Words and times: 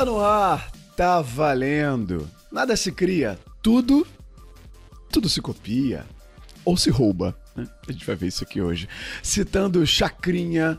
Tá 0.00 0.06
no 0.06 0.18
ar, 0.18 0.72
tá 0.96 1.20
valendo. 1.20 2.26
Nada 2.50 2.74
se 2.74 2.90
cria, 2.90 3.38
tudo, 3.60 4.06
tudo 5.12 5.28
se 5.28 5.42
copia 5.42 6.06
ou 6.64 6.74
se 6.74 6.88
rouba. 6.88 7.36
né? 7.54 7.68
A 7.86 7.92
gente 7.92 8.06
vai 8.06 8.16
ver 8.16 8.28
isso 8.28 8.42
aqui 8.42 8.62
hoje. 8.62 8.88
Citando 9.22 9.86
Chacrinha, 9.86 10.78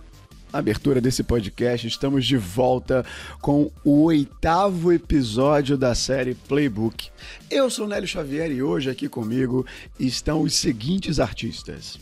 na 0.51 0.57
abertura 0.57 0.99
desse 0.99 1.21
podcast, 1.21 1.87
estamos 1.87 2.25
de 2.25 2.35
volta 2.35 3.05
com 3.39 3.71
o 3.83 4.05
oitavo 4.05 4.91
episódio 4.91 5.77
da 5.77 5.93
série 5.93 6.33
Playbook. 6.33 7.09
Eu 7.47 7.69
sou 7.69 7.87
Nélio 7.87 8.07
Xavier 8.07 8.51
e 8.51 8.63
hoje 8.63 8.89
aqui 8.89 9.07
comigo 9.07 9.67
estão 9.99 10.41
os 10.41 10.55
seguintes 10.55 11.19
artistas. 11.19 11.99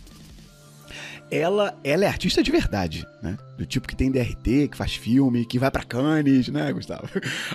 Ela, 1.32 1.78
ela 1.84 2.06
é 2.06 2.08
artista 2.08 2.42
de 2.42 2.50
verdade, 2.50 3.06
né? 3.22 3.38
Do 3.56 3.64
tipo 3.64 3.88
que 3.88 3.96
tem 3.96 4.10
DRT, 4.12 4.70
que 4.70 4.76
faz 4.78 4.96
filme, 4.96 5.46
que 5.46 5.60
vai 5.60 5.70
pra 5.70 5.84
Cannes, 5.84 6.48
né, 6.48 6.74
Gustavo? 6.74 7.08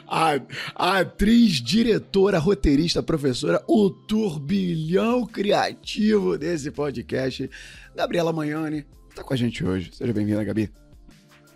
A, 0.06 0.34
a 0.76 0.98
atriz, 1.00 1.60
diretora, 1.60 2.38
roteirista, 2.38 3.02
professora, 3.02 3.60
o 3.66 3.90
turbilhão 3.90 5.26
criativo 5.26 6.38
desse 6.38 6.70
podcast, 6.70 7.50
Gabriela 7.96 8.32
Manhani, 8.32 8.86
tá 9.12 9.24
com 9.24 9.34
a 9.34 9.36
gente 9.36 9.64
hoje. 9.64 9.90
Seja 9.92 10.12
bem-vinda, 10.12 10.44
Gabi. 10.44 10.70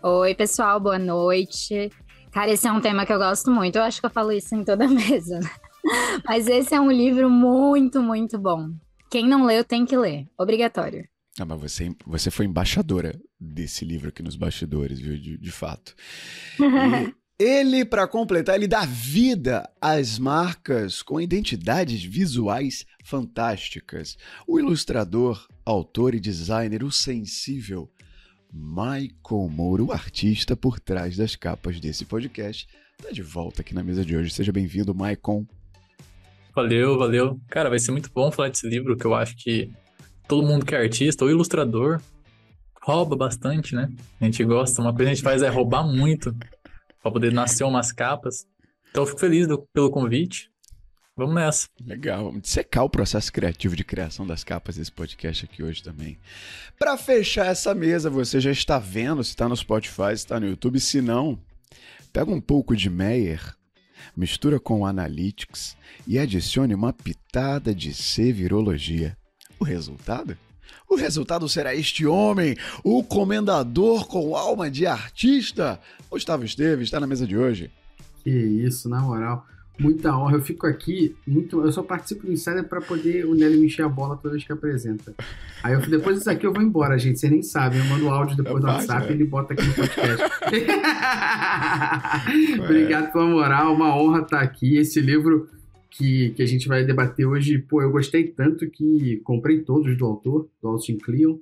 Oi, 0.03 0.35
pessoal, 0.35 0.81
boa 0.81 0.99
noite. 0.99 1.89
Cara, 2.33 2.51
esse 2.51 2.67
é 2.67 2.73
um 2.73 2.81
tema 2.81 3.07
que 3.07 3.13
eu 3.13 3.19
gosto 3.19 3.49
muito. 3.51 3.77
Eu 3.77 3.83
acho 3.83 4.01
que 4.01 4.07
eu 4.07 4.11
falo 4.11 4.33
isso 4.33 4.57
em 4.57 4.65
toda 4.65 4.87
mesa. 4.91 5.39
né? 5.39 5.51
Mas 6.27 6.49
esse 6.49 6.75
é 6.75 6.81
um 6.81 6.91
livro 6.91 7.31
muito, 7.31 8.03
muito 8.03 8.37
bom. 8.39 8.71
Quem 9.09 9.29
não 9.29 9.47
leu 9.47 9.63
tem 9.63 9.87
que 9.87 9.97
ler. 9.97 10.27
Obrigatório. 10.37 11.09
Ah, 11.41 11.45
mas 11.45 11.61
você, 11.61 11.95
você 12.07 12.31
foi 12.31 12.47
embaixadora 12.47 13.19
desse 13.39 13.85
livro 13.85 14.09
aqui 14.09 14.23
nos 14.23 14.37
bastidores, 14.37 14.99
viu? 14.99 15.17
De, 15.17 15.39
de 15.39 15.51
fato. 15.51 15.95
E 17.41 17.45
ele, 17.45 17.85
para 17.85 18.09
completar, 18.09 18.57
ele 18.57 18.67
dá 18.67 18.85
vida 18.85 19.71
às 19.81 20.19
marcas 20.19 21.03
com 21.03 21.21
identidades 21.21 22.03
visuais 22.03 22.85
fantásticas. 23.05 24.19
O 24.45 24.59
ilustrador, 24.59 25.47
autor 25.65 26.17
e 26.17 26.21
designer, 26.21 26.83
o 26.83 26.91
sensível 26.91 27.89
Michael 28.53 29.49
Moura, 29.49 29.85
o 29.85 29.93
artista 29.93 30.57
por 30.57 30.81
trás 30.81 31.17
das 31.17 31.37
capas 31.37 31.79
desse 31.79 32.05
podcast, 32.05 32.67
tá 33.01 33.13
de 33.13 33.23
volta 33.23 33.61
aqui 33.61 33.73
na 33.73 33.85
mesa 33.85 34.05
de 34.05 34.17
hoje. 34.17 34.31
Seja 34.31 34.51
bem-vindo, 34.51 34.93
Michael. 34.93 35.47
Valeu, 36.53 36.99
valeu. 36.99 37.41
Cara, 37.49 37.71
vai 37.71 37.79
ser 37.79 37.93
muito 37.93 38.11
bom 38.13 38.33
falar 38.33 38.49
desse 38.49 38.69
livro, 38.69 38.97
que 38.97 39.05
eu 39.05 39.15
acho 39.15 39.37
que 39.37 39.71
todo 40.29 40.47
mundo 40.47 40.65
que 40.65 40.75
é 40.75 40.79
artista 40.79 41.25
ou 41.25 41.31
ilustrador 41.31 42.01
rouba 42.83 43.17
bastante, 43.17 43.75
né? 43.75 43.91
A 44.21 44.25
gente 44.25 44.45
gosta, 44.45 44.81
uma 44.81 44.93
coisa 44.95 45.05
que 45.07 45.11
a 45.11 45.15
gente 45.15 45.25
faz 45.25 45.43
é 45.43 45.49
roubar 45.49 45.85
muito 45.87 46.35
para 47.03 47.11
poder 47.13 47.33
nascer 47.33 47.65
umas 47.65 47.91
capas. 47.93 48.47
Então 48.91 49.03
eu 49.03 49.07
fico 49.07 49.19
feliz 49.21 49.47
do- 49.49 49.67
pelo 49.73 49.91
convite. 49.91 50.51
Vamos 51.17 51.35
nessa. 51.35 51.67
Legal, 51.85 52.27
vamos 52.27 52.43
dissecar 52.43 52.85
o 52.85 52.89
processo 52.91 53.33
criativo 53.33 53.75
de 53.75 53.83
criação 53.85 54.25
das 54.25 54.45
capas 54.45 54.77
desse 54.77 54.93
podcast 54.93 55.45
aqui 55.45 55.65
hoje 55.65 55.83
também. 55.83 56.17
Para 56.79 56.97
fechar 56.97 57.47
essa 57.47 57.75
mesa, 57.75 58.09
você 58.09 58.41
já 58.41 58.53
está 58.53 58.79
vendo 58.79 59.25
se 59.25 59.31
está 59.31 59.49
no 59.49 59.57
Spotify, 59.57 60.11
se 60.11 60.15
está 60.15 60.39
no 60.39 60.47
YouTube. 60.47 60.79
Se 60.79 61.03
não, 61.03 61.37
pega 62.13 62.31
um 62.31 62.41
pouco 62.41 62.77
de 62.77 62.89
Meyer, 62.89 63.43
mistura 64.17 64.61
com 64.61 64.81
o 64.81 64.87
Analytics 64.87 65.77
e 66.07 66.21
adicione 66.21 66.73
uma 66.73 66.93
pitada 66.93 67.75
de 67.75 67.93
C-virologia. 67.93 69.18
O 69.59 69.65
resultado? 69.65 70.37
O 70.89 70.97
resultado 70.97 71.49
será 71.49 71.75
este 71.75 72.07
homem, 72.07 72.57
o 72.83 73.03
comendador 73.03 74.07
com 74.07 74.35
alma 74.35 74.71
de 74.71 74.87
artista. 74.87 75.79
Gustavo 76.11 76.45
Esteves 76.45 76.87
está 76.87 76.99
na 76.99 77.07
mesa 77.07 77.27
de 77.27 77.37
hoje. 77.37 77.71
Que 78.23 78.31
isso, 78.31 78.89
na 78.89 79.01
moral. 79.01 79.47
Muita 79.79 80.17
honra. 80.17 80.37
Eu 80.37 80.43
fico 80.43 80.67
aqui, 80.67 81.15
muito. 81.27 81.61
Eu 81.65 81.71
só 81.71 81.83
participo 81.83 82.27
do 82.27 82.33
Insider 82.33 82.65
pra 82.65 82.81
poder 82.81 83.27
o 83.27 83.35
Nelly 83.35 83.59
me 83.59 83.67
encher 83.67 83.85
a 83.85 83.89
bola 83.89 84.17
toda 84.17 84.31
vez 84.31 84.45
que 84.45 84.53
apresenta. 84.53 85.15
Aí 85.63 85.75
eu, 85.75 85.81
depois 85.81 86.17
disso 86.17 86.31
aqui 86.31 86.45
eu 86.47 86.53
vou 86.53 86.63
embora, 86.63 86.99
gente. 86.99 87.21
Vocês 87.21 87.31
nem 87.31 87.43
sabem. 87.43 87.79
Eu 87.79 87.85
mando 87.85 88.09
áudio 88.09 88.37
depois 88.37 88.61
do 88.61 88.67
Vai, 88.67 88.77
WhatsApp 88.77 89.09
e 89.09 89.13
ele 89.13 89.25
bota 89.25 89.53
aqui 89.53 89.63
no 89.63 89.75
podcast. 89.75 90.25
Obrigado 92.65 93.13
pela 93.13 93.27
moral. 93.27 93.75
Uma 93.75 93.95
honra 93.97 94.23
estar 94.23 94.41
aqui. 94.41 94.77
Esse 94.79 95.01
livro 95.01 95.49
que, 95.91 96.31
que 96.31 96.43
a 96.43 96.47
gente 96.47 96.69
vai 96.69 96.85
debater 96.85 97.27
hoje, 97.27 97.59
pô, 97.59 97.83
eu 97.83 97.91
gostei 97.91 98.25
tanto 98.29 98.69
que 98.71 99.19
comprei 99.25 99.61
todos 99.61 99.97
do 99.97 100.05
autor, 100.05 100.49
do 100.63 100.69
Austin 100.69 100.99
Kleon. 100.99 101.37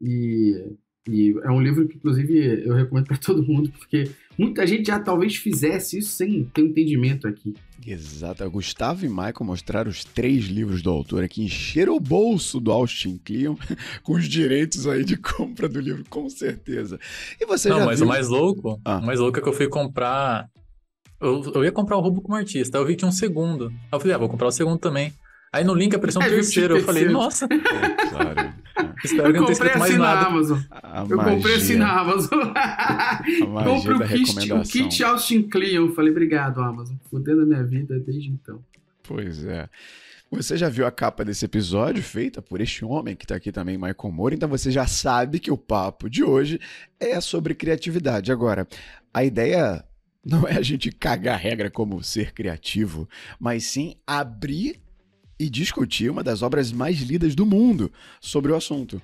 E, 0.00 0.64
e 1.08 1.34
é 1.42 1.50
um 1.50 1.62
livro 1.62 1.86
que, 1.86 1.96
inclusive, 1.96 2.64
eu 2.66 2.74
recomendo 2.74 3.06
para 3.06 3.16
todo 3.18 3.42
mundo, 3.42 3.70
porque 3.70 4.10
muita 4.36 4.66
gente 4.66 4.86
já 4.86 4.98
talvez 4.98 5.36
fizesse 5.36 5.98
isso 5.98 6.10
sem 6.10 6.44
ter 6.52 6.62
um 6.62 6.66
entendimento 6.66 7.26
aqui. 7.28 7.54
Exato. 7.86 8.48
Gustavo 8.50 9.04
e 9.04 9.08
Michael 9.08 9.34
mostraram 9.42 9.90
os 9.90 10.04
três 10.04 10.46
livros 10.46 10.80
do 10.82 10.90
autor 10.90 11.22
aqui, 11.22 11.42
encheram 11.44 11.94
o 11.94 12.00
bolso 12.00 12.58
do 12.58 12.72
Austin 12.72 13.18
Kleon 13.22 13.56
com 14.02 14.14
os 14.14 14.26
direitos 14.26 14.86
aí 14.86 15.04
de 15.04 15.16
compra 15.16 15.68
do 15.68 15.80
livro, 15.80 16.02
com 16.08 16.28
certeza. 16.30 16.98
E 17.40 17.44
você 17.46 17.68
Não, 17.68 17.80
já 17.80 17.84
mas 17.86 17.98
viu... 17.98 18.06
o 18.06 18.08
mais 18.08 18.28
louco, 18.28 18.80
Ah. 18.84 18.98
o 18.98 19.06
mais 19.06 19.20
louco 19.20 19.38
é 19.38 19.42
que 19.42 19.48
eu 19.48 19.52
fui 19.52 19.68
comprar. 19.68 20.50
Eu, 21.20 21.42
eu 21.54 21.64
ia 21.64 21.72
comprar 21.72 21.96
o 21.96 22.00
Roubo 22.00 22.20
como 22.20 22.36
artista. 22.36 22.76
Aí 22.78 22.82
eu 22.82 22.86
vi 22.86 22.92
que 22.94 22.98
tinha 22.98 23.08
um 23.08 23.12
segundo. 23.12 23.68
Aí 23.68 23.74
eu 23.92 24.00
falei, 24.00 24.14
ah, 24.14 24.18
vou 24.18 24.28
comprar 24.28 24.48
o 24.48 24.52
segundo 24.52 24.78
também. 24.78 25.12
Aí 25.52 25.62
no 25.64 25.72
link 25.74 25.94
apareceu 25.94 26.20
um 26.20 26.24
que 26.24 26.30
terceiro. 26.30 26.76
Eu 26.78 26.84
falei, 26.84 27.08
nossa, 27.08 27.44
É, 27.46 28.08
claro. 28.08 28.52
espero 29.04 29.32
que 29.32 29.38
Eu 29.38 29.42
não 29.42 29.46
tenha 29.46 29.46
comprei 29.46 29.52
escrito 29.52 29.78
mais 29.78 29.90
assim 29.92 30.00
na 30.00 30.14
nada. 30.14 30.26
Amazon. 30.26 30.58
A 30.70 31.06
Eu 31.08 31.18
comprei 31.18 31.54
assim 31.54 31.76
na 31.76 31.86
magia, 31.86 32.00
Amazon. 32.00 32.40
magia 33.48 33.98
da 33.98 34.04
o 34.04 34.08
kit, 34.08 34.52
o 34.52 34.62
kit 34.62 35.04
Austin 35.04 35.42
Kleon. 35.44 35.92
Falei, 35.92 36.10
obrigado, 36.10 36.60
Amazon. 36.60 36.96
Fudendo 37.10 37.42
a 37.42 37.46
minha 37.46 37.62
vida 37.64 37.98
desde 38.00 38.30
então. 38.30 38.58
Pois 39.04 39.44
é. 39.44 39.68
Você 40.30 40.56
já 40.56 40.68
viu 40.68 40.84
a 40.86 40.90
capa 40.90 41.24
desse 41.24 41.44
episódio 41.44 42.02
feita 42.02 42.42
por 42.42 42.60
este 42.60 42.84
homem 42.84 43.14
que 43.14 43.24
tá 43.26 43.36
aqui 43.36 43.52
também, 43.52 43.76
Michael 43.76 44.10
Moore, 44.12 44.34
então 44.34 44.48
você 44.48 44.68
já 44.72 44.84
sabe 44.86 45.38
que 45.38 45.52
o 45.52 45.56
papo 45.56 46.10
de 46.10 46.24
hoje 46.24 46.58
é 46.98 47.20
sobre 47.20 47.54
criatividade. 47.54 48.32
Agora, 48.32 48.66
a 49.12 49.22
ideia 49.22 49.84
não 50.24 50.48
é 50.48 50.56
a 50.56 50.62
gente 50.62 50.90
cagar 50.90 51.38
regra 51.38 51.70
como 51.70 52.02
ser 52.02 52.32
criativo, 52.32 53.08
mas 53.38 53.64
sim 53.64 53.96
abrir 54.06 54.80
e 55.38 55.50
discutir 55.50 56.10
uma 56.10 56.22
das 56.22 56.42
obras 56.42 56.72
mais 56.72 57.00
lidas 57.00 57.34
do 57.34 57.44
mundo 57.44 57.92
sobre 58.20 58.52
o 58.52 58.56
assunto. 58.56 59.02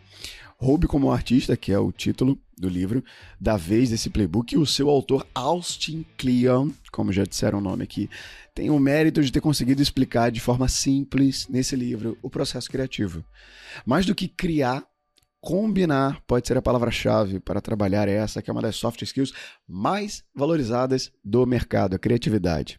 Roube 0.56 0.86
como 0.86 1.10
artista, 1.10 1.56
que 1.56 1.72
é 1.72 1.78
o 1.78 1.90
título 1.90 2.38
do 2.56 2.68
livro 2.68 3.02
da 3.40 3.56
vez 3.56 3.88
desse 3.88 4.10
playbook, 4.10 4.54
e 4.54 4.58
o 4.58 4.66
seu 4.66 4.90
autor 4.90 5.26
Austin 5.34 6.04
Kleon, 6.18 6.70
como 6.92 7.12
já 7.12 7.24
disseram 7.24 7.58
o 7.58 7.62
nome 7.62 7.82
aqui, 7.82 8.10
tem 8.54 8.68
o 8.68 8.78
mérito 8.78 9.22
de 9.22 9.32
ter 9.32 9.40
conseguido 9.40 9.80
explicar 9.80 10.30
de 10.30 10.38
forma 10.38 10.68
simples 10.68 11.48
nesse 11.48 11.74
livro 11.74 12.18
o 12.20 12.28
processo 12.28 12.70
criativo. 12.70 13.24
Mais 13.86 14.04
do 14.04 14.14
que 14.14 14.28
criar, 14.28 14.84
combinar 15.40 16.20
pode 16.26 16.46
ser 16.46 16.56
a 16.56 16.62
palavra-chave 16.62 17.40
para 17.40 17.60
trabalhar 17.60 18.08
essa, 18.08 18.42
que 18.42 18.50
é 18.50 18.52
uma 18.52 18.62
das 18.62 18.76
soft 18.76 19.00
skills 19.02 19.32
mais 19.66 20.22
valorizadas 20.34 21.10
do 21.24 21.46
mercado, 21.46 21.96
a 21.96 21.98
criatividade. 21.98 22.78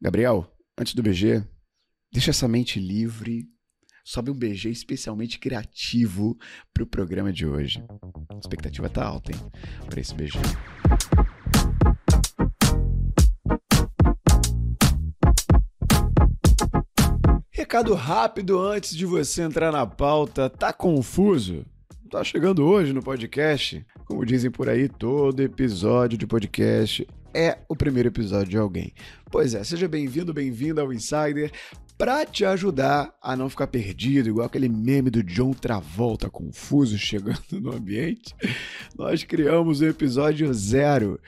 Gabriel, 0.00 0.46
antes 0.78 0.94
do 0.94 1.02
BG, 1.02 1.42
deixa 2.12 2.30
essa 2.30 2.46
mente 2.46 2.78
livre, 2.78 3.48
sobe 4.04 4.30
um 4.30 4.34
BG 4.34 4.68
especialmente 4.68 5.38
criativo 5.38 6.36
para 6.72 6.82
o 6.82 6.86
programa 6.86 7.32
de 7.32 7.46
hoje. 7.46 7.82
A 8.30 8.38
expectativa 8.38 8.88
tá 8.90 9.04
alta, 9.04 9.32
hein, 9.32 9.40
para 9.88 10.00
esse 10.00 10.14
BG. 10.14 10.38
Recado 17.50 17.94
rápido 17.94 18.60
antes 18.60 18.94
de 18.94 19.06
você 19.06 19.42
entrar 19.42 19.72
na 19.72 19.86
pauta. 19.86 20.50
Tá 20.50 20.72
confuso? 20.72 21.64
Tá 22.14 22.22
chegando 22.22 22.64
hoje 22.64 22.92
no 22.92 23.02
podcast? 23.02 23.84
Como 24.04 24.24
dizem 24.24 24.48
por 24.48 24.68
aí, 24.68 24.88
todo 24.88 25.42
episódio 25.42 26.16
de 26.16 26.28
podcast 26.28 27.04
é 27.34 27.58
o 27.68 27.74
primeiro 27.74 28.08
episódio 28.08 28.50
de 28.50 28.56
alguém. 28.56 28.92
Pois 29.32 29.52
é, 29.52 29.64
seja 29.64 29.88
bem-vindo, 29.88 30.32
bem-vinda 30.32 30.80
ao 30.80 30.92
Insider. 30.92 31.50
Pra 31.98 32.24
te 32.24 32.44
ajudar 32.44 33.12
a 33.20 33.34
não 33.34 33.50
ficar 33.50 33.66
perdido, 33.66 34.28
igual 34.28 34.46
aquele 34.46 34.68
meme 34.68 35.10
do 35.10 35.24
John 35.24 35.52
Travolta 35.52 36.30
confuso 36.30 36.96
chegando 37.02 37.60
no 37.60 37.72
ambiente, 37.72 38.32
nós 38.96 39.24
criamos 39.24 39.80
o 39.80 39.86
episódio 39.86 40.54
zero 40.54 41.18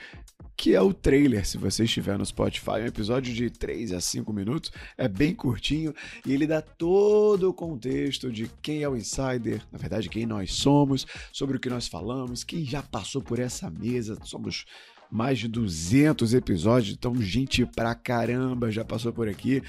que 0.56 0.74
é 0.74 0.80
o 0.80 0.92
trailer, 0.92 1.46
se 1.46 1.58
você 1.58 1.84
estiver 1.84 2.16
no 2.16 2.24
Spotify. 2.24 2.78
É 2.78 2.82
um 2.82 2.86
episódio 2.86 3.34
de 3.34 3.50
3 3.50 3.92
a 3.92 4.00
5 4.00 4.32
minutos, 4.32 4.72
é 4.96 5.06
bem 5.06 5.34
curtinho 5.34 5.94
e 6.24 6.32
ele 6.32 6.46
dá 6.46 6.62
todo 6.62 7.50
o 7.50 7.54
contexto 7.54 8.32
de 8.32 8.50
quem 8.62 8.82
é 8.82 8.88
o 8.88 8.96
Insider, 8.96 9.62
na 9.70 9.78
verdade, 9.78 10.08
quem 10.08 10.24
nós 10.24 10.54
somos, 10.54 11.06
sobre 11.32 11.56
o 11.56 11.60
que 11.60 11.68
nós 11.68 11.86
falamos, 11.86 12.42
quem 12.42 12.64
já 12.64 12.82
passou 12.82 13.20
por 13.20 13.38
essa 13.38 13.70
mesa. 13.70 14.16
Somos 14.24 14.64
mais 15.10 15.38
de 15.38 15.48
200 15.48 16.34
episódios, 16.34 16.96
então 16.96 17.20
gente 17.20 17.64
pra 17.66 17.94
caramba 17.94 18.70
já 18.70 18.84
passou 18.84 19.12
por 19.12 19.28
aqui. 19.28 19.62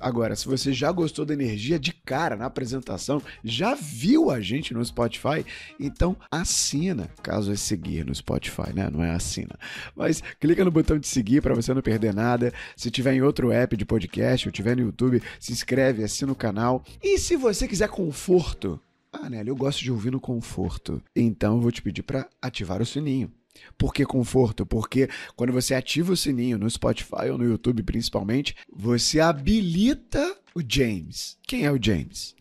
Agora, 0.00 0.36
se 0.36 0.46
você 0.46 0.72
já 0.72 0.90
gostou 0.92 1.24
da 1.24 1.34
energia 1.34 1.78
de 1.78 1.92
cara 1.92 2.36
na 2.36 2.46
apresentação, 2.46 3.22
já 3.42 3.74
viu 3.74 4.30
a 4.30 4.40
gente 4.40 4.74
no 4.74 4.84
Spotify, 4.84 5.44
então 5.78 6.16
assina, 6.30 7.08
caso 7.22 7.52
é 7.52 7.56
seguir 7.56 8.04
no 8.04 8.14
Spotify, 8.14 8.72
né? 8.74 8.88
Não 8.90 9.02
é 9.02 9.10
assina. 9.10 9.58
Mas 9.94 10.22
clica 10.40 10.64
no 10.64 10.70
botão 10.70 10.98
de 10.98 11.06
seguir 11.06 11.40
para 11.40 11.54
você 11.54 11.72
não 11.72 11.82
perder 11.82 12.14
nada. 12.14 12.52
Se 12.76 12.90
tiver 12.90 13.14
em 13.14 13.22
outro 13.22 13.50
app 13.50 13.76
de 13.76 13.84
podcast 13.84 14.48
ou 14.48 14.52
tiver 14.52 14.76
no 14.76 14.82
YouTube, 14.82 15.22
se 15.40 15.52
inscreve, 15.52 16.04
assina 16.04 16.32
o 16.32 16.36
canal. 16.36 16.84
E 17.02 17.18
se 17.18 17.36
você 17.36 17.66
quiser 17.66 17.88
conforto, 17.88 18.80
ah, 19.12 19.30
Nelly, 19.30 19.48
eu 19.48 19.56
gosto 19.56 19.82
de 19.82 19.90
ouvir 19.90 20.12
no 20.12 20.20
conforto. 20.20 21.02
Então 21.14 21.56
eu 21.56 21.60
vou 21.60 21.72
te 21.72 21.80
pedir 21.80 22.02
para 22.02 22.28
ativar 22.40 22.82
o 22.82 22.86
sininho. 22.86 23.32
Por 23.76 23.92
que 23.92 24.04
conforto? 24.04 24.64
Porque 24.66 25.08
quando 25.34 25.52
você 25.52 25.74
ativa 25.74 26.12
o 26.12 26.16
sininho 26.16 26.58
no 26.58 26.68
Spotify 26.68 27.30
ou 27.30 27.38
no 27.38 27.44
YouTube 27.44 27.82
principalmente, 27.82 28.54
você 28.72 29.20
habilita 29.20 30.36
o 30.54 30.62
James. 30.66 31.36
Quem 31.46 31.66
é 31.66 31.70
o 31.70 31.82
James? 31.82 32.34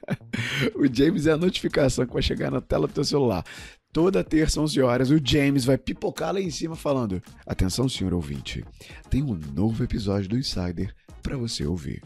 o 0.74 0.86
James 0.92 1.26
é 1.26 1.32
a 1.32 1.36
notificação 1.36 2.06
que 2.06 2.12
vai 2.12 2.22
chegar 2.22 2.50
na 2.50 2.60
tela 2.60 2.86
do 2.86 2.94
teu 2.94 3.04
celular. 3.04 3.44
Toda 3.92 4.24
terça, 4.24 4.58
11 4.58 4.80
horas, 4.80 5.10
o 5.10 5.20
James 5.22 5.66
vai 5.66 5.76
pipocar 5.76 6.32
lá 6.32 6.40
em 6.40 6.50
cima 6.50 6.74
falando: 6.74 7.22
Atenção, 7.46 7.90
senhor 7.90 8.14
ouvinte, 8.14 8.64
tem 9.10 9.22
um 9.22 9.38
novo 9.54 9.84
episódio 9.84 10.30
do 10.30 10.38
Insider 10.38 10.94
para 11.22 11.36
você 11.36 11.66
ouvir. 11.66 12.02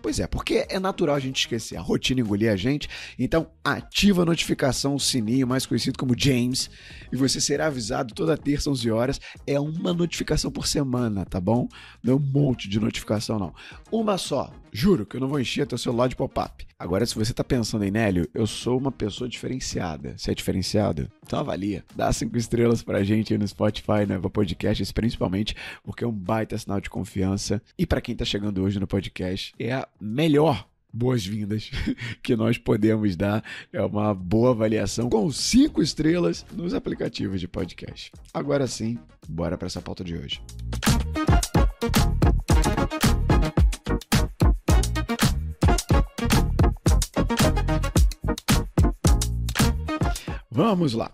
Pois 0.00 0.20
é, 0.20 0.26
porque 0.26 0.64
é 0.68 0.78
natural 0.78 1.16
a 1.16 1.20
gente 1.20 1.40
esquecer, 1.40 1.76
a 1.76 1.80
rotina 1.80 2.20
engolir 2.20 2.52
a 2.52 2.56
gente. 2.56 2.88
Então, 3.18 3.50
ativa 3.64 4.22
a 4.22 4.24
notificação, 4.24 4.94
o 4.94 5.00
sininho, 5.00 5.46
mais 5.46 5.66
conhecido 5.66 5.98
como 5.98 6.14
James, 6.16 6.70
e 7.12 7.16
você 7.16 7.40
será 7.40 7.66
avisado 7.66 8.14
toda 8.14 8.36
terça, 8.36 8.70
11 8.70 8.90
horas. 8.90 9.20
É 9.46 9.58
uma 9.58 9.92
notificação 9.92 10.50
por 10.50 10.66
semana, 10.66 11.24
tá 11.24 11.40
bom? 11.40 11.68
Não 12.02 12.14
é 12.14 12.16
um 12.16 12.20
monte 12.20 12.68
de 12.68 12.78
notificação, 12.78 13.38
não. 13.38 13.52
Uma 13.90 14.16
só. 14.16 14.52
Juro 14.72 15.04
que 15.04 15.16
eu 15.16 15.20
não 15.20 15.28
vou 15.28 15.40
encher 15.40 15.66
teu 15.66 15.78
celular 15.78 16.08
de 16.08 16.14
pop-up. 16.14 16.67
Agora, 16.80 17.04
se 17.04 17.16
você 17.16 17.34
tá 17.34 17.42
pensando 17.42 17.84
em 17.84 17.90
Nélio, 17.90 18.28
eu 18.32 18.46
sou 18.46 18.78
uma 18.78 18.92
pessoa 18.92 19.28
diferenciada. 19.28 20.14
Você 20.16 20.30
é 20.30 20.34
diferenciado? 20.34 21.10
Então 21.26 21.40
avalia. 21.40 21.84
Dá 21.96 22.12
cinco 22.12 22.38
estrelas 22.38 22.84
pra 22.84 23.02
gente 23.02 23.32
aí 23.32 23.38
no 23.38 23.48
Spotify, 23.48 24.06
no 24.06 24.14
Eva 24.14 24.30
Podcasts, 24.30 24.92
principalmente, 24.92 25.56
porque 25.82 26.04
é 26.04 26.06
um 26.06 26.12
baita 26.12 26.56
sinal 26.56 26.80
de 26.80 26.88
confiança. 26.88 27.60
E 27.76 27.84
para 27.84 28.00
quem 28.00 28.14
tá 28.14 28.24
chegando 28.24 28.62
hoje 28.62 28.78
no 28.78 28.86
podcast, 28.86 29.52
é 29.58 29.72
a 29.72 29.88
melhor 30.00 30.68
boas-vindas 30.92 31.68
que 32.22 32.36
nós 32.36 32.56
podemos 32.56 33.16
dar. 33.16 33.42
É 33.72 33.82
uma 33.82 34.14
boa 34.14 34.50
avaliação 34.50 35.10
com 35.10 35.28
cinco 35.32 35.82
estrelas 35.82 36.46
nos 36.52 36.74
aplicativos 36.74 37.40
de 37.40 37.48
podcast. 37.48 38.12
Agora 38.32 38.68
sim, 38.68 38.96
bora 39.28 39.58
para 39.58 39.66
essa 39.66 39.82
pauta 39.82 40.04
de 40.04 40.14
hoje. 40.14 40.40
Vamos 50.58 50.92
lá. 50.92 51.12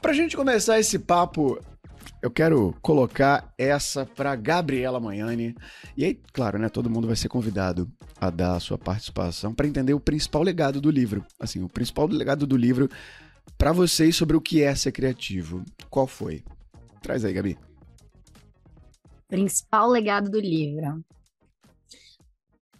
Para 0.00 0.12
a 0.12 0.14
gente 0.14 0.34
começar 0.34 0.80
esse 0.80 0.98
papo, 0.98 1.60
eu 2.22 2.30
quero 2.30 2.74
colocar 2.80 3.52
essa 3.58 4.06
para 4.06 4.34
Gabriela 4.34 4.98
Manhani. 4.98 5.54
E 5.94 6.02
aí, 6.02 6.18
claro, 6.32 6.58
né, 6.58 6.70
todo 6.70 6.88
mundo 6.88 7.06
vai 7.06 7.14
ser 7.14 7.28
convidado 7.28 7.86
a 8.18 8.30
dar 8.30 8.56
a 8.56 8.60
sua 8.60 8.78
participação 8.78 9.54
para 9.54 9.66
entender 9.66 9.92
o 9.92 10.00
principal 10.00 10.42
legado 10.42 10.80
do 10.80 10.90
livro. 10.90 11.22
Assim, 11.38 11.62
o 11.62 11.68
principal 11.68 12.06
legado 12.06 12.46
do 12.46 12.56
livro 12.56 12.88
para 13.58 13.70
vocês 13.70 14.16
sobre 14.16 14.34
o 14.34 14.40
que 14.40 14.62
é 14.62 14.74
ser 14.74 14.92
criativo. 14.92 15.62
Qual 15.90 16.06
foi? 16.06 16.42
Traz 17.02 17.22
aí, 17.22 17.34
Gabi. 17.34 17.58
Principal 19.28 19.90
legado 19.90 20.30
do 20.30 20.40
livro. 20.40 21.04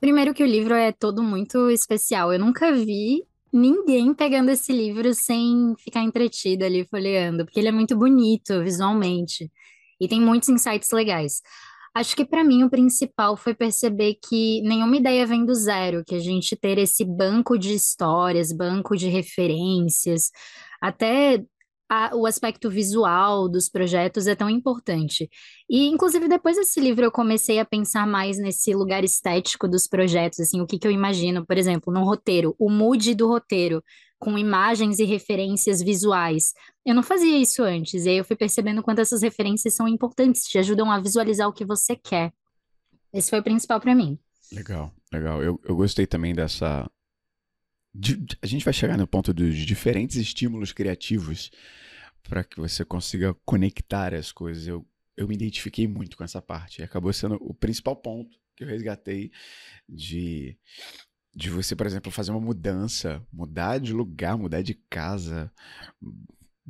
Primeiro 0.01 0.33
que 0.33 0.43
o 0.43 0.47
livro 0.47 0.73
é 0.73 0.93
todo 0.93 1.23
muito 1.23 1.69
especial. 1.69 2.33
Eu 2.33 2.39
nunca 2.39 2.73
vi 2.73 3.23
ninguém 3.55 4.13
pegando 4.13 4.51
esse 4.51 4.73
livro 4.73 5.15
sem 5.15 5.75
ficar 5.79 6.03
entretido 6.03 6.65
ali 6.65 6.85
folheando, 6.85 7.45
porque 7.45 7.61
ele 7.61 7.69
é 7.69 7.73
muito 7.73 7.97
bonito 7.97 8.61
visualmente 8.63 9.49
e 10.01 10.09
tem 10.09 10.21
muitos 10.21 10.49
insights 10.49 10.91
legais. 10.93 11.41
Acho 11.95 12.17
que 12.17 12.25
para 12.25 12.43
mim 12.43 12.65
o 12.65 12.71
principal 12.71 13.37
foi 13.37 13.55
perceber 13.55 14.15
que 14.15 14.61
nenhuma 14.63 14.97
ideia 14.97 15.25
vem 15.25 15.47
do 15.47 15.55
zero, 15.55 16.05
que 16.05 16.17
a 16.17 16.19
gente 16.19 16.57
ter 16.57 16.77
esse 16.77 17.05
banco 17.05 17.57
de 17.57 17.73
histórias, 17.73 18.51
banco 18.53 18.97
de 18.97 19.09
referências, 19.09 20.33
até 20.81 21.41
a, 21.95 22.11
o 22.15 22.27
aspecto 22.27 22.69
visual 22.69 23.49
dos 23.49 23.69
projetos 23.69 24.27
é 24.27 24.35
tão 24.35 24.51
importante. 24.51 25.31
E, 25.71 25.87
inclusive, 25.87 26.27
depois 26.29 26.57
desse 26.57 26.81
livro, 26.81 27.05
eu 27.05 27.13
comecei 27.13 27.61
a 27.61 27.65
pensar 27.65 28.07
mais 28.07 28.37
nesse 28.39 28.75
lugar 28.75 29.05
estético 29.05 29.69
dos 29.69 29.87
projetos, 29.87 30.41
assim, 30.41 30.61
o 30.61 30.67
que, 30.67 30.79
que 30.79 30.87
eu 30.87 30.91
imagino, 30.91 31.47
por 31.47 31.57
exemplo, 31.57 31.93
no 31.93 32.05
roteiro, 32.05 32.55
o 32.59 32.69
mood 32.69 33.15
do 33.15 33.29
roteiro, 33.29 33.83
com 34.19 34.37
imagens 34.37 34.99
e 34.99 35.05
referências 35.05 35.81
visuais. 35.81 36.53
Eu 36.85 36.95
não 36.95 37.03
fazia 37.03 37.39
isso 37.39 37.63
antes, 37.63 38.05
e 38.05 38.09
aí 38.09 38.17
eu 38.17 38.25
fui 38.25 38.37
percebendo 38.37 38.83
quanto 38.83 39.01
essas 39.01 39.23
referências 39.23 39.75
são 39.75 39.87
importantes, 39.87 40.45
te 40.45 40.59
ajudam 40.59 40.91
a 40.91 40.99
visualizar 40.99 41.49
o 41.49 41.53
que 41.53 41.65
você 41.65 41.95
quer. 41.95 42.33
Esse 43.13 43.31
foi 43.31 43.39
o 43.39 43.45
principal 43.45 43.81
para 43.81 43.95
mim. 43.95 44.19
Legal, 44.53 44.93
legal. 45.13 45.43
Eu, 45.43 45.61
eu 45.65 45.77
gostei 45.77 46.07
também 46.07 46.35
dessa. 46.35 46.91
A 48.43 48.47
gente 48.47 48.65
vai 48.65 48.75
chegar 48.75 48.99
no 48.99 49.07
ponto 49.07 49.33
dos 49.33 49.57
diferentes 49.57 50.17
estímulos 50.17 50.73
criativos 50.73 51.51
para 52.29 52.43
que 52.43 52.59
você 52.59 52.85
consiga 52.85 53.35
conectar 53.45 54.13
as 54.15 54.33
coisas. 54.33 54.67
Eu, 54.67 54.87
eu 55.17 55.29
me 55.29 55.35
identifiquei 55.35 55.87
muito 55.87 56.17
com 56.17 56.25
essa 56.25 56.43
parte. 56.43 56.83
Acabou 56.83 57.13
sendo 57.13 57.37
o 57.41 57.55
principal 57.55 57.95
ponto 57.95 58.37
que 58.57 58.65
eu 58.65 58.69
resgatei 58.69 59.31
de, 59.89 60.57
de 61.35 61.51
você, 61.51 61.77
por 61.77 61.87
exemplo, 61.87 62.11
fazer 62.11 62.31
uma 62.31 62.41
mudança, 62.41 63.25
mudar 63.33 63.79
de 63.79 63.93
lugar, 63.93 64.37
mudar 64.37 64.63
de 64.63 64.75
casa, 64.75 65.53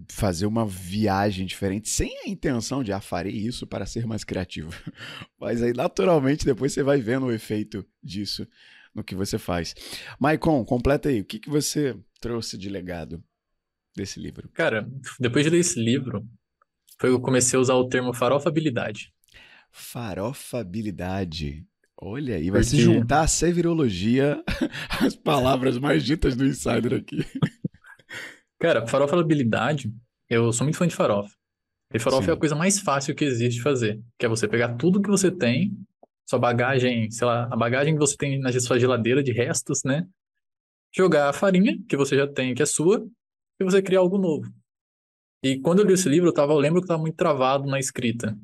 fazer 0.09 0.47
uma 0.47 0.67
viagem 0.67 1.47
diferente, 1.47 1.89
sem 1.89 2.19
a 2.25 2.29
intenção 2.29 2.83
de, 2.83 2.93
ah, 2.93 3.01
farei 3.01 3.33
isso 3.33 3.67
para 3.67 3.87
ser 3.87 4.07
mais 4.07 4.25
criativo. 4.25 4.71
Mas 5.39 5.63
aí, 5.63 5.73
naturalmente, 5.73 6.45
depois 6.45 6.73
você 6.73 6.83
vai 6.83 7.01
vendo 7.01 7.27
o 7.27 7.33
efeito 7.33 7.87
disso 8.03 8.47
no 8.95 9.03
que 9.03 9.15
você 9.15 9.39
faz. 9.39 9.75
Maicon, 10.19 10.65
completa 10.65 11.09
aí. 11.09 11.21
O 11.21 11.25
que, 11.25 11.39
que 11.39 11.51
você 11.51 11.97
trouxe 12.21 12.57
de 12.57 12.69
legado 12.69 13.23
desse 13.97 14.21
livro? 14.21 14.49
Cara, 14.53 14.89
depois 15.19 15.45
de 15.45 15.51
ler 15.51 15.59
esse 15.59 15.79
livro, 15.79 16.27
foi 16.99 17.11
que 17.11 17.17
eu 17.17 17.21
comecei 17.21 17.59
a 17.59 17.61
usar 17.61 17.75
o 17.75 17.89
termo 17.89 18.15
farofabilidade. 18.15 19.13
Farofabilidade. 19.71 21.67
Olha 22.01 22.37
aí, 22.37 22.51
vai 22.51 22.61
Porque... 22.61 22.77
se 22.77 22.83
juntar 22.83 23.23
a 23.23 23.29
sevirologia 23.29 24.43
as 25.01 25.17
palavras 25.17 25.79
mais 25.79 26.05
ditas 26.05 26.37
do 26.37 26.45
Insider 26.45 26.95
aqui. 26.95 27.25
Cara, 28.59 28.87
farofabilidade, 28.87 29.93
eu 30.29 30.53
sou 30.53 30.65
muito 30.65 30.77
fã 30.77 30.87
de 30.87 30.95
farofa. 30.95 31.35
E 31.93 31.99
farofa 31.99 32.25
Sim. 32.25 32.31
é 32.31 32.35
a 32.35 32.37
coisa 32.37 32.55
mais 32.55 32.81
fácil 32.81 33.15
que 33.15 33.25
existe 33.25 33.59
de 33.59 33.63
fazer, 33.63 34.03
que 34.19 34.27
é 34.27 34.29
você 34.29 34.49
pegar 34.49 34.75
tudo 34.75 35.01
que 35.01 35.09
você 35.09 35.31
tem, 35.31 35.73
sua 36.27 36.39
bagagem, 36.39 37.11
sei 37.11 37.27
lá, 37.27 37.45
a 37.51 37.57
bagagem 37.57 37.95
que 37.95 38.01
você 38.01 38.17
tem 38.17 38.39
na 38.41 38.53
sua 38.61 38.79
geladeira 38.79 39.23
de 39.23 39.33
restos, 39.33 39.83
né? 39.85 40.07
Jogar 40.95 41.29
a 41.29 41.33
farinha 41.33 41.79
que 41.89 41.97
você 41.97 42.17
já 42.17 42.27
tem, 42.27 42.55
que 42.55 42.63
é 42.63 42.67
sua, 42.67 43.07
e 43.61 43.65
você 43.65 43.83
criar 43.83 44.01
algo 44.01 44.19
novo. 44.19 44.51
E 45.43 45.61
quando 45.61 45.81
eu 45.81 45.87
li 45.87 45.93
esse 45.93 46.09
livro, 46.09 46.29
eu, 46.29 46.33
tava, 46.33 46.53
eu 46.53 46.59
lembro 46.59 46.81
que 46.81 46.85
eu 46.85 46.89
tava 46.89 47.03
muito 47.03 47.17
travado 47.17 47.67
na 47.67 47.79
escrita. 47.79 48.37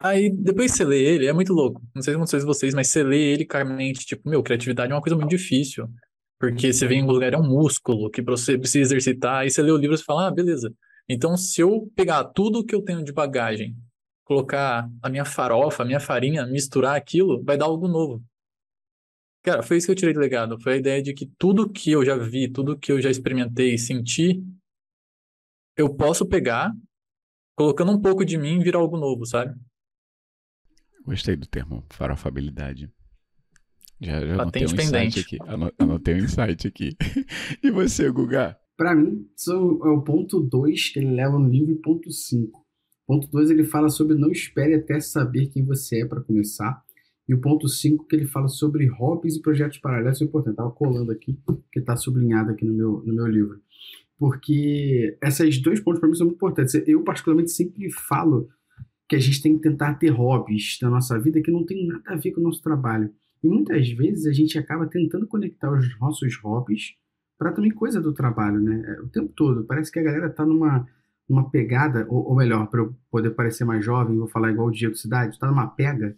Aí, 0.00 0.30
depois 0.30 0.72
você 0.72 0.84
lê 0.84 1.02
ele, 1.02 1.26
é 1.26 1.32
muito 1.32 1.52
louco. 1.52 1.82
Não 1.94 2.02
sei, 2.02 2.16
não 2.16 2.26
sei 2.26 2.40
se 2.40 2.46
vocês, 2.46 2.74
mas 2.74 2.88
você 2.88 3.02
lê 3.02 3.32
ele 3.32 3.44
carmente, 3.44 4.04
tipo, 4.04 4.28
meu, 4.28 4.42
criatividade 4.42 4.92
é 4.92 4.94
uma 4.94 5.00
coisa 5.00 5.16
muito 5.16 5.30
difícil. 5.30 5.88
Porque 6.38 6.72
você 6.72 6.86
vem 6.86 7.00
em 7.00 7.02
um 7.02 7.06
lugar, 7.06 7.32
é 7.32 7.38
um 7.38 7.48
músculo 7.48 8.10
que 8.10 8.20
você 8.22 8.58
precisa 8.58 8.94
exercitar, 8.94 9.40
aí 9.40 9.50
você 9.50 9.62
lê 9.62 9.70
o 9.70 9.76
livro 9.76 9.96
e 9.96 10.02
fala, 10.02 10.28
ah, 10.28 10.30
beleza. 10.30 10.72
Então, 11.08 11.36
se 11.36 11.60
eu 11.60 11.90
pegar 11.96 12.24
tudo 12.24 12.64
que 12.64 12.74
eu 12.74 12.82
tenho 12.82 13.02
de 13.02 13.12
bagagem, 13.12 13.76
colocar 14.24 14.90
a 15.02 15.08
minha 15.08 15.24
farofa, 15.24 15.82
a 15.82 15.86
minha 15.86 16.00
farinha, 16.00 16.46
misturar 16.46 16.96
aquilo, 16.96 17.42
vai 17.44 17.56
dar 17.56 17.66
algo 17.66 17.86
novo. 17.86 18.24
Cara, 19.42 19.62
foi 19.62 19.76
isso 19.76 19.86
que 19.86 19.92
eu 19.92 19.96
tirei 19.96 20.14
do 20.14 20.20
legado. 20.20 20.58
Foi 20.58 20.72
a 20.72 20.76
ideia 20.76 21.02
de 21.02 21.12
que 21.12 21.26
tudo 21.38 21.70
que 21.70 21.90
eu 21.90 22.02
já 22.04 22.16
vi, 22.16 22.50
tudo 22.50 22.78
que 22.78 22.90
eu 22.90 23.00
já 23.00 23.10
experimentei 23.10 23.74
e 23.74 23.78
senti, 23.78 24.42
eu 25.76 25.94
posso 25.94 26.26
pegar, 26.26 26.72
colocando 27.54 27.92
um 27.92 28.00
pouco 28.00 28.24
de 28.24 28.38
mim 28.38 28.60
virar 28.60 28.78
algo 28.78 28.96
novo, 28.96 29.26
sabe? 29.26 29.54
Gostei 31.04 31.36
do 31.36 31.46
termo 31.46 31.84
farofabilidade. 31.90 32.90
Já, 34.00 34.26
já 34.26 34.34
anotei 34.34 34.62
um 34.62 34.74
insight 34.74 35.20
aqui. 35.20 35.38
Anotei 35.78 36.14
um 36.14 36.18
insight 36.24 36.66
aqui. 36.66 36.96
e 37.62 37.70
você, 37.70 38.10
Guga? 38.10 38.58
Para 38.76 38.94
mim, 38.94 39.30
são, 39.36 39.78
é 39.84 39.90
o 39.90 40.02
ponto 40.02 40.40
2 40.40 40.88
que 40.88 40.98
ele 40.98 41.14
leva 41.14 41.38
no 41.38 41.48
livro 41.48 41.72
e 41.72 41.80
ponto 41.80 42.10
5. 42.10 42.63
Ponto 43.06 43.28
2 43.30 43.50
ele 43.50 43.64
fala 43.64 43.88
sobre 43.88 44.16
não 44.16 44.30
espere 44.30 44.74
até 44.74 44.98
saber 45.00 45.48
quem 45.48 45.64
você 45.64 46.02
é 46.02 46.06
para 46.06 46.20
começar. 46.20 46.82
E 47.28 47.34
o 47.34 47.40
ponto 47.40 47.68
5 47.68 48.06
que 48.06 48.16
ele 48.16 48.26
fala 48.26 48.48
sobre 48.48 48.86
hobbies 48.86 49.36
e 49.36 49.42
projetos 49.42 49.78
paralelos. 49.78 50.20
É 50.20 50.24
importante, 50.24 50.54
estava 50.54 50.70
colando 50.70 51.10
aqui, 51.10 51.38
que 51.72 51.80
está 51.80 51.96
sublinhado 51.96 52.50
aqui 52.50 52.64
no 52.64 52.74
meu, 52.74 53.02
no 53.04 53.14
meu 53.14 53.26
livro. 53.26 53.60
Porque 54.18 55.16
esses 55.22 55.60
dois 55.60 55.80
pontos 55.80 56.00
para 56.00 56.08
mim 56.08 56.14
são 56.14 56.26
muito 56.26 56.36
importantes. 56.36 56.74
Eu, 56.86 57.02
particularmente, 57.02 57.50
sempre 57.50 57.90
falo 57.90 58.48
que 59.08 59.16
a 59.16 59.18
gente 59.18 59.42
tem 59.42 59.56
que 59.56 59.62
tentar 59.62 59.94
ter 59.94 60.08
hobbies 60.10 60.78
na 60.80 60.90
nossa 60.90 61.18
vida 61.18 61.42
que 61.42 61.50
não 61.50 61.64
tem 61.64 61.86
nada 61.86 62.02
a 62.06 62.16
ver 62.16 62.32
com 62.32 62.40
o 62.40 62.44
nosso 62.44 62.62
trabalho. 62.62 63.10
E 63.42 63.48
muitas 63.48 63.90
vezes 63.90 64.26
a 64.26 64.32
gente 64.32 64.58
acaba 64.58 64.86
tentando 64.86 65.26
conectar 65.26 65.70
os 65.70 65.98
nossos 66.00 66.36
hobbies 66.38 66.94
para 67.38 67.52
também 67.52 67.70
coisa 67.70 68.00
do 68.00 68.14
trabalho, 68.14 68.60
né? 68.60 68.82
É, 68.86 69.00
o 69.02 69.08
tempo 69.08 69.32
todo. 69.34 69.64
Parece 69.64 69.90
que 69.92 69.98
a 69.98 70.02
galera 70.02 70.30
tá 70.30 70.46
numa, 70.46 70.86
numa 71.28 71.50
pegada, 71.50 72.06
ou, 72.08 72.28
ou 72.28 72.36
melhor, 72.36 72.66
para 72.66 72.80
eu 72.80 72.94
poder 73.10 73.30
parecer 73.30 73.64
mais 73.64 73.84
jovem, 73.84 74.18
vou 74.18 74.28
falar 74.28 74.50
igual 74.50 74.68
o 74.68 74.70
Diego 74.70 74.94
Cidade, 74.94 75.38
tá 75.38 75.46
numa 75.46 75.66
pega 75.66 76.16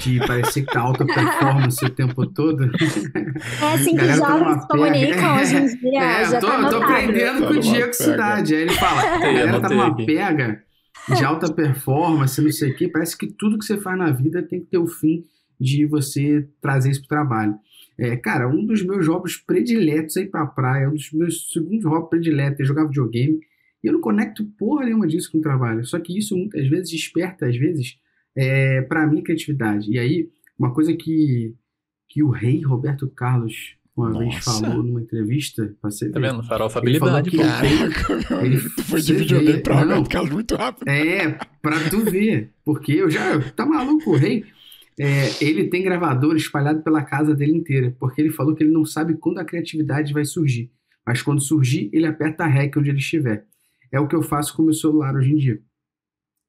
de 0.00 0.18
parecer 0.26 0.62
que 0.62 0.72
tá 0.72 0.80
alta 0.80 1.06
performance 1.06 1.84
o 1.84 1.90
tempo 1.90 2.26
todo. 2.26 2.64
É 2.64 3.74
assim 3.74 3.96
que 3.96 4.06
tá 4.06 4.12
jovens 4.14 4.62
se 4.62 4.68
comunicam 4.68 5.14
pega. 5.14 5.40
hoje 5.40 5.56
em 5.56 5.66
dia. 5.66 6.02
É, 6.02 6.24
já 6.24 6.36
eu 6.36 6.40
tô, 6.40 6.46
tá 6.48 6.60
eu 6.60 6.68
tô 6.68 6.76
aprendendo 6.82 7.40
Tá 7.40 7.46
com 7.46 7.52
o 7.52 7.54
numa 7.54 7.60
Diego 7.60 7.80
pega. 7.80 7.92
Cidade. 7.92 8.54
Aí 8.54 8.62
ele 8.62 8.72
fala, 8.72 9.02
a 9.02 9.18
galera 9.18 9.60
tá 9.60 9.68
numa 9.68 9.96
pega 9.96 10.62
de 11.14 11.24
alta 11.24 11.52
performance, 11.54 12.42
não 12.42 12.50
sei 12.50 12.72
o 12.72 12.76
quê. 12.76 12.88
Parece 12.88 13.16
que 13.16 13.26
tudo 13.28 13.58
que 13.58 13.64
você 13.64 13.78
faz 13.78 13.96
na 13.96 14.10
vida 14.10 14.42
tem 14.42 14.60
que 14.60 14.66
ter 14.66 14.78
o 14.78 14.86
fim 14.86 15.24
de 15.58 15.86
você 15.86 16.46
trazer 16.60 16.90
isso 16.90 17.00
pro 17.00 17.08
trabalho. 17.08 17.54
É, 17.98 18.16
cara, 18.16 18.48
um 18.48 18.66
dos 18.66 18.82
meus 18.82 19.06
hobbies 19.06 19.36
prediletos 19.36 20.16
é 20.16 20.22
ir 20.22 20.30
pra 20.30 20.46
praia, 20.46 20.88
um 20.88 20.94
dos 20.94 21.12
meus 21.12 21.52
segundos 21.52 21.84
hobbies 21.84 22.10
prediletos 22.10 22.60
é 22.60 22.64
jogar 22.64 22.86
videogame. 22.86 23.38
E 23.82 23.88
eu 23.88 23.92
não 23.94 24.00
conecto 24.00 24.44
porra 24.58 24.84
nenhuma 24.84 25.06
disso 25.06 25.30
com 25.32 25.38
o 25.38 25.42
trabalho. 25.42 25.84
Só 25.84 25.98
que 25.98 26.16
isso 26.16 26.36
muitas 26.36 26.68
vezes 26.68 26.90
desperta, 26.90 27.46
às 27.46 27.56
vezes, 27.56 27.98
é, 28.36 28.82
para 28.82 29.06
mim, 29.06 29.22
criatividade. 29.22 29.90
E 29.90 29.98
aí, 29.98 30.28
uma 30.58 30.72
coisa 30.72 30.94
que, 30.94 31.54
que 32.08 32.22
o 32.22 32.30
rei 32.30 32.60
Roberto 32.62 33.08
Carlos 33.08 33.76
uma 33.96 34.10
vez 34.10 34.34
Nossa. 34.36 34.60
falou 34.64 34.82
numa 34.82 35.02
entrevista, 35.02 35.74
pra 35.80 35.90
você 35.90 36.08
Tá 36.10 36.18
vendo? 36.18 36.42
Farofa 36.44 36.80
Ele 36.82 36.98
falou 36.98 37.16
habilidade, 37.16 37.70
pô. 38.06 38.34
Ele- 38.42 38.60
tu 38.60 38.84
foi 38.84 39.00
de 39.02 39.14
videogame 39.14 39.62
pra 39.62 39.84
não. 39.84 39.96
Roberto 39.96 40.10
Carlos 40.10 40.30
muito 40.32 40.54
rápido. 40.56 40.88
É, 40.88 41.38
pra 41.60 41.90
tu 41.90 42.00
ver. 42.00 42.50
Porque 42.64 42.92
eu 42.92 43.10
já. 43.10 43.38
Tá 43.52 43.66
maluco, 43.66 44.12
o 44.12 44.16
rei? 44.16 44.44
É, 44.98 45.44
ele 45.44 45.68
tem 45.68 45.82
gravador 45.82 46.36
espalhado 46.36 46.82
pela 46.82 47.02
casa 47.02 47.34
dele 47.34 47.52
inteira. 47.54 47.94
Porque 48.00 48.20
ele 48.22 48.30
falou 48.30 48.54
que 48.54 48.62
ele 48.62 48.72
não 48.72 48.84
sabe 48.86 49.14
quando 49.14 49.38
a 49.38 49.44
criatividade 49.44 50.12
vai 50.12 50.24
surgir. 50.24 50.70
Mas 51.06 51.20
quando 51.20 51.40
surgir, 51.42 51.90
ele 51.92 52.06
aperta 52.06 52.44
a 52.44 52.46
REC 52.46 52.74
onde 52.78 52.88
ele 52.88 52.98
estiver. 52.98 53.44
É 53.92 54.00
o 54.00 54.08
que 54.08 54.16
eu 54.16 54.22
faço 54.22 54.56
com 54.56 54.62
o 54.62 54.64
meu 54.64 54.74
celular 54.74 55.14
hoje 55.14 55.32
em 55.32 55.36
dia. 55.36 55.62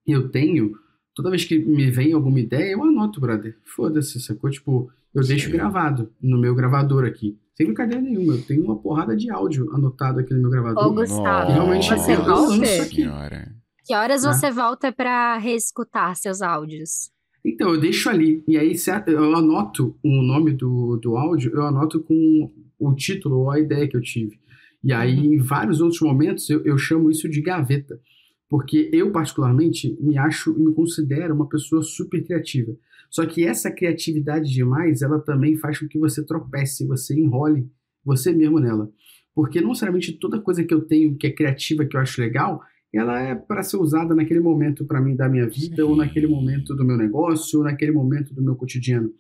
Eu 0.08 0.30
tenho. 0.30 0.72
Toda 1.14 1.30
vez 1.30 1.46
que 1.46 1.60
me 1.60 1.92
vem 1.92 2.14
alguma 2.14 2.40
ideia, 2.40 2.74
eu 2.74 2.84
anoto, 2.84 3.20
brother. 3.20 3.58
Foda-se, 3.66 4.20
sacou? 4.20 4.50
Tipo, 4.50 4.90
eu 5.14 5.22
deixo 5.24 5.48
Sim. 5.48 5.52
gravado 5.52 6.12
no 6.22 6.40
meu 6.40 6.56
gravador 6.56 7.06
aqui. 7.06 7.38
Sem 7.56 7.68
brincadeira 7.68 8.02
nenhuma. 8.02 8.34
Eu 8.34 8.42
tenho 8.44 8.64
uma 8.64 8.80
porrada 8.80 9.16
de 9.16 9.30
áudio 9.30 9.72
anotado 9.76 10.20
aqui 10.20 10.34
no 10.34 10.42
meu 10.42 10.50
gravador. 10.50 10.88
Ô, 10.88 10.94
Gustavo, 10.94 11.52
realmente 11.52 11.90
você 11.90 12.16
volta? 12.16 12.84
aqui. 12.84 12.96
Senhora. 12.96 13.56
Que 13.86 13.94
horas 13.94 14.24
você 14.24 14.50
volta 14.50 14.92
pra 14.92 15.38
reescutar 15.38 16.16
seus 16.16 16.42
áudios? 16.42 17.12
Então, 17.46 17.74
eu 17.74 17.80
deixo 17.80 18.10
ali. 18.10 18.42
E 18.48 18.58
aí, 18.58 18.74
eu 19.08 19.36
anoto 19.36 19.98
o 20.02 20.22
nome 20.22 20.54
do, 20.54 20.98
do 20.98 21.18
áudio, 21.18 21.52
eu 21.54 21.64
anoto 21.68 22.02
com 22.02 22.50
o 22.80 22.96
título 22.96 23.40
ou 23.40 23.52
a 23.52 23.60
ideia 23.60 23.88
que 23.88 23.98
eu 23.98 24.02
tive. 24.02 24.40
E 24.84 24.92
aí, 24.92 25.16
Uhum. 25.18 25.34
em 25.34 25.38
vários 25.38 25.80
outros 25.82 26.02
momentos, 26.02 26.50
eu, 26.50 26.62
eu 26.66 26.78
chamo 26.78 27.10
isso 27.10 27.30
de 27.30 27.42
gaveta. 27.42 28.00
Porque 28.50 28.90
eu, 28.94 29.12
particularmente, 29.12 29.98
me 30.00 30.18
acho 30.18 30.52
e 30.58 30.62
me 30.64 30.74
considero 30.74 31.34
uma 31.34 31.48
pessoa 31.48 31.82
super 31.82 32.24
criativa. 32.24 32.76
Só 33.10 33.26
que 33.26 33.46
essa 33.46 33.72
criatividade 33.72 34.52
demais, 34.52 35.02
ela 35.02 35.20
também 35.20 35.56
faz 35.56 35.80
com 35.80 35.88
que 35.88 35.98
você 35.98 36.24
tropece, 36.24 36.86
você 36.86 37.18
enrole 37.20 37.68
você 38.06 38.32
mesmo 38.34 38.60
nela. 38.60 38.92
Porque 39.34 39.62
não 39.62 39.70
necessariamente 39.70 40.14
toda 40.20 40.40
coisa 40.40 40.64
que 40.64 40.74
eu 40.74 40.82
tenho 40.82 41.16
que 41.16 41.26
é 41.28 41.32
criativa, 41.32 41.86
que 41.86 41.96
eu 41.96 42.02
acho 42.02 42.22
legal, 42.22 42.62
ela 42.94 43.20
é 43.20 43.34
para 43.34 43.64
ser 43.64 43.78
usada 43.78 44.14
naquele 44.14 44.40
momento 44.40 44.86
para 44.86 45.02
mim 45.02 45.16
da 45.16 45.28
minha 45.28 45.48
vida, 45.48 45.78
Sim. 45.78 45.82
ou 45.82 45.96
naquele 45.96 46.28
momento 46.28 46.76
do 46.76 46.86
meu 46.86 46.98
negócio, 46.98 47.60
ou 47.60 47.66
naquele 47.66 47.92
momento 47.92 48.34
do 48.36 48.42
meu 48.44 48.56
cotidiano. 48.56 49.12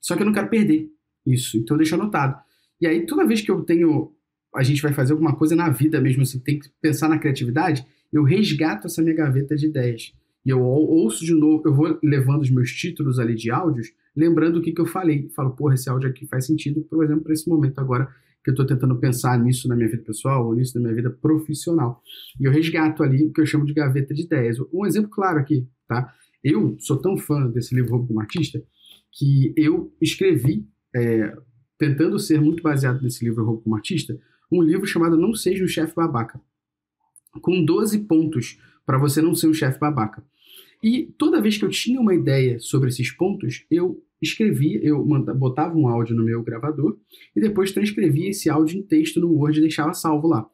Só 0.00 0.14
que 0.16 0.22
eu 0.22 0.26
não 0.26 0.32
quero 0.34 0.50
perder 0.50 0.90
isso, 1.26 1.56
então 1.56 1.74
eu 1.74 1.78
deixo 1.78 1.94
anotado. 1.94 2.36
E 2.80 2.86
aí, 2.86 3.06
toda 3.06 3.26
vez 3.26 3.40
que 3.40 3.50
eu 3.50 3.62
tenho. 3.62 4.12
A 4.54 4.62
gente 4.62 4.82
vai 4.82 4.92
fazer 4.92 5.12
alguma 5.12 5.34
coisa 5.34 5.56
na 5.56 5.68
vida 5.70 6.00
mesmo, 6.00 6.22
assim, 6.22 6.38
tem 6.38 6.58
que 6.58 6.68
pensar 6.80 7.08
na 7.08 7.18
criatividade, 7.18 7.84
eu 8.12 8.22
resgato 8.22 8.86
essa 8.86 9.02
minha 9.02 9.14
gaveta 9.14 9.56
de 9.56 9.66
ideias. 9.66 10.12
E 10.46 10.50
eu 10.50 10.60
ou- 10.62 10.88
ouço 10.88 11.24
de 11.24 11.34
novo, 11.34 11.62
eu 11.66 11.74
vou 11.74 11.98
levando 12.02 12.42
os 12.42 12.50
meus 12.50 12.70
títulos 12.70 13.18
ali 13.18 13.34
de 13.34 13.50
áudios, 13.50 13.88
lembrando 14.14 14.58
o 14.58 14.62
que, 14.62 14.72
que 14.72 14.80
eu 14.80 14.86
falei. 14.86 15.28
Falo, 15.34 15.50
porra, 15.56 15.74
esse 15.74 15.88
áudio 15.88 16.08
aqui 16.08 16.26
faz 16.26 16.46
sentido, 16.46 16.82
por 16.82 17.02
exemplo, 17.02 17.24
para 17.24 17.32
esse 17.32 17.48
momento 17.48 17.78
agora, 17.80 18.08
que 18.44 18.50
eu 18.50 18.52
estou 18.52 18.66
tentando 18.66 18.94
pensar 18.96 19.38
nisso 19.38 19.66
na 19.68 19.74
minha 19.74 19.88
vida 19.88 20.02
pessoal 20.02 20.46
ou 20.46 20.54
nisso 20.54 20.74
na 20.74 20.82
minha 20.82 20.94
vida 20.94 21.10
profissional. 21.10 22.02
E 22.38 22.44
eu 22.44 22.52
resgato 22.52 23.02
ali 23.02 23.24
o 23.24 23.32
que 23.32 23.40
eu 23.40 23.46
chamo 23.46 23.64
de 23.64 23.72
gaveta 23.72 24.12
de 24.12 24.22
ideias. 24.22 24.58
Um 24.72 24.84
exemplo 24.84 25.10
claro 25.10 25.38
aqui, 25.38 25.66
tá? 25.88 26.12
Eu 26.42 26.76
sou 26.78 26.98
tão 27.00 27.16
fã 27.16 27.48
desse 27.48 27.74
livro 27.74 27.92
Roubo 27.92 28.08
como 28.08 28.20
Artista 28.20 28.62
que 29.10 29.54
eu 29.56 29.90
escrevi, 30.00 30.66
é, 30.94 31.34
tentando 31.78 32.18
ser 32.18 32.38
muito 32.38 32.62
baseado 32.62 33.00
nesse 33.00 33.24
livro 33.24 33.44
Roubo 33.44 33.62
como 33.62 33.76
Artista, 33.76 34.18
um 34.50 34.62
livro 34.62 34.86
chamado 34.86 35.16
Não 35.16 35.34
Seja 35.34 35.64
um 35.64 35.68
Chefe 35.68 35.94
Babaca, 35.94 36.40
com 37.40 37.64
12 37.64 38.00
pontos 38.00 38.58
para 38.86 38.98
você 38.98 39.22
não 39.22 39.34
ser 39.34 39.48
um 39.48 39.54
chefe 39.54 39.78
babaca. 39.78 40.22
E 40.82 41.06
toda 41.16 41.40
vez 41.40 41.56
que 41.56 41.64
eu 41.64 41.70
tinha 41.70 42.00
uma 42.00 42.14
ideia 42.14 42.58
sobre 42.58 42.90
esses 42.90 43.10
pontos, 43.10 43.64
eu 43.70 44.02
escrevia, 44.20 44.78
eu 44.82 45.02
botava 45.34 45.76
um 45.76 45.88
áudio 45.88 46.14
no 46.14 46.24
meu 46.24 46.42
gravador 46.42 46.98
e 47.34 47.40
depois 47.40 47.72
transcrevia 47.72 48.30
esse 48.30 48.50
áudio 48.50 48.78
em 48.78 48.82
texto 48.82 49.20
no 49.20 49.32
Word 49.32 49.58
e 49.58 49.62
deixava 49.62 49.94
salvo 49.94 50.28
lá. 50.28 50.46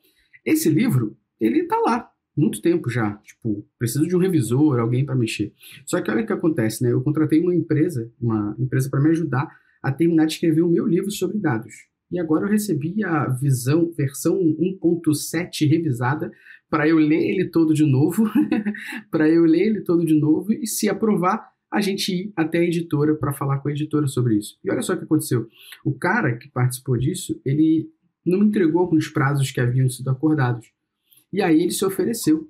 Esse 0.44 0.68
livro, 0.68 1.16
ele 1.40 1.64
tá 1.64 1.76
lá, 1.78 2.10
muito 2.36 2.62
tempo 2.62 2.88
já. 2.88 3.14
Tipo, 3.24 3.66
preciso 3.78 4.06
de 4.06 4.16
um 4.16 4.20
revisor, 4.20 4.78
alguém 4.78 5.04
para 5.04 5.16
mexer. 5.16 5.52
Só 5.84 6.00
que 6.00 6.10
olha 6.10 6.22
o 6.22 6.26
que 6.26 6.32
acontece, 6.32 6.82
né? 6.82 6.92
Eu 6.92 7.02
contratei 7.02 7.40
uma 7.40 7.54
empresa, 7.54 8.10
uma 8.20 8.54
empresa 8.58 8.88
para 8.88 9.00
me 9.00 9.10
ajudar 9.10 9.50
a 9.82 9.90
terminar 9.90 10.26
de 10.26 10.34
escrever 10.34 10.62
o 10.62 10.68
meu 10.68 10.86
livro 10.86 11.10
sobre 11.10 11.38
dados. 11.38 11.89
E 12.10 12.18
agora 12.18 12.44
eu 12.44 12.50
recebi 12.50 13.04
a 13.04 13.28
visão, 13.28 13.92
versão 13.96 14.36
1.7 14.36 15.68
revisada 15.68 16.32
para 16.68 16.88
eu 16.88 16.98
ler 16.98 17.30
ele 17.30 17.50
todo 17.50 17.74
de 17.74 17.84
novo, 17.84 18.24
para 19.10 19.28
eu 19.28 19.44
ler 19.44 19.68
ele 19.68 19.80
todo 19.80 20.04
de 20.04 20.18
novo 20.18 20.52
e 20.52 20.66
se 20.66 20.88
aprovar, 20.88 21.50
a 21.72 21.80
gente 21.80 22.12
ir 22.12 22.32
até 22.36 22.58
a 22.58 22.64
editora 22.64 23.14
para 23.14 23.32
falar 23.32 23.58
com 23.58 23.68
a 23.68 23.72
editora 23.72 24.06
sobre 24.08 24.36
isso. 24.36 24.58
E 24.64 24.70
olha 24.70 24.82
só 24.82 24.94
o 24.94 24.98
que 24.98 25.04
aconteceu. 25.04 25.46
O 25.84 25.92
cara 25.92 26.36
que 26.36 26.48
participou 26.48 26.96
disso, 26.96 27.40
ele 27.44 27.88
não 28.26 28.40
me 28.40 28.46
entregou 28.46 28.92
os 28.92 29.08
prazos 29.08 29.50
que 29.50 29.60
haviam 29.60 29.88
sido 29.88 30.10
acordados. 30.10 30.66
E 31.32 31.40
aí 31.40 31.62
ele 31.62 31.70
se 31.70 31.84
ofereceu 31.84 32.48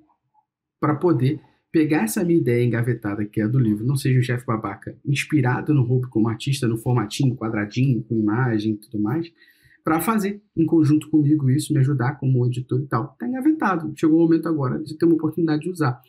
para 0.79 0.95
poder 0.95 1.39
pegar 1.71 2.03
essa 2.03 2.23
minha 2.23 2.39
ideia 2.39 2.65
engavetada, 2.65 3.23
que 3.25 3.39
é 3.39 3.43
a 3.43 3.47
do 3.47 3.59
livro 3.59 3.85
Não 3.85 3.95
Seja 3.95 4.19
um 4.19 4.23
Chefe 4.23 4.45
Babaca, 4.45 4.97
inspirado 5.05 5.73
no 5.73 5.83
roubo 5.83 6.09
como 6.09 6.27
artista, 6.27 6.67
no 6.67 6.77
formatinho, 6.77 7.35
quadradinho, 7.35 8.03
com 8.03 8.15
imagem 8.15 8.73
e 8.73 8.77
tudo 8.77 8.99
mais, 8.99 9.31
para 9.83 9.99
fazer 10.01 10.41
em 10.55 10.65
conjunto 10.65 11.09
comigo 11.09 11.49
isso, 11.49 11.73
me 11.73 11.79
ajudar 11.79 12.15
como 12.19 12.45
editor 12.45 12.81
e 12.81 12.87
tal. 12.87 13.15
Tá 13.19 13.27
engavetado. 13.27 13.91
Chegou 13.95 14.19
o 14.19 14.21
momento 14.23 14.47
agora 14.47 14.79
de 14.79 14.97
ter 14.97 15.05
uma 15.05 15.15
oportunidade 15.15 15.61
de 15.63 15.69
usar. 15.69 15.99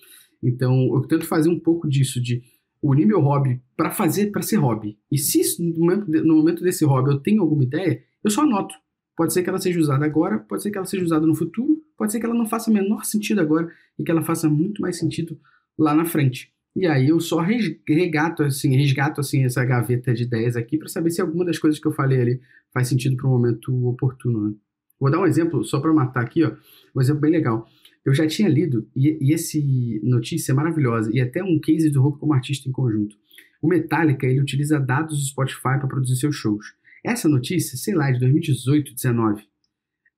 Então, 0.42 0.94
eu 0.94 1.02
tento 1.02 1.26
fazer 1.26 1.48
um 1.48 1.58
pouco 1.58 1.88
disso, 1.88 2.20
de 2.20 2.42
unir 2.82 3.06
meu 3.06 3.20
hobby 3.20 3.62
para 3.76 3.90
fazer, 3.90 4.30
para 4.32 4.42
ser 4.42 4.56
hobby. 4.56 4.98
E 5.10 5.16
se 5.16 5.40
no 5.62 6.36
momento, 6.36 6.62
desse 6.62 6.84
hobby 6.84 7.10
eu 7.10 7.20
tenho 7.20 7.40
alguma 7.40 7.62
ideia, 7.62 8.02
eu 8.24 8.30
só 8.30 8.42
anoto. 8.42 8.74
Pode 9.16 9.32
ser 9.32 9.42
que 9.42 9.48
ela 9.48 9.58
seja 9.58 9.78
usada 9.78 10.04
agora, 10.04 10.38
pode 10.40 10.62
ser 10.62 10.70
que 10.70 10.78
ela 10.78 10.86
seja 10.86 11.04
usada 11.04 11.26
no 11.26 11.34
futuro, 11.34 11.80
pode 11.96 12.10
ser 12.10 12.18
que 12.18 12.26
ela 12.26 12.34
não 12.34 12.46
faça 12.46 12.70
menor 12.70 13.04
sentido 13.04 13.40
agora 13.40 13.70
e 13.98 14.02
que 14.02 14.10
ela 14.10 14.22
faça 14.22 14.48
muito 14.48 14.80
mais 14.82 14.98
sentido 14.98 15.38
lá 15.78 15.94
na 15.94 16.04
frente. 16.04 16.52
E 16.74 16.86
aí 16.86 17.08
eu 17.08 17.20
só 17.20 17.40
res- 17.40 17.76
regato 17.86 18.42
assim, 18.42 18.74
resgato 18.76 19.20
assim 19.20 19.44
essa 19.44 19.64
gaveta 19.64 20.14
de 20.14 20.22
ideias 20.24 20.56
aqui 20.56 20.78
para 20.78 20.88
saber 20.88 21.10
se 21.10 21.20
alguma 21.20 21.44
das 21.44 21.58
coisas 21.58 21.78
que 21.78 21.86
eu 21.86 21.92
falei 21.92 22.20
ali 22.20 22.40
faz 22.72 22.88
sentido 22.88 23.16
para 23.16 23.26
o 23.26 23.30
momento 23.30 23.86
oportuno. 23.86 24.48
né? 24.50 24.54
Vou 24.98 25.10
dar 25.10 25.20
um 25.20 25.26
exemplo 25.26 25.64
só 25.64 25.80
para 25.80 25.92
matar 25.92 26.22
aqui, 26.22 26.44
ó, 26.44 26.52
um 26.94 27.00
exemplo 27.00 27.20
bem 27.20 27.30
legal. 27.30 27.68
Eu 28.04 28.14
já 28.14 28.26
tinha 28.26 28.48
lido 28.48 28.88
e, 28.96 29.18
e 29.20 29.32
esse 29.32 30.00
notícia 30.02 30.52
é 30.52 30.54
maravilhosa 30.54 31.10
e 31.12 31.20
até 31.20 31.42
um 31.42 31.58
case 31.60 31.90
do 31.90 32.00
Roubo 32.02 32.18
como 32.18 32.32
artista 32.32 32.68
em 32.68 32.72
conjunto. 32.72 33.16
O 33.60 33.68
Metallica 33.68 34.26
ele 34.26 34.40
utiliza 34.40 34.80
dados 34.80 35.18
do 35.18 35.24
Spotify 35.24 35.78
para 35.78 35.86
produzir 35.86 36.16
seus 36.16 36.34
shows. 36.34 36.74
Essa 37.04 37.28
notícia, 37.28 37.76
sei 37.76 37.94
lá, 37.94 38.08
é 38.08 38.12
de 38.12 38.20
2018, 38.20 38.94
19. 38.94 39.44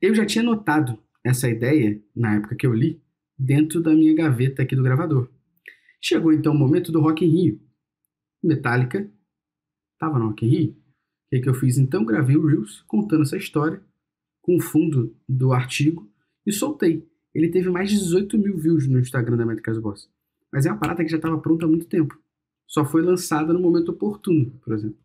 Eu 0.01 0.15
já 0.15 0.25
tinha 0.25 0.43
notado 0.45 0.99
essa 1.23 1.49
ideia 1.49 2.01
na 2.15 2.37
época 2.37 2.55
que 2.57 2.67
eu 2.67 2.73
li 2.73 3.01
dentro 3.39 3.83
da 3.83 3.93
minha 3.93 4.15
gaveta 4.15 4.63
aqui 4.63 4.77
do 4.77 4.83
gravador. 4.83 5.29
Chegou 6.07 6.35
então 6.35 6.53
o 6.53 6.59
momento 6.59 6.93
do 6.93 7.01
Rock 7.01 7.25
in 7.25 7.31
Rio. 7.31 7.61
Metallica 8.43 9.11
estava 9.95 10.19
no 10.19 10.27
Rock 10.27 10.45
in 10.45 10.49
Rio. 10.51 10.71
O 10.73 10.77
que, 11.31 11.41
que 11.41 11.49
eu 11.49 11.55
fiz 11.55 11.79
então? 11.79 12.05
Gravei 12.05 12.37
o 12.37 12.45
Reels 12.45 12.83
contando 12.83 13.23
essa 13.23 13.39
história 13.39 13.83
com 14.43 14.57
o 14.57 14.61
fundo 14.61 15.17
do 15.27 15.55
artigo 15.55 16.07
e 16.45 16.53
soltei. 16.53 17.09
Ele 17.35 17.49
teve 17.49 17.71
mais 17.71 17.89
de 17.89 17.97
18 17.97 18.37
mil 18.37 18.59
views 18.59 18.87
no 18.87 19.01
Instagram 19.01 19.39
da 19.39 19.47
Métricas 19.47 19.79
Boss. 19.79 20.11
Mas 20.53 20.67
é 20.67 20.71
uma 20.71 20.79
parada 20.79 21.03
que 21.03 21.11
já 21.11 21.17
estava 21.17 21.39
pronta 21.39 21.65
há 21.65 21.69
muito 21.69 21.87
tempo. 21.87 22.21
Só 22.67 22.85
foi 22.85 23.01
lançada 23.01 23.55
no 23.55 23.61
momento 23.61 23.91
oportuno, 23.91 24.51
por 24.63 24.75
exemplo. 24.75 24.99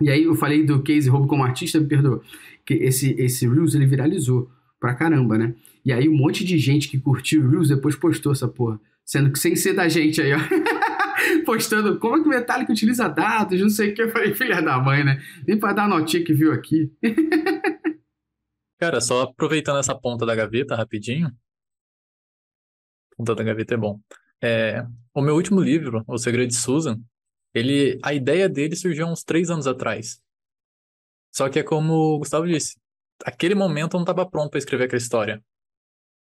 E 0.00 0.08
aí 0.08 0.22
eu 0.22 0.34
falei 0.34 0.64
do 0.64 0.82
case 0.82 1.10
roubo 1.10 1.28
como 1.28 1.44
artista, 1.44 1.78
me 1.78 1.86
perdoa. 1.86 2.22
Que 2.64 2.72
esse, 2.72 3.10
esse 3.20 3.46
Reels 3.46 3.74
ele 3.74 3.84
viralizou 3.84 4.50
pra 4.80 4.94
caramba, 4.94 5.36
né? 5.36 5.54
E 5.84 5.92
aí 5.92 6.08
um 6.08 6.16
monte 6.16 6.46
de 6.46 6.56
gente 6.56 6.88
que 6.88 6.98
curtiu 6.98 7.44
o 7.44 7.50
Reels 7.50 7.68
depois 7.68 7.94
postou 7.94 8.32
essa 8.32 8.48
porra. 8.48 8.80
Sendo 9.04 9.32
que 9.32 9.38
sem 9.38 9.54
ser 9.54 9.74
da 9.74 9.88
gente 9.88 10.20
aí, 10.20 10.32
ó. 10.32 10.38
postando 11.44 11.98
como 11.98 12.16
é 12.16 12.20
que 12.20 12.26
o 12.26 12.30
Metallica 12.30 12.72
utiliza 12.72 13.08
dados, 13.08 13.60
não 13.60 13.68
sei 13.68 13.90
o 13.90 13.94
que. 13.94 14.02
Eu 14.02 14.10
falei, 14.10 14.34
filha 14.34 14.60
da 14.60 14.78
mãe, 14.78 15.04
né? 15.04 15.22
Nem 15.46 15.58
pra 15.58 15.72
dar 15.72 15.84
a 15.84 15.88
notinha 15.88 16.24
que 16.24 16.32
viu 16.32 16.52
aqui. 16.52 16.92
Cara, 18.78 19.00
só 19.00 19.22
aproveitando 19.22 19.78
essa 19.78 19.98
ponta 19.98 20.26
da 20.26 20.34
gaveta 20.34 20.74
rapidinho. 20.74 21.30
Ponta 23.16 23.34
da 23.34 23.44
gaveta 23.44 23.74
é 23.74 23.76
bom. 23.76 24.00
É, 24.42 24.84
o 25.14 25.22
meu 25.22 25.34
último 25.34 25.60
livro, 25.60 26.04
O 26.06 26.18
Segredo 26.18 26.48
de 26.48 26.56
Susan, 26.56 27.00
ele, 27.54 27.98
a 28.02 28.12
ideia 28.12 28.48
dele 28.48 28.74
surgiu 28.74 29.06
há 29.06 29.10
uns 29.12 29.22
três 29.22 29.48
anos 29.48 29.66
atrás. 29.66 30.20
Só 31.32 31.48
que 31.48 31.58
é 31.58 31.62
como 31.62 31.94
o 31.94 32.18
Gustavo 32.18 32.46
disse, 32.46 32.78
aquele 33.24 33.54
momento 33.54 33.94
eu 33.94 33.98
não 33.98 34.04
estava 34.04 34.28
pronto 34.28 34.50
para 34.50 34.58
escrever 34.58 34.84
aquela 34.84 35.00
história. 35.00 35.42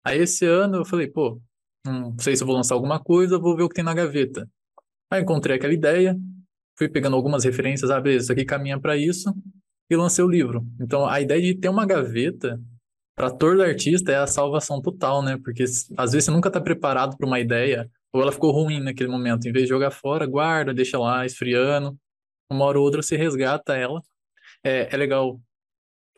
Aí 0.04 0.18
esse 0.18 0.46
ano 0.46 0.78
eu 0.78 0.84
falei, 0.84 1.06
pô, 1.06 1.40
não 1.84 2.18
sei 2.18 2.36
se 2.36 2.44
vou 2.44 2.54
lançar 2.54 2.74
alguma 2.74 3.00
coisa, 3.02 3.38
vou 3.38 3.56
ver 3.56 3.62
o 3.62 3.68
que 3.68 3.74
tem 3.74 3.84
na 3.84 3.94
gaveta. 3.94 4.48
Aí 5.10 5.22
encontrei 5.22 5.56
aquela 5.56 5.72
ideia, 5.72 6.16
fui 6.76 6.88
pegando 6.88 7.16
algumas 7.16 7.44
referências, 7.44 7.90
ah, 7.90 8.00
beleza, 8.00 8.24
isso 8.24 8.32
aqui 8.32 8.44
caminha 8.44 8.78
para 8.80 8.96
isso, 8.96 9.34
e 9.90 9.96
lancei 9.96 10.24
o 10.24 10.28
livro. 10.28 10.66
Então 10.80 11.06
a 11.06 11.20
ideia 11.20 11.40
de 11.40 11.54
ter 11.54 11.68
uma 11.68 11.86
gaveta 11.86 12.60
para 13.16 13.30
todo 13.30 13.62
artista 13.62 14.12
é 14.12 14.16
a 14.16 14.26
salvação 14.26 14.80
total, 14.80 15.22
né? 15.22 15.38
Porque 15.42 15.64
às 15.64 16.12
vezes 16.12 16.24
você 16.24 16.30
nunca 16.30 16.48
está 16.48 16.60
preparado 16.60 17.16
para 17.16 17.26
uma 17.26 17.40
ideia, 17.40 17.90
ou 18.12 18.22
ela 18.22 18.32
ficou 18.32 18.52
ruim 18.52 18.80
naquele 18.80 19.10
momento. 19.10 19.46
Em 19.48 19.52
vez 19.52 19.64
de 19.64 19.70
jogar 19.70 19.90
fora, 19.90 20.26
guarda, 20.26 20.72
deixa 20.72 20.98
lá 20.98 21.26
esfriando. 21.26 21.98
Uma 22.50 22.64
hora 22.64 22.78
ou 22.78 22.84
outra 22.84 23.02
você 23.02 23.16
resgata 23.16 23.74
ela. 23.76 24.00
É, 24.64 24.94
é 24.94 24.96
legal 24.96 25.40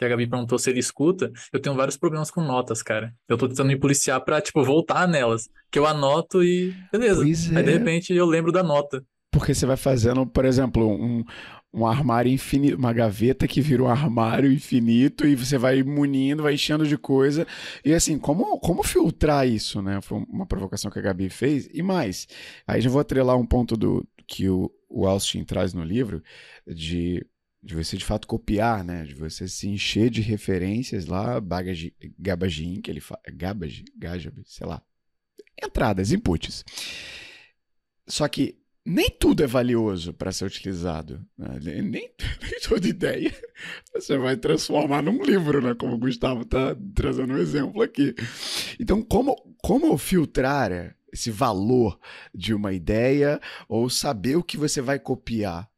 que 0.01 0.05
a 0.07 0.09
Gabi 0.09 0.27
perguntou 0.27 0.59
se 0.59 0.71
ele 0.71 0.81
escuta, 0.81 1.31
eu 1.53 1.61
tenho 1.61 1.77
vários 1.77 1.95
problemas 1.95 2.31
com 2.31 2.41
notas, 2.41 2.83
cara. 2.83 3.15
Eu 3.29 3.37
tô 3.37 3.47
tentando 3.47 3.67
me 3.67 3.79
policiar 3.79 4.19
pra, 4.23 4.41
tipo, 4.41 4.65
voltar 4.65 5.07
nelas. 5.07 5.47
Que 5.71 5.79
eu 5.79 5.87
anoto 5.87 6.43
e 6.43 6.75
beleza. 6.91 7.23
Aí, 7.23 7.33
de 7.35 7.55
é. 7.55 7.61
repente, 7.61 8.15
eu 8.15 8.25
lembro 8.25 8.51
da 8.51 8.63
nota. 8.63 9.05
Porque 9.31 9.55
você 9.55 9.67
vai 9.67 9.77
fazendo, 9.77 10.27
por 10.27 10.47
exemplo, 10.47 10.89
um, 10.91 11.23
um 11.71 11.87
armário 11.87 12.33
infinito, 12.33 12.79
uma 12.79 12.95
gaveta 12.95 13.47
que 13.47 13.61
vira 13.61 13.83
um 13.83 13.89
armário 13.89 14.51
infinito 14.51 15.27
e 15.27 15.37
você 15.37 15.59
vai 15.59 15.83
munindo, 15.83 16.45
vai 16.45 16.55
enchendo 16.55 16.87
de 16.87 16.97
coisa. 16.97 17.47
E 17.85 17.93
assim, 17.93 18.19
como, 18.19 18.59
como 18.59 18.83
filtrar 18.83 19.47
isso, 19.47 19.83
né? 19.83 20.01
Foi 20.01 20.25
uma 20.31 20.47
provocação 20.47 20.91
que 20.91 20.99
a 20.99 21.03
Gabi 21.03 21.29
fez. 21.29 21.69
E 21.75 21.83
mais, 21.83 22.27
aí 22.67 22.81
já 22.81 22.89
vou 22.89 23.03
atrelar 23.03 23.37
um 23.37 23.47
ponto 23.47 23.77
do 23.77 24.03
que 24.27 24.49
o, 24.49 24.73
o 24.89 25.07
Austin 25.07 25.45
traz 25.45 25.75
no 25.75 25.85
livro, 25.85 26.23
de, 26.67 27.23
de 27.63 27.75
você 27.75 27.97
de 27.97 28.05
fato 28.05 28.27
copiar, 28.27 28.83
né? 28.85 29.05
De 29.05 29.15
você 29.15 29.47
se 29.47 29.69
encher 29.69 30.11
de 30.11 30.21
referências 30.21 31.07
lá, 31.07 31.41
bagage, 31.41 31.95
Gabagin, 32.19 32.81
que 32.81 32.91
ele 32.91 33.01
fala, 33.01 33.21
Gabage, 33.33 33.85
Gajab, 33.97 34.43
sei 34.47 34.67
lá. 34.67 34.83
Entradas, 35.63 36.11
inputs. 36.11 36.65
Só 38.07 38.27
que 38.29 38.59
nem 38.85 39.11
tudo 39.11 39.43
é 39.45 39.47
valioso 39.47 40.13
para 40.15 40.33
ser 40.33 40.47
utilizado. 40.47 41.25
né? 41.37 41.59
Nem, 41.63 41.83
nem, 41.83 42.11
toda 42.67 42.89
ideia 42.89 43.33
você 43.95 44.17
vai 44.17 44.37
transformar 44.37 45.03
num 45.03 45.23
livro, 45.23 45.61
né? 45.61 45.75
Como 45.75 45.95
o 45.95 45.99
Gustavo 45.99 46.43
está 46.43 46.75
trazendo 46.95 47.35
um 47.35 47.39
exemplo 47.39 47.83
aqui. 47.83 48.15
Então, 48.81 49.03
como, 49.03 49.37
como 49.63 49.97
filtrar 49.99 50.97
esse 51.13 51.31
valor 51.31 51.99
de 52.35 52.55
uma 52.55 52.73
ideia 52.73 53.41
ou 53.69 53.91
saber 53.91 54.37
o 54.37 54.43
que 54.43 54.57
você 54.57 54.81
vai 54.81 54.99
copiar? 54.99 55.70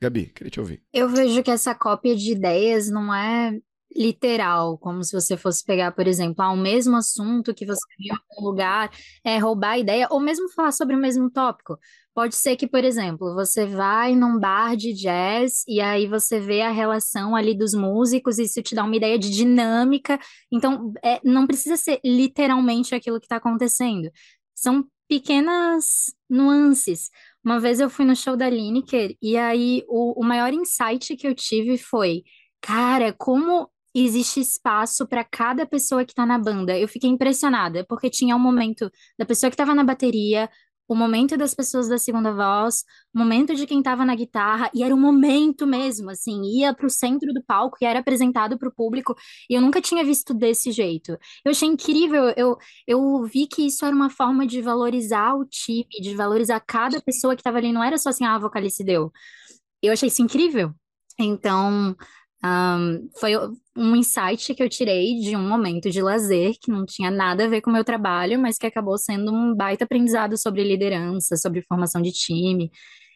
Gabi, 0.00 0.26
queria 0.26 0.50
te 0.50 0.60
ouvir. 0.60 0.82
Eu 0.92 1.08
vejo 1.08 1.42
que 1.42 1.50
essa 1.50 1.74
cópia 1.74 2.16
de 2.16 2.32
ideias 2.32 2.88
não 2.90 3.14
é 3.14 3.52
literal, 3.94 4.78
como 4.78 5.02
se 5.02 5.12
você 5.12 5.36
fosse 5.36 5.64
pegar, 5.64 5.92
por 5.92 6.06
exemplo, 6.06 6.42
ah, 6.44 6.52
o 6.52 6.56
mesmo 6.56 6.96
assunto 6.96 7.52
que 7.52 7.66
você 7.66 7.80
viu 7.98 8.14
em 8.14 8.16
algum 8.16 8.48
lugar, 8.48 8.90
é 9.24 9.36
roubar 9.38 9.72
a 9.72 9.78
ideia, 9.78 10.06
ou 10.10 10.20
mesmo 10.20 10.48
falar 10.50 10.72
sobre 10.72 10.94
o 10.94 10.98
mesmo 10.98 11.28
tópico. 11.30 11.76
Pode 12.14 12.34
ser 12.36 12.56
que, 12.56 12.68
por 12.68 12.84
exemplo, 12.84 13.34
você 13.34 13.66
vai 13.66 14.14
num 14.14 14.38
bar 14.38 14.76
de 14.76 14.92
jazz 14.92 15.64
e 15.66 15.80
aí 15.80 16.06
você 16.06 16.38
vê 16.38 16.62
a 16.62 16.70
relação 16.70 17.34
ali 17.34 17.56
dos 17.56 17.74
músicos 17.74 18.38
e 18.38 18.44
isso 18.44 18.62
te 18.62 18.74
dá 18.74 18.84
uma 18.84 18.96
ideia 18.96 19.18
de 19.18 19.30
dinâmica. 19.30 20.18
Então, 20.52 20.92
é, 21.04 21.20
não 21.24 21.46
precisa 21.46 21.76
ser 21.76 22.00
literalmente 22.04 22.94
aquilo 22.94 23.18
que 23.18 23.26
está 23.26 23.36
acontecendo. 23.36 24.10
São 24.54 24.84
pequenas 25.08 26.12
nuances. 26.28 27.10
Uma 27.44 27.58
vez 27.58 27.80
eu 27.80 27.88
fui 27.90 28.04
no 28.04 28.14
show 28.14 28.36
da 28.36 28.48
Lineker 28.48 29.16
e 29.22 29.36
aí 29.36 29.82
o, 29.88 30.20
o 30.20 30.24
maior 30.24 30.52
insight 30.52 31.16
que 31.16 31.26
eu 31.26 31.34
tive 31.34 31.78
foi, 31.78 32.22
cara, 32.60 33.12
como 33.12 33.70
existe 33.94 34.40
espaço 34.40 35.06
para 35.06 35.24
cada 35.24 35.66
pessoa 35.66 36.04
que 36.04 36.14
tá 36.14 36.24
na 36.26 36.38
banda. 36.38 36.78
Eu 36.78 36.86
fiquei 36.86 37.10
impressionada, 37.10 37.84
porque 37.88 38.10
tinha 38.10 38.36
um 38.36 38.38
momento 38.38 38.90
da 39.18 39.24
pessoa 39.26 39.50
que 39.50 39.54
estava 39.54 39.74
na 39.74 39.82
bateria, 39.84 40.48
o 40.90 40.96
momento 40.96 41.36
das 41.36 41.54
pessoas 41.54 41.88
da 41.88 41.96
segunda 41.96 42.32
voz, 42.32 42.84
o 43.14 43.18
momento 43.20 43.54
de 43.54 43.64
quem 43.64 43.78
estava 43.78 44.04
na 44.04 44.12
guitarra, 44.16 44.68
e 44.74 44.82
era 44.82 44.92
um 44.92 45.00
momento 45.00 45.64
mesmo, 45.64 46.10
assim, 46.10 46.42
ia 46.42 46.74
para 46.74 46.84
o 46.84 46.90
centro 46.90 47.32
do 47.32 47.40
palco 47.44 47.76
e 47.80 47.84
era 47.84 48.00
apresentado 48.00 48.58
para 48.58 48.68
o 48.68 48.74
público, 48.74 49.14
e 49.48 49.54
eu 49.54 49.60
nunca 49.60 49.80
tinha 49.80 50.04
visto 50.04 50.34
desse 50.34 50.72
jeito. 50.72 51.12
Eu 51.44 51.52
achei 51.52 51.68
incrível, 51.68 52.34
eu, 52.36 52.56
eu 52.88 53.22
vi 53.22 53.46
que 53.46 53.64
isso 53.64 53.84
era 53.86 53.94
uma 53.94 54.10
forma 54.10 54.44
de 54.44 54.60
valorizar 54.60 55.34
o 55.36 55.44
time, 55.44 55.86
de 56.00 56.12
valorizar 56.16 56.58
cada 56.58 57.00
pessoa 57.00 57.36
que 57.36 57.40
estava 57.40 57.58
ali, 57.58 57.72
não 57.72 57.84
era 57.84 57.96
só 57.96 58.08
assim, 58.08 58.24
ah, 58.24 58.34
a 58.34 58.38
vocalice 58.40 58.82
deu. 58.82 59.12
Eu 59.80 59.92
achei 59.92 60.08
isso 60.08 60.22
incrível. 60.22 60.74
Então, 61.20 61.94
um, 62.44 63.08
foi 63.18 63.32
um 63.76 63.94
insight 63.96 64.54
que 64.54 64.62
eu 64.62 64.68
tirei 64.68 65.20
de 65.20 65.36
um 65.36 65.46
momento 65.46 65.90
de 65.90 66.00
lazer 66.00 66.54
que 66.60 66.70
não 66.70 66.86
tinha 66.86 67.10
nada 67.10 67.44
a 67.44 67.48
ver 67.48 67.60
com 67.60 67.70
o 67.70 67.72
meu 67.72 67.84
trabalho, 67.84 68.40
mas 68.40 68.56
que 68.56 68.66
acabou 68.66 68.96
sendo 68.98 69.32
um 69.32 69.54
baita 69.54 69.84
aprendizado 69.84 70.36
sobre 70.38 70.64
liderança, 70.64 71.36
sobre 71.36 71.62
formação 71.62 72.00
de 72.00 72.12
time. 72.12 72.70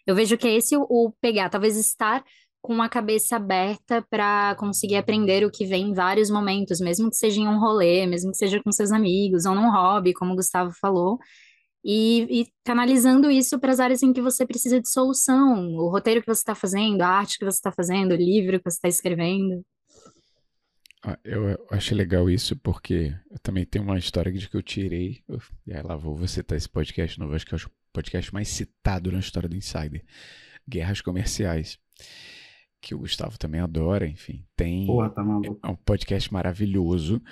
Eu 0.07 0.15
vejo 0.15 0.37
que 0.37 0.47
é 0.47 0.55
esse 0.57 0.77
o, 0.77 0.83
o 0.89 1.13
pegar, 1.21 1.49
talvez 1.49 1.77
estar 1.77 2.23
com 2.61 2.81
a 2.81 2.89
cabeça 2.89 3.37
aberta 3.37 4.03
para 4.09 4.55
conseguir 4.57 4.97
aprender 4.97 5.45
o 5.45 5.51
que 5.51 5.67
vem 5.67 5.91
em 5.91 5.95
vários 5.95 6.31
momentos, 6.31 6.81
mesmo 6.81 7.11
que 7.11 7.17
seja 7.17 7.41
em 7.41 7.49
um 7.49 7.59
rolê, 7.59 8.07
mesmo 8.07 8.31
que 8.31 8.39
seja 8.39 8.63
com 8.63 8.73
seus 8.73 8.91
amigos 8.91 9.45
ou 9.45 9.55
num 9.55 9.71
hobby, 9.71 10.15
como 10.15 10.33
o 10.33 10.37
Gustavo 10.37 10.73
falou. 10.81 11.19
E, 11.85 12.41
e 12.41 12.49
canalizando 12.65 13.31
isso 13.31 13.59
para 13.59 13.71
as 13.71 13.79
áreas 13.79 14.03
em 14.03 14.13
que 14.13 14.23
você 14.23 14.47
precisa 14.47 14.81
de 14.81 14.89
solução, 14.89 15.69
o 15.75 15.91
roteiro 15.91 16.23
que 16.23 16.27
você 16.27 16.41
está 16.41 16.55
fazendo, 16.55 17.03
a 17.03 17.09
arte 17.09 17.39
que 17.39 17.45
você 17.45 17.59
está 17.59 17.71
fazendo, 17.71 18.13
o 18.13 18.17
livro 18.17 18.59
que 18.59 18.71
você 18.71 18.77
está 18.77 18.89
escrevendo. 18.89 19.63
Ah, 21.03 21.19
Eu 21.23 21.67
achei 21.71 21.95
legal 21.95 22.31
isso 22.31 22.57
porque 22.57 23.15
eu 23.31 23.39
também 23.41 23.67
tenho 23.67 23.85
uma 23.85 23.99
história 23.99 24.33
de 24.33 24.49
que 24.49 24.57
eu 24.57 24.63
tirei. 24.63 25.23
E 25.67 25.75
aí 25.75 25.83
lá 25.83 25.95
vou 25.95 26.27
citar 26.27 26.57
esse 26.57 26.69
podcast 26.69 27.21
novo, 27.21 27.35
acho 27.35 27.45
que 27.45 27.55
é 27.55 27.59
o 27.59 27.71
podcast 27.93 28.33
mais 28.33 28.49
citado 28.49 29.13
na 29.13 29.19
história 29.19 29.49
do 29.49 29.55
Insider. 29.57 30.03
Guerras 30.67 31.03
Comerciais. 31.03 31.79
Que 32.81 32.95
o 32.95 32.99
Gustavo 32.99 33.39
também 33.39 33.61
adora, 33.61 34.07
enfim. 34.07 34.47
Tem. 34.57 34.87
Porra, 34.87 35.11
tá 35.11 35.23
maluco. 35.23 35.59
É 35.63 35.69
um 35.69 35.77
podcast 35.77 36.33
maravilhoso. 36.33 37.23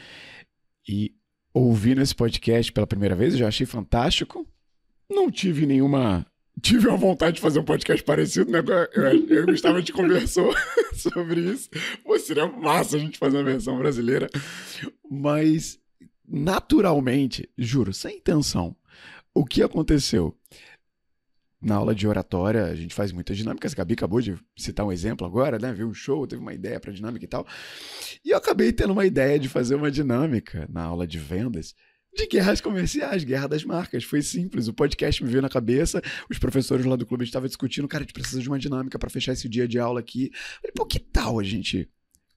E 0.86 1.14
ouvindo 1.54 2.00
esse 2.00 2.14
podcast 2.14 2.72
pela 2.72 2.86
primeira 2.86 3.14
vez, 3.14 3.34
eu 3.34 3.40
já 3.40 3.48
achei 3.48 3.66
fantástico. 3.66 4.46
Não 5.10 5.30
tive 5.30 5.66
nenhuma. 5.66 6.26
Tive 6.60 6.88
uma 6.88 6.96
vontade 6.96 7.36
de 7.36 7.42
fazer 7.42 7.58
um 7.58 7.64
podcast 7.64 8.02
parecido, 8.04 8.50
né? 8.50 8.60
Eu, 8.94 9.02
eu, 9.02 9.46
eu 9.46 9.46
a 9.48 9.78
gente 9.78 9.92
conversou 9.92 10.54
sobre 10.94 11.40
isso. 11.40 11.68
Pô, 12.04 12.18
seria 12.18 12.46
massa 12.46 12.96
a 12.96 13.00
gente 13.00 13.18
fazer 13.18 13.38
uma 13.38 13.44
versão 13.44 13.78
brasileira. 13.78 14.28
Mas, 15.10 15.78
naturalmente, 16.28 17.48
juro, 17.56 17.92
sem 17.92 18.18
intenção, 18.18 18.76
o 19.34 19.44
que 19.44 19.62
aconteceu? 19.62 20.36
Na 21.62 21.76
aula 21.76 21.94
de 21.94 22.08
oratória, 22.08 22.64
a 22.64 22.74
gente 22.74 22.92
faz 22.94 23.12
muitas 23.12 23.36
dinâmicas. 23.36 23.72
A 23.72 23.76
Gabi 23.76 23.94
acabou 23.94 24.20
de 24.20 24.36
citar 24.56 24.84
um 24.84 24.90
exemplo 24.90 25.26
agora, 25.26 25.58
né? 25.58 25.72
Viu 25.72 25.86
um 25.86 25.94
show, 25.94 26.26
teve 26.26 26.42
uma 26.42 26.52
ideia 26.52 26.80
para 26.80 26.92
dinâmica 26.92 27.24
e 27.24 27.28
tal. 27.28 27.46
E 28.24 28.30
eu 28.30 28.36
acabei 28.36 28.72
tendo 28.72 28.92
uma 28.92 29.06
ideia 29.06 29.38
de 29.38 29.48
fazer 29.48 29.76
uma 29.76 29.90
dinâmica 29.90 30.68
na 30.70 30.82
aula 30.82 31.06
de 31.06 31.18
vendas 31.18 31.74
de 32.14 32.26
guerras 32.26 32.60
comerciais, 32.60 33.24
guerra 33.24 33.46
das 33.46 33.64
marcas. 33.64 34.04
Foi 34.04 34.20
simples. 34.22 34.68
O 34.68 34.74
podcast 34.74 35.22
me 35.22 35.30
veio 35.30 35.40
na 35.40 35.48
cabeça, 35.48 36.02
os 36.28 36.38
professores 36.38 36.84
lá 36.84 36.96
do 36.96 37.06
clube 37.06 37.24
estavam 37.24 37.46
discutindo, 37.46 37.88
cara, 37.88 38.02
a 38.02 38.06
gente 38.06 38.12
precisa 38.12 38.40
de 38.40 38.48
uma 38.48 38.58
dinâmica 38.58 38.98
para 38.98 39.08
fechar 39.08 39.32
esse 39.32 39.48
dia 39.48 39.66
de 39.66 39.78
aula 39.78 40.00
aqui. 40.00 40.30
Eu 40.32 40.60
falei, 40.60 40.72
pô, 40.74 40.84
que 40.84 40.98
tal 40.98 41.38
a 41.38 41.42
gente 41.42 41.88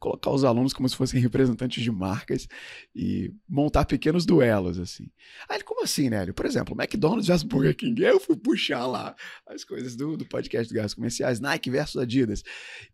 colocar 0.05 0.29
os 0.29 0.43
alunos 0.43 0.71
como 0.71 0.87
se 0.87 0.95
fossem 0.95 1.19
representantes 1.21 1.83
de 1.83 1.91
marcas 1.91 2.47
e 2.95 3.33
montar 3.49 3.85
pequenos 3.85 4.25
duelos, 4.25 4.77
assim. 4.77 5.09
Aí 5.49 5.57
ele, 5.57 5.63
como 5.63 5.83
assim, 5.83 6.09
Nélio? 6.09 6.33
Por 6.33 6.45
exemplo, 6.45 6.75
McDonald's 6.79 7.27
versus 7.27 7.43
Burger 7.43 7.75
King. 7.75 8.03
Eu 8.03 8.19
fui 8.19 8.35
puxar 8.35 8.85
lá 8.85 9.15
as 9.47 9.63
coisas 9.63 9.95
do, 9.95 10.15
do 10.15 10.25
podcast 10.25 10.67
de 10.67 10.75
Guerras 10.75 10.93
Comerciais, 10.93 11.39
Nike 11.39 11.71
versus 11.71 11.99
Adidas. 11.99 12.43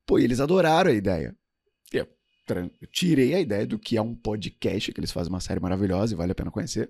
Pô, 0.05 0.17
e 0.17 0.23
eles 0.23 0.39
adoraram 0.39 0.89
a 0.89 0.93
ideia. 0.93 1.35
Eu 2.81 2.87
tirei 2.87 3.35
a 3.35 3.39
ideia 3.39 3.67
do 3.67 3.77
que 3.77 3.97
é 3.97 4.01
um 4.01 4.15
podcast, 4.15 4.91
que 4.91 4.99
eles 4.99 5.11
fazem 5.11 5.31
uma 5.31 5.39
série 5.39 5.59
maravilhosa 5.59 6.13
e 6.13 6.17
vale 6.17 6.31
a 6.31 6.35
pena 6.35 6.49
conhecer, 6.49 6.89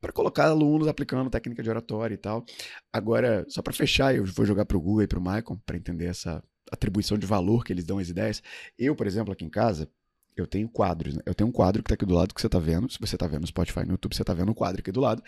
para 0.00 0.12
colocar 0.12 0.46
alunos 0.46 0.88
aplicando 0.88 1.30
técnica 1.30 1.62
de 1.62 1.70
oratória 1.70 2.14
e 2.14 2.18
tal. 2.18 2.44
Agora, 2.92 3.44
só 3.48 3.62
para 3.62 3.72
fechar, 3.72 4.14
eu 4.14 4.24
vou 4.24 4.44
jogar 4.44 4.64
pro 4.64 4.80
Google 4.80 5.02
e 5.02 5.06
pro 5.06 5.20
Michael 5.20 5.60
para 5.64 5.76
entender 5.76 6.06
essa 6.06 6.42
atribuição 6.70 7.18
de 7.18 7.26
valor 7.26 7.64
que 7.64 7.72
eles 7.72 7.84
dão 7.84 7.98
às 7.98 8.08
ideias. 8.08 8.42
Eu, 8.78 8.94
por 8.94 9.06
exemplo, 9.06 9.32
aqui 9.32 9.44
em 9.44 9.50
casa, 9.50 9.90
eu 10.36 10.46
tenho 10.46 10.68
quadros. 10.68 11.14
né? 11.14 11.22
Eu 11.26 11.34
tenho 11.34 11.48
um 11.48 11.52
quadro 11.52 11.82
que 11.82 11.88
tá 11.88 11.94
aqui 11.94 12.06
do 12.06 12.14
lado 12.14 12.34
que 12.34 12.40
você 12.40 12.48
tá 12.48 12.58
vendo. 12.58 12.90
Se 12.90 12.98
você 12.98 13.16
tá 13.16 13.26
vendo 13.26 13.42
no 13.42 13.46
Spotify, 13.46 13.80
no 13.80 13.92
YouTube, 13.92 14.14
você 14.14 14.24
tá 14.24 14.34
vendo 14.34 14.50
um 14.50 14.54
quadro 14.54 14.80
aqui 14.80 14.92
do 14.92 15.00
lado. 15.00 15.22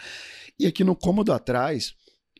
E 0.59 0.66
aqui 0.66 0.85
no 0.85 0.94
cômodo 0.94 1.33
atrás, 1.33 1.94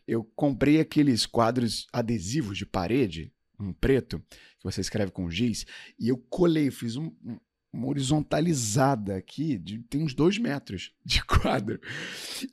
eu 0.07 0.23
comprei 0.35 0.79
aqueles 0.79 1.25
quadros 1.25 1.87
adesivos 1.91 2.57
de 2.57 2.65
parede, 2.65 3.31
um 3.59 3.73
preto, 3.73 4.19
que 4.19 4.63
você 4.63 4.81
escreve 4.81 5.11
com 5.11 5.29
giz, 5.29 5.65
e 5.99 6.09
eu 6.09 6.17
colei, 6.17 6.71
fiz 6.71 6.95
um, 6.95 7.11
um, 7.23 7.37
uma 7.71 7.87
horizontalizada 7.87 9.15
aqui, 9.15 9.57
de, 9.57 9.79
tem 9.83 10.03
uns 10.03 10.13
dois 10.13 10.37
metros 10.37 10.91
de 11.05 11.23
quadro. 11.25 11.79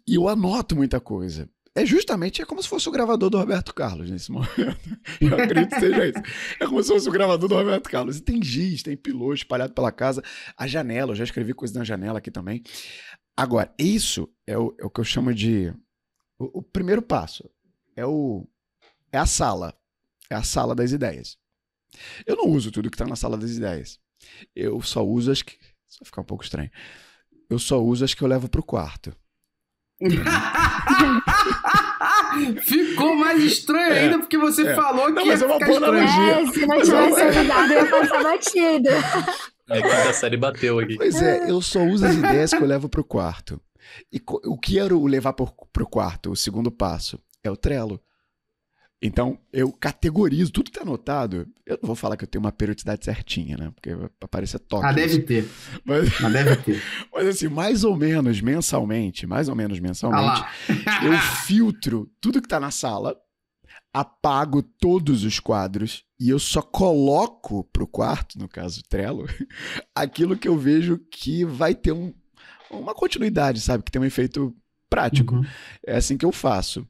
E 0.07 0.15
eu 0.15 0.29
anoto 0.29 0.77
muita 0.77 1.01
coisa. 1.01 1.49
É 1.79 1.87
justamente 1.87 2.43
é 2.43 2.45
como 2.45 2.61
se 2.61 2.69
fosse 2.69 2.89
o 2.89 2.93
gravador 2.93 3.31
do 3.31 3.39
Roberto 3.39 3.73
Carlos 3.73 4.11
nesse 4.11 4.33
momento. 4.33 4.51
Eu 5.21 5.33
acredito 5.33 5.69
que 5.69 5.81
seja 5.81 6.07
isso. 6.07 6.19
É 6.59 6.67
como 6.67 6.83
se 6.83 6.89
fosse 6.89 7.09
o 7.09 7.13
gravador 7.13 7.49
do 7.49 7.55
Roberto 7.55 7.89
Carlos. 7.89 8.17
E 8.17 8.21
tem 8.21 8.43
giz, 8.43 8.83
tem 8.83 8.97
pilô 8.97 9.33
espalhado 9.33 9.73
pela 9.73 9.93
casa. 9.93 10.21
A 10.57 10.67
janela, 10.67 11.13
eu 11.13 11.15
já 11.15 11.23
escrevi 11.23 11.55
coisa 11.55 11.79
na 11.79 11.85
janela 11.85 12.19
aqui 12.19 12.33
também. 12.33 12.65
Agora, 13.37 13.73
isso 13.79 14.29
é 14.45 14.59
o, 14.59 14.75
é 14.77 14.85
o 14.85 14.91
que 14.91 14.99
eu 14.99 15.05
chamo 15.05 15.33
de. 15.33 15.73
O, 16.37 16.59
o, 16.59 16.63
primeiro 16.63 17.01
passo. 17.01 17.49
É, 17.95 18.05
o, 18.05 18.45
é 19.13 19.19
a 19.19 19.27
sala. 19.27 19.73
É 20.29 20.35
a 20.35 20.43
sala 20.43 20.75
das 20.75 20.91
ideias. 20.91 21.39
Eu 22.27 22.35
não 22.35 22.49
uso 22.49 22.73
tudo 22.73 22.91
que 22.91 22.97
está 22.97 23.07
na 23.07 23.15
sala 23.15 23.37
das 23.37 23.53
ideias. 23.53 24.01
Eu 24.53 24.83
só 24.83 25.07
uso 25.07 25.31
as 25.31 25.43
que. 25.43 25.57
Só 25.87 26.05
ficar 26.05 26.23
um 26.23 26.25
pouco 26.25 26.43
estranho. 26.43 26.73
Eu 27.49 27.61
só 27.61 27.81
uso 27.81 28.05
as 28.05 28.15
que 28.15 28.23
eu 28.23 28.29
levo 28.29 28.49
para 28.49 28.61
o 28.61 28.65
quarto. 28.65 29.15
Ficou 32.63 33.15
mais 33.17 33.43
estranho 33.43 33.93
é, 33.93 33.99
ainda 34.01 34.19
porque 34.19 34.39
você 34.39 34.67
é. 34.67 34.75
falou 34.75 35.11
não, 35.11 35.23
que 35.23 35.29
mas 35.29 35.41
ia 35.41 35.47
é 35.47 35.51
uma 35.51 35.59
boa 35.59 35.77
analogia. 35.79 36.41
É, 36.41 36.47
se 36.47 36.67
não 36.67 36.81
tivesse 36.81 37.21
ajudado, 37.21 37.73
eu 37.73 37.85
ia 37.85 37.91
passar 37.91 38.23
batido. 38.23 38.89
É 39.71 39.83
que 39.83 39.89
a 39.89 40.13
série 40.13 40.37
bateu 40.37 40.79
aqui. 40.79 40.97
Pois 40.97 41.21
é, 41.21 41.51
eu 41.51 41.61
só 41.61 41.83
uso 41.85 42.07
as 42.07 42.15
ideias 42.15 42.51
que 42.53 42.63
eu 42.63 42.67
levo 42.67 42.89
pro 42.89 43.05
quarto. 43.05 43.61
E 44.13 44.21
o 44.27 44.59
que 44.59 44.79
era 44.79 44.97
o 44.97 45.07
levar 45.07 45.33
pro, 45.33 45.51
pro 45.73 45.87
quarto? 45.87 46.31
O 46.31 46.37
segundo 46.37 46.71
passo 46.71 47.19
é 47.43 47.51
o 47.51 47.57
Trello. 47.57 48.01
Então, 49.01 49.39
eu 49.53 49.71
categorizo 49.71 50.51
tudo 50.51 50.73
que 50.73 50.79
tá 50.79 50.83
anotado. 50.83 51.47
Eu 51.65 51.79
não 51.81 51.87
vou 51.87 51.95
falar 51.95 52.17
que 52.17 52.25
eu 52.25 52.29
tenho 52.29 52.45
uma 52.45 52.51
periodicidade 52.51 53.05
certinha, 53.05 53.57
né? 53.57 53.71
Porque 53.73 53.95
vai 53.95 54.11
parecer 54.29 54.59
toque. 54.59 54.87
Ah, 54.87 54.93
deve 54.93 55.21
ter. 55.21 55.49
Mas, 55.85 56.09
mas 56.21 56.33
deve 56.33 56.57
ter. 56.57 56.83
mas 57.15 57.27
assim, 57.29 57.49
mais 57.49 57.85
ou 57.85 57.97
menos 57.97 58.41
mensalmente, 58.41 59.25
mais 59.25 59.49
ou 59.49 59.55
menos 59.55 59.79
mensalmente, 59.79 60.43
ah 60.87 61.05
eu 61.05 61.17
filtro 61.47 62.11
tudo 62.21 62.43
que 62.43 62.49
tá 62.49 62.59
na 62.59 62.73
sala, 62.73 63.17
apago 63.93 64.63
todos 64.63 65.23
os 65.23 65.39
quadros 65.39 66.05
e 66.19 66.29
eu 66.31 66.39
só 66.41 66.61
coloco 66.61 67.65
pro 67.73 67.87
quarto, 67.87 68.37
no 68.37 68.49
caso 68.49 68.83
Trello, 68.89 69.27
aquilo 69.95 70.37
que 70.37 70.49
eu 70.49 70.59
vejo 70.59 70.99
que 71.11 71.45
vai 71.45 71.73
ter 71.73 71.93
um, 71.93 72.13
uma 72.69 72.95
continuidade, 72.95 73.61
sabe? 73.61 73.85
Que 73.85 73.93
tem 73.93 74.03
um 74.03 74.05
efeito 74.05 74.57
prático. 74.91 75.37
Uhum. 75.37 75.47
É 75.87 75.97
assim 75.97 76.17
que 76.17 76.25
eu 76.25 76.33
faço 76.33 76.85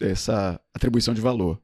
essa 0.00 0.60
atribuição 0.72 1.14
de 1.14 1.20
valor. 1.20 1.60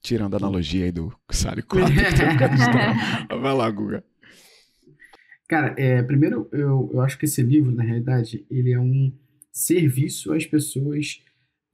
Tirando 0.00 0.34
a 0.34 0.36
analogia 0.36 0.84
aí 0.84 0.92
do 0.92 1.12
Sally 1.30 1.62
4. 1.62 1.92
Vai 3.40 3.54
lá, 3.54 3.70
Guga. 3.70 4.04
Cara, 5.48 5.74
é, 5.78 6.02
primeiro, 6.02 6.48
eu, 6.52 6.90
eu 6.92 7.00
acho 7.00 7.18
que 7.18 7.24
esse 7.24 7.42
livro, 7.42 7.72
na 7.72 7.82
realidade, 7.82 8.44
ele 8.50 8.72
é 8.72 8.80
um 8.80 9.12
serviço 9.52 10.32
às 10.32 10.44
pessoas 10.44 11.22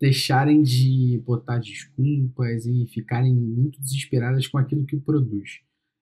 deixarem 0.01 0.63
de 0.63 1.23
botar 1.25 1.59
desculpas 1.59 2.67
e 2.67 2.87
ficarem 2.89 3.35
muito 3.35 3.81
desesperadas 3.81 4.47
com 4.47 4.59
aquilo 4.59 4.85
que 4.85 4.97
produz. 4.97 5.61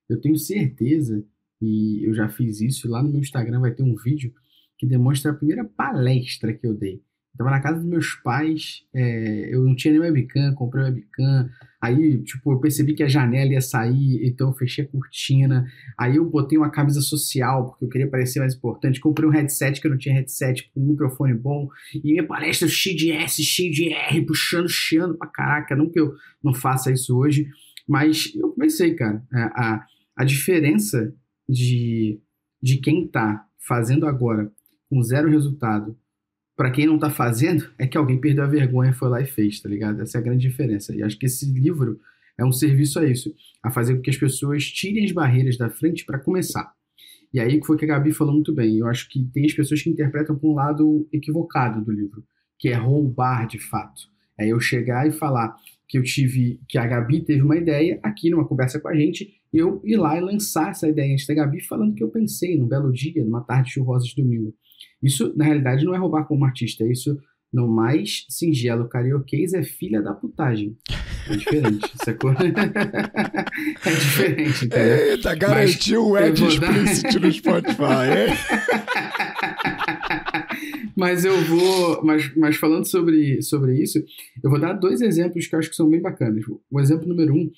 Eu 0.09 0.21
tenho 0.21 0.37
certeza, 0.37 1.25
e 1.61 2.03
eu 2.07 2.15
já 2.15 2.29
fiz 2.29 2.61
isso, 2.61 2.89
lá 2.89 3.03
no 3.03 3.11
meu 3.11 3.21
Instagram 3.21 3.61
vai 3.61 3.73
ter 3.73 3.83
um 3.83 3.95
vídeo 3.95 4.33
que 4.79 4.87
demonstra 4.87 5.31
a 5.31 5.35
primeira 5.35 5.65
palestra 5.65 6.53
que 6.53 6.67
eu 6.67 6.75
dei. 6.75 7.03
Tava 7.37 7.51
na 7.51 7.61
casa 7.61 7.79
dos 7.79 7.89
meus 7.89 8.15
pais, 8.17 8.85
é, 8.95 9.55
eu 9.55 9.65
não 9.65 9.75
tinha 9.75 9.93
nem 9.93 10.01
webcam, 10.01 10.53
comprei 10.55 10.85
webcam. 10.85 11.49
Aí, 11.81 12.23
tipo, 12.23 12.53
eu 12.53 12.61
percebi 12.61 12.95
que 12.95 13.03
a 13.03 13.09
janela 13.09 13.53
ia 13.53 13.61
sair, 13.61 14.27
então 14.27 14.49
eu 14.49 14.55
fechei 14.55 14.85
a 14.85 14.89
cortina. 14.89 15.65
Aí 15.99 16.17
eu 16.17 16.29
botei 16.29 16.59
uma 16.59 16.71
camisa 16.71 17.01
social, 17.01 17.71
porque 17.71 17.85
eu 17.87 17.89
queria 17.89 18.11
parecer 18.11 18.41
mais 18.41 18.55
importante. 18.55 19.01
Comprei 19.01 19.27
um 19.27 19.33
headset, 19.33 19.81
que 19.81 19.87
eu 19.87 19.91
não 19.91 19.97
tinha 19.97 20.15
headset, 20.15 20.71
com 20.75 20.81
um 20.81 20.89
microfone 20.89 21.33
bom. 21.33 21.69
E 21.95 22.13
minha 22.13 22.27
palestra 22.27 22.69
cheia 22.69 22.97
de 22.97 23.13
S, 23.13 23.43
cheia 23.43 23.71
de 23.71 23.91
R, 23.91 24.27
puxando, 24.27 24.69
chiando 24.69 25.17
pra 25.17 25.29
caraca. 25.29 25.75
Não 25.75 25.89
que 25.89 25.99
eu 25.99 26.13
não 26.45 26.53
faça 26.53 26.93
isso 26.93 27.17
hoje, 27.17 27.49
mas 27.89 28.35
eu 28.35 28.51
comecei, 28.51 28.95
cara. 28.95 29.25
A, 29.33 29.41
a, 29.41 29.87
a 30.19 30.25
diferença 30.25 31.15
de, 31.49 32.21
de 32.63 32.77
quem 32.79 33.09
tá 33.09 33.47
fazendo 33.67 34.07
agora 34.07 34.53
com 34.91 35.03
zero 35.03 35.31
resultado 35.31 35.97
para 36.61 36.71
quem 36.71 36.87
não 36.87 36.99
tá 36.99 37.09
fazendo, 37.09 37.71
é 37.79 37.87
que 37.87 37.97
alguém 37.97 38.21
perdeu 38.21 38.45
a 38.45 38.47
vergonha 38.47 38.93
foi 38.93 39.09
lá 39.09 39.19
e 39.23 39.25
fez, 39.25 39.61
tá 39.61 39.67
ligado? 39.67 40.03
Essa 40.03 40.19
é 40.19 40.21
a 40.21 40.23
grande 40.23 40.47
diferença. 40.47 40.95
E 40.95 41.03
acho 41.03 41.19
que 41.19 41.25
esse 41.25 41.51
livro 41.51 41.99
é 42.37 42.45
um 42.45 42.53
serviço 42.53 42.99
a 42.99 43.07
isso, 43.07 43.35
a 43.63 43.71
fazer 43.71 43.97
com 43.97 44.03
que 44.03 44.11
as 44.11 44.19
pessoas 44.19 44.67
tirem 44.67 45.07
as 45.07 45.11
barreiras 45.11 45.57
da 45.57 45.71
frente 45.71 46.05
para 46.05 46.19
começar. 46.19 46.71
E 47.33 47.41
aí 47.41 47.65
foi 47.65 47.79
que 47.79 47.87
a 47.87 47.89
Gabi 47.89 48.13
falou 48.13 48.35
muito 48.35 48.55
bem. 48.55 48.77
Eu 48.77 48.89
acho 48.89 49.09
que 49.09 49.25
tem 49.33 49.47
as 49.47 49.55
pessoas 49.55 49.81
que 49.81 49.89
interpretam 49.89 50.37
por 50.37 50.51
um 50.51 50.55
lado 50.55 51.09
equivocado 51.11 51.83
do 51.83 51.91
livro, 51.91 52.23
que 52.59 52.69
é 52.69 52.75
roubar 52.75 53.47
de 53.47 53.59
fato. 53.59 54.03
É 54.39 54.47
eu 54.47 54.61
chegar 54.61 55.09
e 55.09 55.13
falar 55.13 55.57
que 55.89 55.97
eu 55.97 56.03
tive, 56.03 56.61
que 56.69 56.77
a 56.77 56.87
Gabi 56.87 57.25
teve 57.25 57.41
uma 57.41 57.57
ideia 57.57 57.99
aqui 58.03 58.29
numa 58.29 58.47
conversa 58.47 58.79
com 58.79 58.89
a 58.89 58.95
gente, 58.95 59.33
eu 59.51 59.81
ir 59.83 59.97
lá 59.97 60.15
e 60.19 60.21
lançar 60.21 60.73
essa 60.73 60.87
ideia 60.87 61.11
antes 61.11 61.27
da 61.27 61.33
Gabi 61.33 61.63
falando 61.63 61.95
que 61.95 62.05
eu 62.05 62.11
pensei 62.11 62.59
num 62.59 62.69
belo 62.69 62.93
dia, 62.93 63.25
numa 63.25 63.41
tarde 63.41 63.73
chuvosa 63.73 64.05
de 64.05 64.15
domingo. 64.15 64.55
Isso, 65.03 65.33
na 65.37 65.45
realidade, 65.45 65.85
não 65.85 65.95
é 65.95 65.99
roubar 65.99 66.25
como 66.27 66.45
artista, 66.45 66.85
isso 66.85 67.19
no 67.53 67.67
mais 67.67 68.25
singelo 68.29 68.89
carioquês 68.89 69.53
é 69.53 69.63
filha 69.63 70.01
da 70.01 70.15
putagem. 70.15 70.77
É 71.29 71.37
diferente, 71.37 71.91
sacou? 72.05 72.31
é 72.39 73.91
diferente, 73.91 74.67
entendeu? 74.67 74.97
Eita, 75.11 75.35
garantiu 75.35 76.09
o 76.09 76.19
Ed 76.19 76.45
explícito 76.45 77.21
dar... 77.21 77.27
no 77.27 77.33
Spotify, 77.33 78.31
mas 80.97 81.25
eu 81.25 81.41
vou. 81.43 82.05
Mas, 82.05 82.35
mas 82.37 82.57
falando 82.57 82.87
sobre, 82.87 83.43
sobre 83.43 83.83
isso, 83.83 83.99
eu 84.43 84.51
vou 84.51 84.61
dar 84.61 84.75
dois 84.75 85.01
exemplos 85.01 85.47
que 85.47 85.55
eu 85.55 85.59
acho 85.59 85.71
que 85.71 85.77
são 85.77 85.91
bem 85.91 86.01
bacanas. 86.01 86.45
O 86.71 86.81
exemplo 86.81 87.09
número 87.09 87.35
um 87.35 87.51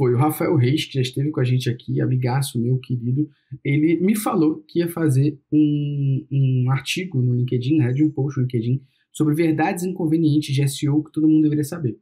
foi 0.00 0.14
o 0.14 0.16
Rafael 0.16 0.56
Reis, 0.56 0.86
que 0.86 0.94
já 0.94 1.02
esteve 1.02 1.30
com 1.30 1.40
a 1.40 1.44
gente 1.44 1.68
aqui, 1.68 2.00
amigaço 2.00 2.58
meu 2.58 2.78
querido. 2.78 3.28
Ele 3.62 4.00
me 4.00 4.16
falou 4.16 4.64
que 4.66 4.78
ia 4.78 4.88
fazer 4.88 5.38
um, 5.52 6.26
um 6.32 6.70
artigo 6.70 7.20
no 7.20 7.34
LinkedIn, 7.34 7.76
né, 7.76 7.92
de 7.92 8.02
um 8.02 8.10
post 8.10 8.38
no 8.38 8.46
LinkedIn, 8.46 8.82
sobre 9.12 9.34
verdades 9.34 9.84
inconvenientes 9.84 10.54
de 10.54 10.66
SEO 10.66 11.04
que 11.04 11.12
todo 11.12 11.28
mundo 11.28 11.42
deveria 11.42 11.64
saber. 11.64 11.98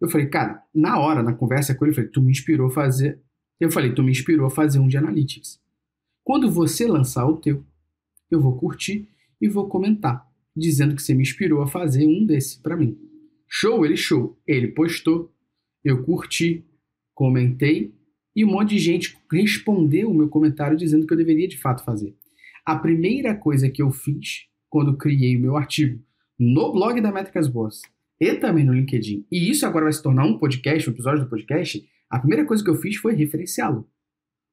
Eu 0.00 0.08
falei, 0.08 0.26
cara, 0.28 0.62
na 0.74 0.98
hora, 0.98 1.22
na 1.22 1.34
conversa 1.34 1.74
com 1.74 1.84
ele, 1.84 1.90
eu 1.90 1.96
falei, 1.96 2.10
tu 2.10 2.22
me 2.22 2.30
inspirou 2.30 2.68
a 2.68 2.70
fazer. 2.70 3.20
Eu 3.60 3.70
falei, 3.70 3.92
tu 3.92 4.02
me 4.02 4.10
inspirou 4.10 4.46
a 4.46 4.50
fazer 4.50 4.78
um 4.78 4.88
de 4.88 4.96
analytics. 4.96 5.60
Quando 6.24 6.50
você 6.50 6.86
lançar 6.86 7.26
o 7.26 7.36
teu, 7.36 7.62
eu 8.30 8.40
vou 8.40 8.56
curtir 8.56 9.06
e 9.38 9.50
vou 9.50 9.68
comentar, 9.68 10.26
dizendo 10.56 10.96
que 10.96 11.02
você 11.02 11.12
me 11.12 11.24
inspirou 11.24 11.60
a 11.60 11.66
fazer 11.66 12.06
um 12.06 12.24
desse 12.24 12.58
para 12.62 12.74
mim. 12.74 12.96
Show, 13.46 13.84
ele 13.84 13.98
show. 13.98 14.40
Ele 14.46 14.68
postou, 14.68 15.30
eu 15.84 16.02
curti, 16.04 16.64
comentei 17.18 17.92
e 18.36 18.44
um 18.44 18.48
monte 18.52 18.76
de 18.76 18.78
gente 18.78 19.18
respondeu 19.32 20.08
o 20.08 20.14
meu 20.14 20.28
comentário 20.28 20.76
dizendo 20.76 21.04
que 21.04 21.12
eu 21.12 21.18
deveria 21.18 21.48
de 21.48 21.58
fato 21.58 21.84
fazer. 21.84 22.14
A 22.64 22.78
primeira 22.78 23.34
coisa 23.34 23.68
que 23.68 23.82
eu 23.82 23.90
fiz 23.90 24.46
quando 24.70 24.96
criei 24.96 25.36
o 25.36 25.40
meu 25.40 25.56
artigo 25.56 26.00
no 26.38 26.72
blog 26.72 27.00
da 27.00 27.10
Métricas 27.10 27.48
Boas 27.48 27.82
e 28.20 28.34
também 28.34 28.64
no 28.64 28.72
LinkedIn, 28.72 29.26
e 29.32 29.50
isso 29.50 29.66
agora 29.66 29.86
vai 29.86 29.92
se 29.92 30.00
tornar 30.00 30.24
um 30.26 30.38
podcast, 30.38 30.88
um 30.88 30.92
episódio 30.92 31.24
do 31.24 31.28
podcast, 31.28 31.84
a 32.08 32.20
primeira 32.20 32.46
coisa 32.46 32.62
que 32.62 32.70
eu 32.70 32.76
fiz 32.76 32.94
foi 32.96 33.16
referenciá-lo. 33.16 33.88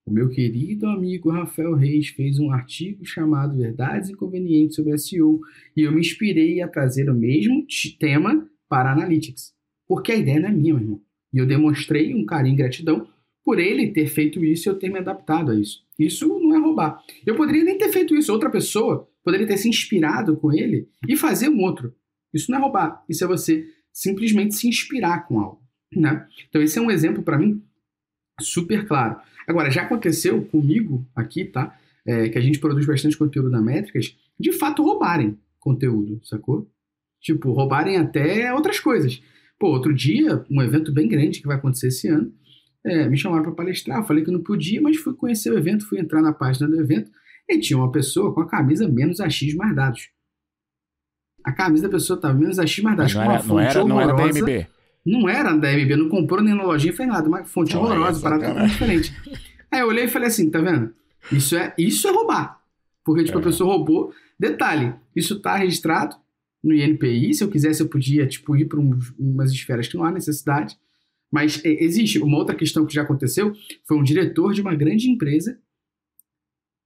O 0.04 0.12
meu 0.12 0.30
querido 0.30 0.88
amigo 0.88 1.30
Rafael 1.30 1.76
Reis 1.76 2.08
fez 2.08 2.40
um 2.40 2.52
artigo 2.52 3.06
chamado 3.06 3.58
Verdades 3.58 4.10
Inconvenientes 4.10 4.76
sobre 4.76 4.98
SEO 4.98 5.40
e 5.78 5.82
eu 5.82 5.92
me 5.92 6.00
inspirei 6.00 6.64
a 6.64 6.68
trazer 6.68 7.12
o 7.12 7.14
mesmo 7.14 7.64
tema 8.00 8.50
para 8.68 8.92
Analytics. 8.92 9.54
Porque 9.88 10.12
a 10.12 10.16
ideia 10.16 10.40
não 10.40 10.50
é 10.50 10.52
minha, 10.52 10.74
meu 10.74 10.84
irmão. 10.84 11.05
E 11.36 11.38
eu 11.38 11.46
demonstrei 11.46 12.16
um 12.16 12.26
carinho 12.26 12.54
e 12.54 12.58
gratidão 12.58 13.10
por 13.44 13.60
ele 13.60 13.92
ter 13.92 14.08
feito 14.08 14.42
isso 14.44 14.70
e 14.70 14.72
eu 14.72 14.80
ter 14.80 14.90
me 14.90 15.00
adaptado 15.00 15.52
a 15.52 15.56
isso. 15.56 15.84
Isso 16.00 16.26
não 16.40 16.56
é 16.56 16.60
roubar. 16.60 17.04
Eu 17.26 17.36
poderia 17.36 17.66
nem 17.66 17.78
ter 17.78 17.90
feito 17.90 18.16
isso. 18.16 18.32
Outra 18.32 18.50
pessoa 18.50 19.10
poderia 19.22 19.46
ter 19.46 19.58
se 19.58 19.68
inspirado 19.68 20.38
com 20.38 20.54
ele 20.54 20.88
e 21.06 21.18
fazer 21.18 21.50
um 21.50 21.60
outro. 21.60 21.94
Isso 22.34 22.50
não 22.50 22.58
é 22.58 22.62
roubar. 22.62 23.04
Isso 23.10 23.26
é 23.26 23.28
você 23.28 23.68
simplesmente 23.92 24.56
se 24.56 24.70
inspirar 24.70 25.28
com 25.28 25.42
algo. 25.42 25.62
Né? 25.94 26.26
Então, 26.48 26.62
esse 26.62 26.80
é 26.80 26.82
um 26.82 26.90
exemplo 26.90 27.22
para 27.22 27.38
mim 27.38 27.62
super 28.40 28.88
claro. 28.88 29.20
Agora, 29.46 29.70
já 29.70 29.82
aconteceu 29.82 30.42
comigo 30.46 31.06
aqui, 31.14 31.44
tá? 31.44 31.78
É, 32.08 32.30
que 32.30 32.38
a 32.38 32.42
gente 32.42 32.60
produz 32.60 32.86
bastante 32.86 33.18
conteúdo 33.18 33.50
na 33.50 33.62
Métricas, 33.62 34.16
de 34.40 34.54
fato 34.54 34.84
roubarem 34.84 35.38
conteúdo, 35.60 36.22
sacou? 36.24 36.70
Tipo, 37.20 37.52
roubarem 37.52 37.98
até 37.98 38.54
outras 38.54 38.80
coisas. 38.80 39.22
Pô, 39.60 39.70
outro 39.70 39.94
dia, 39.94 40.44
um 40.50 40.62
evento 40.62 40.92
bem 40.92 41.08
grande 41.08 41.40
que 41.42 41.48
vai 41.48 41.58
acontecer 41.58 41.88
esse 41.88 42.08
ano, 42.08 42.32
é, 42.84 43.08
me 43.08 43.18
chamaram 43.18 43.44
para 43.44 43.54
palestrar, 43.54 44.00
eu 44.00 44.04
falei 44.04 44.24
que 44.24 44.32
não 44.32 44.44
podia, 44.44 44.82
mas 44.82 44.98
fui 44.98 45.14
conhecer 45.14 45.52
o 45.52 45.58
evento, 45.58 45.88
fui 45.88 46.00
entrar 46.00 46.22
na 46.22 46.34
página 46.34 46.68
do 46.68 46.80
evento 46.80 47.10
e 47.50 47.60
tinha 47.60 47.78
uma 47.78 47.92
pessoa 47.92 48.34
com 48.34 48.42
a 48.42 48.48
camisa 48.48 48.88
menos 48.88 49.20
AX 49.20 49.54
mais 49.56 49.76
dados. 49.76 50.10
A 51.44 51.52
camisa 51.52 51.84
da 51.84 51.90
pessoa 51.90 52.20
tava 52.20 52.34
menos 52.34 52.58
a 52.58 52.66
X 52.66 52.84
mais 52.84 52.98
Mas 52.98 53.14
das 53.14 53.16
não 53.16 53.22
era, 53.32 53.44
não 53.44 53.60
era, 53.60 53.84
não 53.86 54.02
era 54.02 54.14
da 54.14 54.28
MB. 54.28 54.68
Não 55.06 55.30
era 55.30 55.54
da 55.56 55.72
MB, 55.72 55.96
não 55.96 56.10
comprou 56.10 56.42
nem 56.42 56.56
na 56.56 56.64
lojinha, 56.64 56.92
fez 56.92 57.08
nada. 57.08 57.28
Uma 57.28 57.46
fonte 57.46 57.78
Olha, 57.78 57.86
horrorosa, 57.86 58.20
parada 58.20 58.48
sacanagem. 58.48 58.74
totalmente 58.78 59.12
diferente. 59.12 59.42
Aí 59.72 59.80
eu 59.82 59.88
olhei 59.88 60.06
e 60.06 60.08
falei 60.08 60.28
assim, 60.28 60.50
tá 60.50 60.60
vendo? 60.60 60.92
Isso 61.32 61.56
é, 61.56 61.74
isso 61.78 62.08
é 62.08 62.12
roubar. 62.12 62.60
Porque, 63.04 63.24
tipo, 63.24 63.38
É. 63.38 63.42
a 63.42 63.44
pessoa 63.44 63.76
roubou. 63.76 64.12
Detalhe, 64.40 64.96
isso 65.16 65.40
tá 65.40 65.56
registrado 65.56 66.16
no 66.66 66.74
INPI. 66.74 67.36
Se 67.36 67.44
eu 67.44 67.50
quisesse, 67.50 67.82
eu 67.82 67.88
podia, 67.88 68.26
tipo, 68.26 68.56
ir 68.58 68.66
para 68.66 68.80
umas 68.80 69.52
esferas 69.52 69.88
que 69.88 69.96
não 69.96 70.04
há 70.04 70.12
necessidade. 70.12 70.76
Mas 71.32 71.64
é, 71.64 71.84
existe. 71.84 72.18
Uma 72.20 72.38
outra 72.38 72.56
questão 72.56 72.86
que 72.86 72.94
já 72.94 73.04
aconteceu 73.04 73.54
foi 73.88 73.98
um 73.98 74.04
diretor 74.04 74.52
de 74.52 74.62
uma 74.62 74.74
grande 74.74 75.10
empresa 75.10 75.60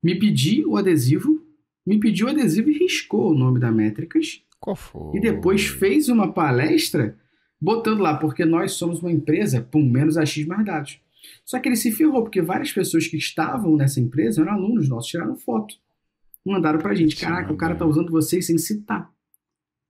me 0.04 0.18
pedir 0.18 0.66
o 0.66 0.78
adesivo, 0.78 1.42
me 1.86 2.00
pediu 2.00 2.28
o 2.28 2.30
adesivo 2.30 2.70
e 2.70 2.78
riscou 2.78 3.32
o 3.32 3.36
nome 3.36 3.60
da 3.60 3.72
Métricas. 3.72 4.42
Qual 4.60 4.76
foi? 4.76 5.18
E 5.18 5.22
depois 5.22 5.66
fez 5.68 6.10
uma 6.10 6.32
palestra 6.32 7.18
botando 7.62 8.02
lá, 8.02 8.16
porque 8.18 8.46
nós 8.46 8.74
somos 8.74 9.02
uma 9.02 9.12
empresa, 9.12 9.62
pum, 9.62 9.84
menos 9.84 10.18
AX 10.18 10.46
mais 10.46 10.66
dados. 10.66 11.02
Só 11.46 11.60
que 11.60 11.68
ele 11.68 11.76
se 11.76 11.92
ferrou, 11.92 12.24
porque 12.24 12.42
várias 12.42 12.72
pessoas 12.72 13.08
que 13.08 13.18
estavam 13.18 13.76
nessa 13.76 14.00
empresa 14.00 14.42
eram 14.42 14.54
alunos 14.54 14.88
nossos, 14.88 15.10
tiraram 15.10 15.36
foto. 15.36 15.76
Mandaram 16.46 16.80
pra 16.80 16.96
gente, 16.96 17.18
Sim, 17.18 17.26
caraca, 17.26 17.52
o 17.52 17.58
cara 17.58 17.76
tá 17.76 17.86
usando 17.86 18.10
vocês 18.10 18.46
sem 18.46 18.58
citar. 18.58 19.12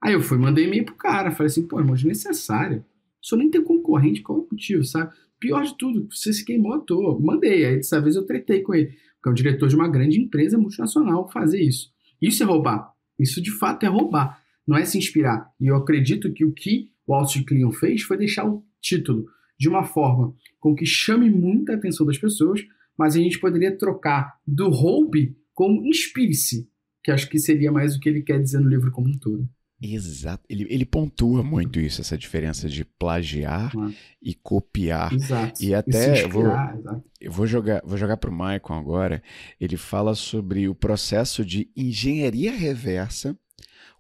Aí 0.02 0.14
eu 0.14 0.22
fui, 0.22 0.38
mandei 0.38 0.66
e-mail 0.66 0.86
pro 0.86 0.96
cara, 0.96 1.32
falei 1.32 1.48
assim, 1.48 1.68
pô, 1.68 1.80
irmão, 1.80 1.96
desnecessário. 1.96 2.86
O 3.22 3.28
senhor 3.28 3.40
nem 3.40 3.52
tem 3.52 3.64
concorrente, 3.64 4.22
qual 4.22 4.40
é 4.40 4.42
o 4.42 4.48
motivo, 4.50 4.84
sabe? 4.84 5.14
Pior 5.40 5.64
de 5.64 5.78
tudo, 5.78 6.08
você 6.10 6.32
se 6.32 6.44
queimou 6.46 6.74
à 6.74 6.80
toa. 6.80 7.20
Mandei, 7.20 7.66
aí 7.66 7.76
dessa 7.78 8.02
vez 8.02 8.16
eu 8.16 8.26
tretei 8.26 8.62
com 8.62 8.74
ele, 8.74 8.88
porque 9.16 9.28
é 9.28 9.32
um 9.32 9.34
diretor 9.34 9.68
de 9.68 9.76
uma 9.76 9.88
grande 9.88 10.20
empresa 10.20 10.58
multinacional 10.58 11.30
fazer 11.30 11.62
isso. 11.62 11.92
Isso 12.22 12.44
é 12.44 12.46
roubar. 12.46 12.94
Isso 13.18 13.42
de 13.42 13.52
fato 13.52 13.86
é 13.86 13.90
roubar. 13.90 14.42
Não 14.66 14.78
é 14.78 14.86
se 14.86 14.98
inspirar. 14.98 15.52
E 15.60 15.68
eu 15.68 15.76
acredito 15.76 16.32
que 16.32 16.46
o 16.46 16.54
que 16.54 16.92
o 17.06 17.14
Austin 17.14 17.44
Kleon 17.44 17.72
fez 17.72 18.02
foi 18.04 18.18
deixar 18.18 18.48
o 18.48 18.64
título 18.82 19.26
de 19.60 19.68
uma 19.68 19.84
forma 19.84 20.34
com 20.60 20.74
que 20.74 20.86
chame 20.86 21.30
muita 21.30 21.74
atenção 21.74 22.06
das 22.06 22.18
pessoas, 22.18 22.62
mas 22.98 23.16
a 23.16 23.20
gente 23.20 23.40
poderia 23.40 23.78
trocar 23.78 24.38
do 24.46 24.70
roube 24.70 25.36
como 25.54 25.86
inspire-se, 25.86 26.70
que 27.04 27.12
acho 27.12 27.30
que 27.30 27.40
seria 27.40 27.72
mais 27.72 27.96
o 27.96 28.00
que 28.00 28.08
ele 28.08 28.22
quer 28.22 28.42
dizer 28.42 28.60
no 28.60 28.70
livro 28.70 28.92
como 28.92 29.10
um 29.10 29.18
todo. 29.18 29.50
Exato. 29.82 30.44
Ele, 30.50 30.68
ele 30.70 30.86
pontua 30.86 31.42
muito 31.42 31.80
isso, 31.80 32.02
essa 32.02 32.18
diferença 32.18 32.68
de 32.68 32.84
plagiar 32.84 33.72
Ah. 33.78 33.92
e 34.22 34.34
copiar. 34.34 35.14
Exato. 35.14 35.64
E 35.64 35.74
até 35.74 36.24
eu 36.24 36.30
vou- 36.30 36.46
exato. 36.48 37.04
Eu 37.22 37.32
vou 37.32 37.48
jogar, 37.48 37.82
vou 37.86 37.98
jogar 37.98 38.18
para 38.18 38.30
o 38.30 38.34
Maicon 38.34 38.74
agora. 38.74 39.22
Ele 39.60 39.78
fala 39.78 40.16
sobre 40.16 40.68
o 40.68 40.76
processo 40.76 41.44
de 41.46 41.70
engenharia 41.76 42.52
reversa 42.52 43.38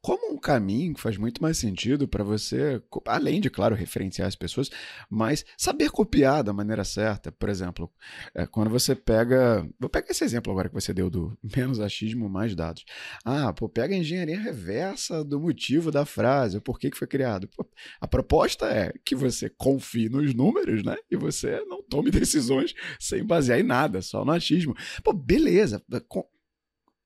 como 0.01 0.33
um 0.33 0.37
caminho 0.39 0.93
que 0.93 1.01
faz 1.01 1.17
muito 1.17 1.41
mais 1.41 1.57
sentido 1.57 2.07
para 2.07 2.23
você, 2.23 2.81
além 3.05 3.41
de, 3.41 3.49
claro, 3.49 3.75
referenciar 3.75 4.27
as 4.27 4.35
pessoas, 4.35 4.69
mas 5.09 5.45
saber 5.57 5.89
copiar 5.91 6.43
da 6.43 6.53
maneira 6.53 6.83
certa. 6.83 7.31
Por 7.31 7.49
exemplo, 7.49 7.91
é, 8.33 8.45
quando 8.45 8.69
você 8.69 8.95
pega. 8.95 9.67
Vou 9.79 9.89
pegar 9.89 10.09
esse 10.09 10.23
exemplo 10.23 10.51
agora 10.51 10.69
que 10.69 10.75
você 10.75 10.93
deu 10.93 11.09
do 11.09 11.37
menos 11.55 11.79
achismo, 11.79 12.29
mais 12.29 12.55
dados. 12.55 12.85
Ah, 13.25 13.51
pô, 13.53 13.67
pega 13.67 13.93
a 13.93 13.97
engenharia 13.97 14.39
reversa 14.39 15.23
do 15.23 15.39
motivo 15.39 15.91
da 15.91 16.05
frase, 16.05 16.57
o 16.57 16.61
porquê 16.61 16.89
que 16.89 16.97
foi 16.97 17.07
criado. 17.07 17.47
Pô, 17.49 17.65
a 17.99 18.07
proposta 18.07 18.67
é 18.67 18.93
que 19.03 19.15
você 19.15 19.49
confie 19.49 20.09
nos 20.09 20.33
números, 20.33 20.83
né? 20.83 20.95
E 21.11 21.15
você 21.17 21.59
não 21.67 21.83
tome 21.83 22.09
decisões 22.11 22.73
sem 22.99 23.23
basear 23.25 23.59
em 23.59 23.63
nada, 23.63 24.01
só 24.01 24.23
no 24.23 24.31
achismo. 24.31 24.75
Pô, 25.03 25.13
beleza. 25.13 25.83
Com- 26.07 26.25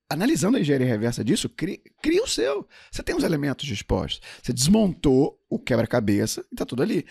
Analisando 0.09 0.57
a 0.57 0.59
engenharia 0.59 0.87
reversa 0.87 1.23
disso, 1.23 1.49
cria, 1.49 1.79
cria 2.01 2.23
o 2.23 2.27
seu. 2.27 2.67
Você 2.91 3.01
tem 3.01 3.15
os 3.15 3.23
elementos 3.23 3.65
dispostos. 3.65 4.21
Você 4.41 4.53
desmontou 4.53 5.39
o 5.49 5.57
quebra-cabeça 5.57 6.45
e 6.51 6.55
tá 6.55 6.65
tudo 6.65 6.83
ali. 6.83 7.05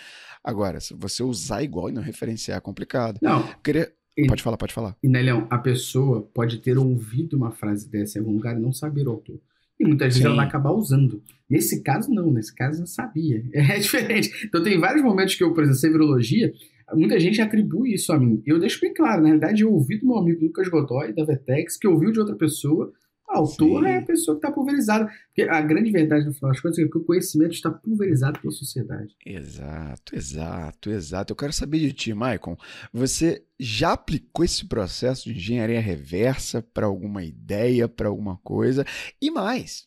Agora, 0.44 0.80
se 0.80 0.94
você 0.94 1.22
usar 1.22 1.62
igual 1.62 1.88
e 1.88 1.92
não 1.92 2.02
referenciar, 2.02 2.58
é 2.58 2.60
complicado. 2.60 3.18
Não, 3.22 3.42
Queria... 3.62 3.92
E- 4.16 4.26
Pode 4.26 4.42
falar, 4.42 4.58
pode 4.58 4.74
falar. 4.74 4.94
E, 5.02 5.08
Nelhão, 5.08 5.46
a 5.50 5.56
pessoa 5.56 6.20
pode 6.34 6.58
ter 6.58 6.76
ouvido 6.76 7.34
uma 7.34 7.50
frase 7.50 7.88
dessa 7.90 8.18
em 8.18 8.20
algum 8.20 8.34
lugar 8.34 8.54
e 8.54 8.60
não 8.60 8.70
saber 8.72 9.06
o 9.08 9.12
autor. 9.12 9.40
E 9.80 9.86
muitas 9.86 10.08
vezes 10.08 10.20
Sim. 10.20 10.26
ela 10.26 10.36
vai 10.36 10.46
acabar 10.46 10.70
usando. 10.72 11.22
Nesse 11.48 11.82
caso, 11.82 12.10
não. 12.12 12.30
Nesse 12.30 12.54
caso, 12.54 12.78
não 12.80 12.86
sabia. 12.86 13.42
É 13.54 13.78
diferente. 13.78 14.30
Então, 14.46 14.62
tem 14.62 14.78
vários 14.78 15.02
momentos 15.02 15.34
que 15.34 15.42
eu, 15.42 15.54
por 15.54 15.62
exemplo, 15.64 15.80
sei 15.80 15.90
virologia, 15.90 16.52
muita 16.94 17.18
gente 17.18 17.40
atribui 17.40 17.94
isso 17.94 18.12
a 18.12 18.18
mim. 18.18 18.42
Eu 18.46 18.58
deixo 18.58 18.80
bem 18.80 18.92
claro. 18.92 19.22
Na 19.22 19.28
realidade, 19.28 19.62
eu 19.62 19.72
ouvi 19.72 19.98
do 19.98 20.06
meu 20.06 20.18
amigo 20.18 20.44
Lucas 20.44 20.68
Godoy, 20.68 21.12
da 21.12 21.24
Vetex, 21.24 21.76
que 21.76 21.88
ouviu 21.88 22.12
de 22.12 22.20
outra 22.20 22.36
pessoa. 22.36 22.92
A 23.28 23.38
autora 23.38 23.88
Sim. 23.88 23.94
é 23.94 23.96
a 23.96 24.02
pessoa 24.02 24.34
que 24.34 24.44
está 24.44 24.52
pulverizada. 24.52 25.10
Porque 25.26 25.48
a 25.48 25.60
grande 25.62 25.90
verdade, 25.90 26.26
no 26.26 26.34
final 26.34 26.50
das 26.50 26.60
contas, 26.60 26.78
é 26.78 26.86
que 26.86 26.98
o 26.98 27.04
conhecimento 27.04 27.52
está 27.52 27.70
pulverizado 27.70 28.38
pela 28.38 28.52
sociedade. 28.52 29.16
Exato, 29.24 30.14
exato, 30.14 30.90
exato. 30.90 31.32
Eu 31.32 31.36
quero 31.36 31.52
saber 31.52 31.78
de 31.78 31.92
ti, 31.94 32.12
Maicon. 32.12 32.56
Você 32.92 33.42
já 33.58 33.92
aplicou 33.92 34.44
esse 34.44 34.66
processo 34.66 35.32
de 35.32 35.38
engenharia 35.38 35.80
reversa 35.80 36.60
para 36.60 36.84
alguma 36.84 37.24
ideia, 37.24 37.88
para 37.88 38.08
alguma 38.08 38.36
coisa? 38.38 38.84
E 39.20 39.30
mais, 39.30 39.86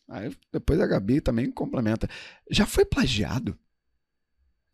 depois 0.52 0.80
a 0.80 0.86
Gabi 0.86 1.20
também 1.20 1.48
complementa. 1.50 2.08
Já 2.50 2.66
foi 2.66 2.84
plagiado? 2.84 3.56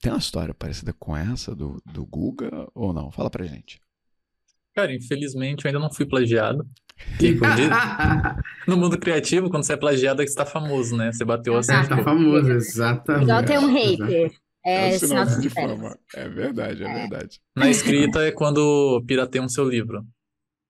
Tem 0.02 0.10
uma 0.12 0.18
história 0.18 0.52
parecida 0.52 0.92
com 0.98 1.16
essa 1.16 1.54
do, 1.54 1.80
do 1.86 2.04
Guga 2.04 2.50
ou 2.74 2.92
não? 2.92 3.12
Fala 3.12 3.30
pra 3.30 3.46
gente. 3.46 3.80
Cara, 4.74 4.92
infelizmente 4.92 5.64
eu 5.64 5.68
ainda 5.68 5.78
não 5.78 5.92
fui 5.92 6.04
plagiado. 6.04 6.66
No 8.66 8.76
mundo 8.76 8.98
criativo, 8.98 9.48
quando 9.50 9.64
você 9.64 9.72
é 9.72 9.76
plagiado, 9.76 10.22
é 10.22 10.24
que 10.24 10.30
você 10.30 10.36
tá 10.36 10.44
famoso, 10.46 10.96
né? 10.96 11.10
Você 11.12 11.24
bateu 11.24 11.56
assim. 11.56 11.72
É, 11.72 11.84
tá 11.86 12.02
famoso, 12.02 12.50
exatamente. 12.52 13.24
Igual 13.24 13.44
ter 13.44 13.58
um 13.58 13.72
hater. 13.72 14.32
É, 14.64 14.88
um 14.88 14.98
sinal 14.98 15.26
de 15.26 15.50
fama. 15.50 15.98
É 16.14 16.28
verdade, 16.28 16.84
é, 16.84 16.86
É. 16.86 16.94
verdade. 17.00 17.40
Na 17.56 17.68
escrita 17.68 18.20
é 18.22 18.30
quando 18.32 19.02
pirateiam 19.06 19.48
seu 19.48 19.68
livro. 19.68 20.02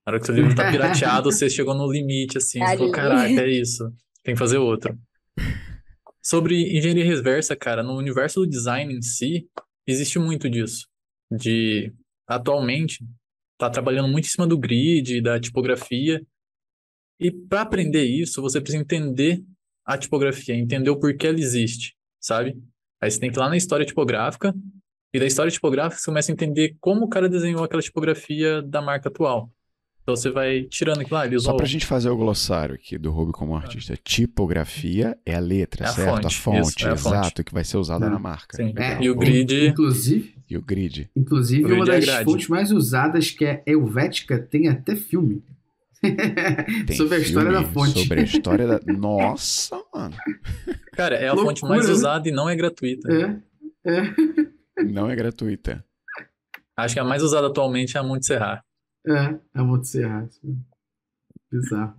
Na 0.06 0.12
hora 0.12 0.20
que 0.20 0.26
seu 0.26 0.34
livro 0.34 0.54
tá 0.54 0.70
pirateado, 0.72 1.30
você 1.30 1.48
chegou 1.50 1.74
no 1.74 1.90
limite, 1.90 2.38
assim. 2.38 2.60
Você 2.60 2.76
falou, 2.76 2.92
caraca, 2.92 3.28
é 3.28 3.48
isso. 3.50 3.92
Tem 4.22 4.34
que 4.34 4.38
fazer 4.38 4.58
outro. 4.58 4.98
Sobre 6.22 6.76
engenharia 6.76 7.04
reversa, 7.04 7.56
cara, 7.56 7.82
no 7.82 7.96
universo 7.96 8.40
do 8.40 8.46
design 8.46 8.94
em 8.94 9.02
si, 9.02 9.48
existe 9.86 10.18
muito 10.18 10.48
disso. 10.48 10.86
De, 11.30 11.92
atualmente, 12.26 13.04
tá 13.58 13.68
trabalhando 13.68 14.08
muito 14.08 14.26
em 14.26 14.28
cima 14.28 14.46
do 14.46 14.56
grid, 14.56 15.20
da 15.20 15.40
tipografia. 15.40 16.24
E 17.18 17.30
para 17.30 17.62
aprender 17.62 18.04
isso, 18.04 18.40
você 18.40 18.60
precisa 18.60 18.80
entender 18.80 19.42
a 19.84 19.98
tipografia, 19.98 20.54
entender 20.54 20.90
o 20.90 20.98
porquê 20.98 21.26
ela 21.26 21.40
existe, 21.40 21.96
sabe? 22.20 22.56
Aí 23.00 23.10
você 23.10 23.18
tem 23.18 23.30
que 23.30 23.36
ir 23.36 23.40
lá 23.40 23.48
na 23.48 23.56
história 23.56 23.84
tipográfica, 23.84 24.54
e 25.12 25.18
da 25.18 25.26
história 25.26 25.50
tipográfica 25.50 26.00
você 26.00 26.06
começa 26.06 26.32
a 26.32 26.34
entender 26.34 26.76
como 26.80 27.04
o 27.04 27.08
cara 27.08 27.28
desenhou 27.28 27.62
aquela 27.62 27.82
tipografia 27.82 28.62
da 28.62 28.80
marca 28.80 29.08
atual. 29.08 29.50
Então 30.02 30.16
você 30.16 30.30
vai 30.30 30.62
tirando 30.64 31.00
aquilo 31.00 31.16
lá, 31.16 31.26
ele 31.26 31.38
Só 31.38 31.54
pra 31.54 31.64
gente 31.64 31.86
fazer 31.86 32.10
o 32.10 32.16
glossário 32.16 32.74
aqui 32.74 32.98
do 32.98 33.10
Ruby 33.12 33.30
como 33.32 33.54
artista. 33.54 33.96
Tipografia 34.02 35.16
é 35.24 35.34
a 35.36 35.38
letra, 35.38 35.84
É 35.86 35.88
a 35.88 35.92
certo? 35.92 36.10
fonte, 36.14 36.26
a 36.26 36.30
fonte, 36.30 36.60
isso, 36.80 36.88
é 36.88 36.90
a 36.90 36.96
fonte. 36.96 37.14
exato, 37.16 37.44
que 37.44 37.54
vai 37.54 37.62
ser 37.64 37.76
usada 37.76 38.06
É. 38.06 38.08
na 38.10 38.18
marca. 38.18 38.56
Sim. 38.56 38.74
É, 38.76 39.00
E 39.00 39.08
o 39.08 39.14
grid, 39.14 39.68
Inclusive, 39.68 40.34
E 40.50 40.56
o 40.56 40.62
grid. 40.62 41.08
inclusive 41.16 41.64
O 41.72 41.76
uma 41.76 41.84
grid 41.84 42.02
é 42.08 42.12
das 42.14 42.24
fontes 42.24 42.48
mais 42.48 42.72
usadas, 42.72 43.30
que 43.30 43.44
é 43.44 43.62
Helvética, 43.64 44.38
tem 44.40 44.68
até 44.68 44.96
filme. 44.96 45.42
Tem 46.86 46.96
sobre 46.96 47.14
a 47.14 47.18
história 47.20 47.52
da 47.52 47.62
fonte. 47.62 48.00
Sobre 48.00 48.20
a 48.20 48.24
história 48.24 48.66
da. 48.66 48.80
Nossa, 48.92 49.80
mano. 49.94 50.16
cara, 50.94 51.14
é 51.14 51.28
a 51.28 51.36
fonte 51.36 51.62
Loucura, 51.62 51.68
mais 51.76 51.86
né? 51.86 51.92
usada 51.92 52.28
e 52.28 52.32
não 52.32 52.48
é 52.50 52.56
gratuita. 52.56 53.08
É, 53.84 53.92
é, 53.98 54.82
Não 54.82 55.08
é 55.08 55.14
gratuita. 55.14 55.84
Acho 56.76 56.94
que 56.94 57.00
a 57.00 57.04
mais 57.04 57.22
usada 57.22 57.46
atualmente 57.46 57.96
é 57.96 58.00
a 58.00 58.02
Monte 58.02 58.26
Serra. 58.26 58.64
É, 59.06 59.38
é 59.54 59.62
Monte 59.62 59.88
Serra. 59.88 60.28
Bizarro. 61.50 61.94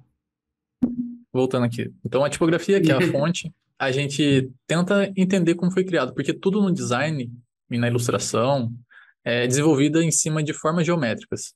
Voltando 1.32 1.66
aqui. 1.66 1.94
Então, 2.06 2.24
a 2.24 2.30
tipografia, 2.30 2.82
que 2.82 2.92
é 2.92 2.96
a 2.96 3.02
fonte, 3.12 3.54
a 3.78 3.92
gente 3.92 4.52
tenta 4.68 5.12
entender 5.16 5.56
como 5.56 5.72
foi 5.72 5.84
criado, 5.84 6.14
porque 6.14 6.34
tudo 6.34 6.62
no 6.62 6.72
design 6.72 7.32
e 7.70 7.78
na 7.78 7.88
ilustração 7.88 8.72
é 9.24 9.48
desenvolvida 9.48 10.04
em 10.04 10.12
cima 10.12 10.44
de 10.44 10.54
formas 10.54 10.86
geométricas. 10.86 11.54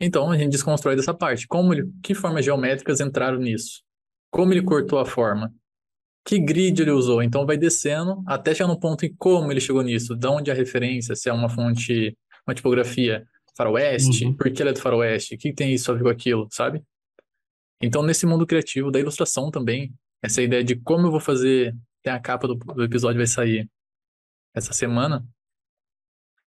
Então, 0.00 0.30
a 0.30 0.36
gente 0.36 0.52
desconstrói 0.52 0.96
dessa 0.96 1.14
parte. 1.14 1.46
Como 1.46 1.72
ele, 1.72 1.90
que 2.02 2.14
formas 2.14 2.44
geométricas 2.44 3.00
entraram 3.00 3.38
nisso? 3.38 3.82
Como 4.30 4.52
ele 4.52 4.62
cortou 4.62 4.98
a 4.98 5.06
forma? 5.06 5.52
Que 6.24 6.38
grid 6.38 6.82
ele 6.82 6.90
usou? 6.90 7.22
Então, 7.22 7.46
vai 7.46 7.56
descendo 7.56 8.22
até 8.26 8.54
chegar 8.54 8.68
no 8.68 8.78
ponto 8.78 9.04
em 9.04 9.14
como 9.16 9.50
ele 9.50 9.60
chegou 9.60 9.82
nisso. 9.82 10.14
De 10.14 10.26
onde 10.26 10.50
a 10.50 10.54
referência, 10.54 11.16
se 11.16 11.28
é 11.28 11.32
uma 11.32 11.48
fonte, 11.48 12.16
uma 12.46 12.54
tipografia 12.54 13.26
faroeste, 13.58 14.24
Uhum. 14.24 14.34
por 14.36 14.50
que 14.50 14.62
ela 14.62 14.70
é 14.70 14.74
do 14.74 14.80
faroeste? 14.80 15.34
O 15.34 15.38
que 15.38 15.52
tem 15.52 15.74
isso 15.74 15.90
a 15.90 15.94
ver 15.94 16.04
com 16.04 16.08
aquilo, 16.08 16.48
sabe? 16.50 16.82
Então, 17.82 18.02
nesse 18.02 18.24
mundo 18.24 18.46
criativo, 18.46 18.90
da 18.90 18.98
ilustração 19.00 19.50
também, 19.50 19.92
essa 20.22 20.40
ideia 20.40 20.64
de 20.64 20.76
como 20.76 21.06
eu 21.06 21.10
vou 21.10 21.20
fazer, 21.20 21.76
tem 22.02 22.12
a 22.12 22.20
capa 22.20 22.46
do, 22.48 22.54
do 22.54 22.84
episódio 22.84 23.18
vai 23.18 23.26
sair 23.26 23.68
essa 24.54 24.72
semana, 24.72 25.26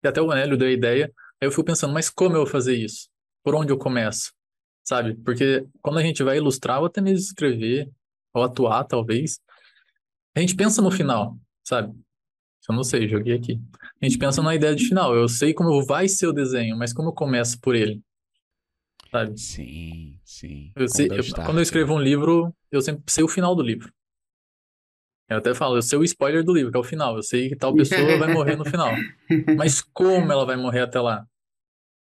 e 0.05 0.09
até 0.09 0.21
o 0.23 0.31
Anélio 0.31 0.57
deu 0.57 0.69
a 0.69 0.71
ideia, 0.71 1.07
aí 1.41 1.47
eu 1.47 1.51
fico 1.51 1.65
pensando, 1.65 1.93
mas 1.93 2.09
como 2.09 2.35
eu 2.37 2.41
vou 2.43 2.47
fazer 2.47 2.77
isso? 2.77 3.09
Por 3.43 3.55
onde 3.55 3.73
eu 3.73 3.79
começo? 3.79 4.33
Sabe? 4.85 5.17
Porque 5.25 5.67
quando 5.83 5.99
a 5.99 6.03
gente 6.03 6.23
vai 6.23 6.37
ilustrar, 6.37 6.79
ou 6.81 6.87
até 6.87 7.01
mesmo 7.01 7.19
escrever, 7.19 7.91
ou 8.35 8.43
atuar, 8.45 8.85
talvez, 8.85 9.41
A 10.37 10.41
gente 10.41 10.55
pensa 10.55 10.81
no 10.81 10.91
final, 10.91 11.37
sabe? 11.67 11.93
Eu 12.69 12.75
não 12.77 12.85
sei, 12.85 13.09
joguei 13.09 13.35
aqui. 13.35 13.59
A 14.01 14.05
gente 14.07 14.19
pensa 14.19 14.43
na 14.43 14.55
ideia 14.55 14.75
de 14.75 14.87
final. 14.87 15.15
Eu 15.15 15.29
sei 15.29 15.53
como 15.53 15.85
vai 15.85 16.09
ser 16.09 16.27
o 16.29 16.33
desenho, 16.33 16.77
mas 16.77 16.93
como 16.93 17.09
eu 17.09 17.13
começo 17.13 17.61
por 17.61 17.75
ele? 17.75 18.01
Sabe? 19.11 19.39
Sim, 19.39 20.19
sim. 20.25 20.73
Eu 20.77 20.89
sei, 20.89 21.09
eu- 21.09 21.35
quando 21.45 21.59
eu 21.59 21.63
escrevo 21.63 21.95
um 21.95 21.99
livro, 21.99 22.55
eu 22.71 22.81
sempre 22.81 23.03
sei 23.09 23.25
o 23.25 23.29
final 23.29 23.55
do 23.55 23.63
livro. 23.63 23.93
Eu 25.29 25.39
até 25.39 25.55
falo, 25.55 25.77
eu 25.77 25.83
sei 25.83 25.99
o 25.99 26.05
spoiler 26.05 26.43
do 26.43 26.55
livro, 26.55 26.71
que 26.71 26.77
é 26.77 26.81
o 26.81 26.85
final. 26.85 27.17
Eu 27.17 27.23
sei 27.23 27.49
que 27.51 27.57
tal 27.57 27.75
pessoa 27.75 28.17
vai 28.19 28.33
morrer 28.33 28.57
no 28.57 28.65
final. 28.65 28.95
Mas 29.59 29.81
como 29.81 30.31
ela 30.33 30.47
vai 30.47 30.57
morrer 30.57 30.81
até 30.81 31.01
lá? 31.01 31.27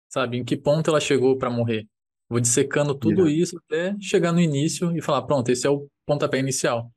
Sabe? 0.09 0.39
Em 0.39 0.45
que 0.45 0.57
ponto 0.57 0.89
ela 0.89 1.01
chegou 1.01 1.37
para 1.37 1.51
morrer? 1.51 1.87
Vou 2.29 2.41
dissecando 2.41 2.95
tudo 2.95 3.23
Irado. 3.23 3.29
isso 3.31 3.59
até 3.59 3.95
chegar 4.01 4.33
no 4.33 4.41
início 4.41 4.97
e 4.97 5.03
falar, 5.03 5.23
pronto, 5.23 5.51
esse 5.51 5.67
é 5.67 5.71
o 5.71 5.89
pontapé 6.07 6.39
inicial. 6.39 6.91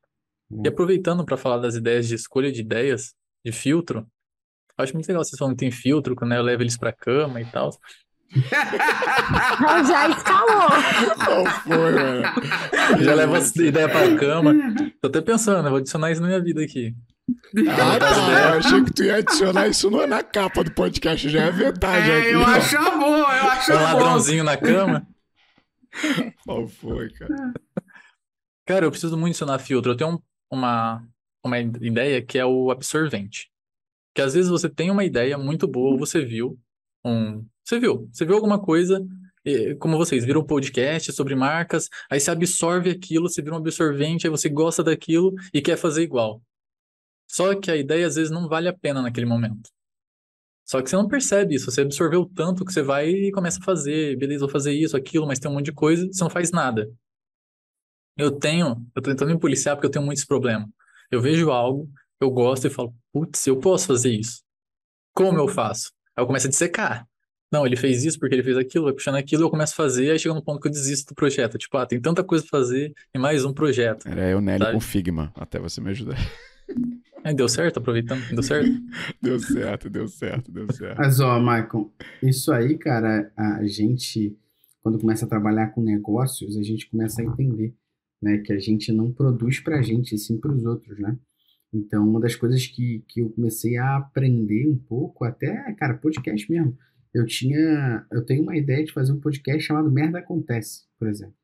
Hum. 0.50 0.62
E 0.64 0.68
aproveitando 0.68 1.24
para 1.24 1.36
falar 1.36 1.58
das 1.58 1.74
ideias 1.74 2.08
de 2.08 2.14
escolha 2.14 2.50
de 2.52 2.60
ideias, 2.60 3.14
de 3.44 3.52
filtro, 3.52 4.06
acho 4.82 4.92
muito 4.94 5.06
legal 5.08 5.24
vocês 5.24 5.38
falando 5.38 5.54
que 5.54 5.60
tem 5.60 5.70
filtro, 5.70 6.14
né? 6.26 6.38
Eu 6.38 6.42
levo 6.42 6.62
eles 6.62 6.76
pra 6.76 6.92
cama 6.92 7.40
e 7.40 7.44
tal. 7.46 7.70
Já 9.86 10.08
escalou. 10.08 10.68
Qual 11.24 11.46
foi, 11.46 11.92
mano? 11.92 12.22
Já 13.04 13.14
levo 13.14 13.34
as 13.34 13.54
ideias 13.56 13.90
pra 13.90 14.16
cama. 14.16 14.54
Tô 15.00 15.08
até 15.08 15.20
pensando, 15.20 15.66
eu 15.66 15.70
vou 15.70 15.78
adicionar 15.78 16.10
isso 16.10 16.20
na 16.22 16.28
minha 16.28 16.40
vida 16.42 16.62
aqui. 16.62 16.94
Ah, 17.70 17.98
tá. 17.98 18.50
Eu 18.52 18.58
achei 18.58 18.84
que 18.84 18.92
tu 18.92 19.04
ia 19.04 19.16
adicionar 19.16 19.68
isso 19.68 19.90
no- 19.90 20.06
na 20.06 20.22
capa 20.22 20.64
do 20.64 20.72
podcast. 20.72 21.28
Já 21.28 21.50
vetar, 21.50 22.04
já. 22.04 22.12
É, 22.14 22.34
eu 22.34 22.42
aqui, 22.42 22.50
ó. 22.50 22.54
acho 22.56 22.98
boa, 22.98 23.36
eu 23.36 23.50
acho 23.50 23.72
Um 23.72 23.74
uma 23.76 23.80
boa. 23.86 23.92
ladrãozinho 23.92 24.44
na 24.44 24.56
cama. 24.56 25.06
Qual 26.44 26.66
foi, 26.66 27.10
cara? 27.12 27.52
Cara, 28.66 28.86
eu 28.86 28.90
preciso 28.90 29.16
muito 29.16 29.32
adicionar 29.32 29.58
filtro. 29.58 29.92
Eu 29.92 29.96
tenho 29.96 30.10
um- 30.14 30.18
uma, 30.50 31.02
uma 31.44 31.58
ideia 31.58 32.22
que 32.22 32.38
é 32.38 32.44
o 32.46 32.70
absorvente. 32.70 33.50
Que 34.14 34.22
às 34.22 34.34
vezes 34.34 34.50
você 34.50 34.68
tem 34.68 34.90
uma 34.90 35.04
ideia 35.04 35.38
muito 35.38 35.66
boa, 35.66 35.96
você 35.96 36.24
viu 36.24 36.58
um. 37.04 37.44
Você 37.64 37.78
viu, 37.78 38.08
você 38.12 38.24
viu 38.24 38.34
alguma 38.34 38.60
coisa, 38.60 39.00
como 39.78 39.96
vocês, 39.96 40.24
viram 40.24 40.40
um 40.40 40.46
podcast 40.46 41.12
sobre 41.12 41.34
marcas, 41.34 41.88
aí 42.10 42.20
você 42.20 42.30
absorve 42.30 42.90
aquilo, 42.90 43.28
você 43.28 43.40
vira 43.42 43.54
um 43.54 43.58
absorvente, 43.58 44.26
aí 44.26 44.30
você 44.30 44.48
gosta 44.48 44.82
daquilo 44.82 45.32
e 45.52 45.62
quer 45.62 45.76
fazer 45.76 46.02
igual. 46.02 46.42
Só 47.28 47.54
que 47.58 47.70
a 47.70 47.76
ideia 47.76 48.06
às 48.06 48.16
vezes 48.16 48.30
não 48.30 48.48
vale 48.48 48.68
a 48.68 48.76
pena 48.76 49.00
naquele 49.00 49.26
momento. 49.26 49.70
Só 50.64 50.80
que 50.82 50.88
você 50.88 50.96
não 50.96 51.08
percebe 51.08 51.54
isso, 51.54 51.70
você 51.70 51.80
absorveu 51.82 52.24
tanto 52.34 52.64
que 52.64 52.72
você 52.72 52.82
vai 52.82 53.08
e 53.08 53.32
começa 53.32 53.58
a 53.58 53.64
fazer, 53.64 54.16
beleza, 54.16 54.40
vou 54.40 54.48
fazer 54.48 54.72
isso, 54.72 54.96
aquilo, 54.96 55.26
mas 55.26 55.38
tem 55.38 55.50
um 55.50 55.54
monte 55.54 55.66
de 55.66 55.72
coisa, 55.72 56.06
você 56.10 56.22
não 56.22 56.30
faz 56.30 56.50
nada. 56.50 56.90
Eu 58.16 58.30
tenho, 58.30 58.68
eu 58.94 59.02
tô 59.02 59.10
tentando 59.10 59.32
me 59.32 59.40
policiar 59.40 59.76
porque 59.76 59.86
eu 59.86 59.90
tenho 59.90 60.04
muitos 60.04 60.24
problemas. 60.24 60.68
Eu 61.10 61.20
vejo 61.20 61.50
algo, 61.50 61.90
eu 62.22 62.30
gosto 62.30 62.66
e 62.66 62.70
falo, 62.70 62.94
putz, 63.12 63.46
eu 63.46 63.58
posso 63.58 63.86
fazer 63.86 64.10
isso. 64.10 64.42
Como 65.14 65.38
eu 65.38 65.48
faço? 65.48 65.92
Aí 66.16 66.22
eu 66.22 66.26
começo 66.26 66.46
a 66.46 66.50
dissecar. 66.50 67.06
Não, 67.52 67.66
ele 67.66 67.76
fez 67.76 68.02
isso 68.02 68.18
porque 68.18 68.34
ele 68.34 68.42
fez 68.42 68.56
aquilo, 68.56 68.86
vai 68.86 68.94
puxando 68.94 69.16
aquilo, 69.16 69.42
eu 69.42 69.50
começo 69.50 69.74
a 69.74 69.76
fazer, 69.76 70.10
aí 70.10 70.18
chega 70.18 70.34
no 70.34 70.42
ponto 70.42 70.58
que 70.58 70.68
eu 70.68 70.72
desisto 70.72 71.12
do 71.12 71.14
projeto. 71.14 71.58
Tipo, 71.58 71.76
ah, 71.76 71.84
tem 71.84 72.00
tanta 72.00 72.24
coisa 72.24 72.42
pra 72.48 72.58
fazer 72.58 72.94
e 73.14 73.18
mais 73.18 73.44
um 73.44 73.52
projeto. 73.52 74.08
Era 74.08 74.30
eu, 74.30 74.40
Nelly, 74.40 74.58
Sabe? 74.58 74.72
com 74.72 74.80
Figma, 74.80 75.32
até 75.36 75.58
você 75.58 75.78
me 75.78 75.90
ajudar. 75.90 76.16
Aí 77.22 77.34
deu 77.34 77.48
certo, 77.48 77.78
aproveitando, 77.78 78.26
deu 78.30 78.42
certo? 78.42 78.68
Deu 79.22 79.38
certo, 79.38 79.88
deu 79.90 80.08
certo, 80.08 80.50
deu 80.50 80.72
certo. 80.72 80.98
Mas, 80.98 81.20
ó, 81.20 81.38
Michael, 81.38 81.92
isso 82.22 82.50
aí, 82.52 82.76
cara, 82.76 83.30
a 83.36 83.64
gente, 83.64 84.36
quando 84.82 84.98
começa 84.98 85.24
a 85.24 85.28
trabalhar 85.28 85.68
com 85.68 85.82
negócios, 85.82 86.56
a 86.56 86.62
gente 86.62 86.90
começa 86.90 87.20
a 87.22 87.24
entender, 87.24 87.74
né, 88.20 88.38
que 88.38 88.52
a 88.52 88.58
gente 88.58 88.90
não 88.90 89.12
produz 89.12 89.60
pra 89.60 89.82
gente, 89.82 90.14
e 90.14 90.18
sim 90.18 90.36
pros 90.40 90.64
outros, 90.64 90.98
né? 90.98 91.16
Então, 91.72 92.06
uma 92.06 92.20
das 92.20 92.36
coisas 92.36 92.66
que, 92.66 93.02
que 93.08 93.20
eu 93.20 93.30
comecei 93.30 93.78
a 93.78 93.96
aprender 93.96 94.68
um 94.68 94.76
pouco, 94.76 95.24
até, 95.24 95.72
cara, 95.78 95.94
podcast 95.94 96.50
mesmo. 96.50 96.76
Eu 97.14 97.26
tinha, 97.26 98.06
eu 98.10 98.24
tenho 98.24 98.42
uma 98.42 98.56
ideia 98.56 98.84
de 98.84 98.92
fazer 98.92 99.12
um 99.12 99.20
podcast 99.20 99.62
chamado 99.62 99.90
Merda 99.90 100.18
Acontece, 100.18 100.84
por 100.98 101.08
exemplo. 101.08 101.34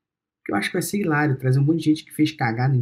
Que 0.45 0.51
eu 0.51 0.55
acho 0.55 0.69
que 0.69 0.73
vai 0.73 0.81
ser 0.81 0.99
hilário, 0.99 1.37
trazer 1.37 1.59
um 1.59 1.65
monte 1.65 1.79
de 1.79 1.85
gente 1.85 2.05
que 2.05 2.13
fez 2.13 2.31
cagada 2.31 2.73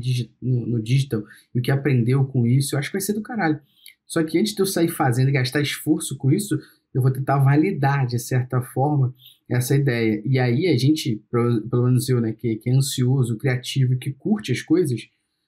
no, 0.42 0.68
no 0.68 0.82
digital 0.82 1.24
e 1.54 1.62
que 1.62 1.72
aprendeu 1.72 2.26
com 2.26 2.46
isso, 2.46 2.76
eu 2.76 2.80
acho 2.80 2.90
que 2.90 2.94
vai 2.94 3.02
ser 3.02 3.14
do 3.14 3.22
caralho. 3.22 3.60
Só 4.06 4.24
que 4.24 4.38
antes 4.38 4.54
de 4.54 4.62
eu 4.62 4.66
sair 4.66 4.88
fazendo 4.88 5.30
e 5.30 5.34
gastar 5.34 5.62
esforço 5.62 6.18
com 6.18 6.32
isso, 6.32 6.58
eu 6.94 7.02
vou 7.02 7.12
tentar 7.12 7.38
validar, 7.40 8.08
de 8.08 8.18
certa 8.20 8.62
forma, 8.62 9.14
essa 9.50 9.76
ideia. 9.76 10.22
E 10.26 10.40
aí 10.40 10.68
a 10.68 10.78
gente, 10.78 11.22
pelo 11.30 11.84
menos 11.84 12.08
eu, 12.08 12.22
né, 12.22 12.34
que, 12.34 12.56
que 12.56 12.70
é 12.70 12.74
ansioso, 12.74 13.38
criativo 13.38 13.98
que 13.98 14.14
curte 14.14 14.52
as 14.52 14.62
coisas, 14.62 15.02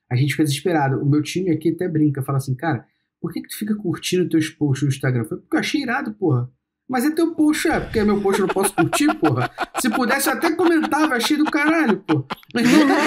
a 0.09 0.15
gente 0.15 0.31
fica 0.31 0.43
desesperado. 0.43 1.01
O 1.01 1.05
meu 1.09 1.21
time 1.21 1.51
aqui 1.51 1.69
até 1.69 1.87
brinca, 1.87 2.21
fala 2.23 2.37
assim, 2.37 2.55
cara, 2.55 2.85
por 3.21 3.31
que, 3.33 3.41
que 3.41 3.49
tu 3.49 3.57
fica 3.57 3.75
curtindo 3.75 4.27
teus 4.29 4.49
posts 4.49 4.83
no 4.83 4.89
Instagram? 4.89 5.25
Foi 5.25 5.37
porque 5.37 5.55
eu 5.55 5.59
achei 5.59 5.81
irado, 5.81 6.13
porra. 6.13 6.49
Mas 6.87 7.05
é 7.05 7.11
teu 7.11 7.35
post, 7.35 7.67
é, 7.67 7.79
porque 7.79 7.99
é 7.99 8.03
meu 8.03 8.19
post 8.19 8.41
eu 8.41 8.47
não 8.47 8.53
posso 8.53 8.73
curtir, 8.73 9.13
porra. 9.19 9.51
Se 9.79 9.87
pudesse, 9.91 10.27
eu 10.27 10.33
até 10.33 10.51
comentava, 10.55 11.13
achei 11.15 11.37
do 11.37 11.45
caralho, 11.45 11.97
pô. 11.99 12.25
Mas 12.51 12.65
não, 12.71 12.87
não? 12.87 12.97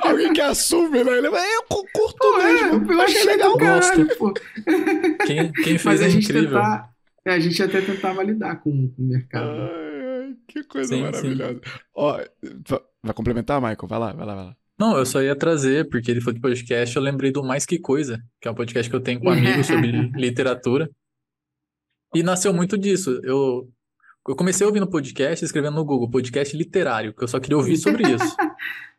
Alguém 0.02 0.32
que 0.32 0.40
assume, 0.40 1.04
né? 1.04 1.18
Eu 1.18 1.32
curto 1.92 2.16
Pô, 2.18 2.38
mesmo. 2.38 2.90
é, 2.90 2.94
eu 2.94 3.00
achei 3.02 3.24
legal, 3.24 3.56
caralho, 3.58 4.16
pô. 4.16 4.32
Quem, 5.26 5.52
quem 5.52 5.72
Mas 5.74 5.82
fez 5.82 6.02
a 6.02 6.06
é 6.06 6.10
gente 6.10 6.24
incrível. 6.24 6.48
tentar. 6.58 6.90
É, 7.24 7.34
a 7.34 7.38
gente 7.38 7.62
até 7.62 7.80
tentava 7.82 8.22
lidar 8.22 8.56
com, 8.62 8.70
com 8.88 9.02
o 9.02 9.06
mercado. 9.06 9.46
Ai, 9.60 10.22
ai, 10.28 10.36
que 10.48 10.64
coisa 10.64 10.88
Sim, 10.88 10.96
sim. 10.96 11.02
maravilhosa. 11.02 11.60
Ó, 11.94 12.18
va- 12.66 12.82
vai 13.02 13.14
complementar, 13.14 13.60
Michael? 13.60 13.88
Vai 13.88 13.98
lá, 13.98 14.12
vai 14.12 14.26
lá, 14.26 14.34
vai 14.34 14.44
lá. 14.46 14.56
Não, 14.78 14.96
eu 14.96 15.04
só 15.04 15.20
ia 15.20 15.36
trazer, 15.36 15.88
porque 15.90 16.10
ele 16.10 16.20
falou 16.20 16.34
de 16.34 16.40
podcast, 16.40 16.96
eu 16.96 17.02
lembrei 17.02 17.30
do 17.30 17.44
Mais 17.44 17.66
Que 17.66 17.78
Coisa, 17.78 18.18
que 18.40 18.48
é 18.48 18.50
um 18.50 18.54
podcast 18.54 18.88
que 18.88 18.96
eu 18.96 19.00
tenho 19.00 19.20
com 19.20 19.28
amigos 19.28 19.66
sobre 19.66 19.90
literatura. 20.16 20.90
E 22.14 22.22
nasceu 22.22 22.52
muito 22.52 22.78
disso. 22.78 23.20
Eu, 23.22 23.70
eu 24.26 24.34
comecei 24.34 24.66
ouvindo 24.66 24.88
podcast, 24.88 25.44
escrevendo 25.44 25.74
no 25.74 25.84
Google, 25.84 26.10
podcast 26.10 26.56
literário, 26.56 27.14
que 27.14 27.22
eu 27.22 27.28
só 27.28 27.38
queria 27.38 27.56
ouvir 27.56 27.76
sobre 27.76 28.04
isso. 28.10 28.36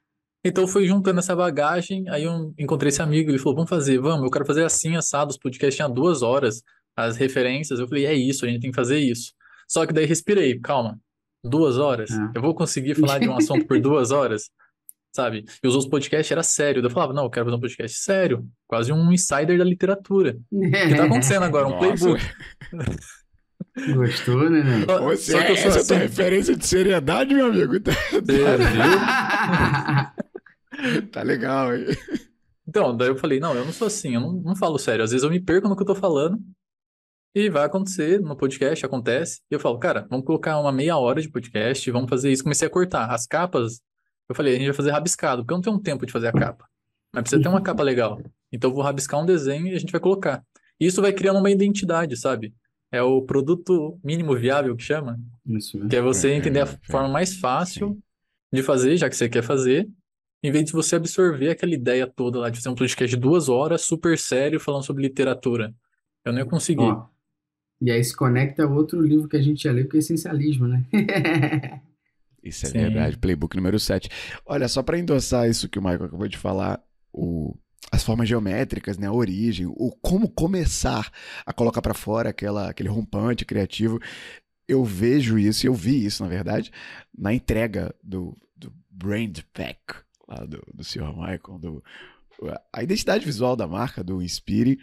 Então 0.43 0.67
fui 0.67 0.87
juntando 0.87 1.19
essa 1.19 1.35
bagagem, 1.35 2.09
aí 2.09 2.23
eu 2.23 2.51
encontrei 2.57 2.89
esse 2.89 2.99
amigo, 2.99 3.29
ele 3.29 3.37
falou, 3.37 3.57
vamos 3.57 3.69
fazer, 3.69 3.99
vamos, 3.99 4.23
eu 4.23 4.31
quero 4.31 4.43
fazer 4.43 4.63
assim, 4.63 4.95
assado, 4.95 5.29
os 5.29 5.37
podcasts 5.37 5.75
tinham 5.75 5.93
duas 5.93 6.23
horas, 6.23 6.63
as 6.95 7.15
referências, 7.15 7.79
eu 7.79 7.87
falei, 7.87 8.07
é 8.07 8.13
isso, 8.15 8.43
a 8.43 8.49
gente 8.49 8.61
tem 8.61 8.71
que 8.71 8.75
fazer 8.75 8.97
isso. 8.97 9.33
Só 9.67 9.85
que 9.85 9.93
daí 9.93 10.05
respirei, 10.05 10.59
calma, 10.59 10.99
duas 11.43 11.77
horas? 11.77 12.11
Ah. 12.11 12.31
Eu 12.35 12.41
vou 12.41 12.53
conseguir 12.55 12.95
falar 12.95 13.19
de 13.19 13.27
um 13.29 13.35
assunto 13.35 13.65
por 13.65 13.79
duas 13.79 14.11
horas? 14.11 14.49
Sabe? 15.13 15.43
E 15.61 15.67
os 15.67 15.73
outros 15.75 15.89
podcasts 15.91 16.31
era 16.31 16.41
sério, 16.41 16.81
eu 16.81 16.89
falava, 16.89 17.11
não, 17.13 17.23
eu 17.25 17.29
quero 17.29 17.45
fazer 17.45 17.57
um 17.57 17.59
podcast 17.59 17.97
sério, 17.99 18.47
quase 18.65 18.93
um 18.93 19.11
insider 19.11 19.57
da 19.57 19.63
literatura. 19.65 20.37
O 20.49 20.61
que 20.61 20.95
tá 20.95 21.03
acontecendo 21.03 21.43
agora? 21.43 21.67
Um 21.67 21.71
Nossa. 21.81 22.05
playbook. 22.05 22.21
Gostou, 23.93 24.49
né, 24.49 24.63
né? 24.63 24.85
Só, 24.85 25.01
Você, 25.03 25.31
só 25.33 25.43
que 25.43 25.51
eu 25.51 25.57
sou 25.57 25.67
essa 25.67 25.77
é 25.77 25.81
assim. 25.81 25.95
referência 25.95 26.55
de 26.55 26.65
seriedade, 26.65 27.33
meu 27.33 27.47
amigo. 27.47 27.73
Tá, 27.83 27.91
Você 28.09 28.21
viu? 30.91 31.07
tá 31.11 31.21
legal, 31.23 31.75
hein? 31.75 31.85
Então, 32.67 32.95
daí 32.95 33.09
eu 33.09 33.17
falei, 33.17 33.39
não, 33.39 33.53
eu 33.53 33.65
não 33.65 33.73
sou 33.73 33.87
assim, 33.87 34.15
eu 34.15 34.21
não, 34.21 34.31
não 34.33 34.55
falo 34.55 34.79
sério. 34.79 35.03
Às 35.03 35.11
vezes 35.11 35.23
eu 35.23 35.29
me 35.29 35.39
perco 35.41 35.67
no 35.67 35.75
que 35.75 35.81
eu 35.81 35.87
tô 35.87 35.95
falando 35.95 36.39
e 37.33 37.49
vai 37.49 37.65
acontecer 37.65 38.19
no 38.19 38.35
podcast, 38.35 38.85
acontece. 38.85 39.41
E 39.49 39.53
eu 39.55 39.59
falo, 39.59 39.77
cara, 39.79 40.05
vamos 40.09 40.25
colocar 40.25 40.59
uma 40.59 40.71
meia 40.71 40.97
hora 40.97 41.21
de 41.21 41.29
podcast, 41.29 41.89
vamos 41.91 42.09
fazer 42.09 42.31
isso. 42.31 42.43
Comecei 42.43 42.67
a 42.67 42.71
cortar. 42.71 43.09
As 43.09 43.25
capas, 43.25 43.81
eu 44.27 44.35
falei, 44.35 44.55
a 44.55 44.57
gente 44.57 44.67
vai 44.67 44.75
fazer 44.75 44.91
rabiscado, 44.91 45.41
porque 45.43 45.53
eu 45.53 45.57
não 45.57 45.61
tenho 45.61 45.79
tempo 45.79 46.05
de 46.05 46.11
fazer 46.11 46.27
a 46.27 46.33
capa. 46.33 46.65
Mas 47.13 47.23
precisa 47.23 47.41
ter 47.41 47.47
uma 47.49 47.61
capa 47.61 47.83
legal. 47.83 48.21
Então 48.51 48.69
eu 48.69 48.73
vou 48.75 48.83
rabiscar 48.83 49.21
um 49.21 49.25
desenho 49.25 49.67
e 49.67 49.75
a 49.75 49.79
gente 49.79 49.91
vai 49.91 50.01
colocar. 50.01 50.43
E 50.79 50.85
isso 50.85 51.01
vai 51.01 51.13
criando 51.13 51.39
uma 51.39 51.51
identidade, 51.51 52.17
sabe? 52.17 52.53
É 52.91 53.01
o 53.01 53.21
produto 53.21 53.97
mínimo 54.03 54.35
viável 54.35 54.75
que 54.75 54.83
chama, 54.83 55.17
Isso 55.47 55.77
mesmo. 55.77 55.89
que 55.89 55.95
é 55.95 56.01
você 56.01 56.31
É, 56.31 56.35
entender 56.35 56.59
a 56.59 56.63
é, 56.63 56.79
forma 56.91 57.07
mais 57.07 57.35
fácil 57.35 57.89
sim. 57.93 58.01
de 58.51 58.61
fazer, 58.63 58.97
já 58.97 59.09
que 59.09 59.15
você 59.15 59.29
quer 59.29 59.43
fazer, 59.43 59.87
em 60.43 60.51
vez 60.51 60.65
de 60.65 60.73
você 60.73 60.95
absorver 60.97 61.51
aquela 61.51 61.73
ideia 61.73 62.05
toda 62.07 62.39
lá 62.39 62.49
de 62.49 62.57
fazer 62.57 62.69
um 62.69 62.75
podcast 62.75 63.15
de 63.15 63.21
duas 63.21 63.47
horas, 63.47 63.83
super 63.83 64.17
sério, 64.17 64.59
falando 64.59 64.83
sobre 64.83 65.03
literatura. 65.03 65.73
Eu 66.25 66.33
não 66.33 66.39
ia 66.39 66.45
conseguir. 66.45 66.83
Ó, 66.83 67.05
e 67.81 67.89
aí 67.89 68.03
se 68.03 68.15
conecta 68.15 68.63
a 68.63 68.69
outro 68.69 69.01
livro 69.01 69.27
que 69.27 69.35
a 69.35 69.41
gente 69.41 69.63
já 69.63 69.71
leu, 69.71 69.87
que 69.87 69.97
é 69.97 69.99
Essencialismo, 69.99 70.67
né? 70.67 70.85
Isso 72.43 72.65
é 72.65 72.69
Sim. 72.69 72.79
verdade, 72.79 73.17
playbook 73.17 73.55
número 73.55 73.79
7. 73.79 74.09
Olha, 74.45 74.67
só 74.67 74.81
para 74.81 74.97
endossar 74.97 75.47
isso 75.47 75.69
que 75.69 75.77
o 75.77 75.81
Michael 75.81 76.05
acabou 76.05 76.27
de 76.27 76.39
falar, 76.39 76.83
o, 77.13 77.55
as 77.91 78.03
formas 78.03 78.27
geométricas, 78.27 78.97
né, 78.97 79.05
a 79.05 79.13
origem, 79.13 79.67
o 79.67 79.91
como 80.01 80.27
começar 80.27 81.11
a 81.45 81.53
colocar 81.53 81.83
para 81.83 81.93
fora 81.93 82.29
aquela, 82.29 82.69
aquele 82.71 82.89
rompante 82.89 83.45
criativo, 83.45 83.99
eu 84.67 84.83
vejo 84.83 85.37
isso, 85.37 85.65
e 85.65 85.67
eu 85.67 85.73
vi 85.75 86.03
isso, 86.03 86.23
na 86.23 86.29
verdade, 86.29 86.71
na 87.15 87.31
entrega 87.31 87.93
do, 88.03 88.35
do 88.55 88.73
Brand 88.89 89.39
Pack, 89.53 89.97
lá 90.27 90.43
do, 90.43 90.63
do 90.73 90.83
Sr. 90.83 91.13
Michael, 91.15 91.59
do, 91.59 91.83
a 92.73 92.81
identidade 92.81 93.23
visual 93.23 93.55
da 93.55 93.67
marca, 93.67 94.03
do 94.03 94.21
Inspire, 94.21 94.79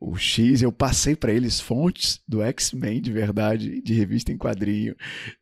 o 0.00 0.16
X, 0.16 0.62
eu 0.62 0.72
passei 0.72 1.14
para 1.14 1.32
eles 1.32 1.60
fontes 1.60 2.20
do 2.26 2.42
X-Men 2.42 3.00
de 3.00 3.12
verdade, 3.12 3.80
de 3.80 3.94
revista 3.94 4.32
em 4.32 4.36
quadrinho. 4.36 4.96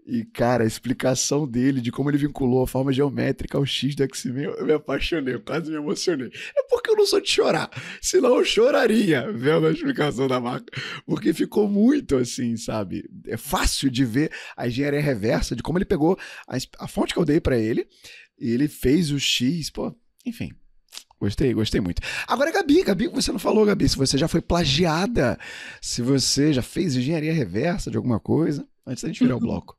E, 0.07 0.25
cara, 0.25 0.65
a 0.65 0.67
explicação 0.67 1.49
dele 1.49 1.81
de 1.81 1.91
como 1.91 2.11
ele 2.11 2.19
vinculou 2.19 2.63
a 2.63 2.67
forma 2.67 2.93
geométrica 2.93 3.57
ao 3.57 3.65
X 3.65 3.95
do 3.95 4.03
X-Men, 4.05 4.45
eu 4.45 4.67
me 4.67 4.73
apaixonei, 4.73 5.35
eu 5.35 5.41
quase 5.41 5.71
me 5.71 5.77
emocionei. 5.77 6.31
É 6.57 6.63
porque 6.69 6.91
eu 6.91 6.97
não 6.97 7.07
sou 7.07 7.21
de 7.21 7.31
chorar, 7.31 7.71
senão 8.01 8.37
eu 8.37 8.45
choraria 8.45 9.33
vendo 9.33 9.67
a 9.67 9.73
explicação 9.73 10.29
da 10.29 10.41
marca. 10.41 10.73
Porque 11.07 11.33
ficou 11.33 11.69
muito 11.69 12.17
assim, 12.17 12.57
sabe? 12.57 13.09
É 13.27 13.37
fácil 13.37 13.91
de 13.91 14.05
ver 14.05 14.31
a 14.57 14.69
engenharia 14.69 15.01
reversa, 15.01 15.57
de 15.57 15.63
como 15.63 15.79
ele 15.79 15.85
pegou 15.85 16.19
a, 16.47 16.57
a 16.79 16.89
fonte 16.89 17.15
que 17.15 17.21
eu 17.21 17.25
dei 17.25 17.41
para 17.41 17.59
ele, 17.59 17.87
e 18.39 18.51
ele 18.51 18.69
fez 18.69 19.11
o 19.11 19.19
X, 19.19 19.71
pô, 19.71 19.95
enfim, 20.27 20.53
Gostei, 21.25 21.55
gostei 21.55 21.81
muito. 21.81 22.03
Agora, 22.29 22.53
Gabi, 22.53 22.83
Gabi, 22.83 23.09
você 23.09 23.33
não 23.33 23.39
falou, 23.39 23.65
Gabi, 23.65 23.89
se 23.89 23.97
você 23.97 24.19
já 24.19 24.29
foi 24.29 24.43
plagiada, 24.43 25.39
se 25.81 26.03
você 26.03 26.53
já 26.53 26.61
fez 26.61 26.95
engenharia 26.95 27.33
reversa 27.33 27.91
de 27.91 27.97
alguma 27.97 28.21
coisa, 28.21 28.69
antes 28.87 29.03
da 29.03 29.09
gente 29.09 29.25
virar 29.25 29.37
o 29.37 29.41
bloco. 29.41 29.75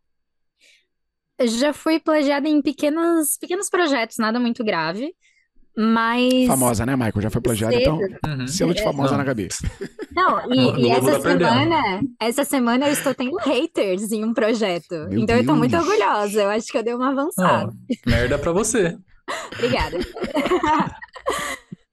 Já 1.40 1.72
fui 1.72 2.00
plagiada 2.00 2.50
em 2.50 2.64
pequenos, 2.64 3.38
pequenos 3.38 3.70
projetos, 3.70 4.18
nada 4.18 4.40
muito 4.40 4.64
grave, 4.64 5.14
mas... 5.78 6.48
Famosa, 6.48 6.84
né, 6.84 6.96
Michael? 6.96 7.22
Já 7.22 7.30
foi 7.30 7.42
plagiada, 7.42 7.76
então 7.76 8.00
uhum. 8.26 8.48
selo 8.48 8.74
de 8.74 8.82
famosa 8.82 9.12
não. 9.12 9.20
na 9.20 9.24
Gabi. 9.24 9.50
Não, 10.16 10.40
e, 10.52 10.88
e 10.88 10.90
essa 10.90 11.12
tá 11.12 11.22
semana, 11.22 12.02
essa 12.20 12.44
semana 12.44 12.88
eu 12.88 12.94
estou 12.94 13.14
tendo 13.14 13.38
haters 13.38 14.12
em 14.12 14.24
um 14.24 14.34
projeto, 14.34 14.96
Meu 15.10 15.20
então 15.20 15.36
Deus. 15.36 15.42
eu 15.42 15.46
tô 15.46 15.56
muito 15.56 15.78
orgulhosa, 15.78 16.42
eu 16.42 16.50
acho 16.50 16.72
que 16.72 16.78
eu 16.80 16.84
dei 16.84 16.96
uma 16.96 17.12
avançada. 17.12 17.72
Não, 17.72 18.12
merda 18.12 18.40
pra 18.40 18.52
você. 18.52 18.98
Obrigada. 19.54 19.98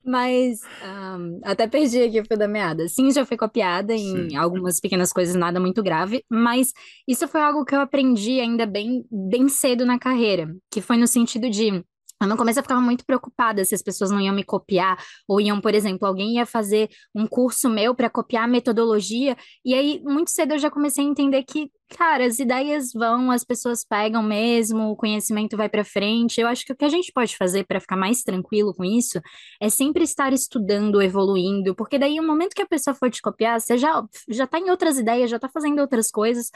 Mas 0.05 0.61
um, 0.83 1.41
até 1.45 1.67
perdi 1.69 2.03
aqui 2.03 2.21
o 2.21 2.25
fio 2.25 2.37
da 2.37 2.49
meada. 2.49 2.89
Sim, 2.89 3.13
já 3.13 3.25
foi 3.25 3.37
copiada 3.37 3.95
em 3.95 4.31
Sim. 4.31 4.37
algumas 4.37 4.81
pequenas 4.81 5.13
coisas, 5.13 5.37
nada 5.37 5.61
muito 5.61 5.83
grave, 5.83 6.25
mas 6.29 6.73
isso 7.07 7.29
foi 7.29 7.41
algo 7.41 7.65
que 7.65 7.75
eu 7.75 7.81
aprendi 7.81 8.41
ainda 8.41 8.67
bem, 8.67 9.07
bem 9.11 9.49
cedo 9.49 9.87
na 9.87 9.99
carreira, 9.99 10.53
que 10.73 10.81
foi 10.81 10.97
no 10.97 11.07
sentido 11.07 11.49
de 11.49 11.85
eu 12.23 12.29
no 12.29 12.37
começo 12.37 12.59
eu 12.59 12.63
ficava 12.63 12.81
muito 12.81 13.05
preocupada 13.05 13.65
se 13.65 13.75
as 13.75 13.83
pessoas 13.83 14.11
não 14.11 14.21
iam 14.21 14.35
me 14.35 14.45
copiar, 14.45 14.99
ou 15.27 15.41
iam, 15.41 15.61
por 15.61 15.75
exemplo, 15.75 16.07
alguém 16.07 16.37
ia 16.37 16.47
fazer 16.47 16.89
um 17.15 17.27
curso 17.27 17.69
meu 17.69 17.95
para 17.95 18.11
copiar 18.11 18.45
a 18.45 18.49
metodologia, 18.49 19.37
e 19.65 19.75
aí 19.75 20.01
muito 20.05 20.31
cedo 20.31 20.53
eu 20.53 20.59
já 20.59 20.71
comecei 20.71 21.05
a 21.05 21.09
entender 21.09 21.43
que, 21.45 21.71
cara, 21.97 22.25
as 22.25 22.39
ideias 22.39 22.93
vão, 22.93 23.31
as 23.31 23.45
pessoas 23.45 23.85
pegam 23.85 24.23
mesmo, 24.23 24.91
o 24.91 24.97
conhecimento 24.97 25.57
vai 25.57 25.69
para 25.69 25.85
frente. 25.85 26.41
Eu 26.41 26.49
acho 26.49 26.65
que 26.65 26.73
o 26.73 26.77
que 26.77 26.85
a 26.85 26.89
gente 26.89 27.13
pode 27.13 27.37
fazer 27.37 27.65
para 27.67 27.81
ficar 27.81 27.97
mais 27.97 28.23
tranquilo 28.23 28.75
com 28.75 28.85
isso 28.85 29.21
é 29.61 29.69
sempre 29.69 30.05
estar 30.05 30.33
estudando, 30.33 31.03
evoluindo, 31.03 31.75
porque 31.75 31.99
daí 31.99 32.19
o 32.19 32.27
momento 32.27 32.55
que 32.55 32.63
a 32.63 32.67
pessoa 32.67 32.95
for 32.95 33.11
te 33.11 33.21
copiar, 33.21 33.61
você 33.61 33.77
já 33.77 34.03
já 34.29 34.47
tá 34.47 34.59
em 34.59 34.71
outras 34.71 34.99
ideias, 34.99 35.31
já 35.31 35.39
tá 35.39 35.49
fazendo 35.49 35.81
outras 35.81 36.11
coisas. 36.11 36.51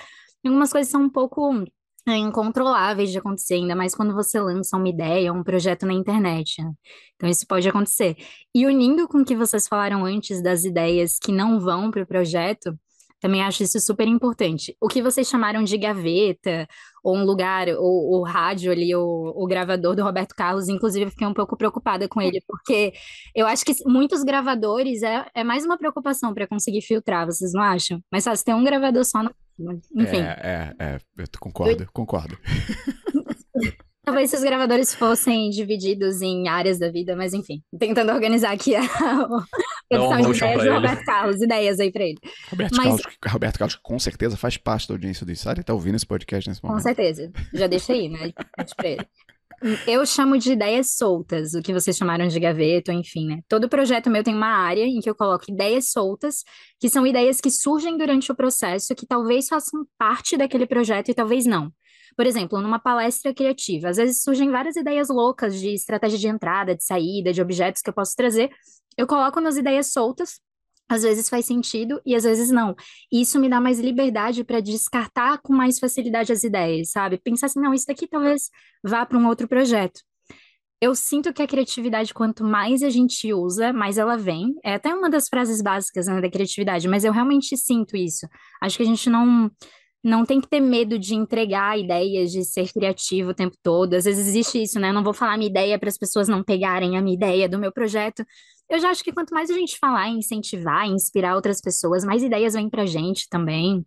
Algumas 0.44 0.70
coisas 0.72 0.90
são 0.90 1.02
um 1.02 1.10
pouco 1.10 1.64
é, 2.09 2.16
incontroláveis 2.16 3.11
de 3.11 3.18
acontecer, 3.18 3.54
ainda 3.54 3.74
mais 3.74 3.94
quando 3.94 4.14
você 4.14 4.40
lança 4.40 4.76
uma 4.76 4.88
ideia, 4.88 5.32
um 5.32 5.42
projeto 5.42 5.84
na 5.86 5.92
internet. 5.92 6.62
Né? 6.62 6.72
Então, 7.16 7.28
isso 7.28 7.46
pode 7.46 7.68
acontecer. 7.68 8.16
E 8.54 8.66
unindo 8.66 9.09
com 9.09 9.18
o 9.18 9.24
que 9.24 9.34
vocês 9.36 9.66
falaram 9.66 10.04
antes 10.04 10.42
das 10.42 10.64
ideias 10.64 11.18
que 11.18 11.32
não 11.32 11.59
vão 11.59 11.90
para 11.90 12.02
o 12.02 12.07
projeto, 12.07 12.78
também 13.20 13.42
acho 13.42 13.62
isso 13.62 13.80
super 13.80 14.07
importante. 14.07 14.76
O 14.80 14.88
que 14.88 15.02
vocês 15.02 15.26
chamaram 15.26 15.64
de 15.64 15.76
gaveta, 15.78 16.68
ou 17.02 17.16
um 17.16 17.24
lugar, 17.24 17.66
o, 17.70 18.20
o 18.20 18.22
rádio 18.22 18.70
ali, 18.70 18.94
o, 18.94 19.46
gravador 19.48 19.96
do 19.96 20.02
Roberto 20.02 20.34
Carlos, 20.34 20.68
inclusive 20.68 21.07
eu 21.07 21.11
fiquei 21.11 21.26
um 21.26 21.34
pouco 21.34 21.57
preocupada 21.57 22.09
com 22.09 22.20
ele, 22.20 22.42
porque 22.46 22.92
eu 23.34 23.46
acho 23.46 23.64
que 23.64 23.72
muitos 23.86 24.22
gravadores 24.22 25.02
é, 25.02 25.26
é 25.34 25.42
mais 25.42 25.64
uma 25.64 25.78
preocupação 25.78 26.34
para 26.34 26.46
conseguir 26.46 26.82
filtrar, 26.82 27.26
vocês 27.26 27.52
não 27.52 27.62
acham? 27.62 28.00
Mas 28.12 28.24
se 28.24 28.44
tem 28.44 28.54
um 28.54 28.64
gravador 28.64 29.04
só, 29.04 29.22
não... 29.22 29.32
enfim. 29.94 30.20
É, 30.20 30.74
é, 30.78 30.84
é, 30.84 30.98
eu 31.18 31.26
concordo, 31.40 31.82
eu... 31.84 31.88
concordo. 31.92 32.38
Talvez 34.07 34.30
se 34.30 34.36
os 34.36 34.42
gravadores 34.42 34.94
fossem 34.94 35.50
divididos 35.50 36.22
em 36.22 36.46
áreas 36.46 36.78
da 36.78 36.88
vida, 36.88 37.16
mas 37.16 37.34
enfim, 37.34 37.61
tentando 37.76 38.12
organizar 38.12 38.52
aqui 38.52 38.76
a, 38.76 38.82
produção 39.88 40.30
de 40.30 40.36
ideias 40.36 40.62
do 40.62 40.72
Roberto 40.72 41.04
Carlos, 41.04 41.42
ideias 41.42 41.80
aí 41.80 41.90
pra 41.90 42.04
ele. 42.04 42.18
Roberto, 42.48 42.76
mas... 42.76 42.86
Carlos, 42.86 43.02
Roberto 43.26 43.59
Carlos 43.59 43.76
com 43.82 43.98
certeza 43.98 44.36
faz 44.36 44.57
parte 44.57 44.86
da 44.86 44.94
audiência 44.94 45.26
do 45.26 45.32
Insider, 45.32 45.64
tá 45.64 45.74
ouvindo 45.74 45.96
esse 45.96 46.07
podcast 46.07 46.48
nesse 46.48 46.62
momento. 46.62 46.76
Com 46.76 46.82
certeza, 46.84 47.32
já 47.52 47.66
deixa 47.66 47.94
aí, 47.94 48.09
né? 48.09 48.32
pra 48.76 48.88
ele. 48.88 49.09
Eu 49.86 50.04
chamo 50.04 50.36
de 50.36 50.52
ideias 50.52 50.96
soltas, 50.96 51.54
o 51.54 51.62
que 51.62 51.72
vocês 51.72 51.96
chamaram 51.96 52.28
de 52.28 52.38
gaveta, 52.38 52.92
enfim, 52.92 53.26
né? 53.26 53.40
Todo 53.48 53.68
projeto 53.68 54.11
meu 54.11 54.22
tem 54.22 54.34
uma 54.34 54.48
área 54.48 54.84
em 54.84 55.00
que 55.00 55.09
eu 55.09 55.14
coloco 55.14 55.44
ideias 55.48 55.90
soltas, 55.90 56.44
que 56.78 56.90
são 56.90 57.07
ideias 57.07 57.40
que 57.40 57.50
surgem 57.50 57.96
durante 57.96 58.30
o 58.30 58.36
processo, 58.36 58.94
que 58.94 59.07
talvez 59.07 59.48
façam 59.48 59.86
parte 59.96 60.36
daquele 60.36 60.66
projeto 60.66 61.11
e 61.11 61.14
talvez 61.14 61.46
não. 61.46 61.72
Por 62.16 62.26
exemplo, 62.26 62.61
numa 62.61 62.78
palestra 62.78 63.34
criativa, 63.34 63.88
às 63.88 63.96
vezes 63.96 64.22
surgem 64.22 64.50
várias 64.50 64.76
ideias 64.76 65.09
loucas 65.09 65.59
de 65.59 65.68
estratégia 65.74 66.18
de 66.18 66.28
entrada, 66.28 66.74
de 66.74 66.84
saída, 66.84 67.32
de 67.32 67.40
objetos 67.40 67.82
que 67.82 67.90
eu 67.90 67.94
posso 67.94 68.14
trazer. 68.14 68.50
Eu 68.96 69.07
coloco 69.07 69.40
nas 69.40 69.57
ideias 69.57 69.90
soltas, 69.92 70.40
às 70.89 71.03
vezes 71.03 71.28
faz 71.28 71.47
sentido 71.47 72.01
e 72.05 72.14
às 72.14 72.24
vezes 72.24 72.51
não. 72.51 72.74
Isso 73.12 73.39
me 73.41 73.49
dá 73.49 73.61
mais 73.61 73.80
liberdade 73.80 74.45
para 74.45 74.61
descartar 74.61 75.39
com 75.43 75.53
mais 75.53 75.78
facilidade 75.78 76.32
as 76.32 76.45
ideias, 76.45 76.91
sabe? 76.91 77.18
Pensar 77.18 77.47
assim, 77.47 77.61
não, 77.61 77.74
isso 77.74 77.87
daqui 77.87 78.07
talvez 78.07 78.51
vá 78.84 79.05
para 79.05 79.18
um 79.18 79.26
outro 79.26 79.49
projeto. 79.49 80.01
Eu 80.80 80.95
sinto 80.95 81.32
que 81.32 81.43
a 81.43 81.47
criatividade, 81.47 82.12
quanto 82.12 82.45
mais 82.45 82.82
a 82.82 82.91
gente 82.91 83.32
usa, 83.32 83.72
mais 83.72 83.97
ela 83.97 84.16
vem. 84.16 84.55
É 84.62 84.74
até 84.74 84.95
uma 84.95 85.09
das 85.09 85.26
frases 85.28 85.62
básicas 85.62 86.07
né, 86.07 86.20
da 86.20 86.30
criatividade, 86.30 86.87
mas 86.87 87.03
eu 87.03 87.12
realmente 87.12 87.57
sinto 87.57 87.97
isso. 87.97 88.28
Acho 88.61 88.76
que 88.76 88.82
a 88.82 88.87
gente 88.87 89.09
não 89.09 89.51
não 90.07 90.24
tem 90.24 90.40
que 90.40 90.48
ter 90.48 90.61
medo 90.61 91.00
de 91.00 91.16
entregar 91.16 91.76
ideias, 91.76 92.30
de 92.30 92.44
ser 92.44 92.72
criativo 92.72 93.30
o 93.30 93.34
tempo 93.34 93.57
todo. 93.61 93.94
Às 93.94 94.04
vezes 94.04 94.28
existe 94.28 94.62
isso, 94.62 94.78
né? 94.78 94.90
Eu 94.90 94.94
não 94.94 95.02
vou 95.02 95.12
falar 95.12 95.36
minha 95.36 95.50
ideia 95.50 95.76
para 95.80 95.88
as 95.88 95.98
pessoas 95.98 96.28
não 96.28 96.44
pegarem 96.44 96.96
a 96.96 97.02
minha 97.02 97.16
ideia 97.16 97.48
do 97.48 97.59
meu 97.59 97.72
projeto. 97.72 98.24
Eu 98.70 98.78
já 98.78 98.90
acho 98.90 99.02
que 99.02 99.12
quanto 99.12 99.34
mais 99.34 99.50
a 99.50 99.54
gente 99.54 99.76
falar, 99.78 100.09
incentivar, 100.09 100.86
inspirar 100.86 101.34
outras 101.34 101.61
pessoas, 101.61 102.04
mais 102.04 102.22
ideias 102.22 102.54
vêm 102.54 102.70
para 102.70 102.82
a 102.82 102.86
gente 102.86 103.28
também. 103.28 103.84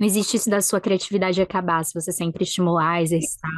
Não 0.00 0.06
existe 0.06 0.38
isso 0.38 0.48
da 0.48 0.62
sua 0.62 0.80
criatividade 0.80 1.42
acabar 1.42 1.84
se 1.84 1.92
você 1.92 2.12
sempre 2.12 2.44
estimular, 2.44 3.02
exercitar. 3.02 3.50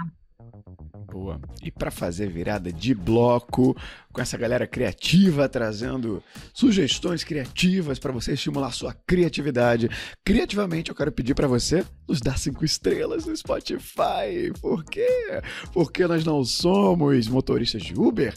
Boa. 1.10 1.40
E 1.62 1.70
para 1.70 1.90
fazer 1.90 2.28
virada 2.28 2.72
de 2.72 2.94
bloco, 2.94 3.76
com 4.12 4.20
essa 4.20 4.36
galera 4.36 4.66
criativa 4.66 5.48
trazendo 5.48 6.22
sugestões 6.52 7.22
criativas 7.22 7.98
para 7.98 8.12
você 8.12 8.32
estimular 8.32 8.72
sua 8.72 8.94
criatividade. 9.06 9.88
Criativamente, 10.24 10.90
eu 10.90 10.96
quero 10.96 11.12
pedir 11.12 11.34
para 11.34 11.46
você 11.46 11.84
nos 12.08 12.20
dar 12.20 12.38
cinco 12.38 12.64
estrelas 12.64 13.26
no 13.26 13.36
Spotify. 13.36 14.52
Por 14.60 14.84
quê? 14.84 15.40
Porque 15.72 16.06
nós 16.06 16.24
não 16.24 16.44
somos 16.44 17.28
motoristas 17.28 17.82
de 17.82 17.94
Uber, 17.94 18.34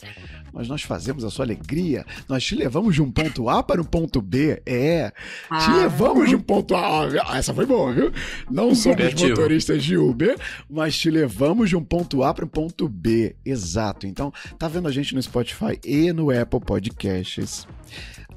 mas 0.53 0.67
nós 0.67 0.83
fazemos 0.83 1.23
a 1.23 1.31
sua 1.31 1.45
alegria. 1.45 2.05
Nós 2.29 2.43
te 2.43 2.55
levamos 2.55 2.93
de 2.93 3.01
um 3.01 3.11
ponto 3.11 3.49
A 3.49 3.63
para 3.63 3.81
um 3.81 3.85
ponto 3.85 4.21
B. 4.21 4.61
É, 4.65 5.11
ah. 5.49 5.57
te 5.57 5.71
levamos 5.71 6.29
de 6.29 6.35
um 6.35 6.41
ponto 6.41 6.75
A. 6.75 7.07
Ah, 7.25 7.37
essa 7.39 7.53
foi 7.53 7.65
boa, 7.65 7.91
viu? 7.91 8.11
Não 8.49 8.75
somos 8.75 8.97
Criativo. 8.97 9.29
motoristas 9.29 9.83
de 9.83 9.97
Uber, 9.97 10.37
mas 10.69 10.95
te 10.95 11.09
levamos 11.09 11.69
de 11.69 11.75
um 11.75 11.83
ponto 11.83 12.23
A 12.23 12.31
para 12.33 12.45
um 12.45 12.47
ponto 12.47 12.62
B. 12.89 13.35
Exato. 13.45 14.05
Então, 14.05 14.31
tá 14.57 14.67
vendo 14.67 14.87
a 14.87 14.91
gente 14.91 15.15
no 15.15 15.21
Spotify? 15.21 15.43
Spotify 15.43 15.79
e 15.83 16.11
no 16.11 16.29
Apple 16.31 16.59
Podcasts. 16.59 17.67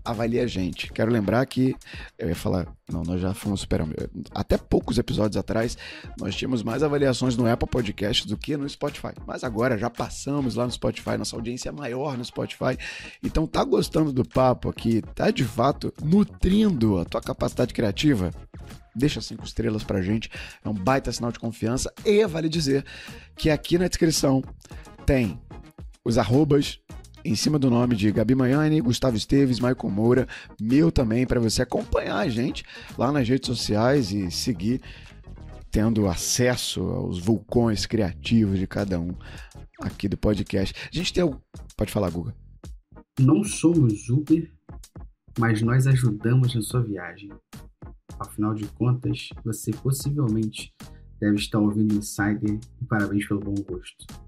Avalie 0.05 0.39
a 0.39 0.47
gente. 0.47 0.93
Quero 0.93 1.11
lembrar 1.11 1.45
que 1.47 1.75
eu 2.17 2.29
ia 2.29 2.35
falar, 2.35 2.69
não, 2.89 3.03
nós 3.03 3.21
já 3.21 3.35
fomos 3.35 3.61
superando. 3.61 3.93
Até 4.33 4.57
poucos 4.57 4.99
episódios 4.99 5.37
atrás, 5.37 5.77
nós 6.19 6.37
tínhamos 6.37 6.63
mais 6.63 6.85
avaliações 6.85 7.37
no 7.37 7.51
Apple 7.51 7.69
Podcasts 7.69 8.25
do 8.25 8.37
que 8.37 8.57
no 8.57 8.69
Spotify. 8.69 9.15
Mas 9.27 9.43
agora 9.43 9.77
já 9.77 9.91
passamos 9.91 10.55
lá 10.55 10.65
no 10.65 10.71
Spotify, 10.71 11.17
nossa 11.19 11.35
audiência 11.35 11.71
é 11.71 11.73
maior 11.73 12.17
no 12.17 12.25
Spotify. 12.25 12.79
Então 13.23 13.49
tá 13.49 13.65
gostando 13.65 14.13
do 14.13 14.25
papo 14.25 14.69
aqui? 14.69 15.03
Tá 15.15 15.31
de 15.33 15.45
fato 15.45 15.93
nutrindo 16.01 16.99
a 16.99 17.05
tua 17.05 17.21
capacidade 17.21 17.75
criativa? 17.75 18.31
Deixa 18.97 19.21
cinco 19.21 19.45
estrelas 19.45 19.85
pra 19.85 20.01
gente, 20.01 20.31
é 20.65 20.69
um 20.69 20.75
baita 20.75 21.13
sinal 21.13 21.31
de 21.31 21.39
confiança. 21.39 21.93
E 22.05 22.27
vale 22.27 22.49
dizer 22.49 22.85
que 23.37 23.51
aqui 23.51 23.79
na 23.79 23.89
descrição 23.89 24.43
tem 25.05 25.39
os 26.05 26.19
arrobas 26.19 26.81
em 27.25 27.35
cima 27.35 27.59
do 27.59 27.69
nome 27.69 27.97
de 27.97 28.11
Gabi 28.13 28.35
Manhani, 28.35 28.81
Gustavo 28.81 29.17
Esteves, 29.17 29.59
Michael 29.59 29.91
Moura, 29.91 30.29
meu 30.61 30.93
também, 30.93 31.27
para 31.27 31.41
você 31.41 31.63
acompanhar 31.63 32.19
a 32.19 32.29
gente 32.29 32.65
lá 32.97 33.11
nas 33.11 33.29
redes 33.29 33.49
sociais 33.49 34.13
e 34.13 34.31
seguir 34.31 34.81
tendo 35.71 36.07
acesso 36.07 36.81
aos 36.83 37.19
vulcões 37.19 37.85
criativos 37.85 38.59
de 38.59 38.67
cada 38.67 38.99
um 39.01 39.13
aqui 39.83 40.09
do 40.09 40.17
podcast. 40.17 40.75
A 40.91 40.97
gente 40.97 41.13
tem 41.13 41.25
o... 41.25 41.41
Pode 41.77 41.93
falar, 41.93 42.11
Guga. 42.11 42.35
Não 43.19 43.43
somos 43.43 44.09
Uber, 44.09 44.51
mas 45.39 45.61
nós 45.63 45.87
ajudamos 45.87 46.55
na 46.55 46.63
sua 46.63 46.83
viagem. 46.83 47.31
Afinal 48.19 48.55
de 48.55 48.67
contas, 48.69 49.29
você 49.45 49.71
possivelmente 49.71 50.73
deve 51.21 51.37
estar 51.37 51.59
ouvindo 51.59 51.95
Insider 51.95 52.59
e 52.81 52.85
parabéns 52.85 53.27
pelo 53.27 53.41
bom 53.41 53.55
gosto. 53.55 54.26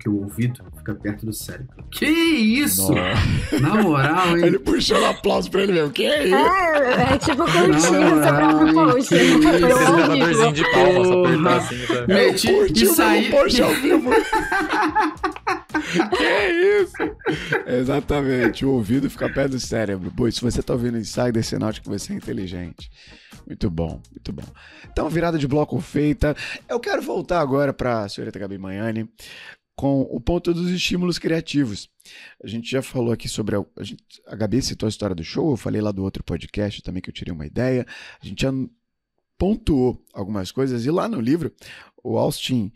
Porque 0.00 0.08
o 0.08 0.22
ouvido 0.22 0.64
fica 0.78 0.94
perto 0.94 1.26
do 1.26 1.32
cérebro. 1.32 1.84
Que 1.90 2.06
isso? 2.06 2.90
Nossa. 2.90 3.60
Na 3.60 3.82
moral, 3.82 4.38
hein? 4.38 4.46
Ele 4.46 4.58
puxou 4.58 4.98
um 4.98 5.04
aplauso 5.06 5.50
pra 5.50 5.62
ele 5.62 5.72
mesmo. 5.74 5.90
Que 5.90 6.06
é 6.06 6.24
isso? 6.24 6.34
É, 6.34 7.12
é 7.14 7.18
tipo 7.18 7.44
seu 7.50 7.68
próprio 8.32 8.66
Ai, 8.66 8.72
post. 8.72 9.08
Foi 10.34 10.52
de 10.52 10.70
palma, 10.72 11.04
só 11.04 11.24
apertar 11.24 11.56
assim? 11.58 11.76
Eu 11.92 12.08
Meti- 12.08 12.50
curti 12.52 12.84
isso 12.84 13.02
o 13.02 13.04
aí- 13.04 13.28
meu 13.28 13.38
post 13.42 13.62
ao 13.62 13.74
vivo. 13.74 14.10
que 16.16 16.24
é 16.24 16.80
isso? 16.82 16.94
Exatamente. 17.66 18.64
O 18.64 18.70
ouvido 18.70 19.10
fica 19.10 19.28
perto 19.28 19.50
do 19.52 19.60
cérebro. 19.60 20.10
Pô, 20.16 20.30
se 20.30 20.40
você 20.40 20.62
tá 20.62 20.72
ouvindo 20.72 20.96
Insider, 20.98 21.44
sinal 21.44 21.72
de 21.72 21.82
que 21.82 21.88
você 21.88 22.14
é 22.14 22.16
inteligente. 22.16 22.90
Muito 23.46 23.68
bom, 23.68 24.00
muito 24.10 24.32
bom. 24.32 24.44
Então, 24.90 25.08
virada 25.10 25.36
de 25.38 25.46
bloco 25.46 25.78
feita. 25.80 26.34
Eu 26.68 26.80
quero 26.80 27.02
voltar 27.02 27.40
agora 27.40 27.72
para 27.72 28.04
a 28.04 28.08
senhorita 28.08 28.38
Gabi 28.38 28.56
Manhani 28.58 29.08
com 29.80 30.02
o 30.02 30.20
ponto 30.20 30.52
dos 30.52 30.68
estímulos 30.70 31.18
criativos. 31.18 31.88
A 32.44 32.46
gente 32.46 32.70
já 32.70 32.82
falou 32.82 33.14
aqui 33.14 33.30
sobre. 33.30 33.56
A, 33.56 33.64
a, 33.78 33.82
gente, 33.82 34.04
a 34.26 34.36
Gabi 34.36 34.60
citou 34.60 34.86
a 34.86 34.90
história 34.90 35.16
do 35.16 35.24
show, 35.24 35.50
eu 35.50 35.56
falei 35.56 35.80
lá 35.80 35.90
do 35.90 36.02
outro 36.02 36.22
podcast 36.22 36.82
também 36.82 37.00
que 37.00 37.08
eu 37.08 37.14
tirei 37.14 37.32
uma 37.32 37.46
ideia. 37.46 37.86
A 38.22 38.26
gente 38.26 38.42
já 38.42 38.52
pontuou 39.38 40.04
algumas 40.12 40.52
coisas, 40.52 40.84
e 40.84 40.90
lá 40.90 41.08
no 41.08 41.18
livro, 41.18 41.50
o 42.04 42.18
Austin 42.18 42.70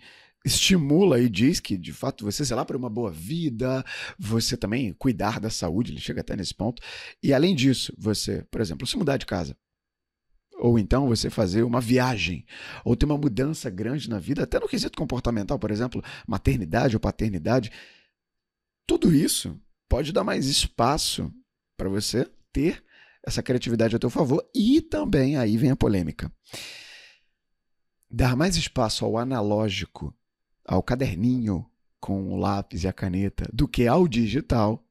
estimula 0.47 1.21
e 1.21 1.29
diz 1.29 1.61
que, 1.61 1.77
de 1.77 1.93
fato, 1.93 2.25
você, 2.25 2.43
sei 2.43 2.57
lá, 2.57 2.65
para 2.65 2.77
uma 2.77 2.89
boa 2.89 3.11
vida, 3.11 3.85
você 4.19 4.57
também 4.57 4.91
cuidar 4.95 5.39
da 5.39 5.51
saúde, 5.51 5.93
ele 5.93 6.01
chega 6.01 6.23
até 6.23 6.35
nesse 6.35 6.55
ponto. 6.55 6.81
E 7.23 7.35
além 7.35 7.55
disso, 7.55 7.93
você, 7.99 8.47
por 8.51 8.63
exemplo, 8.63 8.87
se 8.87 8.97
mudar 8.97 9.19
de 9.19 9.27
casa, 9.27 9.55
ou 10.59 10.79
então 10.79 11.09
você 11.09 11.29
fazer 11.29 11.63
uma 11.63 11.81
viagem, 11.81 12.45
ou 12.85 12.97
ter 12.97 13.07
uma 13.07 13.19
mudança 13.19 13.69
grande 13.69 14.09
na 14.09 14.19
vida, 14.19 14.45
até 14.45 14.59
no 14.59 14.69
quesito 14.69 14.97
comportamental, 14.97 15.59
por 15.59 15.71
exemplo, 15.71 16.03
maternidade 16.27 16.97
ou 16.97 17.01
paternidade. 17.01 17.71
Tudo 18.87 19.15
isso 19.15 19.59
pode 19.89 20.13
dar 20.13 20.25
mais 20.25 20.47
espaço 20.47 21.33
para 21.77 21.89
você 21.89 22.29
ter 22.53 22.83
essa 23.23 23.43
criatividade 23.43 23.97
a 23.97 23.99
teu 23.99 24.11
favor 24.11 24.45
e 24.55 24.81
também 24.81 25.37
aí 25.37 25.57
vem 25.57 25.71
a 25.71 25.77
polêmica. 25.77 26.31
Dar 28.11 28.37
mais 28.37 28.57
espaço 28.57 29.05
ao 29.05 29.17
analógico, 29.17 30.15
ao 30.65 30.83
caderninho 30.83 31.67
com 31.99 32.33
o 32.33 32.37
lápis 32.37 32.85
e 32.85 32.89
a 32.89 32.93
caneta, 32.93 33.49
do 33.53 33.67
que 33.67 33.87
ao 33.87 34.07
digital, 34.07 34.84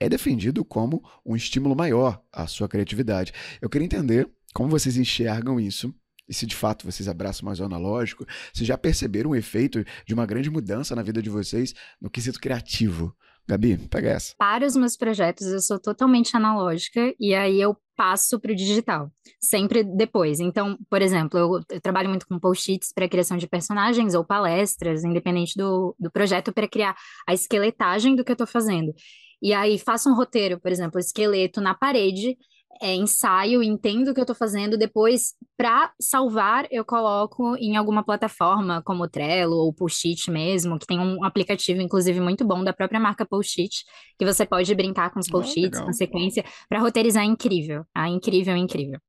é 0.00 0.08
defendido 0.08 0.64
como 0.64 1.02
um 1.24 1.36
estímulo 1.36 1.74
maior 1.74 2.22
à 2.32 2.46
sua 2.46 2.68
criatividade. 2.68 3.32
Eu 3.60 3.68
queria 3.68 3.86
entender 3.86 4.30
como 4.54 4.70
vocês 4.70 4.96
enxergam 4.96 5.58
isso 5.60 5.94
e 6.28 6.34
se 6.34 6.46
de 6.46 6.56
fato 6.56 6.84
vocês 6.84 7.08
abraçam 7.08 7.46
mais 7.46 7.60
o 7.60 7.64
analógico, 7.64 8.26
se 8.52 8.64
já 8.64 8.76
perceberam 8.76 9.30
o 9.30 9.36
efeito 9.36 9.84
de 10.04 10.14
uma 10.14 10.26
grande 10.26 10.50
mudança 10.50 10.94
na 10.96 11.02
vida 11.02 11.22
de 11.22 11.30
vocês 11.30 11.74
no 12.00 12.10
quesito 12.10 12.40
criativo. 12.40 13.14
Gabi, 13.48 13.78
pega 13.88 14.10
essa. 14.10 14.34
Para 14.36 14.66
os 14.66 14.74
meus 14.74 14.96
projetos, 14.96 15.46
eu 15.46 15.60
sou 15.60 15.78
totalmente 15.78 16.36
analógica 16.36 17.14
e 17.18 17.32
aí 17.32 17.60
eu 17.60 17.76
passo 17.96 18.40
para 18.40 18.52
o 18.52 18.56
digital, 18.56 19.10
sempre 19.40 19.84
depois. 19.84 20.40
Então, 20.40 20.76
por 20.90 21.00
exemplo, 21.00 21.38
eu, 21.38 21.60
eu 21.70 21.80
trabalho 21.80 22.08
muito 22.08 22.26
com 22.26 22.40
post-its 22.40 22.92
para 22.92 23.08
criação 23.08 23.36
de 23.36 23.46
personagens 23.46 24.14
ou 24.14 24.24
palestras, 24.24 25.04
independente 25.04 25.56
do, 25.56 25.94
do 25.98 26.10
projeto, 26.10 26.52
para 26.52 26.68
criar 26.68 26.96
a 27.26 27.32
esqueletagem 27.32 28.16
do 28.16 28.24
que 28.24 28.32
eu 28.32 28.34
estou 28.34 28.48
fazendo. 28.48 28.92
E 29.42 29.52
aí 29.52 29.78
faço 29.78 30.08
um 30.10 30.14
roteiro, 30.14 30.60
por 30.60 30.70
exemplo, 30.72 30.98
esqueleto 30.98 31.60
na 31.60 31.74
parede, 31.74 32.36
é, 32.80 32.94
ensaio, 32.94 33.62
entendo 33.62 34.10
o 34.10 34.14
que 34.14 34.20
eu 34.20 34.24
estou 34.24 34.36
fazendo, 34.36 34.76
depois, 34.76 35.34
para 35.56 35.92
salvar, 36.00 36.66
eu 36.70 36.84
coloco 36.84 37.56
em 37.56 37.76
alguma 37.76 38.04
plataforma, 38.04 38.82
como 38.82 39.04
o 39.04 39.08
Trello 39.08 39.56
ou 39.56 39.72
Post-it 39.72 40.30
mesmo, 40.30 40.78
que 40.78 40.86
tem 40.86 40.98
um 40.98 41.24
aplicativo, 41.24 41.80
inclusive, 41.80 42.20
muito 42.20 42.44
bom 42.44 42.62
da 42.62 42.74
própria 42.74 43.00
marca 43.00 43.24
Post-it, 43.24 43.82
que 44.18 44.24
você 44.26 44.44
pode 44.44 44.74
brincar 44.74 45.10
com 45.10 45.20
os 45.20 45.26
Ah, 45.28 45.32
post-its, 45.32 45.78
sequência, 45.96 46.44
para 46.68 46.80
roteirizar 46.80 47.22
é 47.22 47.26
incrível. 47.26 47.84
Ah, 47.94 48.08
incrível, 48.10 48.54
incrível. 48.56 49.00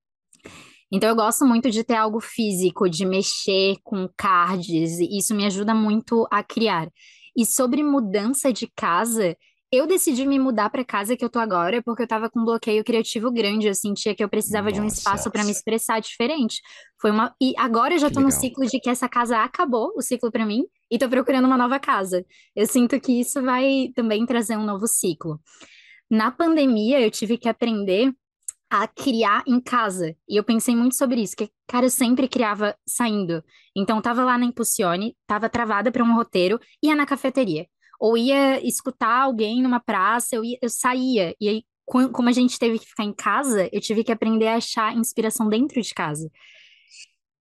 Então, 0.92 1.10
eu 1.10 1.16
gosto 1.16 1.46
muito 1.46 1.70
de 1.70 1.84
ter 1.84 1.96
algo 1.96 2.22
físico, 2.22 2.90
de 2.90 3.06
mexer 3.06 3.76
com 3.84 4.08
cards, 4.16 5.00
e 5.00 5.18
isso 5.18 5.36
me 5.36 5.46
ajuda 5.46 5.74
muito 5.76 6.26
a 6.32 6.42
criar. 6.42 6.90
E 7.36 7.46
sobre 7.46 7.84
mudança 7.84 8.54
de 8.54 8.68
casa, 8.74 9.36
eu 9.72 9.86
decidi 9.86 10.26
me 10.26 10.40
mudar 10.40 10.70
para 10.70 10.84
casa 10.86 11.18
que 11.18 11.24
eu 11.24 11.30
tô 11.30 11.40
agora 11.40 11.82
porque 11.84 12.04
eu 12.04 12.08
tava 12.08 12.30
com 12.30 12.40
um 12.40 12.46
bloqueio 12.46 12.84
criativo 12.84 13.32
grande, 13.32 13.68
eu 13.68 13.76
sentia 13.76 14.16
que 14.16 14.24
eu 14.24 14.30
precisava 14.30 14.72
de 14.72 14.80
um 14.80 14.84
Nossa. 14.84 14.98
espaço 14.98 15.32
para 15.32 15.44
me 15.44 15.52
expressar 15.52 16.00
diferente. 16.00 16.62
Foi 17.02 17.12
uma 17.12 17.36
e 17.42 17.54
agora 17.58 17.94
eu 17.96 18.00
já 18.00 18.08
Que 18.08 18.14
tô 18.14 18.20
no 18.22 18.28
legal. 18.28 18.40
ciclo 18.42 18.66
de 18.66 18.80
que 18.80 18.90
essa 18.90 19.10
casa 19.10 19.40
acabou, 19.44 19.94
o 19.96 20.02
ciclo 20.02 20.32
para 20.32 20.46
mim, 20.46 20.64
e 20.90 20.98
tô 20.98 21.10
procurando 21.10 21.46
uma 21.46 21.58
nova 21.58 21.80
casa. 21.80 22.26
Eu 22.56 22.66
sinto 22.66 23.00
que 23.00 23.20
isso 23.20 23.42
vai 23.42 23.92
também 23.96 24.26
trazer 24.26 24.58
um 24.58 24.64
novo 24.64 24.88
ciclo. 24.88 25.40
Na 26.10 26.32
pandemia, 26.32 27.02
eu 27.02 27.12
tive 27.12 27.38
que 27.38 27.50
aprender 27.50 28.14
a 28.70 28.88
criar 28.88 29.44
em 29.48 29.60
casa. 29.62 30.16
E 30.28 30.38
eu 30.38 30.44
pensei 30.44 30.76
muito 30.76 30.96
sobre 30.96 31.22
isso, 31.22 31.36
que, 31.36 31.50
cara, 31.68 31.86
eu 31.86 31.90
sempre 31.90 32.28
criava 32.28 32.76
saindo. 32.88 33.44
Então, 33.76 34.02
tava 34.02 34.24
lá 34.24 34.38
na 34.38 34.46
Impulsione, 34.46 35.16
tava 35.26 35.50
travada 35.50 35.92
para 35.92 36.04
um 36.04 36.16
roteiro, 36.16 36.60
ia 36.84 36.96
na 36.96 37.06
cafeteria. 37.06 37.66
Ou 38.00 38.18
ia 38.18 38.66
escutar 38.66 39.24
alguém 39.24 39.62
numa 39.62 39.80
praça, 39.80 40.36
eu, 40.36 40.44
ia, 40.46 40.58
eu 40.62 40.70
saía. 40.70 41.36
E 41.40 41.50
aí, 41.50 41.64
co- 41.86 42.10
como 42.10 42.30
a 42.30 42.32
gente 42.32 42.60
teve 42.60 42.80
que 42.80 42.86
ficar 42.88 43.04
em 43.04 43.14
casa, 43.14 43.70
eu 43.72 43.82
tive 43.82 44.04
que 44.04 44.12
aprender 44.12 44.48
a 44.48 44.56
achar 44.58 44.96
inspiração 44.96 45.50
dentro 45.50 45.82
de 45.82 45.94
casa. 45.94 46.30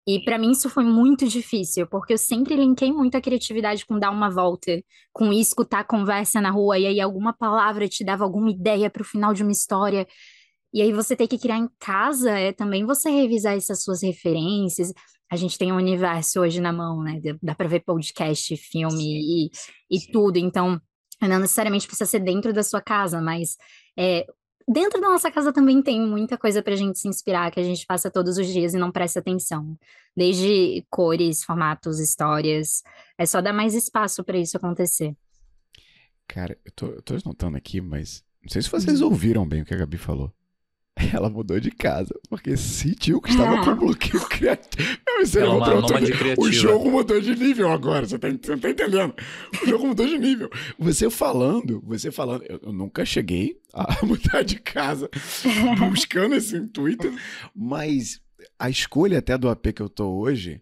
E 0.05 0.19
para 0.23 0.37
mim 0.37 0.51
isso 0.51 0.69
foi 0.69 0.83
muito 0.83 1.25
difícil, 1.27 1.87
porque 1.87 2.11
eu 2.13 2.17
sempre 2.17 2.55
linkei 2.55 2.91
muito 2.91 3.15
a 3.15 3.21
criatividade 3.21 3.85
com 3.85 3.97
dar 3.97 4.11
uma 4.11 4.29
volta, 4.29 4.83
com 5.13 5.31
ir 5.31 5.39
escutar 5.39 5.85
conversa 5.85 6.41
na 6.41 6.49
rua, 6.51 6.77
e 6.77 6.85
aí 6.85 6.99
alguma 6.99 7.31
palavra 7.31 7.87
te 7.87 8.03
dava 8.03 8.25
alguma 8.25 8.51
ideia 8.51 8.89
para 8.89 9.01
o 9.01 9.05
final 9.05 9.33
de 9.33 9.43
uma 9.43 9.51
história. 9.53 10.05
E 10.73 10.81
aí 10.81 10.93
você 10.93 11.15
ter 11.15 11.27
que 11.27 11.39
criar 11.39 11.57
em 11.57 11.69
casa 11.79 12.31
é 12.31 12.53
também 12.53 12.85
você 12.85 13.09
revisar 13.11 13.55
essas 13.57 13.83
suas 13.83 14.03
referências. 14.03 14.93
A 15.31 15.35
gente 15.35 15.57
tem 15.57 15.71
um 15.71 15.77
universo 15.77 16.41
hoje 16.41 16.61
na 16.61 16.71
mão, 16.71 17.01
né? 17.01 17.19
Dá- 17.41 17.55
para 17.55 17.67
ver 17.67 17.81
podcast, 17.81 18.55
filme 18.57 19.47
e, 19.47 19.51
e 19.89 20.11
tudo. 20.11 20.37
Então, 20.37 20.79
não 21.21 21.39
necessariamente 21.39 21.87
precisa 21.87 22.09
ser 22.09 22.19
dentro 22.19 22.53
da 22.53 22.63
sua 22.63 22.81
casa, 22.81 23.19
mas 23.21 23.57
é, 23.97 24.25
dentro 24.67 25.01
da 25.01 25.09
nossa 25.09 25.31
casa 25.31 25.51
também 25.51 25.81
tem 25.81 25.99
muita 26.01 26.37
coisa 26.37 26.61
para 26.61 26.73
a 26.73 26.77
gente 26.77 26.99
se 26.99 27.07
inspirar, 27.07 27.51
que 27.51 27.59
a 27.59 27.63
gente 27.63 27.85
passa 27.85 28.11
todos 28.11 28.37
os 28.37 28.47
dias 28.47 28.73
e 28.73 28.77
não 28.77 28.91
presta 28.91 29.19
atenção. 29.19 29.77
Desde 30.15 30.85
cores, 30.89 31.43
formatos, 31.43 31.99
histórias. 31.99 32.83
É 33.17 33.25
só 33.25 33.41
dar 33.41 33.53
mais 33.53 33.73
espaço 33.73 34.23
para 34.23 34.37
isso 34.37 34.57
acontecer. 34.57 35.15
Cara, 36.27 36.57
eu 36.63 36.71
tô, 36.75 36.85
eu 36.87 37.01
tô 37.01 37.15
notando 37.25 37.57
aqui, 37.57 37.81
mas 37.81 38.23
não 38.41 38.49
sei 38.49 38.61
se 38.61 38.69
vocês 38.69 39.01
ouviram 39.01 39.47
bem 39.47 39.61
o 39.61 39.65
que 39.65 39.73
a 39.73 39.77
Gabi 39.77 39.97
falou. 39.97 40.31
Ela 41.13 41.29
mudou 41.29 41.59
de 41.59 41.71
casa, 41.71 42.13
porque 42.29 42.55
sentiu 42.55 43.21
que 43.21 43.31
estava 43.31 43.63
com 43.63 43.75
bloqueio 43.75 44.25
criativo. 44.27 44.97
Meu, 45.05 45.21
isso 45.21 45.37
aí 45.37 45.43
Ela 45.43 45.67
é 45.67 45.73
eu 45.73 45.79
uma 45.79 45.87
criativa. 45.87 46.41
O 46.41 46.51
jogo 46.51 46.91
mudou 46.91 47.19
de 47.19 47.35
nível 47.35 47.71
agora, 47.71 48.05
você, 48.05 48.17
tá, 48.17 48.29
você 48.29 48.51
não 48.51 48.59
tá 48.59 48.69
entendendo. 48.69 49.13
O 49.61 49.67
jogo 49.67 49.87
mudou 49.87 50.05
de 50.07 50.17
nível. 50.17 50.49
Você 50.77 51.09
falando, 51.09 51.81
você 51.85 52.11
falando, 52.11 52.43
eu, 52.43 52.59
eu 52.63 52.73
nunca 52.73 53.05
cheguei 53.05 53.57
a 53.73 53.97
mudar 54.05 54.43
de 54.43 54.59
casa 54.59 55.09
buscando 55.89 56.35
esse 56.35 56.55
intuito, 56.55 57.11
mas 57.55 58.21
a 58.59 58.69
escolha 58.69 59.19
até 59.19 59.37
do 59.37 59.49
AP 59.49 59.67
que 59.73 59.81
eu 59.81 59.89
tô 59.89 60.09
hoje 60.19 60.61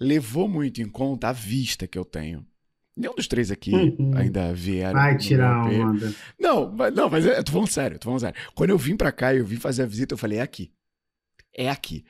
levou 0.00 0.48
muito 0.48 0.80
em 0.80 0.88
conta 0.88 1.28
a 1.28 1.32
vista 1.32 1.86
que 1.86 1.98
eu 1.98 2.04
tenho. 2.04 2.46
Nenhum 2.98 3.14
dos 3.14 3.28
três 3.28 3.50
aqui 3.50 3.72
Uhum. 3.72 4.16
ainda 4.16 4.52
vieram. 4.52 4.98
Vai 4.98 5.16
tirar 5.16 5.64
AP. 5.66 5.72
onda. 5.74 6.14
Não, 6.38 6.70
mas, 6.74 6.94
não, 6.94 7.08
mas 7.08 7.24
é, 7.26 7.38
eu 7.38 7.44
tô 7.44 7.52
falando 7.52 7.68
sério, 7.68 7.94
eu 7.94 7.98
tô 8.00 8.04
falando 8.06 8.20
sério. 8.20 8.40
Quando 8.54 8.70
eu 8.70 8.78
vim 8.78 8.96
pra 8.96 9.12
cá 9.12 9.32
e 9.32 9.38
eu 9.38 9.46
vim 9.46 9.56
fazer 9.56 9.82
a 9.82 9.86
visita, 9.86 10.14
eu 10.14 10.18
falei, 10.18 10.38
é 10.38 10.42
aqui. 10.42 10.72
É 11.56 11.70
aqui. 11.70 12.04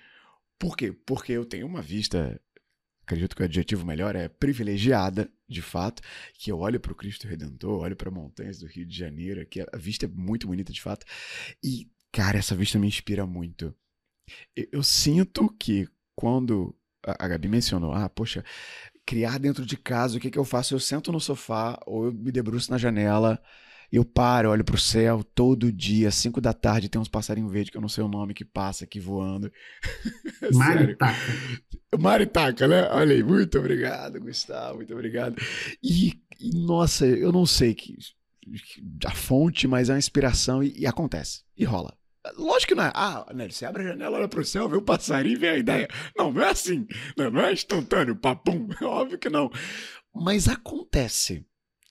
Por 0.59 0.77
quê? 0.77 0.93
Porque 1.07 1.33
eu 1.33 1.45
tenho 1.45 1.67
uma 1.67 1.83
vista, 1.83 2.41
acredito 3.03 3.37
que 3.37 3.43
o 3.43 3.45
adjetivo 3.45 3.85
melhor 3.87 4.17
é 4.17 4.29
privilegiada, 4.29 5.31
de 5.49 5.63
fato, 5.63 6.03
que 6.35 6.51
eu 6.51 6.59
olho 6.59 6.81
pro 6.81 6.95
Cristo 6.95 7.29
Redentor, 7.29 7.81
olho 7.83 7.95
pra 7.97 8.11
montanhas 8.11 8.59
do 8.59 8.67
Rio 8.67 8.85
de 8.87 8.97
Janeiro, 8.97 9.47
que 9.47 9.61
a 9.61 9.77
vista 9.77 10.07
é 10.07 10.09
muito 10.09 10.47
bonita, 10.47 10.73
de 10.73 10.81
fato. 10.83 11.05
E, 11.63 11.87
cara, 12.13 12.39
essa 12.39 12.55
vista 12.55 12.79
me 12.79 12.87
inspira 12.89 13.27
muito. 13.27 13.75
Eu, 14.57 14.67
eu 14.73 14.83
sinto 14.83 15.49
que 15.59 15.87
quando 16.15 16.75
a, 17.07 17.25
a 17.25 17.29
Gabi 17.29 17.49
mencionou, 17.49 17.93
ah, 17.93 18.09
poxa, 18.09 18.45
criar 19.09 19.39
dentro 19.39 19.65
de 19.65 19.75
casa, 19.75 20.19
o 20.19 20.21
que, 20.21 20.31
que 20.31 20.39
eu 20.39 20.45
faço? 20.45 20.75
Eu 20.75 20.79
sento 20.79 21.11
no 21.11 21.19
sofá 21.19 21.81
ou 21.87 22.05
eu 22.05 22.13
me 22.13 22.31
debruço 22.31 22.71
na 22.71 22.77
janela, 22.77 23.41
eu 23.91 24.05
paro, 24.05 24.51
olho 24.51 24.63
pro 24.63 24.77
céu 24.77 25.25
todo 25.25 25.73
dia, 25.73 26.09
às 26.09 26.15
5 26.17 26.43
da 26.43 26.53
tarde, 26.53 26.91
tem 26.91 27.01
uns 27.01 27.09
passarinhos 27.09 27.51
verdes 27.51 27.71
que 27.71 27.79
eu 27.79 27.81
não 27.81 27.89
sei 27.89 28.05
o 28.05 28.09
nome 28.09 28.35
que 28.35 28.45
passa 28.45 28.85
aqui 28.85 29.01
voando. 29.01 29.51
Maritaca. 30.53 31.19
Maritaca, 31.99 32.69
né? 32.69 32.87
Olha 32.91 33.15
aí, 33.15 33.23
muito 33.23 33.59
obrigado, 33.59 34.21
Gustavo, 34.21 34.77
muito 34.77 34.93
obrigado. 34.93 35.37
E, 35.83 36.13
e, 36.39 36.51
nossa, 36.55 37.07
eu 37.07 37.33
não 37.33 37.47
sei 37.47 37.75
que, 37.75 37.97
que- 37.97 38.83
a 39.07 39.11
fonte, 39.13 39.67
mas 39.67 39.89
é 39.89 39.95
uma 39.95 39.99
inspiração 39.99 40.63
e, 40.63 40.81
e 40.81 40.87
acontece, 40.87 41.45
e 41.57 41.65
rola. 41.65 41.97
Lógico 42.37 42.69
que 42.69 42.75
não 42.75 42.85
é. 42.85 42.93
Ah, 42.95 43.27
né, 43.35 43.49
você 43.49 43.65
abre 43.65 43.83
a 43.83 43.89
janela, 43.89 44.19
olha 44.19 44.29
pro 44.29 44.45
céu, 44.45 44.69
vê 44.69 44.77
o 44.77 44.83
passarinho 44.83 45.37
e 45.37 45.39
vê 45.39 45.49
a 45.49 45.59
ideia. 45.59 45.89
Não, 46.17 46.33
não 46.33 46.43
é 46.43 46.51
assim. 46.51 46.87
Não, 47.17 47.31
não 47.31 47.41
é 47.41 47.53
instantâneo, 47.53 48.17
papum. 48.17 48.69
Óbvio 48.83 49.19
que 49.19 49.29
não. 49.29 49.51
mas 50.15 50.49
acontece. 50.49 51.45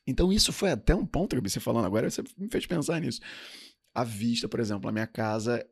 Então 0.05 0.31
isso 0.31 0.53
foi 0.53 0.71
até 0.71 0.95
um 0.95 1.05
ponto 1.05 1.35
que 1.35 1.49
você 1.49 1.59
falando 1.59 1.85
agora, 1.85 2.09
você 2.09 2.23
me 2.37 2.49
fez 2.49 2.65
pensar 2.65 2.99
nisso. 2.99 3.19
A 3.93 4.03
vista, 4.03 4.47
por 4.47 4.59
exemplo, 4.59 4.85
na 4.85 4.91
minha 4.91 5.07
casa 5.07 5.65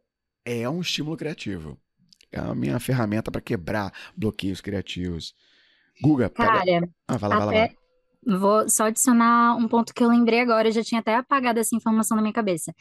é 0.43 0.67
um 0.69 0.81
estímulo 0.81 1.15
criativo. 1.15 1.79
É 2.31 2.39
a 2.39 2.53
minha 2.53 2.79
ferramenta 2.79 3.31
para 3.31 3.39
quebrar 3.39 3.93
bloqueios 4.15 4.59
criativos. 4.59 5.33
Guga, 6.01 6.29
pega... 6.29 6.51
Cara, 6.51 6.89
ah, 7.07 7.17
vai 7.17 7.29
lá, 7.29 7.37
vai 7.37 7.45
lá, 7.45 7.51
vai 7.51 7.75
vou 8.25 8.67
só 8.67 8.85
adicionar 8.85 9.55
um 9.55 9.67
ponto 9.67 9.93
que 9.93 10.03
eu 10.03 10.09
lembrei 10.09 10.39
agora, 10.39 10.67
eu 10.67 10.71
já 10.71 10.83
tinha 10.83 10.99
até 10.99 11.15
apagado 11.15 11.59
essa 11.59 11.75
informação 11.75 12.15
na 12.15 12.21
minha 12.21 12.33
cabeça. 12.33 12.73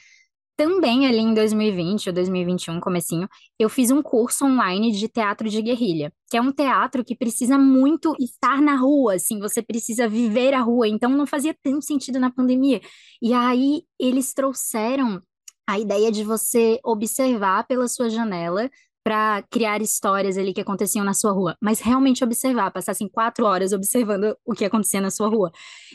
Também 0.57 1.07
ali 1.07 1.19
em 1.19 1.35
2020 1.35 2.09
ou 2.09 2.15
2021, 2.15 2.79
comecinho, 2.81 3.29
eu 3.59 3.69
fiz 3.69 3.91
um 3.91 4.01
curso 4.01 4.45
online 4.45 4.93
de 4.93 5.09
teatro 5.09 5.49
de 5.49 5.61
guerrilha, 5.61 6.13
que 6.31 6.37
é 6.37 6.41
um 6.41 6.53
teatro 6.53 7.05
que 7.05 7.17
precisa 7.17 7.59
muito 7.59 8.15
estar 8.21 8.63
na 8.63 8.77
rua, 8.77 9.15
assim, 9.15 9.41
você 9.41 9.61
precisa 9.61 10.09
viver 10.09 10.55
a 10.55 10.61
rua, 10.61 10.87
então 10.87 11.11
não 11.11 11.27
fazia 11.27 11.57
tanto 11.61 11.85
sentido 11.85 12.21
na 12.21 12.31
pandemia. 12.31 12.81
E 13.21 13.33
aí 13.33 13.83
eles 13.99 14.33
trouxeram 14.33 15.21
a 15.67 15.79
ideia 15.79 16.13
de 16.13 16.23
você 16.23 16.79
observar 16.85 17.67
pela 17.67 17.89
sua 17.89 18.09
janela 18.09 18.71
para 19.03 19.43
criar 19.51 19.83
histórias 19.83 20.39
ali 20.39 20.55
que 20.55 20.61
aconteciam 20.61 21.05
na 21.05 21.13
sua 21.13 21.31
rua, 21.33 21.57
mas 21.61 21.81
realmente 21.81 22.25
observar, 22.25 22.71
passar 22.71 22.93
assim 22.93 23.09
quatro 23.09 23.45
horas 23.45 23.73
observando 23.73 24.35
o 24.47 24.55
que 24.55 24.65
acontecia 24.65 25.01
na 25.01 25.11
sua 25.11 25.29
rua. 25.29 25.53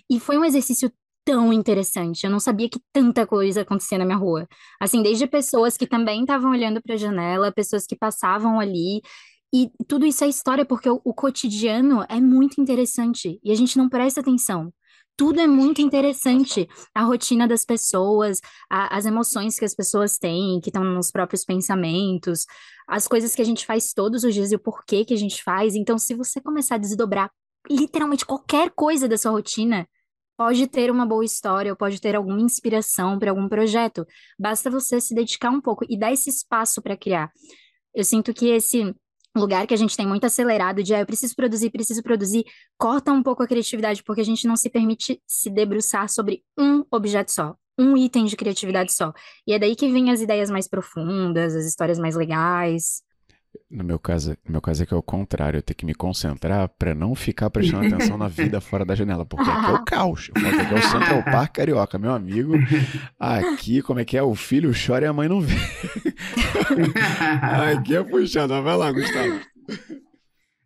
E 0.10 0.20
foi 0.20 0.38
um 0.38 0.46
exercício 0.46 0.92
tão 1.26 1.54
interessante. 1.54 2.24
Eu 2.24 2.32
não 2.32 2.40
sabia 2.40 2.70
que 2.70 2.80
tanta 2.92 3.26
coisa 3.26 3.62
acontecia 3.62 3.98
na 3.98 4.06
minha 4.06 4.18
rua. 4.18 4.48
Assim, 4.80 5.02
desde 5.02 5.28
pessoas 5.28 5.78
que 5.78 5.88
também 5.88 6.22
estavam 6.22 6.52
olhando 6.52 6.82
para 6.82 6.96
a 6.96 6.98
janela, 6.98 7.52
pessoas 7.52 7.86
que 7.86 7.96
passavam 7.96 8.60
ali. 8.60 9.02
E 9.54 9.70
tudo 9.88 10.06
isso 10.06 10.24
é 10.24 10.28
história, 10.28 10.66
porque 10.66 10.90
o, 10.90 11.02
o 11.04 11.14
cotidiano 11.14 12.06
é 12.08 12.20
muito 12.22 12.62
interessante 12.62 13.40
e 13.44 13.52
a 13.52 13.56
gente 13.56 13.78
não 13.78 13.90
presta 13.90 14.22
atenção 14.22 14.72
tudo 15.20 15.42
é 15.42 15.48
muito 15.48 15.82
interessante. 15.82 16.66
A 16.96 17.04
rotina 17.04 17.46
das 17.46 17.66
pessoas, 17.66 18.40
a, 18.70 18.96
as 18.96 19.06
emoções 19.06 19.60
que 19.60 19.66
as 19.66 19.76
pessoas 19.76 20.18
têm, 20.18 20.62
que 20.62 20.70
estão 20.70 20.82
nos 20.82 21.12
próprios 21.12 21.44
pensamentos, 21.44 22.46
as 22.88 23.06
coisas 23.06 23.36
que 23.36 23.42
a 23.42 23.46
gente 23.46 23.66
faz 23.66 23.92
todos 23.92 24.24
os 24.24 24.34
dias 24.34 24.54
e 24.54 24.56
o 24.56 24.60
porquê 24.60 25.04
que 25.04 25.14
a 25.14 25.18
gente 25.18 25.44
faz. 25.44 25.76
Então, 25.76 25.98
se 25.98 26.16
você 26.16 26.40
começar 26.40 26.76
a 26.76 26.78
desdobrar 26.78 27.30
literalmente 27.70 28.26
qualquer 28.26 28.72
coisa 28.72 29.10
da 29.10 29.18
sua 29.18 29.32
rotina, 29.32 29.86
pode 30.40 30.68
ter 30.68 30.90
uma 30.90 31.06
boa 31.06 31.26
história 31.26 31.70
ou 31.70 31.76
pode 31.76 32.00
ter 32.00 32.16
alguma 32.16 32.40
inspiração 32.40 33.20
para 33.20 33.30
algum 33.30 33.50
projeto. 33.50 34.08
Basta 34.40 34.70
você 34.70 35.02
se 35.02 35.14
dedicar 35.14 35.50
um 35.50 35.60
pouco 35.60 35.86
e 35.90 36.00
dar 36.00 36.14
esse 36.14 36.30
espaço 36.30 36.82
para 36.82 36.96
criar. 36.96 37.30
Eu 37.94 38.06
sinto 38.06 38.34
que 38.34 38.48
esse 38.48 38.96
lugar 39.36 39.68
que 39.68 39.74
a 39.74 39.78
gente 39.78 39.98
tem 39.98 40.08
muito 40.08 40.26
acelerado 40.26 40.82
de 40.82 40.96
ah, 40.96 41.02
eu 41.02 41.06
preciso 41.06 41.36
produzir, 41.36 41.70
preciso 41.72 42.02
produzir, 42.02 42.46
corta 42.78 43.12
um 43.12 43.22
pouco 43.22 43.44
a 43.44 43.48
criatividade, 43.48 44.02
porque 44.02 44.22
a 44.22 44.24
gente 44.24 44.48
não 44.48 44.56
se 44.56 44.70
permite 44.70 45.22
se 45.28 45.50
debruçar 45.50 46.08
sobre 46.08 46.42
um 46.58 46.86
objeto 46.90 47.34
só, 47.34 47.54
um 47.78 47.98
item 47.98 48.24
de 48.24 48.38
criatividade 48.38 48.94
só. 48.94 49.12
E 49.46 49.52
é 49.52 49.60
daí 49.60 49.76
que 49.76 49.92
vem 49.92 50.10
as 50.10 50.22
ideias 50.22 50.50
mais 50.50 50.70
profundas, 50.70 51.54
as 51.54 51.66
histórias 51.66 52.00
mais 52.00 52.16
legais. 52.16 53.02
No 53.70 53.84
meu 53.84 54.00
caso, 54.00 54.32
no 54.46 54.54
meu 54.54 54.62
caso 54.62 54.84
é 54.84 54.86
que 54.86 54.94
é 54.94 54.98
o 54.98 55.02
contrário, 55.02 55.58
eu 55.58 55.62
tenho 55.62 55.78
que 55.78 55.86
me 55.86 55.94
concentrar 55.94 56.68
para 56.70 56.94
não 56.94 57.16
ficar 57.16 57.50
prestando 57.50 57.88
atenção 57.88 58.18
na 58.18 58.28
vida 58.28 58.60
fora 58.62 58.84
da 58.84 58.96
janela, 58.96 59.26
porque 59.26 59.50
aqui 59.50 59.72
é 59.72 59.74
o 59.74 59.86
caos. 59.86 60.32
Aqui 60.36 60.74
é 60.74 60.78
o 60.78 60.82
Central 60.82 61.24
Park 61.24 61.56
Carioca, 61.56 61.98
meu 61.98 62.12
amigo. 62.12 62.54
Aqui, 63.20 63.82
como 63.82 64.00
é 64.00 64.06
que 64.06 64.18
é? 64.18 64.24
O 64.24 64.36
filho 64.36 64.72
chora 64.74 65.06
e 65.06 65.08
a 65.08 65.14
mãe 65.14 65.28
não 65.28 65.42
vê. 65.42 65.56
aqui 67.72 67.96
é 67.96 68.04
puxado, 68.04 68.62
vai 68.62 68.78
lá, 68.78 68.92
Gustavo. 68.92 69.40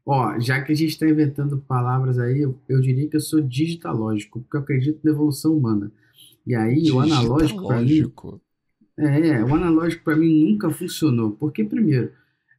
Ó, 0.06 0.38
já 0.40 0.62
que 0.62 0.74
a 0.74 0.76
gente 0.76 0.90
está 0.90 1.08
inventando 1.08 1.58
palavras 1.58 2.20
aí, 2.20 2.42
eu, 2.42 2.60
eu, 2.68 2.82
diria 2.82 3.08
que 3.08 3.16
eu 3.16 3.22
sou 3.22 3.40
digitalógico, 3.40 4.42
porque 4.42 4.58
eu 4.58 4.62
acredito 4.62 5.00
na 5.04 5.12
evolução 5.12 5.56
humana. 5.56 5.92
E 6.46 6.54
aí, 6.54 6.92
o 6.92 7.00
analógico 7.00 7.68
para 7.68 7.82
mim. 7.82 8.12
É, 8.98 9.44
o 9.44 9.56
analógico 9.56 10.04
para 10.04 10.18
mim 10.18 10.52
nunca 10.52 10.70
funcionou. 10.70 11.32
Porque, 11.32 11.64
primeiro, 11.64 12.12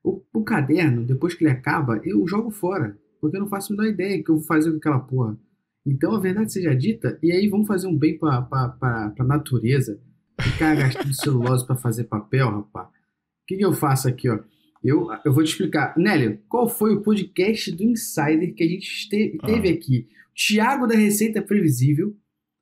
o, 0.04 0.22
o, 0.34 0.44
caderno, 0.44 1.04
depois 1.04 1.34
que 1.34 1.42
ele 1.42 1.50
acaba, 1.50 2.00
eu 2.04 2.26
jogo 2.28 2.50
fora. 2.50 2.96
Porque 3.20 3.36
eu 3.36 3.40
não 3.40 3.48
faço 3.48 3.72
a 3.72 3.76
menor 3.76 3.88
ideia 3.90 4.22
que 4.22 4.30
eu 4.30 4.36
vou 4.36 4.44
fazer 4.44 4.70
com 4.70 4.76
aquela 4.76 5.00
porra. 5.00 5.38
Então 5.86 6.14
a 6.14 6.20
verdade 6.20 6.52
seja 6.52 6.74
dita, 6.74 7.18
e 7.22 7.32
aí 7.32 7.48
vamos 7.48 7.66
fazer 7.66 7.86
um 7.86 7.96
bem 7.96 8.18
pra, 8.18 8.42
pra, 8.42 8.68
pra, 8.68 9.10
pra 9.10 9.24
natureza. 9.24 9.98
Ficar 10.40 10.74
gastando 10.76 11.14
celulose 11.14 11.66
para 11.66 11.76
fazer 11.76 12.04
papel, 12.04 12.50
rapaz. 12.50 12.88
O 12.88 13.46
que, 13.46 13.56
que 13.56 13.64
eu 13.64 13.72
faço 13.72 14.06
aqui, 14.06 14.28
ó? 14.28 14.38
Eu, 14.82 15.08
eu 15.24 15.32
vou 15.32 15.42
te 15.42 15.50
explicar. 15.52 15.94
Nélio, 15.96 16.38
qual 16.48 16.68
foi 16.68 16.94
o 16.94 17.00
podcast 17.00 17.72
do 17.72 17.82
Insider 17.82 18.54
que 18.54 18.62
a 18.62 18.68
gente 18.68 19.08
te, 19.08 19.38
teve 19.44 19.68
ah. 19.70 19.72
aqui? 19.72 20.08
Tiago 20.34 20.86
da 20.86 20.94
Receita 20.94 21.40
Previsível 21.40 22.14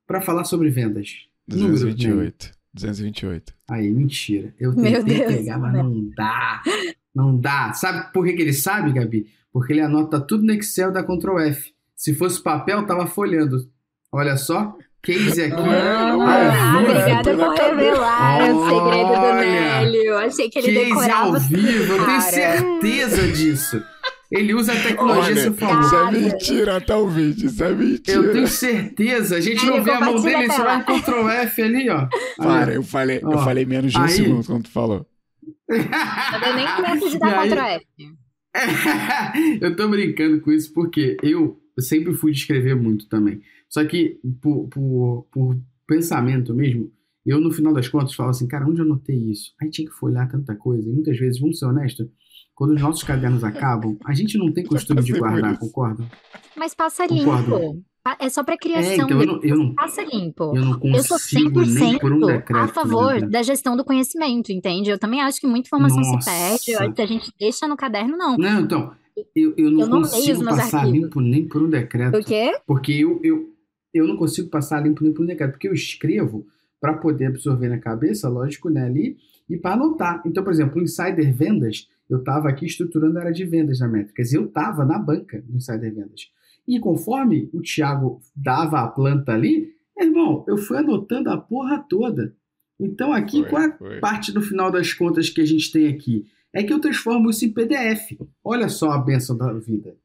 para 0.07 0.21
falar 0.21 0.45
sobre 0.45 0.69
vendas. 0.69 1.27
228. 1.47 2.09
Número, 2.09 2.33
228. 2.73 3.53
Aí, 3.69 3.91
mentira. 3.91 4.53
Eu 4.57 4.73
tentei 4.73 5.25
pegar, 5.25 5.57
mas 5.57 5.73
não 5.73 6.09
dá. 6.15 6.61
Não 7.13 7.39
dá. 7.39 7.73
Sabe 7.73 8.11
por 8.11 8.25
que, 8.25 8.33
que 8.33 8.41
ele 8.41 8.53
sabe, 8.53 8.93
Gabi? 8.93 9.27
Porque 9.51 9.73
ele 9.73 9.81
anota 9.81 10.19
tudo 10.19 10.43
no 10.43 10.51
Excel 10.53 10.91
da 10.91 11.03
Ctrl 11.03 11.39
F. 11.39 11.71
Se 11.95 12.13
fosse 12.13 12.41
papel, 12.41 12.85
tava 12.85 13.05
folhando. 13.07 13.69
Olha 14.11 14.35
só. 14.35 14.75
Case 15.01 15.43
aqui. 15.43 15.61
Ah, 15.61 16.79
obrigada 16.79 17.35
por 17.35 17.53
revelar 17.53 18.41
Olha, 18.41 18.55
o 18.55 18.69
segredo 18.69 19.09
do 19.09 19.33
Nélio. 19.33 20.17
Achei 20.17 20.49
que 20.49 20.59
ele 20.59 20.73
case 20.73 20.85
decorava. 20.85 21.27
ao 21.27 21.39
vivo, 21.41 21.93
eu 21.93 22.05
tenho 22.05 22.21
certeza 22.21 23.27
disso. 23.27 23.83
Ele 24.31 24.53
usa 24.53 24.73
a 24.73 24.81
tecnologia 24.81 25.33
Olha, 25.33 25.41
seu 25.41 25.53
favor. 25.53 25.81
Isso 25.81 25.95
é 25.95 26.11
mentira, 26.11 26.81
tá 26.81 26.97
ouvindo? 26.97 27.45
Isso 27.45 27.63
é 27.63 27.71
mentira. 27.71 28.17
Eu 28.17 28.33
tenho 28.33 28.47
certeza. 28.47 29.35
A 29.35 29.41
gente 29.41 29.65
não 29.65 29.83
vê 29.83 29.91
a 29.91 29.99
mão 29.99 30.21
dele, 30.21 30.51
só 30.51 30.63
vai 30.63 30.83
Ctrl 30.83 31.29
F 31.29 31.61
ali, 31.61 31.89
ó. 31.89 32.07
Para, 32.37 32.73
eu 32.73 32.81
falei, 32.81 33.19
eu 33.21 33.37
falei 33.39 33.65
menos 33.65 33.91
de 33.91 33.99
um 33.99 34.03
aí, 34.03 34.09
segundo 34.09 34.47
quando 34.47 34.63
tu 34.63 34.71
falou. 34.71 35.05
Eu 35.75 36.55
nem 36.55 36.67
tempo 36.67 37.09
de 37.09 37.17
dar 37.19 37.47
Ctrl 37.47 37.59
F. 37.59 37.85
eu 39.61 39.75
tô 39.75 39.87
brincando 39.87 40.39
com 40.41 40.51
isso 40.51 40.71
porque 40.73 41.17
eu 41.23 41.59
sempre 41.79 42.13
fui 42.13 42.31
de 42.31 42.39
escrever 42.39 42.75
muito 42.75 43.07
também. 43.07 43.41
Só 43.69 43.83
que 43.85 44.19
por, 44.41 44.67
por, 44.67 45.27
por 45.31 45.59
pensamento 45.87 46.53
mesmo, 46.53 46.91
eu 47.25 47.39
no 47.39 47.51
final 47.51 47.73
das 47.73 47.87
contas 47.87 48.13
falo 48.13 48.29
assim, 48.29 48.47
cara, 48.47 48.67
onde 48.67 48.79
eu 48.79 48.85
anotei 48.85 49.17
isso? 49.17 49.53
Aí 49.61 49.69
tinha 49.69 49.87
que 49.87 49.95
folhar 49.95 50.29
tanta 50.29 50.55
coisa. 50.55 50.87
E 50.87 50.91
muitas 50.91 51.17
vezes, 51.17 51.39
vamos 51.39 51.57
ser 51.57 51.65
honestos, 51.65 52.07
quando 52.53 52.75
os 52.75 52.81
nossos 52.81 53.03
cadernos 53.03 53.43
acabam, 53.43 53.97
a 54.05 54.13
gente 54.13 54.37
não 54.37 54.51
tem 54.51 54.63
costume 54.65 55.01
de 55.01 55.13
guardar, 55.13 55.57
concorda? 55.57 56.05
Mas 56.55 56.75
passa 56.75 57.05
limpo. 57.05 57.83
É 58.19 58.29
só 58.29 58.43
para 58.43 58.57
criação. 58.57 58.91
É, 58.91 58.95
então 58.95 59.21
eu 59.21 59.25
não, 59.25 59.43
eu 59.43 59.57
não, 59.57 59.73
passa 59.73 60.03
limpo. 60.03 60.51
Eu 60.55 60.65
não 60.65 60.79
consigo 60.79 60.97
eu 60.97 61.03
sou 61.03 61.17
100% 61.17 61.73
nem 61.73 61.97
por 61.97 62.11
um 62.11 62.19
decreto, 62.19 62.63
a 62.63 62.67
favor 62.67 63.21
da 63.21 63.41
gestão 63.41 63.77
do 63.77 63.85
conhecimento, 63.85 64.51
entende? 64.51 64.89
Eu 64.89 64.99
também 64.99 65.21
acho 65.21 65.39
que 65.39 65.47
muita 65.47 65.67
informação 65.67 66.01
Nossa. 66.01 66.29
se 66.29 66.29
perde. 66.29 66.95
Se 66.95 67.01
a 67.01 67.05
gente 67.05 67.31
deixa 67.39 67.65
no 67.65 67.77
caderno, 67.77 68.17
não. 68.17 68.37
Não, 68.37 68.59
então, 68.59 68.93
eu, 69.33 69.53
eu 69.55 69.71
não, 69.71 69.81
eu 69.81 69.87
não 69.87 70.01
consigo 70.01 70.43
passar 70.43 70.79
arquivos. 70.79 70.99
limpo 70.99 71.21
nem 71.21 71.47
por 71.47 71.61
um 71.61 71.69
decreto. 71.69 72.17
O 72.17 72.23
quê? 72.23 72.51
Porque 72.67 72.91
eu, 72.91 73.21
eu, 73.23 73.49
eu 73.93 74.05
não 74.05 74.17
consigo 74.17 74.49
passar 74.49 74.81
limpo 74.81 75.01
nem 75.01 75.13
por 75.13 75.23
um 75.23 75.27
decreto. 75.27 75.51
Porque 75.51 75.69
eu 75.69 75.73
escrevo 75.73 76.45
para 76.81 76.95
poder 76.95 77.27
absorver 77.27 77.69
na 77.69 77.77
cabeça, 77.77 78.27
lógico, 78.27 78.69
né, 78.69 78.83
ali, 78.83 79.15
e 79.49 79.55
para 79.55 79.75
anotar. 79.75 80.21
Então, 80.25 80.43
por 80.43 80.51
exemplo, 80.51 80.81
o 80.81 80.83
Insider 80.83 81.33
Vendas, 81.33 81.87
eu 82.09 82.19
estava 82.19 82.49
aqui 82.49 82.65
estruturando 82.65 83.17
a 83.17 83.21
área 83.21 83.33
de 83.33 83.45
vendas 83.45 83.79
na 83.79 83.87
Métricas. 83.87 84.33
Eu 84.33 84.45
estava 84.45 84.83
na 84.83 84.99
banca 84.99 85.41
no 85.47 85.55
Insider 85.55 85.93
Vendas. 85.93 86.29
E 86.67 86.79
conforme 86.79 87.49
o 87.53 87.61
Thiago 87.61 88.21
dava 88.35 88.81
a 88.81 88.87
planta 88.87 89.33
ali, 89.33 89.73
irmão, 89.97 90.45
eu 90.47 90.57
fui 90.57 90.77
anotando 90.77 91.29
a 91.29 91.37
porra 91.37 91.85
toda. 91.89 92.35
Então, 92.79 93.13
aqui, 93.13 93.41
foi, 93.41 93.49
qual 93.49 93.61
é 93.61 93.65
a 93.65 93.77
foi. 93.77 93.99
parte 93.99 94.33
no 94.33 94.41
final 94.41 94.71
das 94.71 94.93
contas 94.93 95.29
que 95.29 95.41
a 95.41 95.45
gente 95.45 95.71
tem 95.71 95.87
aqui? 95.87 96.25
É 96.53 96.63
que 96.63 96.71
eu 96.71 96.79
transformo 96.79 97.29
isso 97.29 97.45
em 97.45 97.51
PDF. 97.51 98.17
Olha 98.43 98.69
só 98.69 98.91
a 98.91 98.97
benção 98.97 99.37
da 99.37 99.51
vida. 99.53 99.95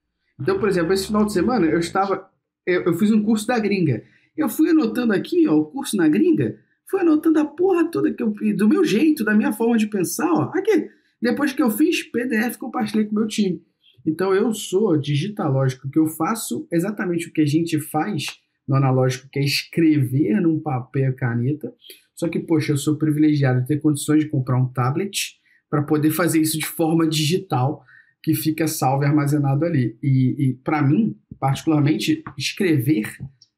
Então, 0.41 0.59
por 0.59 0.69
exemplo, 0.69 0.93
esse 0.93 1.07
final 1.07 1.25
de 1.25 1.33
semana 1.33 1.67
eu 1.67 1.79
estava. 1.79 2.29
Eu, 2.67 2.85
eu 2.85 2.95
fiz 2.95 3.11
um 3.11 3.23
curso 3.23 3.47
da 3.47 3.59
gringa. 3.59 4.03
Eu 4.37 4.49
fui 4.49 4.71
anotando 4.71 5.13
aqui, 5.13 5.49
ó, 5.49 5.57
o 5.57 5.65
curso 5.65 5.97
na 5.97 6.09
gringa, 6.09 6.59
fui 6.89 7.01
anotando 7.01 7.41
a 7.41 7.45
porra 7.45 7.91
toda 7.91 8.13
que 8.13 8.23
eu, 8.23 8.33
do 8.57 8.69
meu 8.69 8.85
jeito, 8.85 9.25
da 9.25 9.35
minha 9.35 9.53
forma 9.53 9.77
de 9.77 9.87
pensar, 9.87 10.31
ó. 10.33 10.51
Aqui. 10.55 10.89
Depois 11.21 11.53
que 11.53 11.61
eu 11.61 11.71
fiz 11.71 12.05
PDF, 12.05 12.57
compartilhei 12.57 13.05
com 13.05 13.13
o 13.13 13.19
meu 13.19 13.27
time. 13.27 13.61
Então 14.09 14.35
eu 14.35 14.55
sou 14.55 14.97
digitalógico, 14.97 15.91
que 15.91 15.99
eu 15.99 16.07
faço 16.07 16.67
exatamente 16.73 17.29
o 17.29 17.33
que 17.33 17.43
a 17.43 17.47
gente 17.47 17.79
faz 17.79 18.25
no 18.67 18.75
analógico, 18.75 19.29
que 19.31 19.39
é 19.39 19.45
escrever 19.45 20.41
num 20.41 20.59
papel 20.59 21.11
e 21.11 21.15
caneta. 21.15 21.73
Só 22.15 22.27
que, 22.29 22.41
poxa, 22.41 22.73
eu 22.73 22.77
sou 22.79 22.97
privilegiado 22.97 23.61
de 23.61 23.67
ter 23.67 23.81
condições 23.81 24.25
de 24.25 24.31
comprar 24.31 24.59
um 24.59 24.73
tablet 24.73 25.37
para 25.71 25.83
poder 25.83 26.11
fazer 26.11 26.41
isso 26.41 26.59
de 26.59 26.67
forma 26.67 27.07
digital, 27.07 27.85
que 28.23 28.35
fica 28.35 28.67
salvo 28.67 29.05
e 29.05 29.07
armazenado 29.07 29.65
ali. 29.65 29.99
E, 30.03 30.35
e 30.39 30.55
para 30.55 30.83
mim, 30.83 31.15
particularmente, 31.39 32.23
escrever 32.37 33.07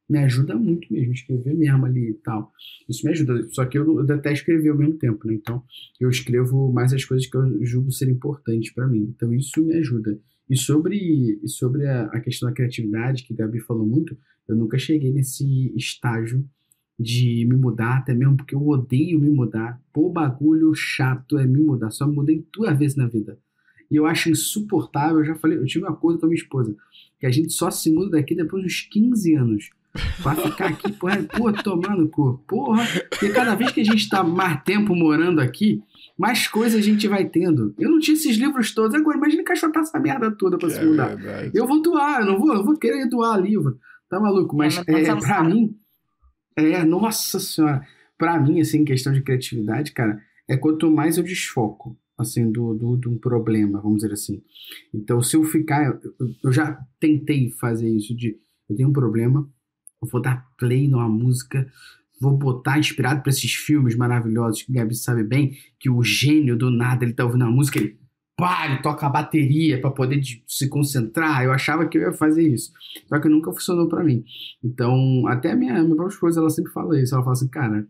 me 0.08 0.18
ajuda 0.18 0.56
muito 0.56 0.92
mesmo, 0.92 1.12
escrever 1.12 1.54
mesmo 1.54 1.86
ali 1.86 2.10
e 2.10 2.14
tal. 2.14 2.52
Isso 2.88 3.06
me 3.06 3.12
ajuda, 3.12 3.46
só 3.52 3.64
que 3.64 3.78
eu, 3.78 4.00
eu 4.00 4.04
detesto 4.04 4.40
escrever 4.40 4.70
ao 4.70 4.76
mesmo 4.76 4.94
tempo, 4.94 5.24
né? 5.28 5.34
Então, 5.34 5.62
eu 6.00 6.10
escrevo 6.10 6.72
mais 6.72 6.92
as 6.92 7.04
coisas 7.04 7.28
que 7.28 7.36
eu 7.36 7.64
julgo 7.64 7.92
ser 7.92 8.10
importantes 8.10 8.74
para 8.74 8.88
mim. 8.88 9.14
Então, 9.14 9.32
isso 9.32 9.64
me 9.64 9.74
ajuda. 9.74 10.18
E 10.50 10.56
sobre, 10.56 11.38
e 11.40 11.48
sobre 11.48 11.86
a, 11.86 12.06
a 12.06 12.20
questão 12.20 12.48
da 12.48 12.54
criatividade, 12.54 13.22
que 13.22 13.32
a 13.32 13.36
Gabi 13.36 13.60
falou 13.60 13.86
muito, 13.86 14.18
eu 14.48 14.56
nunca 14.56 14.76
cheguei 14.76 15.12
nesse 15.12 15.72
estágio 15.76 16.44
de 16.98 17.46
me 17.48 17.56
mudar, 17.56 17.98
até 17.98 18.12
mesmo 18.12 18.36
porque 18.36 18.54
eu 18.54 18.66
odeio 18.66 19.20
me 19.20 19.30
mudar. 19.30 19.80
Pô, 19.92 20.10
bagulho 20.10 20.74
chato 20.74 21.38
é 21.38 21.46
me 21.46 21.62
mudar. 21.62 21.90
Só 21.90 22.04
me 22.04 22.16
mudei 22.16 22.44
duas 22.52 22.76
vezes 22.76 22.96
na 22.96 23.06
vida. 23.06 23.38
E 23.88 23.94
eu 23.94 24.06
acho 24.06 24.28
insuportável. 24.28 25.20
Eu 25.20 25.24
já 25.24 25.34
falei, 25.36 25.56
eu 25.56 25.64
tive 25.64 25.84
um 25.84 25.88
acordo 25.88 26.18
com 26.18 26.26
a 26.26 26.28
minha 26.28 26.40
esposa, 26.40 26.76
que 27.18 27.26
a 27.26 27.30
gente 27.30 27.52
só 27.52 27.70
se 27.70 27.90
muda 27.90 28.18
daqui 28.18 28.34
depois 28.34 28.64
dos 28.64 28.82
15 28.82 29.34
anos. 29.34 29.70
Pra 30.22 30.34
ficar 30.36 30.68
aqui, 30.68 30.92
porra, 30.92 31.14
é, 31.14 31.22
pô, 31.22 31.52
tomar 31.52 31.96
no 31.96 32.08
cu. 32.08 32.38
Porra, 32.46 32.84
porque 33.10 33.30
cada 33.30 33.54
vez 33.54 33.72
que 33.72 33.80
a 33.80 33.84
gente 33.84 34.08
tá 34.08 34.22
mais 34.22 34.62
tempo 34.62 34.94
morando 34.94 35.40
aqui, 35.40 35.82
mais 36.16 36.46
coisas 36.46 36.78
a 36.78 36.82
gente 36.82 37.08
vai 37.08 37.24
tendo. 37.28 37.74
Eu 37.78 37.90
não 37.90 37.98
tinha 37.98 38.14
esses 38.14 38.36
livros 38.36 38.72
todos. 38.72 38.94
Agora, 38.94 39.16
imagina 39.16 39.42
encaixotar 39.42 39.82
essa 39.82 39.98
merda 39.98 40.30
toda 40.30 40.56
pra 40.58 40.68
Que 40.68 40.74
se 40.74 40.80
é 40.80 40.84
mudar. 40.84 41.16
verdade. 41.16 41.50
Eu 41.54 41.66
vou 41.66 41.82
doar, 41.82 42.20
eu 42.20 42.26
não 42.26 42.38
vou, 42.38 42.54
eu 42.54 42.64
vou 42.64 42.78
querer 42.78 43.08
doar 43.08 43.40
livro. 43.40 43.78
Tá 44.08 44.20
maluco? 44.20 44.56
Mas 44.56 44.78
É, 44.86 45.00
é, 45.02 45.20
sabe. 45.20 45.52
mim, 45.54 45.76
é, 46.56 46.84
nossa 46.84 47.40
senhora, 47.40 47.84
pra 48.18 48.38
mim, 48.38 48.60
assim, 48.60 48.84
questão 48.84 49.12
de 49.12 49.22
criatividade, 49.22 49.92
cara, 49.92 50.20
é 50.48 50.56
quanto 50.56 50.90
mais 50.90 51.16
eu 51.18 51.24
desfoco, 51.24 51.96
assim, 52.18 52.50
do, 52.50 52.74
do, 52.74 52.96
de 52.96 53.08
um 53.08 53.16
problema, 53.18 53.80
vamos 53.80 54.02
dizer 54.02 54.12
assim. 54.12 54.42
Então, 54.94 55.22
se 55.22 55.36
eu 55.36 55.44
ficar, 55.44 55.84
eu, 55.84 56.00
eu 56.44 56.52
já 56.52 56.78
tentei 57.00 57.50
fazer 57.52 57.88
isso 57.88 58.14
de, 58.14 58.36
eu 58.68 58.76
tenho 58.76 58.88
um 58.88 58.92
problema, 58.92 59.48
eu 60.02 60.08
vou 60.08 60.20
dar 60.20 60.46
play 60.56 60.88
numa 60.88 61.08
música, 61.08 61.70
vou 62.20 62.36
botar 62.36 62.78
inspirado 62.78 63.22
pra 63.22 63.30
esses 63.30 63.52
filmes 63.52 63.94
maravilhosos 63.94 64.62
que 64.62 64.70
o 64.70 64.74
Gabi 64.74 64.94
sabe 64.94 65.22
bem, 65.22 65.56
que 65.78 65.90
o 65.90 66.02
gênio 66.02 66.56
do 66.56 66.70
nada, 66.70 67.04
ele 67.04 67.12
tá 67.12 67.24
ouvindo 67.24 67.44
a 67.44 67.50
música, 67.50 67.78
ele 67.78 67.98
pá, 68.36 68.66
ele 68.66 68.80
toca 68.80 69.06
a 69.06 69.10
bateria 69.10 69.78
pra 69.80 69.90
poder 69.90 70.18
de- 70.18 70.42
se 70.46 70.66
concentrar. 70.68 71.44
Eu 71.44 71.52
achava 71.52 71.86
que 71.86 71.98
eu 71.98 72.02
ia 72.02 72.12
fazer 72.12 72.42
isso. 72.48 72.72
Só 73.06 73.18
que 73.20 73.28
nunca 73.28 73.52
funcionou 73.52 73.86
pra 73.86 74.02
mim. 74.02 74.24
Então, 74.64 75.26
até 75.26 75.52
a 75.52 75.56
minha, 75.56 75.74
minha 75.82 75.94
própria 75.94 76.14
esposa, 76.14 76.40
ela 76.40 76.48
sempre 76.48 76.72
fala 76.72 76.98
isso. 76.98 77.14
Ela 77.14 77.22
fala 77.22 77.34
assim, 77.34 77.48
cara, 77.48 77.86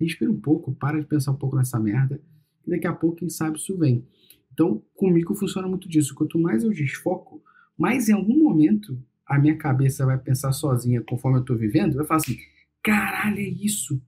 respira 0.00 0.28
um 0.32 0.40
pouco, 0.40 0.72
para 0.74 0.98
de 1.00 1.06
pensar 1.06 1.30
um 1.30 1.36
pouco 1.36 1.54
nessa 1.54 1.78
merda, 1.78 2.20
e 2.66 2.70
daqui 2.70 2.88
a 2.88 2.92
pouco, 2.92 3.18
quem 3.18 3.28
sabe, 3.28 3.56
isso 3.56 3.76
vem. 3.78 4.04
Então, 4.52 4.82
comigo 4.96 5.32
funciona 5.36 5.68
muito 5.68 5.88
disso. 5.88 6.14
Quanto 6.14 6.38
mais 6.40 6.64
eu 6.64 6.70
desfoco, 6.70 7.40
mais 7.78 8.08
em 8.08 8.12
algum 8.14 8.36
momento 8.42 8.98
a 9.26 9.38
minha 9.38 9.56
cabeça 9.56 10.04
vai 10.04 10.18
pensar 10.18 10.52
sozinha 10.52 11.02
conforme 11.02 11.38
eu 11.38 11.44
tô 11.44 11.56
vivendo, 11.56 11.96
vai 11.96 12.06
falar 12.06 12.18
assim, 12.18 12.38
caralho, 12.82 13.38
é 13.38 13.48
isso. 13.48 14.00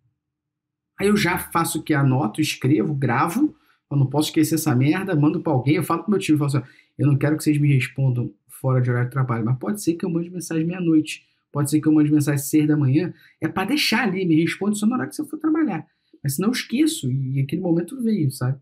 Aí 0.98 1.08
eu 1.08 1.16
já 1.16 1.38
faço 1.38 1.78
o 1.78 1.82
que? 1.82 1.94
Anoto, 1.94 2.40
escrevo, 2.40 2.94
gravo, 2.94 3.54
eu 3.90 3.96
não 3.96 4.06
posso 4.06 4.28
esquecer 4.28 4.56
essa 4.56 4.74
merda, 4.74 5.14
mando 5.14 5.40
pra 5.40 5.52
alguém, 5.52 5.76
eu 5.76 5.84
falo 5.84 6.02
pro 6.02 6.10
meu 6.10 6.20
time, 6.20 6.36
eu 6.36 6.38
falo 6.38 6.64
assim, 6.64 6.72
eu 6.98 7.06
não 7.06 7.16
quero 7.16 7.36
que 7.36 7.44
vocês 7.44 7.58
me 7.58 7.72
respondam 7.72 8.32
fora 8.48 8.80
de 8.80 8.90
horário 8.90 9.08
de 9.08 9.12
trabalho, 9.12 9.44
mas 9.44 9.58
pode 9.58 9.82
ser 9.82 9.94
que 9.94 10.04
eu 10.04 10.10
mande 10.10 10.30
mensagem 10.30 10.64
meia-noite, 10.64 11.24
pode 11.52 11.70
ser 11.70 11.80
que 11.80 11.88
eu 11.88 11.92
mande 11.92 12.10
mensagem 12.10 12.42
seis 12.42 12.66
da 12.66 12.76
manhã, 12.76 13.12
é 13.40 13.48
pra 13.48 13.64
deixar 13.64 14.04
ali, 14.04 14.24
me 14.24 14.40
responde 14.40 14.78
só 14.78 14.86
na 14.86 14.96
hora 14.96 15.06
que 15.06 15.14
você 15.14 15.24
for 15.26 15.38
trabalhar. 15.38 15.86
Mas 16.22 16.36
senão 16.36 16.48
eu 16.48 16.52
esqueço, 16.52 17.10
e 17.10 17.40
aquele 17.40 17.60
momento 17.60 18.02
veio, 18.02 18.30
sabe? 18.30 18.58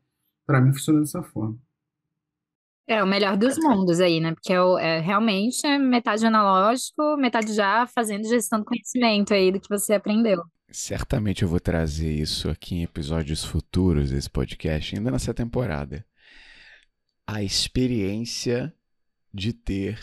Pra 0.47 0.61
mim 0.61 0.73
funciona 0.73 1.01
dessa 1.01 1.23
forma. 1.23 1.59
É 2.87 3.03
o 3.03 3.07
melhor 3.07 3.37
dos 3.37 3.57
mundos 3.59 3.99
aí, 4.01 4.21
né? 4.21 4.33
Porque 4.35 4.53
é, 4.53 4.61
o- 4.61 4.79
é 4.79 5.01
realmente 5.01 5.67
é 5.67 5.79
metade 5.79 6.27
analógico, 6.27 7.17
metade 7.17 7.55
já 7.55 7.87
fazendo 7.87 8.29
gestão 8.29 8.59
do 8.59 8.65
conhecimento 8.67 9.33
aí 9.33 9.51
do 9.51 9.59
que 9.61 9.69
você 9.69 9.95
aprendeu. 9.95 10.43
Certamente 10.71 11.43
eu 11.43 11.49
vou 11.49 11.61
trazer 11.61 12.13
isso 12.13 12.51
aqui 12.51 12.75
em 12.77 12.83
episódios 12.83 13.43
futuros 13.45 14.11
desse 14.11 14.29
podcast, 14.29 14.95
ainda 14.97 15.11
nessa 15.11 15.33
temporada. 15.33 16.05
A 17.27 17.43
experiência 17.43 18.75
de 19.33 19.53
ter 19.53 19.99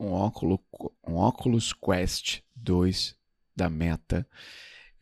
um 0.00 0.10
óculos, 0.12 0.58
um 1.06 1.16
Oculus 1.16 1.72
Quest 1.74 2.40
2 2.56 3.16
da 3.54 3.68
Meta. 3.68 4.26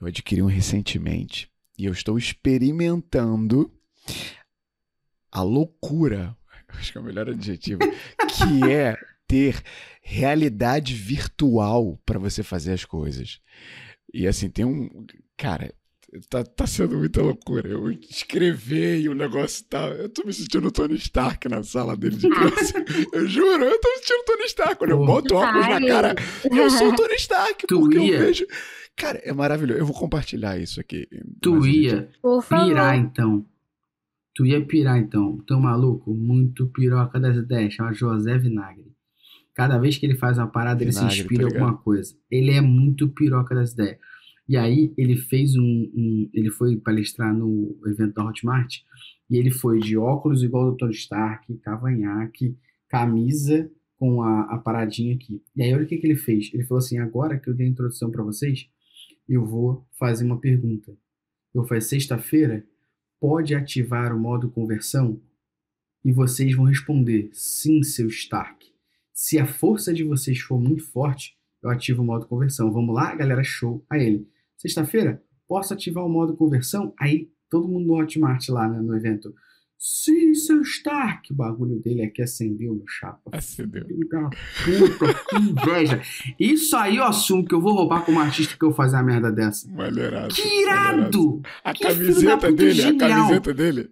Eu 0.01 0.09
adquiri 0.09 0.43
um 0.43 0.47
recentemente 0.47 1.49
e 1.79 1.85
eu 1.85 1.93
estou 1.93 2.19
experimentando 2.19 3.73
a 5.31 5.43
loucura, 5.43 6.37
acho 6.79 6.93
que 6.93 6.99
é 6.99 7.01
o 7.01 7.05
melhor 7.05 7.29
adjetivo, 7.29 7.81
que 7.81 8.71
é 8.71 8.97
ter 9.27 9.63
realidade 10.03 10.95
virtual 10.95 11.99
para 12.05 12.19
você 12.19 12.43
fazer 12.43 12.73
as 12.73 12.85
coisas. 12.85 13.41
E 14.13 14.27
assim, 14.27 14.51
tem 14.51 14.65
um. 14.65 14.89
Cara, 15.39 15.73
tá, 16.29 16.45
tá 16.45 16.67
sendo 16.67 16.99
muita 16.99 17.23
loucura. 17.23 17.69
Eu 17.69 17.91
escrever 17.91 19.01
e 19.01 19.09
o 19.09 19.15
negócio 19.15 19.65
tá. 19.65 19.87
Eu 19.89 20.09
tô 20.09 20.25
me 20.27 20.33
sentindo 20.33 20.69
o 20.69 20.73
Tony 20.73 20.97
Stark 20.97 21.49
na 21.49 21.63
sala 21.63 21.97
dele 21.97 22.17
de 22.17 22.29
classe. 22.29 22.75
eu 23.13 23.27
juro, 23.27 23.65
eu 23.65 23.81
tô 23.81 23.89
me 23.89 23.97
sentindo 23.99 24.21
o 24.21 24.25
Tony 24.25 24.45
Stark. 24.45 24.77
Quando 24.77 24.91
eu 24.91 25.05
boto 25.05 25.35
óculos 25.35 25.69
na 25.69 25.81
cara, 25.87 26.15
eu 26.51 26.71
sou 26.71 26.89
o 26.93 26.97
Tony 26.97 27.15
Stark, 27.15 27.67
Tu 27.67 27.81
porque 27.81 27.99
ia? 27.99 28.15
eu 28.17 28.27
vejo. 28.27 28.47
Cara, 28.95 29.19
é 29.25 29.33
maravilhoso. 29.33 29.81
Eu 29.81 29.87
vou 29.87 29.97
compartilhar 29.97 30.59
isso 30.59 30.79
aqui. 30.79 31.09
Tu 31.41 31.63
gente, 31.63 31.77
ia 31.87 32.11
Por 32.21 32.45
pirar 32.45 32.93
favor. 32.93 32.95
então. 32.95 33.47
Tu 34.35 34.47
ia 34.47 34.65
pirar 34.65 34.99
então. 34.99 35.39
Teu 35.47 35.61
maluco, 35.61 36.15
muito 36.15 36.67
piroca 36.69 37.21
das 37.21 37.37
ideias, 37.37 37.75
chama 37.75 37.93
José 37.93 38.39
Vinagre. 38.39 38.91
Cada 39.55 39.79
vez 39.79 39.99
que 39.99 40.07
ele 40.07 40.17
faz 40.17 40.39
uma 40.39 40.47
parada, 40.47 40.83
ele 40.83 40.93
se 40.93 40.99
Vinagre, 41.01 41.21
inspira 41.21 41.43
em 41.43 41.47
alguma 41.47 41.77
coisa. 41.77 42.15
Ele 42.31 42.51
é 42.53 42.61
muito 42.61 43.09
piroca 43.11 43.55
das 43.55 43.73
ideias. 43.73 43.99
E 44.49 44.57
aí 44.57 44.93
ele 44.97 45.17
fez 45.17 45.55
um, 45.57 45.63
um- 45.63 46.31
ele 46.33 46.51
foi 46.51 46.77
palestrar 46.77 47.35
no 47.37 47.79
evento 47.87 48.15
da 48.15 48.25
Hotmart 48.25 48.77
e 49.31 49.37
ele 49.37 49.51
foi 49.51 49.79
de 49.79 49.97
óculos 49.97 50.43
igual 50.43 50.71
do 50.71 50.77
Tony 50.77 50.93
Stark, 50.95 51.55
cavanhaque, 51.59 52.57
camisa 52.89 53.71
com 53.97 54.21
a, 54.23 54.43
a 54.55 54.59
paradinha 54.59 55.15
aqui. 55.15 55.43
E 55.55 55.63
aí 55.63 55.73
olha 55.73 55.85
o 55.85 55.87
que, 55.87 55.97
que 55.97 56.07
ele 56.07 56.17
fez. 56.17 56.51
Ele 56.53 56.65
falou 56.65 56.79
assim: 56.79 56.99
agora 56.99 57.39
que 57.39 57.49
eu 57.49 57.55
dei 57.55 57.67
a 57.67 57.71
introdução 57.71 58.11
para 58.11 58.25
vocês, 58.25 58.67
eu 59.29 59.45
vou 59.47 59.87
fazer 59.99 60.25
uma 60.25 60.41
pergunta. 60.41 60.93
Eu 61.55 61.65
falei, 61.65 61.81
sexta-feira, 61.83 62.65
pode 63.23 63.55
ativar 63.55 64.13
o 64.13 64.19
modo 64.19 64.51
conversão? 64.51 65.23
E 66.05 66.11
vocês 66.11 66.57
vão 66.57 66.65
responder, 66.65 67.31
sim, 67.33 67.81
seu 67.85 68.09
Stark. 68.09 68.67
Se 69.15 69.39
a 69.39 69.47
força 69.47 69.95
de 69.95 70.03
vocês 70.03 70.41
for 70.41 70.61
muito 70.61 70.83
forte, 70.83 71.37
eu 71.63 71.71
ativo 71.71 72.03
o 72.03 72.05
modo 72.05 72.27
conversão. 72.27 72.73
Vamos 72.73 72.93
lá, 72.93 73.15
galera, 73.15 73.45
show. 73.45 73.87
Aí 73.89 74.05
ele, 74.05 74.29
sexta-feira, 74.57 75.23
posso 75.47 75.73
ativar 75.73 76.05
o 76.05 76.09
modo 76.09 76.37
conversão? 76.37 76.93
Aí 76.99 77.31
todo 77.49 77.69
mundo 77.69 77.87
no 77.87 77.95
Hotmart 77.95 78.49
lá 78.49 78.69
né, 78.69 78.81
no 78.81 78.97
evento. 78.97 79.33
Sim, 79.85 80.33
seu 80.37 80.63
Stark. 80.63 81.33
O 81.33 81.35
bagulho 81.35 81.81
dele 81.81 82.03
é 82.03 82.07
que 82.07 82.23
acendeu 82.23 82.73
no 82.73 82.85
chapa. 82.87 83.21
Acendeu. 83.33 83.85
Puta, 83.85 85.15
que 85.29 85.37
inveja. 85.37 86.01
Isso 86.39 86.77
aí 86.77 86.99
eu 86.99 87.05
assumo 87.05 87.45
que 87.45 87.53
eu 87.53 87.61
vou 87.61 87.75
roubar 87.75 88.05
como 88.05 88.21
artista 88.21 88.57
que 88.57 88.63
eu 88.65 88.69
vou 88.69 88.77
fazer 88.77 88.95
uma 88.95 89.03
merda 89.03 89.33
dessa. 89.33 89.69
Maneiraço. 89.69 90.37
Que 90.37 90.63
irado! 90.63 91.43
A 91.65 91.73
Que 91.75 91.83
camiseta 91.83 92.53
dele, 92.53 92.71
a 92.81 92.85
genial. 92.85 93.09
camiseta 93.11 93.53
dele. 93.53 93.91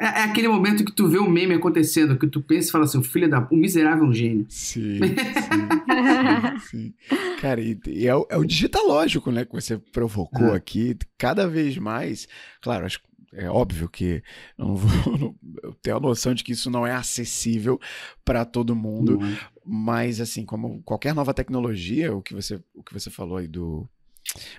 É, 0.00 0.04
é 0.06 0.22
aquele 0.24 0.48
momento 0.48 0.82
que 0.82 0.92
tu 0.94 1.08
vê 1.08 1.18
o 1.18 1.28
meme 1.28 1.54
acontecendo, 1.54 2.18
que 2.18 2.26
tu 2.26 2.40
pensa 2.40 2.68
e 2.68 2.72
fala 2.72 2.84
assim, 2.84 2.98
o 2.98 3.02
filho 3.02 3.28
da... 3.28 3.46
O 3.50 3.56
miserável 3.56 4.04
é 4.04 4.08
um 4.08 4.12
gênio. 4.14 4.46
Sim, 4.50 4.98
sim, 4.98 6.58
sim. 6.70 6.94
Cara, 7.40 7.60
e, 7.60 7.78
e 7.86 8.06
é, 8.06 8.14
o, 8.14 8.26
é 8.30 8.36
o 8.38 8.44
digitalógico, 8.44 9.30
né, 9.30 9.44
que 9.44 9.52
você 9.52 9.78
provocou 9.92 10.54
É. 10.54 10.56
aqui. 10.56 10.96
Cada 11.18 11.46
vez 11.48 11.76
mais, 11.78 12.26
claro, 12.62 12.84
acho, 12.86 13.00
é 13.32 13.48
óbvio 13.50 13.88
que 13.88 14.22
eu 14.58 14.66
não 14.66 14.76
vou, 14.76 14.88
não- 15.18 15.36
eu 15.62 15.74
tenho 15.82 15.96
a 15.96 16.00
noção 16.00 16.34
de 16.34 16.42
que 16.44 16.52
isso 16.52 16.70
não 16.70 16.86
é 16.86 16.92
acessível 16.92 17.80
para 18.24 18.44
todo 18.44 18.74
mundo, 18.76 19.18
é? 19.22 19.38
mas 19.64 20.20
assim, 20.20 20.44
como 20.44 20.82
qualquer 20.82 21.14
nova 21.14 21.34
tecnologia, 21.34 22.14
o 22.14 22.22
que 22.22 22.34
você, 22.34 22.60
o 22.74 22.82
que 22.82 22.92
você 22.92 23.10
falou 23.10 23.36
aí 23.38 23.48
do 23.48 23.88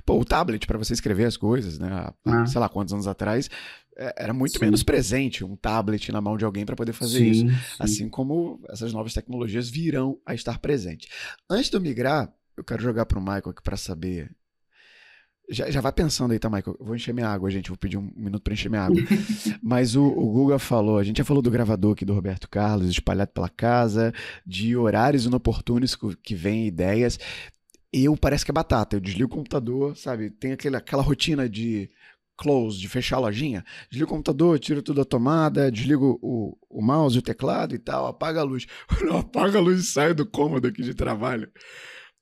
Pô, 0.06 0.18
o 0.20 0.24
tablet 0.26 0.66
para 0.66 0.78
você 0.78 0.94
escrever 0.94 1.26
as 1.26 1.36
coisas, 1.36 1.78
né? 1.78 1.90
há- 1.92 2.14
Ah. 2.26 2.46
Sei 2.46 2.60
lá 2.60 2.70
quantos 2.70 2.94
anos 2.94 3.06
atrás, 3.06 3.50
é, 3.98 4.24
era 4.24 4.34
muito 4.34 4.54
Sim. 4.54 4.66
menos 4.66 4.82
presente 4.82 5.44
um 5.44 5.56
tablet 5.58 6.10
na 6.12 6.22
mão 6.22 6.38
de 6.38 6.46
alguém 6.46 6.66
para 6.66 6.76
poder 6.76 6.94
fazer 6.94 7.26
isso. 7.28 7.42
Sim, 7.42 7.50
sim. 7.50 7.76
Assim 7.78 8.10
como 8.10 8.62
essas 8.70 8.94
novas 8.94 9.14
tecnologias 9.14 9.70
virão 9.70 10.20
a 10.26 10.34
estar 10.34 10.60
presentes. 10.60 11.10
Antes 11.50 11.70
de 11.70 11.76
eu 11.76 11.82
migrar, 11.82 12.34
eu 12.56 12.64
quero 12.64 12.82
jogar 12.82 13.06
para 13.06 13.20
o 13.20 13.22
Michael 13.22 13.50
aqui 13.50 13.62
para 13.62 13.76
saber. 13.78 14.34
Já, 15.50 15.70
já 15.72 15.80
vai 15.80 15.94
pensando 15.94 16.32
aí, 16.32 16.40
tá, 16.40 16.50
Michael? 16.50 16.76
Eu 16.80 16.86
vou 16.86 16.96
encher 16.96 17.14
minha 17.14 17.28
água, 17.28 17.50
gente. 17.50 17.70
Vou 17.70 17.78
pedir 17.78 17.98
um 17.98 18.12
minuto 18.16 18.42
para 18.42 18.54
encher 18.54 18.70
minha 18.70 18.84
água. 18.84 18.98
Mas 19.64 19.96
o, 19.96 20.04
o 20.04 20.32
Guga 20.32 20.60
falou, 20.60 20.98
a 20.98 21.04
gente 21.04 21.18
já 21.18 21.24
falou 21.24 21.42
do 21.42 21.50
gravador 21.50 21.94
aqui 21.94 22.04
do 22.04 22.14
Roberto 22.14 22.50
Carlos, 22.50 22.90
espalhado 22.90 23.32
pela 23.32 23.48
casa, 23.48 24.14
de 24.46 24.76
horários 24.76 25.26
inoportunos 25.26 25.98
que 26.22 26.36
vêm 26.36 26.68
ideias. 26.68 27.18
Eu 27.94 28.18
parece 28.18 28.44
que 28.44 28.52
é 28.52 28.54
batata. 28.54 28.98
Eu 28.98 29.00
desligo 29.00 29.32
o 29.32 29.36
computador, 29.38 29.96
sabe? 29.96 30.30
Tem 30.30 30.52
aquele, 30.52 30.76
aquela 30.76 31.02
rotina 31.02 31.48
de 31.48 31.90
close, 32.38 32.78
de 32.78 32.88
fechar 32.88 33.18
a 33.18 33.22
lojinha. 33.22 33.64
Desligo 33.90 34.12
o 34.12 34.14
computador, 34.14 34.60
tiro 34.60 34.82
tudo 34.82 34.98
da 34.98 35.06
tomada, 35.06 35.72
desligo 35.72 36.20
o, 36.22 36.56
o 36.70 36.82
mouse, 36.82 37.18
o 37.18 37.22
teclado 37.22 37.74
e 37.74 37.80
tal, 37.80 38.06
apaga 38.06 38.42
a 38.42 38.44
luz. 38.44 38.68
Apago 39.18 39.58
a 39.58 39.62
luz 39.62 39.80
e 39.80 39.84
saio 39.84 40.14
do 40.14 40.26
cômodo 40.26 40.68
aqui 40.68 40.84
de 40.84 40.94
trabalho. 40.94 41.50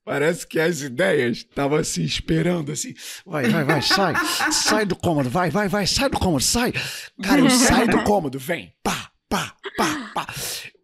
Parece 0.05 0.45
que 0.45 0.59
as 0.59 0.81
ideias 0.81 1.37
estavam 1.37 1.79
assim, 1.79 2.03
esperando, 2.03 2.71
assim. 2.71 2.93
Vai, 3.25 3.49
vai, 3.49 3.63
vai, 3.63 3.81
sai. 3.81 4.13
Sai 4.51 4.85
do 4.85 4.95
cômodo, 4.95 5.31
vai, 5.31 5.49
vai, 5.49 5.67
vai, 5.67 5.87
sai 5.87 6.09
do 6.09 6.19
cômodo, 6.19 6.43
sai. 6.43 6.71
Cara, 7.23 7.41
eu 7.41 7.49
saio 7.49 7.87
do 7.89 8.03
cômodo, 8.03 8.37
vem. 8.37 8.71
Pá, 8.83 9.11
pá, 9.27 9.55
pá, 9.75 10.11
pá. 10.13 10.27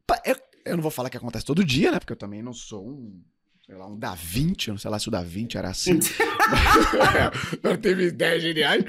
Pá, 0.07 0.21
é- 0.25 0.35
eu 0.65 0.75
não 0.75 0.81
vou 0.81 0.89
falar 0.91 1.11
que 1.11 1.17
acontece 1.17 1.45
todo 1.45 1.63
dia, 1.63 1.91
né? 1.91 1.99
Porque 1.99 2.13
eu 2.13 2.17
também 2.17 2.41
não 2.41 2.51
sou 2.51 2.83
um, 2.83 3.21
sei 3.63 3.75
lá, 3.75 3.85
um 3.87 3.97
Da 3.97 4.15
Vinci, 4.15 4.69
eu 4.69 4.73
não 4.73 4.79
sei 4.79 4.89
lá 4.89 4.97
se 4.97 5.07
o 5.07 5.11
Da 5.11 5.21
Vinci 5.21 5.55
era 5.55 5.69
assim. 5.69 5.99
não 7.63 7.77
teve 7.77 8.07
ideias 8.07 8.41
geniais, 8.41 8.83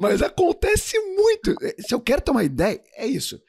mas 0.00 0.20
acontece 0.20 0.98
muito. 0.98 1.54
Se 1.78 1.94
eu 1.94 2.00
quero 2.00 2.20
ter 2.22 2.32
uma 2.32 2.42
ideia, 2.42 2.82
é 2.96 3.06
isso. 3.06 3.40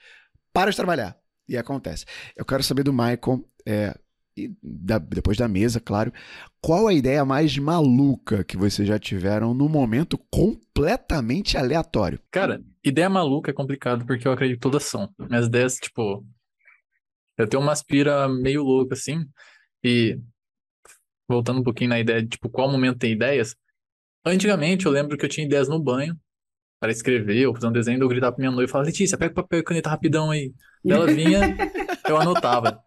Para 0.54 0.70
de 0.70 0.78
trabalhar. 0.78 1.18
E 1.50 1.58
acontece. 1.58 2.06
Eu 2.36 2.46
quero 2.46 2.62
saber 2.62 2.84
do 2.84 2.94
Michael, 2.94 3.44
é, 3.66 3.98
e 4.38 4.56
da- 4.62 4.98
depois 5.00 5.38
da 5.38 5.48
mesa, 5.48 5.80
claro, 5.80 6.14
qual 6.62 6.88
a 6.88 6.94
ideia 6.94 7.26
mais 7.26 7.58
maluca 7.58 8.44
que 8.44 8.56
vocês 8.56 8.88
já 8.88 9.00
tiveram 9.00 9.54
num 9.54 9.68
momento 9.70 10.18
completamente 10.30 11.58
aleatório? 11.58 12.20
Cara, 12.32 12.62
ideia 12.84 13.10
maluca 13.10 13.52
é 13.52 13.54
complicado 13.54 14.06
porque 14.06 14.28
eu 14.28 14.32
acredito 14.32 14.58
que 14.58 14.62
todas 14.62 14.84
são. 14.84 15.10
Minhas 15.20 15.48
ideias, 15.48 15.76
tipo. 15.76 16.26
Eu 17.38 17.48
tenho 17.48 17.62
uma 17.62 17.72
aspira 17.72 18.28
meio 18.28 18.64
louca, 18.64 18.94
assim. 18.96 19.26
E. 19.84 20.20
Voltando 21.30 21.60
um 21.60 21.64
pouquinho 21.64 21.90
na 21.90 22.00
ideia 22.00 22.22
de, 22.22 22.30
tipo, 22.30 22.50
qual 22.50 22.72
momento 22.72 23.00
tem 23.00 23.12
ideias. 23.12 23.56
Antigamente 24.26 24.86
eu 24.86 24.92
lembro 24.92 25.18
que 25.18 25.26
eu 25.26 25.30
tinha 25.30 25.46
ideias 25.46 25.68
no 25.68 25.78
banho 25.82 26.18
para 26.80 26.92
escrever 26.92 27.46
ou 27.48 27.54
fazer 27.54 27.68
um 27.68 27.72
desenho. 27.72 28.02
Eu 28.02 28.08
gritava 28.08 28.34
pra 28.34 28.42
minha 28.42 28.52
noiva 28.52 28.70
e 28.70 28.72
falava: 28.72 28.88
Letícia, 28.90 29.18
pega 29.18 29.34
papel 29.34 29.60
e 29.60 29.64
caneta 29.64 29.90
rapidão 29.90 30.32
aí. 30.32 30.54
Ela 30.86 31.06
vinha, 31.08 31.58
eu 32.08 32.18
anotava. 32.18 32.82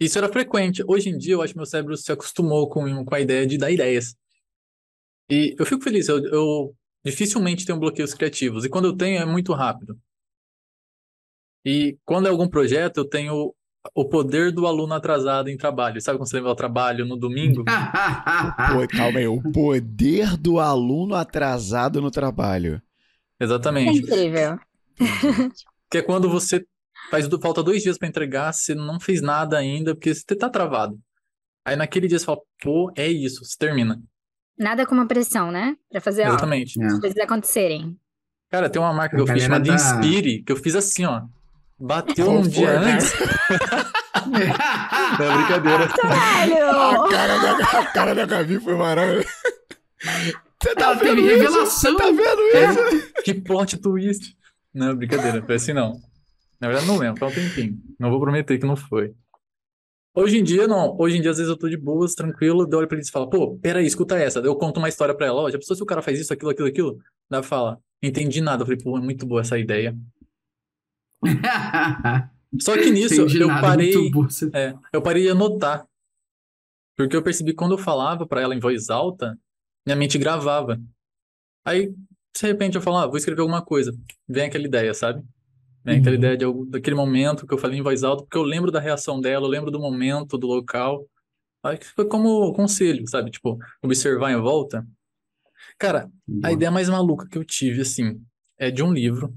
Isso 0.00 0.16
era 0.16 0.32
frequente. 0.32 0.82
Hoje 0.88 1.10
em 1.10 1.18
dia, 1.18 1.34
eu 1.34 1.42
acho 1.42 1.52
que 1.52 1.58
meu 1.58 1.66
cérebro 1.66 1.96
se 1.96 2.10
acostumou 2.10 2.68
com, 2.70 3.04
com 3.04 3.14
a 3.14 3.20
ideia 3.20 3.46
de 3.46 3.58
dar 3.58 3.70
ideias. 3.70 4.16
E 5.30 5.54
eu 5.58 5.66
fico 5.66 5.84
feliz, 5.84 6.08
eu, 6.08 6.24
eu 6.24 6.74
dificilmente 7.04 7.66
tenho 7.66 7.78
bloqueios 7.78 8.14
criativos. 8.14 8.64
E 8.64 8.68
quando 8.68 8.86
eu 8.86 8.96
tenho, 8.96 9.20
é 9.20 9.26
muito 9.26 9.52
rápido. 9.52 9.98
E 11.64 11.98
quando 12.04 12.26
é 12.26 12.30
algum 12.30 12.48
projeto, 12.48 12.98
eu 12.98 13.04
tenho 13.04 13.54
o 13.94 14.04
poder 14.08 14.50
do 14.50 14.66
aluno 14.66 14.94
atrasado 14.94 15.48
em 15.48 15.56
trabalho. 15.56 16.00
Sabe 16.00 16.18
quando 16.18 16.28
você 16.28 16.36
leva 16.36 16.48
ao 16.48 16.56
trabalho 16.56 17.04
no 17.04 17.16
domingo? 17.16 17.64
Pô, 18.72 18.88
calma 18.88 19.18
aí, 19.18 19.26
o 19.26 19.42
poder 19.52 20.36
do 20.36 20.58
aluno 20.58 21.14
atrasado 21.14 22.00
no 22.00 22.10
trabalho. 22.10 22.80
É 23.38 23.44
Exatamente. 23.44 24.00
incrível. 24.00 24.58
Que 25.90 25.98
é 25.98 26.02
quando 26.02 26.28
você 26.28 26.64
faz 27.10 27.26
do- 27.28 27.40
falta 27.40 27.62
dois 27.62 27.82
dias 27.82 27.98
para 27.98 28.08
entregar, 28.08 28.52
você 28.52 28.74
não 28.74 28.98
fez 29.00 29.20
nada 29.20 29.58
ainda, 29.58 29.94
porque 29.94 30.14
você 30.14 30.34
tá 30.36 30.48
travado. 30.48 30.98
Aí 31.64 31.76
naquele 31.76 32.08
dia 32.08 32.18
você 32.18 32.24
fala, 32.24 32.38
pô, 32.62 32.92
é 32.96 33.08
isso, 33.08 33.44
você 33.44 33.56
termina. 33.58 34.00
Nada 34.58 34.86
com 34.86 34.94
uma 34.94 35.06
pressão, 35.06 35.50
né? 35.50 35.76
Pra 35.90 36.00
fazer, 36.00 36.22
ó, 36.22 36.28
Exatamente. 36.28 36.80
É. 36.82 36.86
as 36.86 36.98
coisas 37.00 37.18
acontecerem. 37.18 37.96
Cara, 38.50 38.68
tem 38.68 38.80
uma 38.80 38.92
marca 38.92 39.14
A 39.14 39.16
que 39.16 39.22
eu 39.22 39.34
fiz 39.34 39.42
chamada 39.44 39.64
tá- 39.66 39.74
Inspire, 39.74 40.42
que 40.42 40.52
eu 40.52 40.56
fiz 40.56 40.74
assim, 40.74 41.04
ó. 41.04 41.22
Bateu 41.78 42.26
Qual 42.26 42.38
um 42.38 42.42
dia 42.42 42.78
né? 42.80 42.92
antes. 42.94 43.12
É 44.20 45.36
brincadeira. 45.36 45.88
Caralho! 45.88 46.70
A 46.70 47.08
cara 47.10 47.38
da, 47.38 47.52
a 47.80 47.86
cara 47.86 48.14
da 48.14 48.26
Gabi 48.26 48.60
foi 48.60 48.74
maravilhosa. 48.74 49.26
Você 50.62 50.74
tá 50.74 50.84
Ela 50.84 50.94
vendo 50.94 51.16
teve 51.16 51.20
isso? 51.22 51.42
revelação. 51.42 51.66
Você 51.92 51.96
tá 51.96 52.04
vendo 52.10 53.00
isso? 53.00 53.12
Que 53.24 53.34
plot 53.34 53.76
twist. 53.78 54.36
Não, 54.74 54.94
brincadeira, 54.94 55.42
foi 55.42 55.54
assim 55.54 55.72
não. 55.72 56.00
Na 56.60 56.68
verdade, 56.68 56.86
não 56.86 56.98
lembro, 56.98 57.18
faz 57.18 57.32
um 57.32 57.40
tempinho. 57.40 57.82
Não 57.98 58.10
vou 58.10 58.20
prometer 58.20 58.58
que 58.58 58.66
não 58.66 58.76
foi. 58.76 59.14
Hoje 60.14 60.38
em 60.38 60.44
dia, 60.44 60.66
não. 60.66 60.96
Hoje 60.98 61.16
em 61.16 61.20
dia, 61.22 61.30
às 61.30 61.36
vezes 61.38 61.48
eu 61.50 61.56
tô 61.56 61.68
de 61.68 61.76
boas, 61.76 62.14
tranquilo, 62.14 62.64
daí 62.66 62.74
eu 62.74 62.78
olho 62.80 62.88
pra 62.88 62.96
eles 62.96 63.08
e 63.08 63.12
falo, 63.12 63.30
pô, 63.30 63.56
peraí, 63.58 63.86
escuta 63.86 64.18
essa. 64.18 64.40
Eu 64.40 64.56
conto 64.56 64.78
uma 64.78 64.88
história 64.88 65.14
pra 65.14 65.26
ela, 65.26 65.40
ó, 65.42 65.50
já 65.50 65.56
pensou 65.58 65.76
se 65.76 65.82
o 65.82 65.86
cara 65.86 66.02
faz 66.02 66.18
isso, 66.18 66.32
aquilo, 66.32 66.50
aquilo, 66.50 66.68
aquilo? 66.68 66.94
Daí 67.30 67.38
ela 67.38 67.42
fala, 67.42 67.78
entendi 68.02 68.40
nada. 68.40 68.62
Eu 68.62 68.66
falei, 68.66 68.82
pô, 68.82 68.98
é 68.98 69.00
muito 69.00 69.24
boa 69.26 69.40
essa 69.40 69.56
ideia. 69.58 69.96
Só 72.60 72.76
que 72.76 72.90
nisso, 72.90 73.14
Entendi 73.14 73.40
eu 73.40 73.46
nada, 73.48 73.60
parei, 73.60 73.94
muito 73.96 74.10
boa 74.12 74.26
essa- 74.26 74.50
é, 74.52 74.74
eu 74.92 75.00
parei 75.00 75.22
de 75.22 75.28
anotar. 75.30 75.86
Porque 76.96 77.16
eu 77.16 77.22
percebi 77.22 77.52
que 77.52 77.56
quando 77.56 77.72
eu 77.72 77.78
falava 77.78 78.26
pra 78.26 78.40
ela 78.42 78.54
em 78.54 78.58
voz 78.60 78.90
alta, 78.90 79.38
minha 79.86 79.96
mente 79.96 80.18
gravava. 80.18 80.78
Aí, 81.64 81.86
de 82.36 82.42
repente, 82.46 82.74
eu 82.74 82.82
falo, 82.82 82.98
ah, 82.98 83.06
vou 83.06 83.16
escrever 83.16 83.40
alguma 83.40 83.62
coisa. 83.64 83.92
Vem 84.28 84.44
aquela 84.46 84.64
ideia, 84.66 84.92
sabe? 84.92 85.22
Vem 85.84 85.98
aquela 85.98 86.10
Uhum. 86.14 86.18
ideia 86.18 86.36
de 86.36 86.44
algum, 86.44 86.66
daquele 86.66 86.96
momento 86.96 87.46
que 87.46 87.54
eu 87.54 87.58
falei 87.58 87.78
em 87.78 87.82
voz 87.82 88.02
alta, 88.04 88.22
porque 88.22 88.36
eu 88.36 88.42
lembro 88.42 88.70
da 88.70 88.78
reação 88.80 89.20
dela, 89.20 89.46
eu 89.46 89.50
lembro 89.50 89.70
do 89.70 89.80
momento, 89.80 90.36
do 90.36 90.46
local. 90.46 91.06
Aí 91.62 91.78
foi 91.94 92.04
como 92.06 92.52
conselho, 92.52 93.06
sabe? 93.08 93.30
Tipo, 93.30 93.58
observar 93.82 94.30
em 94.32 94.40
volta. 94.40 94.86
Cara, 95.78 96.10
a 96.42 96.52
ideia 96.52 96.70
mais 96.70 96.88
maluca 96.88 97.26
que 97.28 97.36
eu 97.38 97.44
tive, 97.44 97.82
assim, 97.82 98.20
é 98.58 98.70
de 98.70 98.82
um 98.82 98.92
livro 98.92 99.32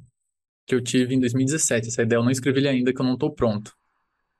que 0.65 0.73
eu 0.75 0.81
tive 0.81 1.15
em 1.15 1.19
2017. 1.19 1.87
Essa 1.89 2.03
ideia 2.03 2.19
eu 2.19 2.23
não 2.23 2.31
escrevi 2.31 2.59
ele 2.59 2.69
ainda, 2.69 2.93
que 2.93 3.01
eu 3.01 3.05
não 3.05 3.17
tô 3.17 3.31
pronto. 3.31 3.73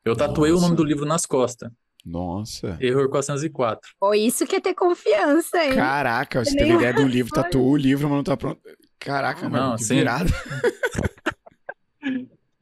Eu 0.06 0.16
tatuei 0.16 0.52
o 0.52 0.56
nome 0.56 0.70
Nossa. 0.72 0.76
do 0.76 0.84
livro 0.84 1.06
nas 1.06 1.26
costas. 1.26 1.70
Nossa. 2.06 2.78
Error 2.82 3.10
404. 3.10 3.92
Pô, 3.98 4.14
isso 4.14 4.46
que 4.46 4.58
é 4.58 4.60
ter 4.60 4.74
confiança, 4.74 5.64
hein? 5.64 5.74
Caraca, 5.76 6.44
você 6.44 6.56
teve 6.56 6.74
ideia 6.74 6.94
do 6.94 7.08
livro, 7.08 7.32
tatuou 7.34 7.72
o 7.72 7.78
livro, 7.78 8.10
mas 8.10 8.18
não 8.18 8.24
tá 8.24 8.36
pronto. 8.36 8.60
Caraca, 9.00 9.44
Não, 9.44 9.50
mano, 9.50 9.76
que 9.78 9.84
sim. 9.86 9.96
virada. 9.96 10.30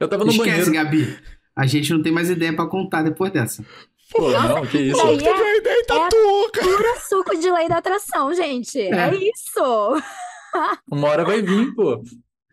Eu 0.02 0.08
tava 0.08 0.24
no 0.24 0.30
Esquece, 0.30 0.70
banheiro. 0.70 0.72
Gabi. 0.72 1.18
A 1.54 1.66
gente 1.66 1.92
não 1.92 2.02
tem 2.02 2.12
mais 2.12 2.28
ideia 2.30 2.54
pra 2.54 2.66
contar 2.66 3.02
depois 3.02 3.30
dessa. 3.32 3.64
Pô, 4.10 4.30
não, 4.30 4.66
que 4.66 4.78
isso. 4.78 5.00
Aí 5.00 5.16
Pô, 5.16 5.24
teve 5.24 5.28
é- 5.30 5.42
uma 5.42 5.56
ideia 5.56 5.78
e 5.80 5.84
tatuou, 5.86 6.50
cara. 6.50 6.66
Puro 6.66 7.00
suco 7.08 7.36
de 7.38 7.50
lei 7.50 7.68
da 7.68 7.78
atração, 7.78 8.34
gente. 8.34 8.78
É, 8.80 8.90
É. 9.08 9.14
isso. 9.14 10.02
Uma 10.90 11.08
hora 11.08 11.24
vai 11.24 11.40
vir, 11.40 11.74
pô. 11.74 12.02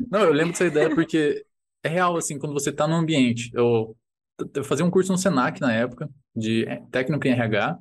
Não, 0.10 0.22
eu 0.22 0.32
lembro 0.32 0.52
dessa 0.54 0.66
ideia 0.66 0.94
porque 0.94 1.44
é 1.84 1.90
real, 1.90 2.16
assim, 2.16 2.38
quando 2.40 2.54
você 2.54 2.72
tá 2.72 2.88
no 2.88 2.96
ambiente. 2.96 3.50
Eu, 3.54 3.96
eu 4.54 4.64
fazia 4.64 4.86
um 4.86 4.92
curso 4.92 5.12
no 5.12 5.18
Senac 5.18 5.60
na 5.60 5.74
época, 5.74 6.10
de 6.36 6.66
técnico 6.92 7.28
em 7.28 7.32
RH. 7.32 7.78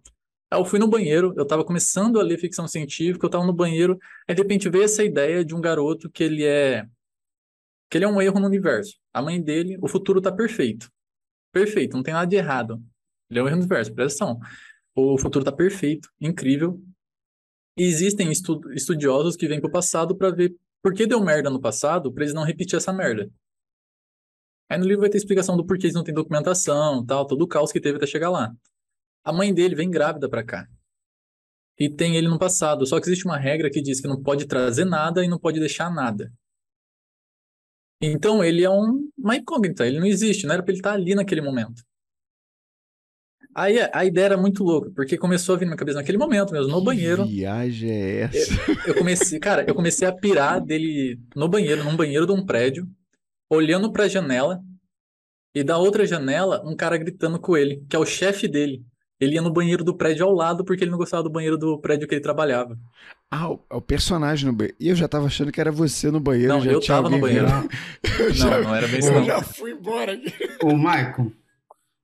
Aí 0.51 0.59
eu 0.59 0.65
fui 0.65 0.79
no 0.81 0.89
banheiro, 0.89 1.33
eu 1.37 1.47
tava 1.47 1.63
começando 1.65 2.19
a 2.19 2.23
ler 2.23 2.39
ficção 2.39 2.67
científica, 2.67 3.27
eu 3.27 3.31
tava 3.31 3.45
no 3.47 3.53
banheiro, 3.53 3.97
aí 4.27 4.35
de 4.35 4.41
repente 4.43 4.69
veio 4.71 4.85
essa 4.85 5.05
ideia 5.05 5.45
de 5.45 5.55
um 5.55 5.61
garoto 5.61 6.11
que 6.11 6.25
ele 6.25 6.43
é. 6.45 6.85
Que 7.91 7.99
ele 7.99 8.05
é 8.05 8.09
um 8.09 8.21
erro 8.21 8.39
no 8.41 8.47
universo. 8.47 8.97
A 9.13 9.23
mãe 9.23 9.41
dele, 9.43 9.79
o 9.81 9.89
futuro 9.89 10.21
tá 10.21 10.31
perfeito. 10.33 10.91
Perfeito, 11.53 11.97
não 11.97 12.03
tem 12.03 12.15
nada 12.15 12.27
de 12.27 12.37
errado. 12.37 12.83
Ele 13.31 13.41
é 13.41 13.43
um 13.43 13.47
erro 13.47 13.57
no 13.57 13.63
universo, 13.63 13.95
presta 13.95 14.25
atenção. 14.25 14.41
O 14.95 15.19
futuro 15.19 15.45
tá 15.45 15.53
perfeito, 15.53 16.09
incrível. 16.21 16.83
E 17.77 17.85
existem 17.85 18.31
estu- 18.31 18.61
estudiosos 18.73 19.37
que 19.37 19.47
vêm 19.47 19.61
pro 19.61 19.71
passado 19.71 20.17
para 20.17 20.31
ver 20.31 20.55
por 20.83 20.93
que 20.95 21.07
deu 21.07 21.23
merda 21.23 21.49
no 21.51 21.61
passado, 21.61 22.13
pra 22.13 22.25
eles 22.25 22.35
não 22.35 22.43
repetir 22.43 22.77
essa 22.77 22.93
merda. 22.93 23.31
Aí 24.69 24.79
no 24.79 24.85
livro 24.85 25.01
vai 25.01 25.11
ter 25.11 25.17
explicação 25.17 25.57
do 25.57 25.65
porquê 25.65 25.87
eles 25.87 25.95
não 25.95 26.05
têm 26.05 26.15
documentação, 26.15 27.05
tal, 27.05 27.27
todo 27.27 27.43
o 27.43 27.49
caos 27.49 27.73
que 27.73 27.81
teve 27.81 27.97
até 27.97 28.07
chegar 28.07 28.31
lá. 28.31 28.53
A 29.25 29.33
mãe 29.33 29.53
dele 29.55 29.75
vem 29.75 29.91
grávida 29.91 30.29
pra 30.29 30.45
cá. 30.45 30.69
E 31.79 31.89
tem 31.89 32.17
ele 32.17 32.29
no 32.29 32.39
passado, 32.39 32.85
só 32.87 33.01
que 33.01 33.07
existe 33.07 33.25
uma 33.25 33.39
regra 33.39 33.71
que 33.71 33.81
diz 33.81 34.01
que 34.01 34.09
não 34.09 34.21
pode 34.21 34.47
trazer 34.47 34.85
nada 34.85 35.25
e 35.25 35.29
não 35.29 35.39
pode 35.39 35.61
deixar 35.61 35.91
nada. 35.91 36.33
Então 38.01 38.45
ele 38.45 38.65
é 38.65 38.71
um, 38.71 39.09
uma 39.17 39.37
incógnita, 39.37 39.87
ele 39.87 39.99
não 39.99 40.07
existe, 40.07 40.47
não 40.47 40.55
era 40.55 40.63
pra 40.63 40.73
ele 40.73 40.79
estar 40.79 40.93
ali 40.93 41.15
naquele 41.15 41.41
momento. 41.41 41.83
Aí 43.55 43.81
a, 43.81 43.91
a 43.93 44.05
ideia 44.05 44.27
era 44.27 44.37
muito 44.37 44.63
louca, 44.63 44.91
porque 44.95 45.19
começou 45.19 45.55
a 45.55 45.59
vir 45.59 45.65
na 45.65 45.71
minha 45.71 45.79
cabeça 45.79 45.99
naquele 45.99 46.19
momento 46.19 46.53
mesmo, 46.53 46.71
no 46.71 46.83
banheiro. 46.83 47.25
Que 47.25 47.37
viagem 47.37 47.91
é 47.91 48.21
essa? 48.23 48.55
Eu 48.87 48.95
comecei, 48.95 49.41
cara, 49.41 49.65
eu 49.67 49.75
comecei 49.75 50.07
a 50.07 50.13
pirar 50.13 50.61
dele 50.65 51.19
no 51.35 51.49
banheiro, 51.49 51.83
num 51.83 51.97
banheiro 51.97 52.25
de 52.25 52.33
um 52.33 52.47
prédio, 52.47 52.87
olhando 53.51 53.91
pra 53.91 54.07
janela, 54.07 54.61
e 55.55 55.65
da 55.65 55.77
outra 55.77 56.07
janela, 56.07 56.63
um 56.65 56.77
cara 56.77 56.97
gritando 56.97 57.41
com 57.41 57.57
ele, 57.57 57.85
que 57.89 57.97
é 57.97 57.99
o 57.99 58.07
chefe 58.07 58.47
dele. 58.47 58.85
Ele 59.19 59.35
ia 59.35 59.43
no 59.43 59.53
banheiro 59.53 59.83
do 59.83 59.97
prédio 59.97 60.25
ao 60.25 60.33
lado 60.33 60.65
porque 60.65 60.85
ele 60.85 60.93
não 60.93 60.99
gostava 60.99 61.25
do 61.25 61.31
banheiro 61.31 61.59
do 61.59 61.81
prédio 61.81 62.07
que 62.07 62.15
ele 62.15 62.23
trabalhava. 62.23 62.79
Ah, 63.31 63.51
o, 63.51 63.61
o 63.71 63.81
personagem 63.81 64.47
no 64.47 64.53
banheiro. 64.55 64.77
E 64.81 64.89
eu 64.89 64.97
já 64.97 65.07
tava 65.07 65.27
achando 65.27 65.53
que 65.53 65.61
era 65.61 65.71
você 65.71 66.11
no 66.11 66.19
banheiro. 66.19 66.55
Não, 66.55 66.61
já 66.63 66.73
eu 66.73 66.81
tinha 66.81 66.97
tava 66.97 67.11
no 67.11 67.19
banheiro. 67.21 67.47
já, 68.31 68.51
Não, 68.51 68.63
não 68.65 68.75
era 68.75 68.89
bem 68.89 69.01
isso 69.01 69.09
eu 69.11 69.15
não. 69.21 69.25
já 69.25 69.43
fui 69.43 69.73
embora 69.73 70.13
aqui. 70.13 70.33
Ô, 70.65 70.75
Maicon, 70.75 71.31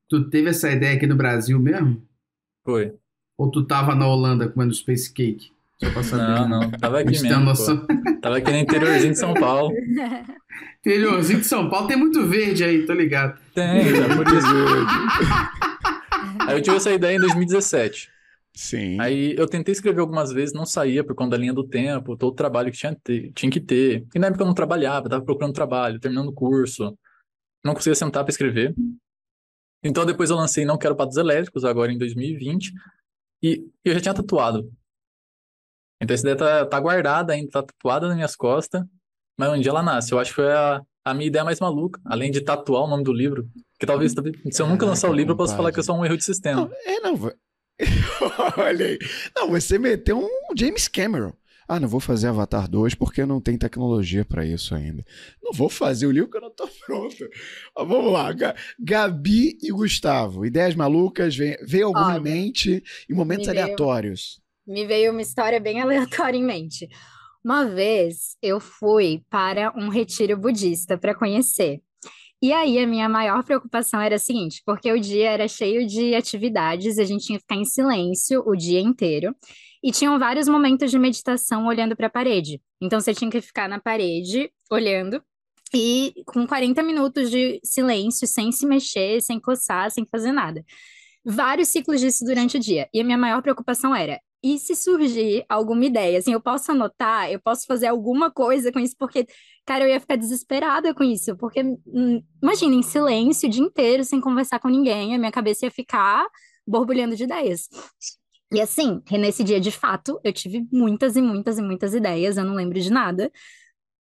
tu 0.09 0.29
teve 0.29 0.51
essa 0.51 0.70
ideia 0.70 0.95
aqui 0.97 1.07
no 1.07 1.16
Brasil 1.16 1.59
mesmo? 1.59 2.03
Foi. 2.64 2.93
Ou 3.39 3.51
tu 3.51 3.64
tava 3.64 3.95
na 3.95 4.07
Holanda 4.07 4.49
comendo 4.49 4.75
space 4.75 5.12
cake? 5.12 5.51
Só 5.83 5.91
pra 5.91 6.03
saber. 6.03 6.22
Não, 6.22 6.49
não, 6.49 6.70
tava 6.70 7.01
aqui 7.01 7.20
mesmo, 7.20 7.41
noção. 7.41 7.87
Tava 8.20 8.37
aqui 8.37 8.51
no 8.51 8.59
interiorzinho 8.59 9.12
de 9.12 9.18
São 9.18 9.35
Paulo. 9.35 9.72
Interiorzinho 10.81 11.41
de 11.41 11.47
São 11.47 11.68
Paulo 11.68 11.89
tem 11.89 11.97
muito 11.97 12.27
verde 12.29 12.62
aí, 12.62 12.87
tô 12.87 12.93
ligado. 12.93 13.39
Tem, 13.55 13.83
já 13.89 14.16
por 14.16 14.27
isso. 14.29 14.47
Aí 16.47 16.57
eu 16.57 16.62
tive 16.62 16.77
essa 16.77 16.93
ideia 16.93 17.16
em 17.16 17.20
2017. 17.20 18.11
Sim. 18.57 19.00
Aí 19.00 19.34
eu 19.36 19.48
tentei 19.48 19.72
escrever 19.72 20.00
algumas 20.00 20.32
vezes, 20.32 20.55
não 20.55 20.64
saía 20.64 21.02
por 21.02 21.14
conta 21.14 21.30
da 21.30 21.36
linha 21.36 21.52
do 21.52 21.66
tempo, 21.66 22.16
todo 22.16 22.30
o 22.32 22.34
trabalho 22.36 22.70
que 22.70 22.78
tinha, 22.78 22.94
que 22.94 23.00
ter- 23.02 23.32
tinha 23.32 23.50
que 23.50 23.61
ter. 23.61 24.07
E 24.14 24.18
na 24.18 24.28
época 24.28 24.42
eu 24.42 24.46
não 24.46 24.55
trabalhava, 24.55 25.09
tava 25.09 25.24
procurando 25.24 25.52
trabalho, 25.52 25.98
terminando 25.98 26.28
o 26.28 26.32
curso, 26.32 26.96
não 27.64 27.74
conseguia 27.74 27.96
sentar 27.96 28.22
para 28.24 28.30
escrever. 28.30 28.74
Então 29.82 30.07
depois 30.07 30.30
eu 30.30 30.36
lancei 30.36 30.64
Não 30.64 30.78
Quero 30.78 30.96
Patos 30.96 31.16
Elétricos, 31.16 31.64
agora 31.64 31.92
em 31.92 31.98
2020, 31.98 32.72
e 33.42 33.66
eu 33.84 33.92
já 33.94 34.00
tinha 34.00 34.14
tatuado. 34.14 34.70
Então 36.00 36.14
essa 36.14 36.22
ideia 36.22 36.36
tá, 36.36 36.66
tá 36.66 36.80
guardada 36.80 37.32
ainda, 37.32 37.50
tá 37.50 37.62
tatuada 37.62 38.07
nas 38.07 38.16
minhas 38.16 38.36
costas, 38.36 38.82
mas 39.38 39.50
um 39.50 39.61
dia 39.61 39.70
ela 39.70 39.82
nasce. 39.82 40.12
Eu 40.12 40.18
acho 40.18 40.30
que 40.30 40.36
foi 40.36 40.52
a, 40.52 40.80
a 41.05 41.14
minha 41.14 41.26
ideia 41.26 41.44
mais 41.44 41.61
maluca, 41.61 42.00
além 42.05 42.30
de 42.30 42.40
tatuar 42.40 42.84
o 42.84 42.86
nome 42.86 43.02
do 43.05 43.12
livro, 43.12 43.48
Porque 43.72 43.86
talvez, 43.86 44.12
se 44.12 44.62
eu 44.62 44.66
nunca 44.66 44.86
lançar 44.86 45.11
o 45.11 45.12
livro, 45.12 45.32
eu 45.32 45.36
posso 45.36 45.57
falar 45.57 45.72
que 45.72 45.80
é 45.80 45.82
só 45.82 45.92
um 45.92 46.05
erro 46.05 46.16
de 46.16 46.24
sistema. 46.24 46.62
Não, 46.62 46.70
é, 46.86 47.00
não. 47.00 47.32
Olha 48.57 48.87
aí. 48.87 48.99
Não, 49.37 49.49
você 49.49 49.79
meteu 49.79 50.18
um 50.18 50.57
James 50.57 50.89
Cameron. 50.89 51.33
Ah, 51.66 51.81
não 51.81 51.89
vou 51.89 52.01
fazer 52.01 52.29
Avatar 52.29 52.68
2 52.68 52.95
porque 52.95 53.25
não 53.25 53.41
tem 53.41 53.57
tecnologia 53.57 54.25
para 54.25 54.45
isso 54.45 54.75
ainda. 54.75 55.03
Não 55.43 55.53
vou 55.53 55.70
fazer 55.70 56.07
o 56.07 56.11
livro 56.11 56.31
que 56.31 56.37
eu 56.37 56.43
não 56.43 56.51
tô 56.51 56.68
pronto. 56.87 57.16
Mas 57.77 57.89
vamos 57.89 58.12
lá. 58.12 58.29
Gabi 58.79 59.59
e 59.62 59.70
Gustavo. 59.70 60.45
Ideias 60.45 60.75
malucas, 60.75 61.35
vem, 61.35 61.57
veio 61.62 61.87
alguma 61.87 62.18
em 62.18 62.20
mente 62.20 62.83
em 63.09 63.14
momentos 63.14 63.47
me 63.49 63.59
aleatórios. 63.59 64.41
Veio, 64.66 64.79
me 64.79 64.87
veio 64.87 65.12
uma 65.12 65.22
história 65.22 65.59
bem 65.59 65.81
aleatória 65.83 66.37
em 66.37 66.45
mente. 66.45 66.89
Uma 67.43 67.66
vez 67.66 68.37
eu 68.43 68.61
fui 68.61 69.22
para 69.31 69.72
um 69.77 69.89
retiro 69.89 70.37
budista 70.37 70.97
para 70.99 71.14
conhecer. 71.14 71.81
E 72.45 72.53
aí 72.53 72.78
a 72.78 72.86
minha 72.86 73.09
maior 73.09 73.42
preocupação 73.42 73.99
era 73.99 74.16
a 74.16 74.18
seguinte, 74.18 74.62
porque 74.66 74.92
o 74.92 75.01
dia 75.01 75.30
era 75.30 75.49
cheio 75.49 75.86
de 75.86 76.14
atividades, 76.14 76.99
a 76.99 77.05
gente 77.05 77.24
tinha 77.24 77.38
que 77.38 77.42
ficar 77.42 77.55
em 77.55 77.64
silêncio 77.64 78.42
o 78.47 78.55
dia 78.55 78.80
inteiro. 78.80 79.34
E 79.82 79.90
tinham 79.90 80.18
vários 80.18 80.47
momentos 80.47 80.90
de 80.90 80.99
meditação 80.99 81.64
olhando 81.64 81.97
para 81.97 82.09
a 82.09 82.11
parede. 82.11 82.61
Então 82.82 83.01
você 83.01 83.14
tinha 83.14 83.30
que 83.30 83.40
ficar 83.40 83.66
na 83.66 83.80
parede 83.80 84.53
olhando 84.70 85.22
e 85.74 86.12
com 86.26 86.47
40 86.47 86.82
minutos 86.82 87.30
de 87.30 87.59
silêncio, 87.64 88.26
sem 88.26 88.53
se 88.53 88.66
mexer, 88.66 89.22
sem 89.22 89.40
coçar, 89.40 89.90
sem 89.90 90.05
fazer 90.05 90.30
nada. 90.30 90.62
Vários 91.24 91.68
ciclos 91.68 91.99
disso 91.99 92.26
durante 92.26 92.59
o 92.59 92.61
dia. 92.61 92.90
E 92.92 93.01
a 93.01 93.05
minha 93.05 93.16
maior 93.16 93.40
preocupação 93.40 93.97
era: 93.97 94.20
e 94.45 94.59
se 94.59 94.76
surgir 94.76 95.45
alguma 95.49 95.86
ideia? 95.86 96.18
Assim, 96.18 96.32
eu 96.34 96.40
posso 96.40 96.70
anotar, 96.70 97.30
eu 97.30 97.40
posso 97.40 97.64
fazer 97.66 97.86
alguma 97.86 98.30
coisa 98.30 98.70
com 98.70 98.78
isso, 98.78 98.95
porque, 98.99 99.26
cara, 99.64 99.84
eu 99.84 99.88
ia 99.88 99.99
ficar 99.99 100.16
desesperada 100.16 100.95
com 100.95 101.03
isso. 101.03 101.34
Porque, 101.38 101.62
hum, 101.62 102.22
imagina, 102.42 102.74
em 102.74 102.82
silêncio 102.82 103.49
o 103.49 103.51
dia 103.51 103.62
inteiro, 103.64 104.05
sem 104.05 104.20
conversar 104.20 104.59
com 104.61 104.68
ninguém, 104.68 105.14
a 105.14 105.18
minha 105.18 105.32
cabeça 105.32 105.64
ia 105.64 105.70
ficar 105.70 106.26
borbulhando 106.66 107.16
de 107.16 107.24
ideias. 107.24 107.68
E 108.53 108.61
assim, 108.61 109.03
nesse 109.11 109.42
dia 109.42 109.59
de 109.59 109.70
fato, 109.70 110.20
eu 110.22 110.32
tive 110.32 110.66
muitas 110.70 111.16
e 111.16 111.22
muitas 111.22 111.59
e 111.59 111.62
muitas 111.62 111.95
ideias, 111.95 112.36
eu 112.36 112.45
não 112.45 112.55
lembro 112.55 112.78
de 112.78 112.90
nada, 112.90 113.32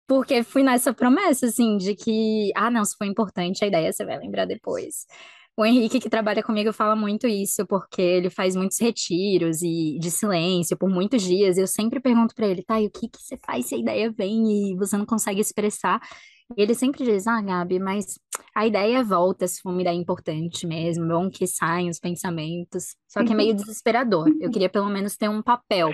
porque 0.07 0.43
fui 0.43 0.63
nessa 0.63 0.93
promessa, 0.93 1.47
assim, 1.47 1.77
de 1.77 1.95
que, 1.95 2.51
ah, 2.55 2.71
não, 2.71 2.85
se 2.85 2.95
for 2.95 3.05
importante 3.05 3.63
a 3.63 3.67
ideia, 3.67 3.91
você 3.91 4.05
vai 4.05 4.17
lembrar 4.19 4.45
depois. 4.45 5.05
O 5.57 5.65
Henrique, 5.65 5.99
que 5.99 6.07
trabalha 6.07 6.43
comigo, 6.43 6.71
fala 6.71 6.95
muito 6.95 7.25
isso, 7.25 7.65
porque 7.65 7.99
ele 7.99 8.29
faz 8.29 8.55
muitos 8.55 8.79
retiros 8.79 9.63
e 9.63 9.97
de 9.99 10.11
silêncio 10.11 10.77
por 10.77 10.87
muitos 10.87 11.23
dias. 11.23 11.57
Eu 11.57 11.65
sempre 11.65 11.99
pergunto 11.99 12.35
para 12.35 12.47
ele, 12.47 12.61
tá, 12.61 12.79
e 12.79 12.85
o 12.85 12.91
que, 12.91 13.09
que 13.09 13.17
você 13.19 13.35
faz 13.43 13.65
se 13.65 13.73
a 13.73 13.77
ideia 13.79 14.11
vem 14.11 14.71
e 14.71 14.75
você 14.75 14.95
não 14.95 15.05
consegue 15.05 15.41
expressar? 15.41 15.99
E 16.55 16.61
ele 16.61 16.75
sempre 16.75 17.03
diz, 17.03 17.25
ah, 17.25 17.41
Gabi, 17.41 17.79
mas 17.79 18.19
a 18.53 18.67
ideia 18.67 19.03
volta 19.03 19.47
se 19.47 19.59
for 19.59 19.71
uma 19.71 19.81
ideia 19.81 19.95
importante 19.95 20.67
mesmo, 20.67 21.07
bom 21.07 21.27
que 21.27 21.47
saiam 21.47 21.89
os 21.89 21.99
pensamentos. 21.99 22.95
Só 23.07 23.25
que 23.25 23.33
é 23.33 23.35
meio 23.35 23.55
desesperador. 23.55 24.27
Eu 24.39 24.51
queria 24.51 24.69
pelo 24.69 24.91
menos 24.91 25.17
ter 25.17 25.27
um 25.27 25.41
papel. 25.41 25.89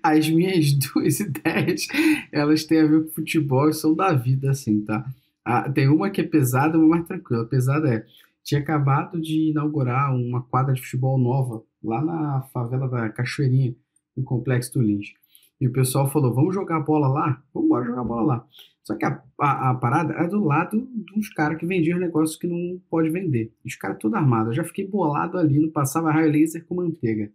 As 0.00 0.28
minhas 0.28 0.72
duas 0.78 1.18
ideias, 1.18 1.88
elas 2.30 2.62
têm 2.62 2.82
a 2.82 2.86
ver 2.86 3.04
com 3.04 3.10
futebol 3.10 3.68
e 3.68 3.74
são 3.74 3.96
da 3.96 4.12
vida, 4.12 4.52
assim, 4.52 4.80
tá? 4.84 5.04
Ah, 5.44 5.70
tem 5.70 5.88
uma 5.88 6.10
que 6.10 6.20
é 6.20 6.24
pesada, 6.24 6.78
uma 6.78 6.88
mais 6.88 7.06
tranquila. 7.06 7.44
Pesada 7.44 7.92
é, 7.92 8.06
tinha 8.42 8.60
acabado 8.60 9.20
de 9.20 9.50
inaugurar 9.50 10.14
uma 10.14 10.42
quadra 10.42 10.72
de 10.72 10.82
futebol 10.82 11.18
nova 11.18 11.62
lá 11.82 12.02
na 12.02 12.42
favela 12.52 12.88
da 12.88 13.10
Cachoeirinha, 13.10 13.74
no 14.16 14.24
Complexo 14.24 14.72
do 14.74 14.82
Lins. 14.82 15.12
E 15.60 15.68
o 15.68 15.72
pessoal 15.72 16.10
falou: 16.10 16.34
vamos 16.34 16.54
jogar 16.54 16.80
bola 16.80 17.08
lá? 17.08 17.42
Vamos 17.52 17.66
embora 17.66 17.84
jogar 17.84 18.04
bola 18.04 18.22
lá. 18.22 18.46
Só 18.82 18.94
que 18.94 19.04
a, 19.04 19.22
a, 19.40 19.70
a 19.70 19.74
parada 19.74 20.12
era 20.12 20.28
do 20.28 20.44
lado 20.44 20.88
uns 21.16 21.30
caras 21.30 21.58
que 21.58 21.66
vendiam 21.66 21.98
negócios 21.98 22.38
que 22.38 22.46
não 22.46 22.80
pode 22.90 23.08
vender. 23.08 23.52
Os 23.64 23.76
caras 23.76 23.98
tudo 23.98 24.16
armados. 24.16 24.48
Eu 24.48 24.54
já 24.54 24.64
fiquei 24.64 24.86
bolado 24.86 25.38
ali, 25.38 25.58
não 25.58 25.70
passava 25.70 26.12
raio 26.12 26.30
laser 26.30 26.64
com 26.66 26.74
manteiga. 26.74 27.30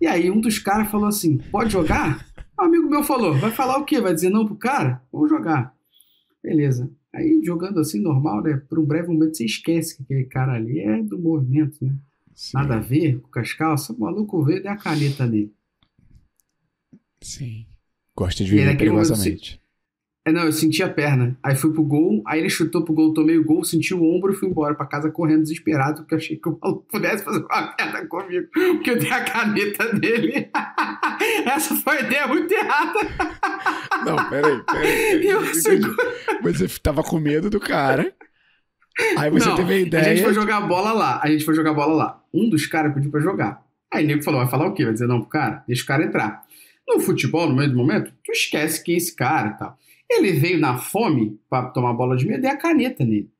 E 0.00 0.06
aí 0.06 0.30
um 0.30 0.40
dos 0.40 0.58
caras 0.58 0.90
falou 0.90 1.06
assim: 1.06 1.38
pode 1.50 1.72
jogar? 1.72 2.26
Um 2.58 2.64
amigo 2.64 2.88
meu 2.88 3.02
falou: 3.02 3.34
vai 3.34 3.50
falar 3.50 3.78
o 3.78 3.84
quê? 3.84 4.00
Vai 4.00 4.14
dizer 4.14 4.30
não 4.30 4.46
pro 4.46 4.56
cara? 4.56 5.02
Vamos 5.12 5.30
jogar. 5.30 5.74
Beleza. 6.42 6.90
Aí 7.14 7.40
jogando 7.42 7.80
assim 7.80 8.00
normal, 8.00 8.42
né? 8.42 8.62
Por 8.68 8.78
um 8.78 8.84
breve 8.84 9.08
momento 9.08 9.36
você 9.36 9.44
esquece 9.44 9.96
que 9.96 10.02
aquele 10.02 10.24
cara 10.24 10.52
ali 10.52 10.78
é 10.80 11.02
do 11.02 11.18
movimento, 11.18 11.84
né? 11.84 11.94
Sim. 12.34 12.56
Nada 12.56 12.76
a 12.76 12.80
ver 12.80 13.20
com 13.20 13.40
as 13.40 13.52
calças. 13.52 13.96
O 13.96 14.00
maluco 14.00 14.44
veio 14.44 14.58
e 14.58 14.62
deu 14.62 14.70
a 14.70 14.76
caneta 14.76 15.26
nele. 15.26 15.52
Sim. 17.20 17.66
Gosta 18.16 18.44
de 18.44 18.50
viver 18.50 18.76
perigosamente. 18.76 19.60
É, 20.28 20.32
não, 20.32 20.42
eu 20.42 20.52
senti 20.52 20.82
a 20.82 20.88
perna. 20.88 21.38
Aí 21.42 21.56
fui 21.56 21.72
pro 21.72 21.82
gol, 21.82 22.22
aí 22.26 22.38
ele 22.40 22.50
chutou 22.50 22.84
pro 22.84 22.92
gol, 22.92 23.14
tomei 23.14 23.38
o 23.38 23.44
gol, 23.44 23.64
senti 23.64 23.94
o 23.94 24.04
ombro 24.04 24.32
e 24.32 24.36
fui 24.36 24.48
embora 24.48 24.74
pra 24.74 24.84
casa 24.84 25.10
correndo 25.10 25.42
desesperado, 25.42 26.02
porque 26.02 26.16
achei 26.16 26.36
que 26.36 26.48
o 26.48 26.58
maluco 26.60 26.86
pudesse 26.86 27.24
fazer 27.24 27.38
uma 27.38 27.74
merda 27.78 28.06
comigo, 28.06 28.46
porque 28.52 28.90
eu 28.90 28.98
dei 28.98 29.10
a 29.10 29.24
caneta 29.24 29.94
dele. 29.94 30.50
Essa 31.46 31.74
foi 31.76 31.98
a 31.98 32.00
ideia 32.02 32.26
muito 32.28 32.52
errada. 32.52 32.98
Não, 34.16 34.30
peraí, 34.30 34.62
peraí. 34.64 35.20
peraí. 35.20 35.26
Eu 35.28 35.54
seguro... 35.54 35.96
Você 36.42 36.68
tava 36.80 37.02
com 37.02 37.18
medo 37.18 37.50
do 37.50 37.60
cara. 37.60 38.14
Aí 39.16 39.30
você 39.30 39.48
não, 39.48 39.56
teve 39.56 39.74
a 39.74 39.78
ideia. 39.78 40.06
A 40.06 40.14
gente 40.14 40.24
foi 40.24 40.34
jogar 40.34 40.60
bola 40.62 40.92
lá. 40.92 41.20
A 41.22 41.30
gente 41.30 41.44
foi 41.44 41.54
jogar 41.54 41.72
bola 41.72 41.94
lá. 41.94 42.24
Um 42.34 42.48
dos 42.48 42.66
caras 42.66 42.92
pediu 42.92 43.10
pra 43.10 43.20
jogar. 43.20 43.64
Aí 43.92 44.04
o 44.04 44.06
nego 44.06 44.22
falou: 44.22 44.40
vai 44.40 44.50
falar 44.50 44.66
o 44.66 44.74
quê? 44.74 44.84
Vai 44.84 44.92
dizer 44.92 45.06
não 45.06 45.20
pro 45.20 45.30
cara? 45.30 45.64
Deixa 45.66 45.82
o 45.84 45.86
cara 45.86 46.04
entrar. 46.04 46.44
No 46.86 47.00
futebol, 47.00 47.48
no 47.48 47.54
meio 47.54 47.70
do 47.70 47.76
momento, 47.76 48.12
tu 48.24 48.32
esquece 48.32 48.82
quem 48.82 48.94
é 48.94 48.98
esse 48.98 49.14
cara 49.14 49.50
e 49.50 49.58
tal. 49.58 49.78
Ele 50.10 50.32
veio 50.32 50.58
na 50.58 50.78
fome 50.78 51.38
para 51.50 51.68
tomar 51.68 51.92
bola 51.92 52.16
de 52.16 52.26
meio, 52.26 52.38
eu 52.38 52.40
dei 52.40 52.50
a 52.50 52.56
caneta 52.56 53.04
nele. 53.04 53.30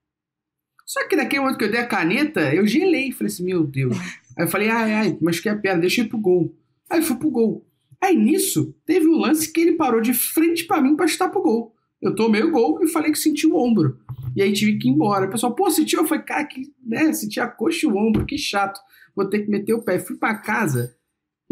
Só 0.85 1.07
que 1.09 1.17
naquele 1.17 1.41
momento 1.41 1.59
que 1.59 1.65
eu 1.65 1.71
dei 1.71 1.81
a 1.81 1.87
caneta, 1.87 2.55
eu 2.55 2.67
gelei. 2.67 3.11
Falei 3.13 3.33
assim, 3.33 3.45
meu 3.45 3.65
Deus. 3.65 3.97
Aí 4.37 4.45
eu 4.45 4.49
falei, 4.49 4.69
ai, 4.69 4.93
ai, 4.93 5.19
mas 5.21 5.41
que 5.41 5.49
é 5.49 5.53
a 5.53 5.57
perna, 5.57 5.81
deixa 5.81 6.01
eu 6.01 6.05
ir 6.05 6.09
pro 6.09 6.19
gol. 6.19 6.55
Aí 6.91 7.01
eu 7.01 7.03
fui 7.03 7.17
pro 7.17 7.31
gol. 7.31 7.67
Aí 8.03 8.17
nisso, 8.17 8.75
teve 8.87 9.07
um 9.07 9.19
lance 9.19 9.53
que 9.53 9.61
ele 9.61 9.73
parou 9.73 10.01
de 10.01 10.15
frente 10.15 10.65
para 10.65 10.81
mim 10.81 10.97
para 10.97 11.07
chutar 11.07 11.31
pro 11.31 11.43
gol. 11.43 11.75
Eu 12.01 12.15
tomei 12.15 12.43
o 12.43 12.51
gol 12.51 12.83
e 12.83 12.89
falei 12.89 13.11
que 13.11 13.19
senti 13.19 13.47
o 13.47 13.57
ombro. 13.57 13.99
E 14.37 14.43
aí 14.43 14.53
tive 14.53 14.79
que 14.79 14.89
ir 14.89 14.93
embora. 14.93 15.27
O 15.27 15.31
pessoal, 15.31 15.55
pô, 15.55 15.69
sentiu? 15.71 16.01
Eu 16.01 16.07
falei, 16.07 16.25
cara, 16.25 16.45
que, 16.45 16.63
né, 16.85 17.13
senti 17.13 17.41
a 17.41 17.49
coxa 17.49 17.87
e 17.87 17.89
o 17.89 17.97
ombro, 17.97 18.25
que 18.25 18.39
chato. 18.39 18.81
Vou 19.17 19.29
ter 19.29 19.41
que 19.41 19.51
meter 19.51 19.75
o 19.75 19.83
pé. 19.83 19.99
Fui 19.99 20.17
para 20.17 20.37
casa, 20.37 20.95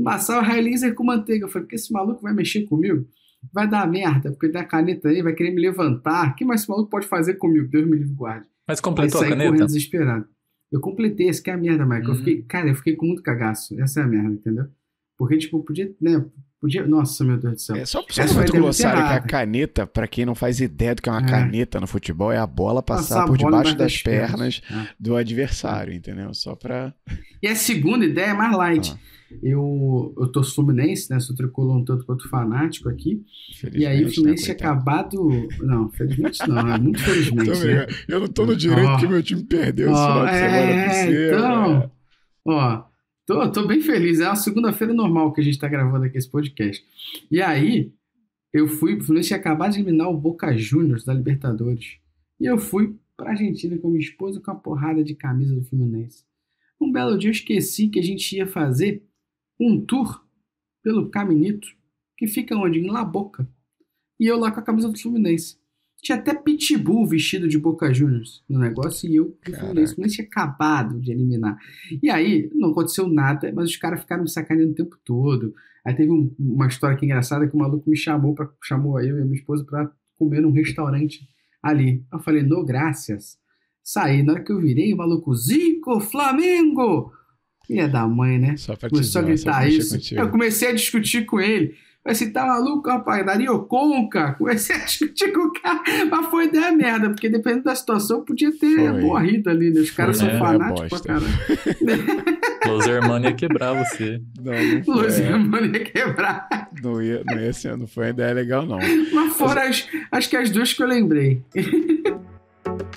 passava 0.04 0.42
raio 0.42 0.62
laser 0.62 0.94
com 0.94 1.02
manteiga. 1.02 1.46
Eu 1.46 1.48
falei, 1.48 1.66
que 1.66 1.74
esse 1.74 1.92
maluco 1.92 2.22
vai 2.22 2.32
mexer 2.32 2.62
comigo? 2.62 3.06
vai 3.52 3.68
dar 3.68 3.88
merda, 3.88 4.30
porque 4.30 4.48
tem 4.48 4.60
a 4.60 4.64
caneta 4.64 5.08
aí, 5.08 5.22
vai 5.22 5.34
querer 5.34 5.50
me 5.50 5.60
levantar. 5.60 6.32
O 6.32 6.34
que 6.34 6.44
mais 6.44 6.60
esse 6.60 6.70
maluco 6.70 6.90
pode 6.90 7.06
fazer 7.06 7.34
comigo? 7.34 7.68
Deus 7.68 7.86
me 7.86 7.96
livre 7.96 8.14
guarde. 8.14 8.46
Mas 8.66 8.80
completou 8.80 9.20
a 9.20 9.28
caneta? 9.28 9.50
correndo 9.50 9.66
desesperado. 9.66 10.26
Eu 10.70 10.80
completei, 10.80 11.28
esse 11.28 11.42
que 11.42 11.50
é 11.50 11.54
a 11.54 11.56
merda, 11.56 11.86
Mike. 11.86 12.06
Uhum. 12.06 12.12
Eu 12.12 12.18
fiquei, 12.18 12.42
cara, 12.42 12.68
eu 12.68 12.74
fiquei 12.74 12.96
com 12.96 13.06
muito 13.06 13.22
cagaço. 13.22 13.80
Essa 13.80 14.00
é 14.00 14.02
a 14.02 14.06
merda, 14.06 14.30
entendeu? 14.30 14.66
Porque, 15.16 15.38
tipo, 15.38 15.62
podia, 15.62 15.90
né? 16.00 16.24
Podia. 16.60 16.86
Nossa, 16.86 17.24
meu 17.24 17.38
Deus 17.38 17.54
do 17.54 17.60
céu. 17.60 17.76
É 17.76 17.84
só, 17.84 18.04
só 18.08 18.22
Essa 18.22 18.34
muito 18.34 18.52
glossário 18.52 19.02
que 19.02 19.12
a 19.12 19.20
caneta, 19.20 19.86
pra 19.86 20.06
quem 20.06 20.26
não 20.26 20.34
faz 20.34 20.60
ideia 20.60 20.94
do 20.94 21.02
que 21.02 21.08
é 21.08 21.12
uma 21.12 21.22
é. 21.22 21.28
caneta 21.28 21.80
no 21.80 21.86
futebol, 21.86 22.32
é 22.32 22.38
a 22.38 22.46
bola 22.46 22.82
passar, 22.82 23.26
por 23.26 23.38
debaixo 23.38 23.76
das, 23.76 23.92
das 23.92 24.02
pernas, 24.02 24.60
pernas 24.60 24.88
é. 24.88 24.94
do 24.98 25.16
adversário, 25.16 25.92
entendeu? 25.92 26.32
Só 26.34 26.54
pra. 26.54 26.94
E 27.42 27.48
a 27.48 27.54
segunda 27.54 28.04
ideia 28.04 28.26
é 28.26 28.34
mais 28.34 28.56
light. 28.56 28.92
Ah. 28.94 29.16
Eu, 29.42 30.14
eu 30.18 30.28
torço 30.28 30.54
Fluminense, 30.54 31.10
né? 31.10 31.18
Sou 31.18 31.34
tricolor 31.34 31.76
um 31.76 31.84
tanto 31.84 32.04
quanto 32.04 32.28
fanático 32.28 32.88
aqui. 32.88 33.24
E 33.72 33.84
aí 33.84 34.04
o 34.04 34.12
Fluminense 34.12 34.44
tinha 34.44 34.54
acabado. 34.54 35.28
Não, 35.60 35.88
felizmente 35.90 36.48
não, 36.48 36.74
é 36.74 36.78
muito 36.78 37.00
felizmente. 37.00 37.64
né? 37.64 37.86
Eu 38.08 38.20
não 38.20 38.28
tô 38.28 38.46
no 38.46 38.54
direito 38.54 38.92
oh, 38.92 38.96
que 38.98 39.08
meu 39.08 39.22
time 39.22 39.42
perdeu 39.42 39.90
oh, 39.90 39.92
esse 39.92 40.06
final 40.06 40.26
de 40.26 40.32
semana 40.32 40.82
é, 40.82 41.26
Então, 41.26 41.82
é. 41.82 41.90
ó, 42.46 42.84
tô, 43.26 43.50
tô 43.50 43.66
bem 43.66 43.80
feliz. 43.80 44.20
É 44.20 44.26
uma 44.26 44.36
segunda-feira 44.36 44.94
normal 44.94 45.32
que 45.32 45.40
a 45.40 45.44
gente 45.44 45.58
tá 45.58 45.68
gravando 45.68 46.04
aqui 46.04 46.16
esse 46.16 46.30
podcast. 46.30 46.84
E 47.30 47.42
aí, 47.42 47.92
eu 48.52 48.66
fui. 48.66 48.94
O 48.94 49.00
Fluminense 49.02 49.28
tinha 49.28 49.38
acabado 49.38 49.72
de 49.72 49.80
eliminar 49.80 50.08
o 50.08 50.16
Boca 50.16 50.56
Juniors 50.56 51.04
da 51.04 51.12
Libertadores. 51.12 51.98
E 52.40 52.46
eu 52.46 52.56
fui 52.56 52.96
pra 53.16 53.30
Argentina 53.30 53.76
com 53.78 53.88
minha 53.88 54.00
esposa 54.00 54.40
com 54.40 54.50
a 54.50 54.54
porrada 54.54 55.02
de 55.02 55.14
camisa 55.14 55.54
do 55.54 55.64
Fluminense. 55.64 56.24
Um 56.80 56.92
belo 56.92 57.18
dia 57.18 57.28
eu 57.28 57.32
esqueci 57.32 57.88
que 57.88 57.98
a 57.98 58.02
gente 58.02 58.36
ia 58.36 58.46
fazer 58.46 59.02
um 59.58 59.80
tour 59.80 60.22
pelo 60.82 61.08
Caminito, 61.10 61.66
que 62.16 62.26
fica 62.26 62.54
onde? 62.54 62.78
Em 62.78 62.90
La 62.90 63.04
Boca. 63.04 63.48
E 64.20 64.26
eu 64.26 64.38
lá 64.38 64.50
com 64.50 64.60
a 64.60 64.62
camisa 64.62 64.88
do 64.88 64.98
Fluminense. 64.98 65.58
Tinha 66.06 66.18
até 66.18 66.32
Pitbull 66.32 67.04
vestido 67.04 67.48
de 67.48 67.58
Boca 67.58 67.92
Juniors 67.92 68.40
no 68.48 68.60
negócio 68.60 69.10
e 69.10 69.16
eu 69.16 69.36
com 69.44 69.50
o 69.50 69.54
Fluminense. 69.56 69.92
O 69.92 69.94
Fluminense 69.96 70.14
tinha 70.14 70.28
acabado 70.28 71.00
de 71.00 71.10
eliminar. 71.10 71.58
E 72.00 72.08
aí, 72.08 72.48
não 72.54 72.70
aconteceu 72.70 73.08
nada, 73.08 73.52
mas 73.52 73.70
os 73.70 73.76
caras 73.76 73.98
ficaram 74.02 74.22
me 74.22 74.30
sacaneando 74.30 74.70
o 74.70 74.74
tempo 74.76 74.96
todo. 75.04 75.52
Aí 75.84 75.92
teve 75.96 76.12
um, 76.12 76.32
uma 76.38 76.68
história 76.68 76.96
que 76.96 77.04
é 77.04 77.06
engraçada 77.06 77.48
que 77.48 77.56
o 77.56 77.58
maluco 77.58 77.90
me 77.90 77.96
chamou, 77.96 78.36
pra, 78.36 78.48
chamou 78.62 79.00
eu 79.00 79.18
e 79.18 79.20
a 79.20 79.24
minha 79.24 79.36
esposa 79.36 79.64
para 79.64 79.90
comer 80.16 80.40
num 80.40 80.52
restaurante 80.52 81.28
ali. 81.60 82.04
Eu 82.12 82.20
falei, 82.20 82.44
no 82.44 82.64
graças. 82.64 83.36
Saí, 83.82 84.22
na 84.22 84.34
hora 84.34 84.44
que 84.44 84.52
eu 84.52 84.60
virei, 84.60 84.94
o 84.94 84.98
maluco, 84.98 85.34
Zico, 85.34 85.98
Flamengo! 85.98 87.12
Filha 87.66 87.88
da 87.88 88.06
mãe, 88.06 88.38
né? 88.38 88.56
Só 88.56 88.76
pra 88.76 88.88
Começou 88.88 89.22
a 89.22 89.24
gritar 89.24 89.68
isso. 89.68 89.96
Contigo. 89.96 90.20
Eu 90.20 90.30
comecei 90.30 90.68
a 90.68 90.72
discutir 90.72 91.26
com 91.26 91.40
ele. 91.40 91.74
Assim, 92.06 92.30
tá 92.30 92.46
maluco, 92.46 92.88
rapaz? 92.88 93.26
Dario 93.26 93.58
Conca, 93.64 94.34
comecei 94.34 94.76
a 94.76 94.78
discutir 94.78 95.32
com 95.32 95.48
o 95.48 95.52
cara, 95.52 95.82
mas 96.08 96.26
foi 96.26 96.44
ideia 96.44 96.70
merda, 96.70 97.10
porque 97.10 97.28
dependendo 97.28 97.64
da 97.64 97.74
situação, 97.74 98.24
podia 98.24 98.52
ter 98.52 98.76
Foi. 98.76 99.00
morrido 99.00 99.50
ali, 99.50 99.70
né? 99.70 99.80
Os 99.80 99.90
caras 99.90 100.20
Foi, 100.20 100.28
são 100.28 100.36
é, 100.36 100.38
fanáticos 100.38 101.00
pra 101.00 101.14
caralho. 101.14 102.36
Los 102.66 102.86
Hermanos 102.86 103.28
ia 103.28 103.34
quebrar 103.34 103.72
você. 103.74 104.20
Não, 104.40 104.52
não 104.52 104.84
foi, 104.84 105.04
Luciano 105.04 105.48
mano 105.48 105.66
ia 105.66 105.84
quebrar. 105.84 106.48
não, 106.82 107.02
ia, 107.02 107.22
não, 107.24 107.40
ia 107.40 107.52
ser, 107.52 107.76
não 107.76 107.86
foi 107.86 108.04
uma 108.04 108.10
ideia 108.10 108.34
legal, 108.34 108.66
não. 108.66 108.78
Mas 109.12 109.36
foram 109.36 109.62
as, 109.62 109.88
acho 110.12 110.30
que 110.30 110.36
as 110.36 110.50
duas 110.50 110.72
que 110.72 110.82
eu 110.82 110.86
lembrei. 110.86 111.42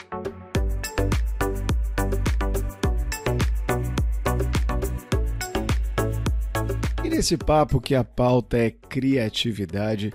nesse 7.19 7.35
papo 7.35 7.81
que 7.81 7.95
a 7.95 8.03
pauta 8.03 8.57
é 8.57 8.71
criatividade, 8.71 10.13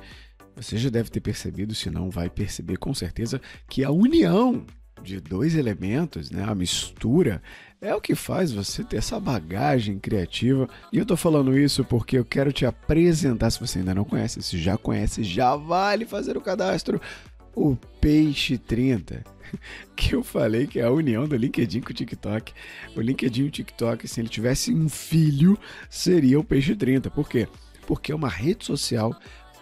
você 0.56 0.78
já 0.78 0.88
deve 0.88 1.10
ter 1.10 1.20
percebido, 1.20 1.74
se 1.74 1.90
não 1.90 2.08
vai 2.08 2.30
perceber 2.30 2.78
com 2.78 2.94
certeza, 2.94 3.42
que 3.68 3.84
a 3.84 3.90
união 3.90 4.64
de 5.02 5.20
dois 5.20 5.54
elementos, 5.54 6.30
né, 6.30 6.42
a 6.48 6.54
mistura, 6.54 7.42
é 7.78 7.94
o 7.94 8.00
que 8.00 8.14
faz 8.14 8.52
você 8.52 8.82
ter 8.82 8.96
essa 8.96 9.20
bagagem 9.20 9.98
criativa. 9.98 10.66
E 10.90 10.96
eu 10.96 11.04
tô 11.04 11.14
falando 11.14 11.58
isso 11.58 11.84
porque 11.84 12.16
eu 12.16 12.24
quero 12.24 12.50
te 12.50 12.64
apresentar, 12.64 13.50
se 13.50 13.60
você 13.60 13.80
ainda 13.80 13.94
não 13.94 14.04
conhece, 14.06 14.40
se 14.40 14.56
já 14.56 14.78
conhece, 14.78 15.22
já 15.22 15.54
vale 15.56 16.06
fazer 16.06 16.38
o 16.38 16.40
cadastro, 16.40 16.98
o 17.54 17.76
Peixe 18.00 18.56
30, 18.56 19.22
que 19.96 20.14
eu 20.14 20.22
falei 20.22 20.66
que 20.66 20.78
é 20.78 20.84
a 20.84 20.90
união 20.90 21.26
do 21.26 21.36
LinkedIn 21.36 21.80
com 21.80 21.90
o 21.90 21.94
TikTok. 21.94 22.52
O 22.96 23.00
LinkedIn 23.00 23.42
e 23.42 23.48
o 23.48 23.50
TikTok, 23.50 24.06
se 24.06 24.20
ele 24.20 24.28
tivesse 24.28 24.72
um 24.72 24.88
filho, 24.88 25.58
seria 25.88 26.38
o 26.38 26.44
Peixe 26.44 26.74
30. 26.74 27.10
Por 27.10 27.28
quê? 27.28 27.48
Porque 27.86 28.12
é 28.12 28.14
uma 28.14 28.28
rede 28.28 28.64
social 28.64 29.14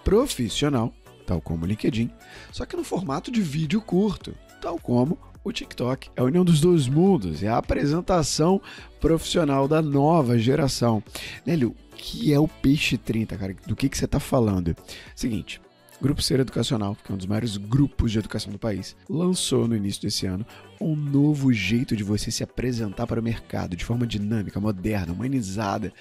profissional, 0.04 0.92
tal 1.26 1.40
como 1.40 1.64
o 1.64 1.68
LinkedIn, 1.68 2.10
só 2.50 2.66
que 2.66 2.76
no 2.76 2.84
formato 2.84 3.30
de 3.30 3.40
vídeo 3.40 3.80
curto, 3.80 4.34
tal 4.60 4.78
como 4.78 5.18
o 5.44 5.52
TikTok. 5.52 6.10
É 6.16 6.20
a 6.20 6.24
união 6.24 6.44
dos 6.44 6.60
dois 6.60 6.88
mundos, 6.88 7.42
é 7.42 7.48
a 7.48 7.58
apresentação 7.58 8.60
profissional 9.00 9.66
da 9.66 9.82
nova 9.82 10.38
geração. 10.38 11.02
Nélio, 11.44 11.70
o 11.70 11.96
que 11.96 12.32
é 12.32 12.38
o 12.38 12.48
Peixe 12.48 12.96
30, 12.96 13.36
cara? 13.36 13.54
Do 13.66 13.76
que, 13.76 13.88
que 13.88 13.98
você 13.98 14.04
está 14.04 14.20
falando? 14.20 14.76
Seguinte. 15.14 15.60
Grupo 16.02 16.20
Ser 16.20 16.40
Educacional, 16.40 16.96
que 16.96 17.12
é 17.12 17.14
um 17.14 17.16
dos 17.16 17.28
maiores 17.28 17.56
grupos 17.56 18.10
de 18.10 18.18
educação 18.18 18.52
do 18.52 18.58
país, 18.58 18.96
lançou 19.08 19.68
no 19.68 19.76
início 19.76 20.02
desse 20.02 20.26
ano 20.26 20.44
um 20.80 20.96
novo 20.96 21.52
jeito 21.52 21.94
de 21.94 22.02
você 22.02 22.28
se 22.28 22.42
apresentar 22.42 23.06
para 23.06 23.20
o 23.20 23.22
mercado 23.22 23.76
de 23.76 23.84
forma 23.84 24.04
dinâmica, 24.04 24.58
moderna, 24.58 25.12
humanizada. 25.12 25.92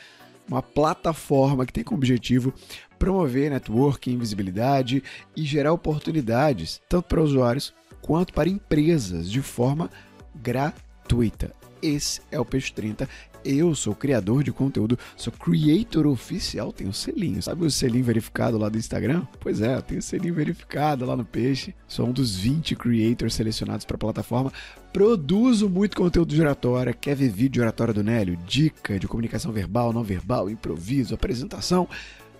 Uma 0.50 0.64
plataforma 0.64 1.68
que 1.68 1.72
tem 1.72 1.84
como 1.84 2.00
objetivo 2.00 2.52
promover 2.98 3.52
networking, 3.52 4.18
visibilidade 4.18 5.04
e 5.38 5.44
gerar 5.44 5.72
oportunidades 5.72 6.82
tanto 6.90 7.08
para 7.08 7.22
usuários 7.22 7.72
quanto 8.02 8.34
para 8.34 8.50
empresas 8.50 9.30
de 9.30 9.44
forma 9.44 9.88
gratuita. 10.34 11.61
Esse 11.82 12.22
é 12.32 12.40
o 12.40 12.46
Peixe 12.46 12.72
30. 12.74 13.08
Eu 13.44 13.74
sou 13.74 13.96
criador 13.96 14.44
de 14.44 14.52
conteúdo, 14.52 15.00
sou 15.18 15.34
creator 15.34 16.06
oficial, 16.06 16.72
tenho 16.72 16.94
selinho. 16.94 17.42
Sabe 17.42 17.66
o 17.66 17.72
selinho 17.72 18.04
verificado 18.04 18.58
lá 18.58 18.70
do 18.70 18.78
Instagram? 18.78 19.26
Pois 19.40 19.62
é, 19.62 19.76
eu 19.76 19.82
tenho 19.82 20.02
selinho 20.02 20.34
verificado 20.34 21.06
lá 21.06 21.16
no 21.16 21.26
Peixe. 21.26 21.74
Sou 21.88 22.08
um 22.08 22.12
dos 22.12 22.36
20 22.36 22.76
creators 22.76 23.34
selecionados 23.34 23.84
para 23.84 23.96
a 23.96 24.00
plataforma. 24.00 24.54
Produzo 24.94 25.68
muito 25.68 25.98
conteúdo 25.98 26.36
de 26.36 26.42
oratória. 26.42 26.94
Quer 26.94 27.16
ver 27.16 27.30
vídeo 27.30 27.54
de 27.54 27.62
oratória 27.62 27.94
do 27.94 28.04
Nélio? 28.04 28.38
Dica 28.46 29.00
de 29.00 29.08
comunicação 29.08 29.52
verbal, 29.52 29.92
não 29.92 30.04
verbal, 30.04 30.48
improviso, 30.48 31.16
apresentação? 31.16 31.88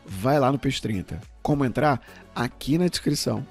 Vai 0.06 0.40
lá 0.40 0.52
no 0.52 0.60
Peixe 0.60 0.82
30. 0.82 1.20
Como 1.42 1.66
entrar? 1.66 2.00
Aqui 2.36 2.78
na 2.78 2.88
descrição 2.88 3.46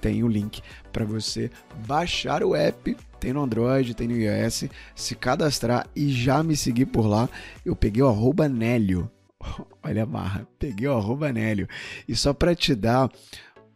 tem 0.00 0.22
o 0.22 0.28
link 0.28 0.62
para 0.92 1.04
você 1.04 1.50
baixar 1.86 2.42
o 2.42 2.54
app. 2.54 2.96
Tem 3.18 3.32
no 3.32 3.42
Android, 3.42 3.94
tem 3.94 4.08
no 4.08 4.16
iOS, 4.16 4.64
se 4.94 5.14
cadastrar 5.14 5.86
e 5.94 6.10
já 6.10 6.42
me 6.42 6.56
seguir 6.56 6.86
por 6.86 7.06
lá. 7.06 7.28
Eu 7.64 7.74
peguei 7.74 8.02
o 8.02 8.08
arroba 8.08 8.48
Nélio. 8.48 9.10
Olha 9.82 10.02
a 10.02 10.06
marra, 10.06 10.46
peguei 10.58 10.88
o 10.88 10.96
arroba 10.96 11.32
Nélio. 11.32 11.68
E 12.08 12.14
só 12.14 12.32
para 12.32 12.54
te 12.54 12.74
dar 12.74 13.10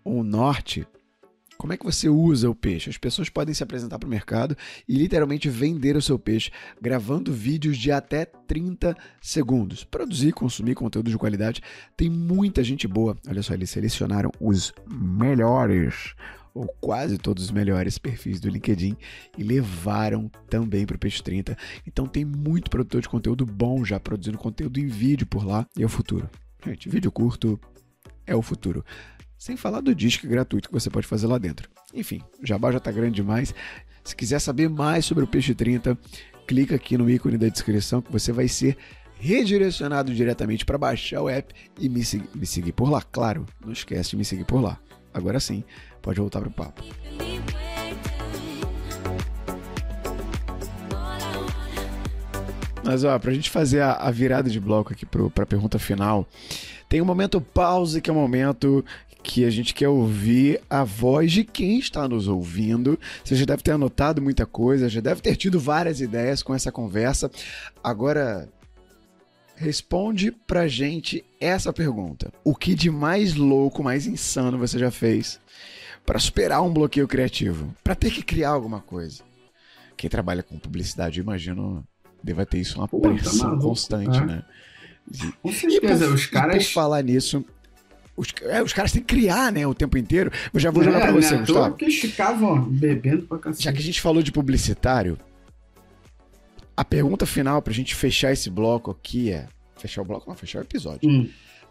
um 0.04 0.22
norte, 0.22 0.86
como 1.60 1.74
é 1.74 1.76
que 1.76 1.84
você 1.84 2.08
usa 2.08 2.48
o 2.48 2.54
peixe? 2.54 2.88
As 2.88 2.96
pessoas 2.96 3.28
podem 3.28 3.52
se 3.52 3.62
apresentar 3.62 3.98
para 3.98 4.06
o 4.06 4.10
mercado 4.10 4.56
e 4.88 4.96
literalmente 4.96 5.50
vender 5.50 5.94
o 5.94 6.00
seu 6.00 6.18
peixe 6.18 6.50
gravando 6.80 7.34
vídeos 7.34 7.76
de 7.76 7.92
até 7.92 8.24
30 8.24 8.96
segundos. 9.20 9.84
Produzir, 9.84 10.32
consumir 10.32 10.74
conteúdo 10.74 11.10
de 11.10 11.18
qualidade. 11.18 11.60
Tem 11.94 12.08
muita 12.08 12.64
gente 12.64 12.88
boa. 12.88 13.14
Olha 13.28 13.42
só, 13.42 13.52
eles 13.52 13.68
selecionaram 13.68 14.32
os 14.40 14.72
melhores, 14.90 16.14
ou 16.60 16.68
quase 16.80 17.16
todos 17.16 17.44
os 17.44 17.50
melhores 17.50 17.96
perfis 17.96 18.38
do 18.38 18.50
LinkedIn 18.50 18.94
e 19.38 19.42
levaram 19.42 20.30
também 20.48 20.84
para 20.84 20.96
o 20.96 20.98
Peixe 20.98 21.22
30. 21.22 21.56
Então 21.86 22.06
tem 22.06 22.24
muito 22.24 22.70
produtor 22.70 23.00
de 23.00 23.08
conteúdo 23.08 23.46
bom 23.46 23.82
já 23.84 23.98
produzindo 23.98 24.36
conteúdo 24.36 24.78
em 24.78 24.86
vídeo 24.86 25.26
por 25.26 25.46
lá 25.46 25.66
e 25.76 25.82
é 25.82 25.86
o 25.86 25.88
futuro. 25.88 26.28
Gente, 26.64 26.88
vídeo 26.88 27.10
curto 27.10 27.58
é 28.26 28.36
o 28.36 28.42
futuro. 28.42 28.84
Sem 29.38 29.56
falar 29.56 29.80
do 29.80 29.94
disco 29.94 30.28
gratuito 30.28 30.68
que 30.68 30.74
você 30.74 30.90
pode 30.90 31.06
fazer 31.06 31.26
lá 31.26 31.38
dentro. 31.38 31.66
Enfim, 31.94 32.20
o 32.42 32.46
jabá 32.46 32.70
já 32.70 32.78
tá 32.78 32.92
grande 32.92 33.16
demais. 33.16 33.54
Se 34.04 34.14
quiser 34.14 34.38
saber 34.38 34.68
mais 34.68 35.06
sobre 35.06 35.24
o 35.24 35.26
Peixe 35.26 35.54
30, 35.54 35.98
clica 36.46 36.74
aqui 36.74 36.98
no 36.98 37.08
ícone 37.08 37.38
da 37.38 37.48
descrição 37.48 38.02
que 38.02 38.12
você 38.12 38.32
vai 38.32 38.48
ser 38.48 38.76
redirecionado 39.14 40.14
diretamente 40.14 40.64
para 40.64 40.76
baixar 40.76 41.22
o 41.22 41.28
app 41.28 41.54
e 41.78 41.88
me, 41.88 42.02
me 42.34 42.46
seguir 42.46 42.72
por 42.72 42.90
lá. 42.90 43.00
Claro, 43.00 43.46
não 43.64 43.72
esquece 43.72 44.10
de 44.10 44.16
me 44.16 44.24
seguir 44.26 44.44
por 44.44 44.60
lá. 44.60 44.78
Agora 45.12 45.40
sim, 45.40 45.64
pode 46.00 46.20
voltar 46.20 46.40
pro 46.40 46.50
papo. 46.50 46.82
Mas 52.82 53.04
ó, 53.04 53.18
pra 53.18 53.32
gente 53.32 53.50
fazer 53.50 53.80
a, 53.80 53.92
a 53.92 54.10
virada 54.10 54.50
de 54.50 54.58
bloco 54.58 54.92
aqui 54.92 55.06
pro, 55.06 55.30
pra 55.30 55.46
pergunta 55.46 55.78
final, 55.78 56.26
tem 56.88 57.00
um 57.00 57.04
momento 57.04 57.40
pause, 57.40 58.00
que 58.00 58.10
é 58.10 58.12
o 58.12 58.16
um 58.16 58.20
momento 58.20 58.84
que 59.22 59.44
a 59.44 59.50
gente 59.50 59.74
quer 59.74 59.88
ouvir 59.88 60.60
a 60.68 60.82
voz 60.82 61.30
de 61.30 61.44
quem 61.44 61.78
está 61.78 62.08
nos 62.08 62.26
ouvindo. 62.26 62.98
Você 63.22 63.36
já 63.36 63.44
deve 63.44 63.62
ter 63.62 63.72
anotado 63.72 64.20
muita 64.22 64.46
coisa, 64.46 64.88
já 64.88 65.00
deve 65.00 65.20
ter 65.20 65.36
tido 65.36 65.60
várias 65.60 66.00
ideias 66.00 66.42
com 66.42 66.54
essa 66.54 66.72
conversa. 66.72 67.30
Agora, 67.84 68.48
responde 69.54 70.32
pra 70.32 70.66
gente 70.66 71.24
essa 71.38 71.72
pergunta: 71.72 72.32
O 72.42 72.54
que 72.54 72.74
de 72.74 72.90
mais 72.90 73.34
louco, 73.34 73.84
mais 73.84 74.06
insano 74.06 74.58
você 74.58 74.78
já 74.78 74.90
fez 74.90 75.38
para 76.06 76.18
superar 76.18 76.62
um 76.62 76.72
bloqueio 76.72 77.06
criativo? 77.06 77.74
Para 77.84 77.94
ter 77.94 78.10
que 78.10 78.22
criar 78.22 78.50
alguma 78.50 78.80
coisa? 78.80 79.22
Quem 79.96 80.08
trabalha 80.10 80.42
com 80.42 80.58
publicidade, 80.58 81.18
eu 81.18 81.22
imagino, 81.22 81.84
deva 82.22 82.46
ter 82.46 82.58
isso 82.58 82.78
uma 82.78 82.88
Pô, 82.88 83.00
tá 83.00 83.10
pressão 83.10 83.48
maluco, 83.48 83.68
constante, 83.68 84.18
é. 84.18 84.24
né? 84.26 84.42
Com 85.42 85.50
E 85.50 85.52
certeza, 85.54 86.06
por, 86.06 86.14
os 86.14 86.22
e 86.22 86.26
por 86.26 86.32
caras. 86.32 86.72
falar 86.72 87.02
nisso, 87.02 87.44
os, 88.16 88.28
é, 88.42 88.62
os 88.62 88.72
caras 88.72 88.92
têm 88.92 89.02
que 89.02 89.14
criar, 89.14 89.52
né, 89.52 89.66
o 89.66 89.74
tempo 89.74 89.98
inteiro. 89.98 90.30
Eu 90.52 90.58
já 90.60 90.70
vou 90.70 90.82
jogar 90.82 90.98
É, 90.98 91.02
pra 91.02 91.12
né, 91.12 91.20
você, 91.20 91.30
toa 91.30 91.40
Gustavo. 91.40 91.70
Porque 91.70 91.90
ficavam 91.90 92.62
bebendo 92.62 93.22
pra 93.26 93.38
cacete. 93.38 93.64
Já 93.64 93.72
que 93.72 93.78
a 93.78 93.82
gente 93.82 94.00
falou 94.00 94.22
de 94.22 94.32
publicitário, 94.32 95.18
a 96.76 96.84
pergunta 96.84 97.26
final 97.26 97.60
pra 97.60 97.72
gente 97.72 97.94
fechar 97.94 98.32
esse 98.32 98.48
bloco 98.48 98.90
aqui 98.90 99.32
é. 99.32 99.46
Fechar 99.76 100.02
o 100.02 100.04
bloco? 100.04 100.28
Não, 100.28 100.36
fechar 100.36 100.58
o 100.60 100.62
episódio. 100.62 101.08
Hum. 101.08 101.28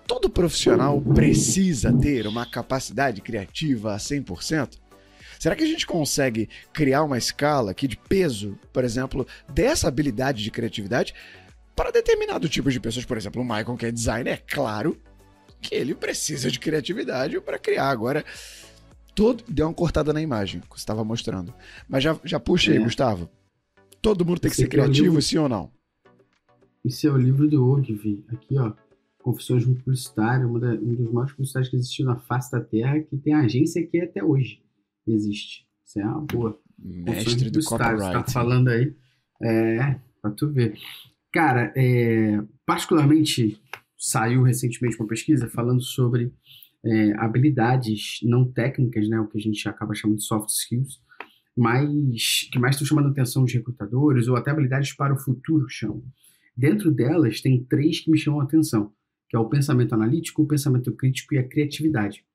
Todo 0.10 0.28
profissional 0.28 1.00
precisa 1.00 1.94
ter 1.94 2.26
uma 2.26 2.44
capacidade 2.44 3.22
criativa 3.22 3.94
a 3.94 3.98
100%? 3.98 4.80
Será 5.40 5.56
que 5.56 5.64
a 5.64 5.68
gente 5.68 5.86
consegue 5.86 6.50
criar 6.74 7.04
uma 7.04 7.16
escala 7.18 7.70
aqui 7.72 7.88
de 7.88 7.96
peso, 7.96 8.58
por 8.74 8.84
exemplo, 8.84 9.26
dessa 9.54 9.88
habilidade 9.88 10.44
de 10.44 10.50
criatividade 10.50 11.14
para 11.76 11.92
determinado 11.92 12.50
tipo 12.50 12.72
de 12.72 12.80
pessoas? 12.80 13.06
Por 13.06 13.18
exemplo, 13.18 13.40
o 13.40 13.46
Michael, 13.46 13.78
que 13.78 13.86
é 13.86 13.92
designer, 13.92 14.32
é 14.34 14.38
claro 14.38 14.98
que 15.62 15.76
ele 15.76 15.94
precisa 15.94 16.50
de 16.50 16.60
criatividade 16.60 17.40
para 17.40 17.60
criar. 17.60 17.90
Agora, 17.90 18.26
todo 19.14 19.44
deu 19.48 19.68
uma 19.68 19.74
cortada 19.76 20.12
na 20.12 20.22
imagem 20.22 20.60
que 20.62 20.68
você 20.70 20.78
estava 20.82 21.04
mostrando. 21.04 21.54
Mas 21.88 22.04
já, 22.04 22.20
já 22.26 22.40
puxa 22.40 22.72
aí, 22.72 22.78
É. 22.78 22.82
Gustavo. 22.82 23.30
Todo 24.02 24.26
mundo 24.26 24.40
tem 24.40 24.50
que 24.50 24.56
Esse 24.56 24.64
ser 24.64 24.68
é 24.68 24.72
criativo, 24.72 25.04
livro- 25.06 25.22
sim 25.22 25.38
ou 25.38 25.48
não? 25.48 25.72
Esse 26.84 27.06
é 27.06 27.12
o 27.12 27.18
livro 27.18 27.48
do 27.48 27.64
Ogilvy. 27.70 28.26
Aqui, 28.34 28.58
ó. 28.58 28.74
Confissões 29.32 29.64
de 29.64 29.70
um 29.70 29.76
Publicitário, 29.76 30.50
uma 30.50 30.60
da- 30.60 30.74
um 30.74 30.96
dos 30.96 31.12
maiores 31.12 31.34
publicitários 31.34 31.70
que 31.70 31.76
existiu 31.76 32.06
na 32.06 32.16
face 32.18 32.52
da 32.52 32.60
Terra, 32.62 33.00
que 33.00 33.16
tem 33.18 33.34
agência 33.34 33.86
que 33.86 34.00
até 34.00 34.24
hoje 34.24 34.62
existe. 35.08 35.66
Isso 35.86 36.00
é 36.00 36.06
uma 36.06 36.22
boa. 36.22 36.60
Mestre 36.78 37.50
do 37.52 37.62
Você 37.62 37.70
copyright. 37.70 38.14
tá 38.14 38.24
falando 38.32 38.70
aí. 38.70 38.94
É, 39.42 39.96
pra 40.22 40.32
tu 40.32 40.52
ver. 40.52 40.76
Cara, 41.32 41.72
é, 41.76 42.42
particularmente 42.66 43.62
saiu 43.98 44.42
recentemente 44.44 44.98
uma 45.00 45.08
pesquisa 45.08 45.48
falando 45.48 45.82
sobre 45.82 46.34
é, 46.84 47.12
habilidades 47.18 48.20
não 48.24 48.50
técnicas, 48.52 49.08
né, 49.10 49.20
o 49.20 49.28
que 49.28 49.38
a 49.38 49.42
gente 49.42 49.68
acaba 49.70 49.94
chamando 49.94 50.18
de 50.18 50.24
soft 50.24 50.50
skills, 50.50 51.00
mas 51.56 52.50
que 52.52 52.58
mais 52.58 52.76
estão 52.76 52.88
chamando 52.88 53.10
a 53.10 53.12
atenção 53.12 53.44
dos 53.44 53.54
recrutadores 53.54 54.28
ou 54.28 54.36
até 54.38 54.50
habilidades 54.52 54.94
para 54.94 55.14
o 55.14 55.18
futuro 55.18 55.68
chamam. 55.70 56.04
Dentro 56.56 56.92
delas 56.92 57.42
tem 57.42 57.64
três 57.64 58.00
que 58.00 58.10
me 58.10 58.18
chamam 58.18 58.40
a 58.42 58.44
atenção, 58.46 58.92
que 59.30 59.36
é 59.36 59.40
o 59.40 59.48
pensamento 59.48 59.94
analítico, 59.94 60.42
o 60.42 60.48
pensamento 60.48 60.92
crítico 60.92 61.36
e 61.36 61.38
a 61.38 61.48
criatividade. 61.48 62.26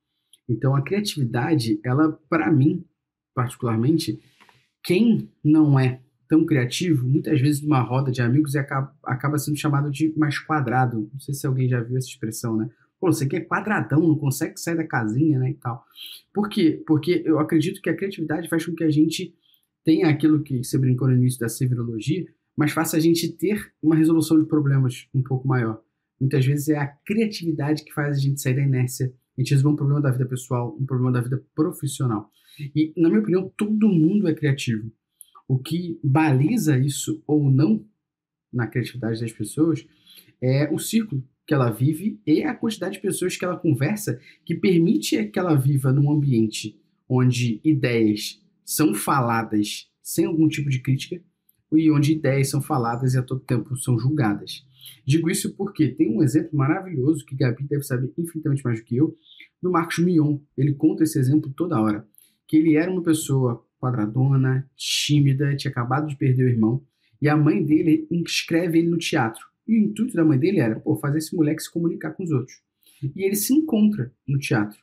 Então, 0.47 0.75
a 0.75 0.81
criatividade, 0.81 1.79
ela, 1.83 2.17
para 2.29 2.51
mim, 2.51 2.85
particularmente, 3.33 4.19
quem 4.83 5.29
não 5.43 5.79
é 5.79 5.99
tão 6.27 6.45
criativo, 6.45 7.07
muitas 7.07 7.39
vezes 7.39 7.61
numa 7.61 7.81
roda 7.81 8.11
de 8.11 8.21
amigos 8.21 8.55
acaba, 8.55 8.95
acaba 9.03 9.37
sendo 9.37 9.57
chamado 9.57 9.91
de 9.91 10.13
mais 10.17 10.39
quadrado. 10.39 11.09
Não 11.11 11.19
sei 11.19 11.33
se 11.33 11.45
alguém 11.45 11.67
já 11.67 11.81
viu 11.81 11.97
essa 11.97 12.07
expressão, 12.07 12.55
né? 12.55 12.69
Pô, 12.99 13.11
você 13.11 13.27
quer 13.27 13.41
quadradão, 13.41 13.99
não 13.99 14.17
consegue 14.17 14.57
sair 14.59 14.75
da 14.75 14.87
casinha, 14.87 15.37
né, 15.37 15.51
e 15.51 15.53
tal. 15.55 15.85
Por 16.33 16.49
quê? 16.49 16.81
Porque 16.87 17.21
eu 17.25 17.39
acredito 17.39 17.81
que 17.81 17.89
a 17.89 17.95
criatividade 17.95 18.47
faz 18.49 18.65
com 18.65 18.73
que 18.73 18.83
a 18.83 18.89
gente 18.89 19.35
tenha 19.83 20.09
aquilo 20.09 20.41
que 20.41 20.63
você 20.63 20.77
brincou 20.77 21.07
no 21.07 21.15
início 21.15 21.39
da 21.39 21.49
severologia, 21.49 22.25
mas 22.57 22.71
faça 22.71 22.97
a 22.97 22.99
gente 22.99 23.31
ter 23.33 23.73
uma 23.83 23.95
resolução 23.95 24.39
de 24.41 24.47
problemas 24.47 25.07
um 25.13 25.21
pouco 25.21 25.47
maior. 25.47 25.81
Muitas 26.19 26.45
vezes 26.45 26.69
é 26.69 26.77
a 26.77 26.87
criatividade 26.87 27.83
que 27.83 27.93
faz 27.93 28.17
a 28.17 28.19
gente 28.19 28.41
sair 28.41 28.55
da 28.55 28.61
inércia, 28.61 29.13
a 29.37 29.41
gente 29.41 29.51
resolver 29.51 29.73
um 29.73 29.75
problema 29.75 30.01
da 30.01 30.11
vida 30.11 30.25
pessoal, 30.25 30.75
um 30.79 30.85
problema 30.85 31.11
da 31.11 31.21
vida 31.21 31.43
profissional. 31.53 32.31
E, 32.75 32.93
na 32.95 33.09
minha 33.09 33.21
opinião, 33.21 33.51
todo 33.57 33.89
mundo 33.89 34.27
é 34.27 34.33
criativo. 34.33 34.91
O 35.47 35.59
que 35.59 35.99
baliza 36.03 36.77
isso 36.77 37.21
ou 37.27 37.49
não 37.51 37.85
na 38.51 38.67
criatividade 38.67 39.19
das 39.19 39.31
pessoas 39.31 39.85
é 40.41 40.69
o 40.71 40.79
círculo 40.79 41.23
que 41.45 41.53
ela 41.53 41.69
vive 41.69 42.19
e 42.25 42.43
a 42.43 42.55
quantidade 42.55 42.95
de 42.95 43.01
pessoas 43.01 43.37
que 43.37 43.45
ela 43.45 43.57
conversa 43.57 44.19
que 44.43 44.55
permite 44.55 45.25
que 45.25 45.37
ela 45.37 45.55
viva 45.55 45.91
num 45.91 46.11
ambiente 46.11 46.79
onde 47.07 47.61
ideias 47.63 48.41
são 48.63 48.95
faladas 48.95 49.91
sem 50.01 50.25
algum 50.25 50.47
tipo 50.47 50.69
de 50.69 50.79
crítica 50.81 51.21
e 51.77 51.91
onde 51.91 52.13
ideias 52.13 52.49
são 52.49 52.61
faladas 52.61 53.13
e 53.13 53.17
a 53.17 53.23
todo 53.23 53.39
tempo 53.41 53.75
são 53.77 53.97
julgadas. 53.97 54.65
Digo 55.05 55.29
isso 55.29 55.55
porque 55.55 55.89
tem 55.89 56.15
um 56.15 56.23
exemplo 56.23 56.57
maravilhoso 56.57 57.25
que 57.25 57.35
Gabi 57.35 57.63
deve 57.63 57.83
saber 57.83 58.11
infinitamente 58.17 58.63
mais 58.63 58.79
do 58.79 58.85
que 58.85 58.97
eu, 58.97 59.15
do 59.61 59.71
Marcos 59.71 59.99
Mion. 59.99 60.39
Ele 60.57 60.73
conta 60.73 61.03
esse 61.03 61.17
exemplo 61.19 61.51
toda 61.55 61.79
hora. 61.79 62.07
Que 62.47 62.57
ele 62.57 62.75
era 62.75 62.91
uma 62.91 63.01
pessoa 63.01 63.65
quadradona, 63.79 64.69
tímida, 64.75 65.55
tinha 65.55 65.71
acabado 65.71 66.07
de 66.07 66.15
perder 66.15 66.45
o 66.45 66.49
irmão, 66.49 66.83
e 67.21 67.29
a 67.29 67.37
mãe 67.37 67.63
dele 67.63 68.07
inscreve 68.11 68.79
ele 68.79 68.89
no 68.89 68.97
teatro. 68.97 69.45
E 69.67 69.75
o 69.75 69.81
intuito 69.83 70.15
da 70.15 70.23
mãe 70.23 70.37
dele 70.37 70.59
era, 70.59 70.79
pô, 70.79 70.95
fazer 70.95 71.19
esse 71.19 71.35
moleque 71.35 71.63
se 71.63 71.71
comunicar 71.71 72.11
com 72.11 72.23
os 72.23 72.31
outros. 72.31 72.61
E 73.15 73.23
ele 73.23 73.35
se 73.35 73.53
encontra 73.53 74.11
no 74.27 74.37
teatro. 74.37 74.79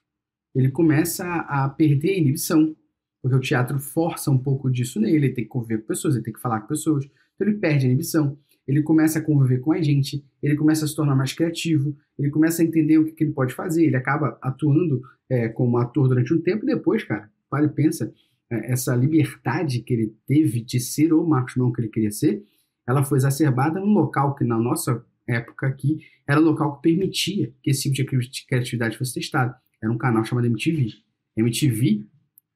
Ele 0.55 0.71
começa 0.71 1.25
a, 1.25 1.69
perder 1.69 2.11
a 2.11 2.19
inibição, 2.19 2.77
porque 3.23 3.37
o 3.37 3.41
teatro 3.41 3.79
força 3.79 4.31
um 4.31 4.39
pouco 4.39 4.71
disso 4.71 5.01
nele, 5.01 5.17
ele 5.17 5.31
tem 5.31 5.45
que 5.45 5.51
conviver 5.51 5.79
com 5.79 5.87
pessoas, 5.87 6.17
ele 6.17 6.25
tem 6.25 6.35
que 6.35 6.41
falar 6.41 6.61
com 6.61 6.67
pessoas, 6.67 7.05
então 7.05 7.49
ele 7.49 7.59
perde 7.59 7.87
a 7.87 7.89
inibição 7.89 8.37
ele 8.67 8.83
começa 8.83 9.19
a 9.19 9.23
conviver 9.23 9.59
com 9.59 9.73
a 9.73 9.81
gente, 9.81 10.25
ele 10.43 10.57
começa 10.57 10.85
a 10.85 10.89
se 10.89 10.95
tornar 10.95 11.17
mais 11.17 11.33
criativo, 11.33 11.97
ele 12.19 12.31
começa 12.31 12.63
a 12.63 12.65
entender 12.65 12.99
o 12.99 13.05
que, 13.05 13.13
que 13.13 13.25
ele 13.25 13.33
pode 13.33 13.55
fazer, 13.55 13.85
ele 13.85 13.97
acaba 13.97 14.39
atuando 14.41 15.03
é, 15.29 15.49
como 15.49 15.79
ator 15.79 16.09
durante 16.09 16.33
um 16.33 16.41
tempo, 16.41 16.65
e 16.65 16.75
depois, 16.75 17.03
cara, 17.05 17.31
para 17.51 17.65
e 17.65 17.69
pensa, 17.69 18.13
é, 18.51 18.73
essa 18.73 18.95
liberdade 18.95 19.81
que 19.81 19.93
ele 19.93 20.17
teve 20.27 20.63
de 20.63 20.79
ser 20.79 21.13
o 21.13 21.27
Marcos 21.27 21.57
Mion 21.57 21.73
que 21.73 21.81
ele 21.81 21.89
queria 21.89 22.11
ser, 22.11 22.43
ela 22.87 23.05
foi 23.05 23.19
exacerbada 23.19 23.81
num 23.81 23.93
local 23.93 24.35
que, 24.35 24.45
na 24.45 24.59
nossa 24.59 25.05
época 25.27 25.67
aqui, 25.67 26.01
era 26.27 26.41
um 26.41 26.45
local 26.45 26.77
que 26.77 26.83
permitia 26.83 27.53
que 27.63 27.71
esse 27.71 27.93
tipo 27.93 28.19
de 28.19 28.47
criatividade 28.47 28.99
fosse 28.99 29.15
testado. 29.15 29.55
Era 29.81 29.93
um 29.93 29.99
canal 29.99 30.25
chamado 30.25 30.47
MTV. 30.47 30.93
MTV, 31.37 32.05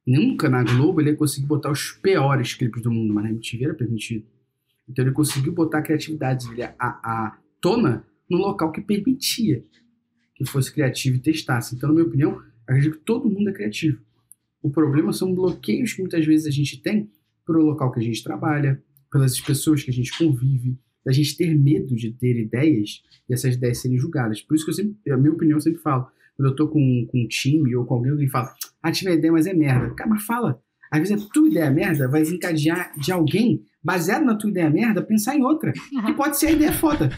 nunca 0.07 0.49
na 0.49 0.62
Globo 0.62 1.01
ele 1.01 1.11
ia 1.11 1.16
conseguir 1.16 1.47
botar 1.47 1.70
os 1.70 1.91
piores 1.91 2.55
clipes 2.55 2.83
do 2.83 2.91
mundo, 2.91 3.12
mas 3.12 3.24
na 3.24 3.31
MTV 3.31 3.65
era 3.65 3.74
permitido. 3.74 4.24
Então 4.89 5.05
ele 5.05 5.12
conseguiu 5.12 5.53
botar 5.53 5.78
a 5.78 5.83
criatividade 5.83 6.49
dele 6.49 6.62
à 6.78 7.37
tona 7.61 8.05
num 8.31 8.39
local 8.39 8.70
que 8.70 8.81
permitia 8.81 9.65
que 10.35 10.45
fosse 10.45 10.73
criativo 10.73 11.16
e 11.16 11.20
testasse. 11.20 11.74
Então, 11.74 11.89
na 11.89 11.95
minha 11.95 12.07
opinião, 12.07 12.41
acredito 12.66 12.99
que 12.99 13.05
todo 13.05 13.28
mundo 13.28 13.49
é 13.51 13.53
criativo. 13.53 14.01
O 14.62 14.70
problema 14.70 15.12
são 15.12 15.35
bloqueios 15.35 15.95
que 15.95 16.01
muitas 16.01 16.24
vezes 16.24 16.47
a 16.47 16.51
gente 16.51 16.81
tem 16.81 17.11
pelo 17.47 17.61
local 17.61 17.91
que 17.91 18.01
a 18.01 18.03
gente 18.03 18.23
trabalha, 18.23 18.83
pelas 19.11 19.41
pessoas 19.41 19.83
que 19.83 19.91
a 19.91 19.95
gente 19.95 20.16
convive, 20.19 20.78
da 21.05 21.12
gente 21.12 21.37
ter 21.37 21.55
medo 21.55 21.95
de 21.95 22.12
ter 22.12 22.37
ideias 22.37 23.03
e 23.28 23.33
essas 23.33 23.55
ideias 23.55 23.78
serem 23.78 23.97
julgadas. 23.97 24.43
Por 24.43 24.55
isso 24.55 24.65
que 24.65 24.70
eu 24.70 24.74
sempre, 24.74 25.12
a 25.12 25.16
minha 25.16 25.33
opinião 25.33 25.57
eu 25.57 25.61
sempre 25.61 25.81
falo, 25.81 26.09
quando 26.36 26.50
eu 26.50 26.54
tô 26.54 26.68
com, 26.68 27.06
com 27.10 27.18
um 27.18 27.28
time 27.28 27.74
ou 27.74 27.84
com 27.84 27.94
alguém, 27.94 28.12
alguém 28.12 28.28
fala, 28.28 28.54
ah, 28.82 28.92
tive 28.92 29.12
ideia, 29.12 29.32
mas 29.32 29.46
é 29.46 29.54
merda. 29.54 29.94
Cara, 29.94 30.10
mas 30.10 30.22
fala. 30.22 30.60
Às 30.90 31.00
vezes 31.00 31.24
a 31.24 31.28
tua 31.32 31.48
ideia 31.48 31.70
merda 31.70 32.08
vai 32.08 32.22
encadear 32.22 32.92
de 32.96 33.10
alguém 33.10 33.64
baseado 33.82 34.24
na 34.24 34.36
tua 34.36 34.50
ideia 34.50 34.70
merda, 34.70 35.02
pensar 35.02 35.34
em 35.34 35.42
outra. 35.42 35.72
Que 35.72 36.12
pode 36.12 36.38
ser 36.38 36.48
a 36.48 36.52
ideia 36.52 36.72
foda. 36.72 37.10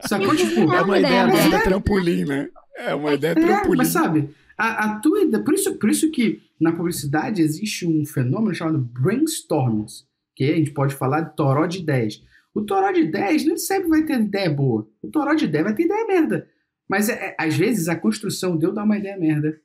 Sacou? 0.00 0.34
Tipo, 0.34 0.72
é 0.72 0.82
uma 0.82 0.98
ideia 0.98 1.26
merda 1.26 1.60
trampolim, 1.62 2.24
né? 2.24 2.48
É 2.78 2.94
uma 2.94 3.14
ideia 3.14 3.34
trampolim. 3.34 3.74
É, 3.74 3.76
mas 3.76 3.88
sabe, 3.88 4.30
a, 4.56 4.84
a 4.84 5.00
tua 5.00 5.22
ideia. 5.22 5.42
Por 5.44 5.54
isso, 5.54 5.78
por 5.78 5.90
isso 5.90 6.10
que 6.10 6.40
na 6.60 6.72
publicidade 6.72 7.42
existe 7.42 7.86
um 7.86 8.04
fenômeno 8.04 8.54
chamado 8.54 8.78
brainstorms, 8.78 10.06
que 10.34 10.44
a 10.44 10.56
gente 10.56 10.70
pode 10.70 10.94
falar 10.94 11.20
de 11.20 11.36
toró 11.36 11.66
de 11.66 11.78
ideias. 11.78 12.22
O 12.54 12.62
toró 12.62 12.90
de 12.90 13.00
ideias 13.00 13.44
nem 13.44 13.56
sempre 13.56 13.88
vai 13.88 14.02
ter 14.02 14.20
ideia 14.20 14.50
boa. 14.50 14.88
O 15.02 15.08
toró 15.08 15.34
de 15.34 15.44
ideia 15.44 15.64
vai 15.64 15.74
ter 15.74 15.84
ideia 15.84 16.06
merda. 16.06 16.46
Mas 16.88 17.08
é, 17.08 17.12
é, 17.12 17.36
às 17.38 17.56
vezes 17.56 17.88
a 17.88 17.96
construção 17.96 18.56
deu 18.56 18.72
dar 18.72 18.84
uma 18.84 18.98
ideia 18.98 19.16
merda. 19.16 19.58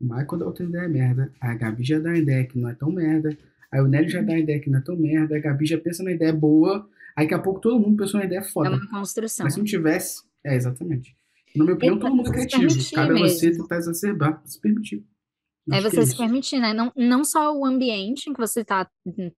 O 0.00 0.04
Michael 0.04 0.38
dá 0.38 0.46
outra 0.46 0.64
ideia 0.64 0.88
merda. 0.88 1.32
A 1.40 1.54
Gabi 1.54 1.84
já 1.84 1.98
dá 1.98 2.10
uma 2.10 2.18
ideia 2.18 2.44
que 2.44 2.58
não 2.58 2.68
é 2.68 2.74
tão 2.74 2.90
merda. 2.90 3.36
Aí 3.70 3.80
o 3.80 3.86
Nélio 3.86 4.08
já 4.08 4.22
dá 4.22 4.32
a 4.32 4.38
ideia 4.38 4.60
que 4.60 4.70
não 4.70 4.78
é 4.78 4.82
tão 4.82 4.96
merda, 4.96 5.36
a 5.36 5.40
Gabi 5.40 5.66
já 5.66 5.78
pensa 5.78 6.02
na 6.02 6.10
ideia 6.10 6.32
boa, 6.32 6.88
aí 7.14 7.26
daqui 7.26 7.34
a 7.34 7.38
pouco 7.38 7.60
todo 7.60 7.78
mundo 7.78 7.98
pensou 7.98 8.18
na 8.18 8.26
ideia 8.26 8.42
foda. 8.42 8.70
É 8.70 8.72
uma 8.72 8.88
construção. 8.88 9.44
Mas 9.44 9.54
se 9.54 9.58
não 9.58 9.66
tivesse. 9.66 10.22
É, 10.42 10.56
exatamente. 10.56 11.14
Na 11.54 11.64
minha 11.64 11.76
opinião, 11.76 11.98
todo 11.98 12.14
mundo 12.14 12.30
é 12.30 12.32
criativo. 12.32 12.94
Cabe 12.94 13.14
a 13.14 13.18
você 13.18 13.50
tentar 13.50 13.76
exacerbar, 13.76 14.40
se 14.44 14.60
permitir. 14.60 15.04
É 15.72 15.80
você 15.80 16.00
é 16.00 16.06
se 16.06 16.16
permitir, 16.16 16.58
né? 16.58 16.72
Não, 16.72 16.92
não 16.96 17.24
só 17.24 17.54
o 17.56 17.64
ambiente 17.64 18.28
em 18.28 18.32
que 18.32 18.40
você 18.40 18.64
tá 18.64 18.88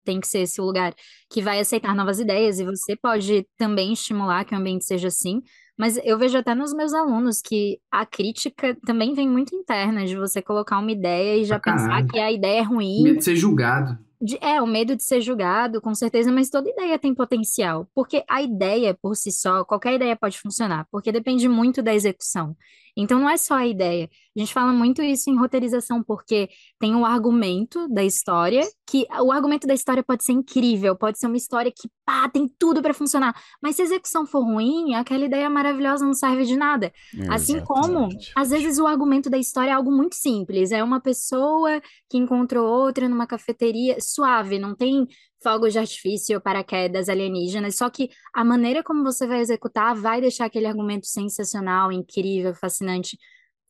tem 0.05 0.21
que 0.21 0.29
ser 0.29 0.41
esse 0.41 0.61
lugar 0.61 0.95
que 1.31 1.43
vai 1.43 1.61
aceitar 1.61 1.95
novas 1.95 2.19
ideias, 2.19 2.59
e 2.59 2.65
você 2.65 2.97
pode 2.97 3.47
também 3.57 3.93
estimular 3.93 4.45
que 4.45 4.55
o 4.55 4.59
ambiente 4.59 4.85
seja 4.85 5.09
assim, 5.09 5.43
mas 5.81 5.99
eu 6.05 6.19
vejo 6.19 6.37
até 6.37 6.55
nos 6.55 6.75
meus 6.75 6.93
alunos 6.93 7.41
que 7.41 7.79
a 7.91 8.05
crítica 8.05 8.77
também 8.85 9.15
vem 9.15 9.27
muito 9.27 9.57
interna, 9.57 10.05
de 10.05 10.15
você 10.15 10.43
colocar 10.43 10.79
uma 10.79 10.93
ideia 10.93 11.41
e 11.41 11.45
já 11.47 11.57
ah, 11.57 11.61
pensar 11.61 12.07
que 12.07 12.19
a 12.19 12.31
ideia 12.31 12.61
é 12.61 12.63
ruim. 12.63 13.03
Medo 13.03 13.19
de 13.19 13.25
ser 13.25 13.35
julgado. 13.35 13.99
De, 14.21 14.37
é, 14.43 14.61
o 14.61 14.67
medo 14.67 14.95
de 14.95 15.03
ser 15.03 15.23
julgado, 15.23 15.81
com 15.81 15.95
certeza, 15.95 16.31
mas 16.31 16.51
toda 16.51 16.69
ideia 16.69 16.99
tem 16.99 17.15
potencial. 17.15 17.89
Porque 17.95 18.23
a 18.29 18.43
ideia 18.43 18.95
por 19.01 19.17
si 19.17 19.33
só, 19.33 19.65
qualquer 19.65 19.95
ideia 19.95 20.15
pode 20.15 20.39
funcionar, 20.39 20.87
porque 20.93 21.11
depende 21.11 21.49
muito 21.49 21.83
da 21.83 21.95
execução. 21.95 22.55
Então 22.95 23.19
não 23.19 23.31
é 23.31 23.39
só 23.39 23.55
a 23.55 23.67
ideia. 23.67 24.11
A 24.37 24.41
gente 24.41 24.55
fala 24.55 24.73
muito 24.73 25.03
isso 25.03 25.29
em 25.29 25.37
roteirização, 25.37 26.03
porque 26.03 26.49
tem 26.79 26.95
o 26.95 27.05
argumento 27.05 27.89
da 27.89 28.05
história, 28.05 28.63
que 28.87 29.07
o 29.21 29.33
argumento 29.33 29.67
da 29.67 29.75
história 29.75 30.05
pode 30.05 30.25
ser 30.25 30.33
incrível, 30.33 30.97
pode 30.97 31.19
ser 31.19 31.27
uma 31.27 31.37
história 31.37 31.71
que 31.71 31.89
pá, 32.05 32.29
tem 32.29 32.49
tudo 32.59 32.81
para 32.81 32.95
funcionar. 32.95 33.35
Mas 33.61 33.77
se 33.77 33.83
a 33.83 33.85
execução 33.87 34.25
for 34.25 34.45
ruim, 34.45 34.95
aquela 34.95 35.25
ideia 35.25 35.51
maravilhosa 35.51 36.07
não 36.07 36.15
serve 36.15 36.45
de 36.45 36.57
nada. 36.57 36.93
É, 37.19 37.33
assim 37.33 37.61
como, 37.61 38.09
às 38.37 38.51
vezes, 38.51 38.79
o 38.79 38.87
argumento 38.87 39.29
da 39.29 39.39
história 39.39 39.71
é 39.71 39.75
algo 39.75 39.91
muito 39.91 40.15
simples. 40.15 40.71
É 40.71 40.83
uma 40.83 41.01
pessoa 41.01 41.81
que 42.09 42.17
encontrou 42.17 42.67
outra 42.67 43.09
numa 43.09 43.27
cafeteria 43.27 43.97
suave, 44.01 44.59
não 44.61 44.77
tem 44.77 45.09
fogos 45.43 45.73
de 45.73 45.79
artifício, 45.79 46.41
paraquedas 46.41 47.09
alienígenas, 47.09 47.77
só 47.77 47.89
que 47.89 48.11
a 48.35 48.45
maneira 48.45 48.83
como 48.83 49.03
você 49.03 49.27
vai 49.27 49.41
executar 49.41 49.95
vai 49.95 50.21
deixar 50.21 50.45
aquele 50.45 50.67
argumento 50.67 51.07
sensacional, 51.07 51.91
incrível, 51.91 52.55
fascinante. 52.55 53.17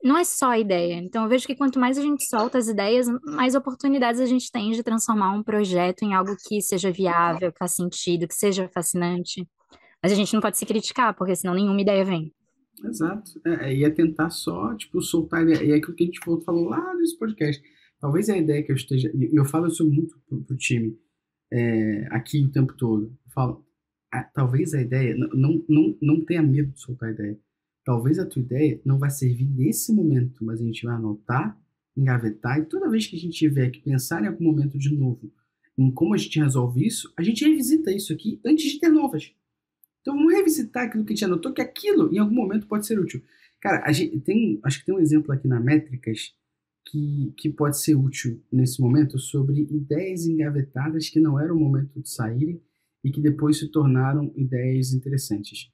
Não 0.03 0.17
é 0.17 0.25
só 0.25 0.51
a 0.51 0.59
ideia. 0.59 0.95
Então, 0.95 1.25
eu 1.25 1.29
vejo 1.29 1.47
que 1.47 1.55
quanto 1.55 1.79
mais 1.79 1.99
a 1.99 2.03
gente 2.03 2.25
solta 2.27 2.57
as 2.57 2.69
ideias, 2.69 3.07
mais 3.25 3.55
oportunidades 3.55 4.21
a 4.21 4.27
gente 4.27 4.51
tem 4.51 4.73
de 4.73 4.83
transformar 4.83 5.33
um 5.33 5.43
projeto 5.43 6.03
em 6.03 6.15
algo 6.15 6.35
que 6.47 6.61
seja 6.63 6.91
viável, 6.91 7.53
que 7.53 7.59
faça 7.59 7.77
sentido, 7.77 8.27
que 8.27 8.35
seja 8.35 8.69
fascinante. 8.69 9.47
Mas 10.03 10.13
a 10.13 10.15
gente 10.15 10.33
não 10.33 10.41
pode 10.41 10.57
se 10.57 10.65
criticar, 10.65 11.15
porque 11.15 11.37
senão 11.37 11.55
nenhuma 11.55 11.81
ideia 11.81 12.05
vem. 12.05 12.33
Exato. 12.83 13.31
É, 13.45 13.75
ia 13.75 13.89
é 13.89 13.91
tentar 13.91 14.31
só, 14.31 14.75
tipo, 14.75 15.03
soltar. 15.03 15.47
E 15.47 15.73
é 15.73 15.77
aquilo 15.77 15.95
que 15.95 16.05
a 16.05 16.07
gente 16.07 16.21
falou 16.45 16.69
lá 16.69 16.95
nesse 16.95 17.19
podcast. 17.19 17.63
Talvez 18.01 18.31
a 18.31 18.39
ideia 18.39 18.63
que 18.63 18.73
eu 18.73 18.77
esteja. 18.77 19.11
E 19.15 19.39
eu 19.39 19.45
falo 19.45 19.67
isso 19.67 19.85
muito 19.85 20.19
pro, 20.27 20.43
pro 20.43 20.57
time 20.57 20.99
é, 21.53 22.07
aqui 22.11 22.43
o 22.43 22.51
tempo 22.51 22.75
todo. 22.75 23.07
Eu 23.27 23.33
falo, 23.33 23.67
ah, 24.13 24.25
talvez 24.25 24.73
a 24.73 24.81
ideia, 24.81 25.15
não, 25.17 25.63
não, 25.69 25.99
não 26.01 26.25
tenha 26.25 26.43
medo 26.43 26.73
de 26.73 26.81
soltar 26.81 27.11
a 27.11 27.13
ideia. 27.13 27.39
Talvez 27.91 28.21
a 28.21 28.25
tua 28.25 28.41
ideia 28.41 28.81
não 28.85 29.01
vai 29.01 29.11
servir 29.11 29.47
nesse 29.47 29.93
momento, 29.93 30.45
mas 30.45 30.61
a 30.61 30.65
gente 30.65 30.85
vai 30.85 30.95
anotar, 30.95 31.61
engavetar, 31.97 32.61
e 32.61 32.65
toda 32.65 32.89
vez 32.89 33.05
que 33.05 33.17
a 33.17 33.19
gente 33.19 33.37
tiver 33.37 33.69
que 33.69 33.81
pensar 33.81 34.23
em 34.23 34.29
algum 34.29 34.45
momento 34.45 34.79
de 34.79 34.97
novo 34.97 35.29
em 35.77 35.91
como 35.91 36.15
a 36.15 36.17
gente 36.17 36.39
resolve 36.39 36.87
isso, 36.87 37.13
a 37.17 37.23
gente 37.25 37.45
revisita 37.45 37.91
isso 37.91 38.13
aqui 38.13 38.41
antes 38.47 38.71
de 38.71 38.79
ter 38.79 38.91
novas. 38.91 39.35
Então 40.01 40.15
vamos 40.15 40.33
revisitar 40.33 40.85
aquilo 40.85 41.05
que 41.05 41.13
a 41.13 41.17
gente 41.17 41.25
anotou, 41.25 41.53
que 41.53 41.61
aquilo 41.61 42.15
em 42.15 42.19
algum 42.19 42.33
momento 42.33 42.69
pode 42.69 42.87
ser 42.87 42.97
útil. 42.97 43.25
Cara, 43.61 43.91
gente 43.91 44.21
tem, 44.21 44.61
acho 44.63 44.79
que 44.79 44.87
tem 44.87 44.95
um 44.95 45.01
exemplo 45.01 45.33
aqui 45.33 45.49
na 45.49 45.59
Métricas 45.59 46.33
que, 46.87 47.35
que 47.37 47.51
pode 47.51 47.77
ser 47.81 47.97
útil 47.97 48.41
nesse 48.53 48.81
momento 48.81 49.19
sobre 49.19 49.63
ideias 49.69 50.27
engavetadas 50.27 51.09
que 51.09 51.19
não 51.19 51.41
eram 51.41 51.57
o 51.57 51.61
momento 51.61 52.01
de 52.01 52.09
saírem 52.09 52.63
e 53.03 53.11
que 53.11 53.21
depois 53.21 53.59
se 53.59 53.67
tornaram 53.67 54.33
ideias 54.37 54.93
interessantes. 54.93 55.73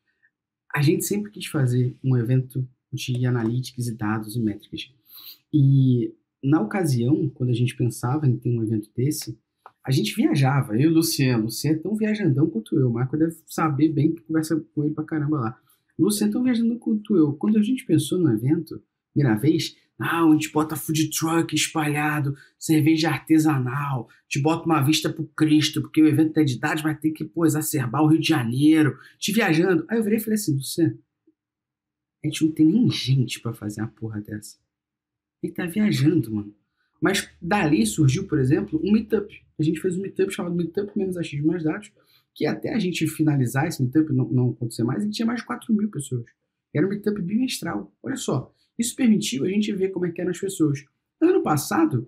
A 0.76 0.82
gente 0.82 1.06
sempre 1.06 1.30
quis 1.30 1.46
fazer 1.46 1.96
um 2.04 2.14
evento 2.18 2.68
de 2.92 3.24
analytics 3.24 3.88
e 3.88 3.96
dados 3.96 4.36
e 4.36 4.40
métricas. 4.40 4.92
E 5.50 6.14
na 6.44 6.60
ocasião, 6.60 7.30
quando 7.30 7.48
a 7.48 7.54
gente 7.54 7.74
pensava 7.74 8.26
em 8.26 8.36
ter 8.36 8.50
um 8.50 8.62
evento 8.62 8.90
desse, 8.94 9.38
a 9.82 9.90
gente 9.90 10.14
viajava, 10.14 10.74
eu 10.74 10.82
e 10.82 10.86
o 10.88 10.96
Luciano. 10.96 11.44
O 11.44 11.46
Luciano 11.46 11.78
é 11.78 11.80
tão 11.80 11.96
viajandão 11.96 12.50
quanto 12.50 12.78
eu. 12.78 12.90
O 12.90 12.92
Marco 12.92 13.16
deve 13.16 13.34
saber 13.46 13.88
bem 13.88 14.14
que 14.14 14.20
conversa 14.20 14.62
com 14.74 14.84
ele 14.84 14.92
pra 14.92 15.02
caramba 15.02 15.40
lá. 15.40 15.58
O 15.98 16.04
Luciano 16.04 16.30
é 16.30 16.32
tão 16.34 16.42
viajandão 16.42 16.78
quanto 16.78 17.16
eu. 17.16 17.32
Quando 17.32 17.56
a 17.56 17.62
gente 17.62 17.86
pensou 17.86 18.18
no 18.18 18.30
evento, 18.30 18.82
primeira 19.14 19.34
vez, 19.38 19.74
ah, 19.98 20.24
a 20.24 20.32
gente 20.32 20.52
bota 20.52 20.77
food 20.77 21.09
truck 21.10 21.55
espalhado, 21.55 22.36
cerveja 22.59 23.09
artesanal, 23.09 24.09
te 24.28 24.39
bota 24.39 24.66
uma 24.66 24.82
vista 24.82 25.10
pro 25.10 25.27
Cristo, 25.28 25.81
porque 25.81 26.02
o 26.02 26.06
evento 26.06 26.39
é 26.39 26.44
de 26.44 26.55
idade 26.55 26.82
vai 26.82 26.94
ter 26.94 27.12
que, 27.12 27.24
pô, 27.24 27.47
exacerbar 27.47 28.02
o 28.02 28.09
Rio 28.09 28.20
de 28.20 28.28
Janeiro, 28.28 28.98
te 29.18 29.32
viajando. 29.32 29.86
Aí 29.89 29.98
eu 29.98 30.05
virei 30.05 30.18
e 30.18 30.23
falei 30.23 30.35
assim, 30.35 30.55
Luciano, 30.55 30.98
a 32.23 32.27
gente 32.27 32.44
não 32.44 32.52
tem 32.52 32.66
nem 32.66 32.90
gente 32.90 33.40
para 33.40 33.55
fazer 33.55 33.81
uma 33.81 33.89
porra 33.89 34.20
dessa. 34.20 34.59
Ele 35.43 35.52
tá 35.52 35.64
viajando, 35.64 36.35
mano. 36.35 36.55
Mas 37.01 37.31
dali 37.40 37.86
surgiu, 37.86 38.27
por 38.27 38.39
exemplo, 38.39 38.81
um 38.82 38.93
meetup. 38.93 39.35
A 39.59 39.62
gente 39.62 39.81
fez 39.81 39.97
um 39.97 40.02
meetup 40.02 40.32
chamado 40.32 40.55
Meetup 40.55 40.93
Menos 40.97 41.16
X 41.16 41.43
Mais 41.43 41.62
Dados, 41.62 41.90
que 42.35 42.44
até 42.47 42.74
a 42.74 42.78
gente 42.78 43.06
finalizar 43.06 43.66
esse 43.66 43.82
meetup, 43.82 44.12
não, 44.12 44.28
não 44.28 44.51
acontecer 44.51 44.82
mais, 44.82 45.02
gente 45.02 45.14
tinha 45.14 45.27
mais 45.27 45.40
de 45.40 45.47
4 45.47 45.73
mil 45.74 45.90
pessoas. 45.90 46.24
Era 46.76 46.86
um 46.86 46.90
meetup 46.90 47.20
bimestral. 47.22 47.90
Olha 48.02 48.16
só, 48.16 48.52
isso 48.78 48.94
permitiu 48.94 49.44
a 49.44 49.48
gente 49.48 49.72
ver 49.72 49.88
como 49.88 50.04
é 50.04 50.10
que 50.10 50.20
eram 50.20 50.30
as 50.30 50.38
pessoas. 50.38 50.84
Ano 51.20 51.42
passado, 51.42 52.06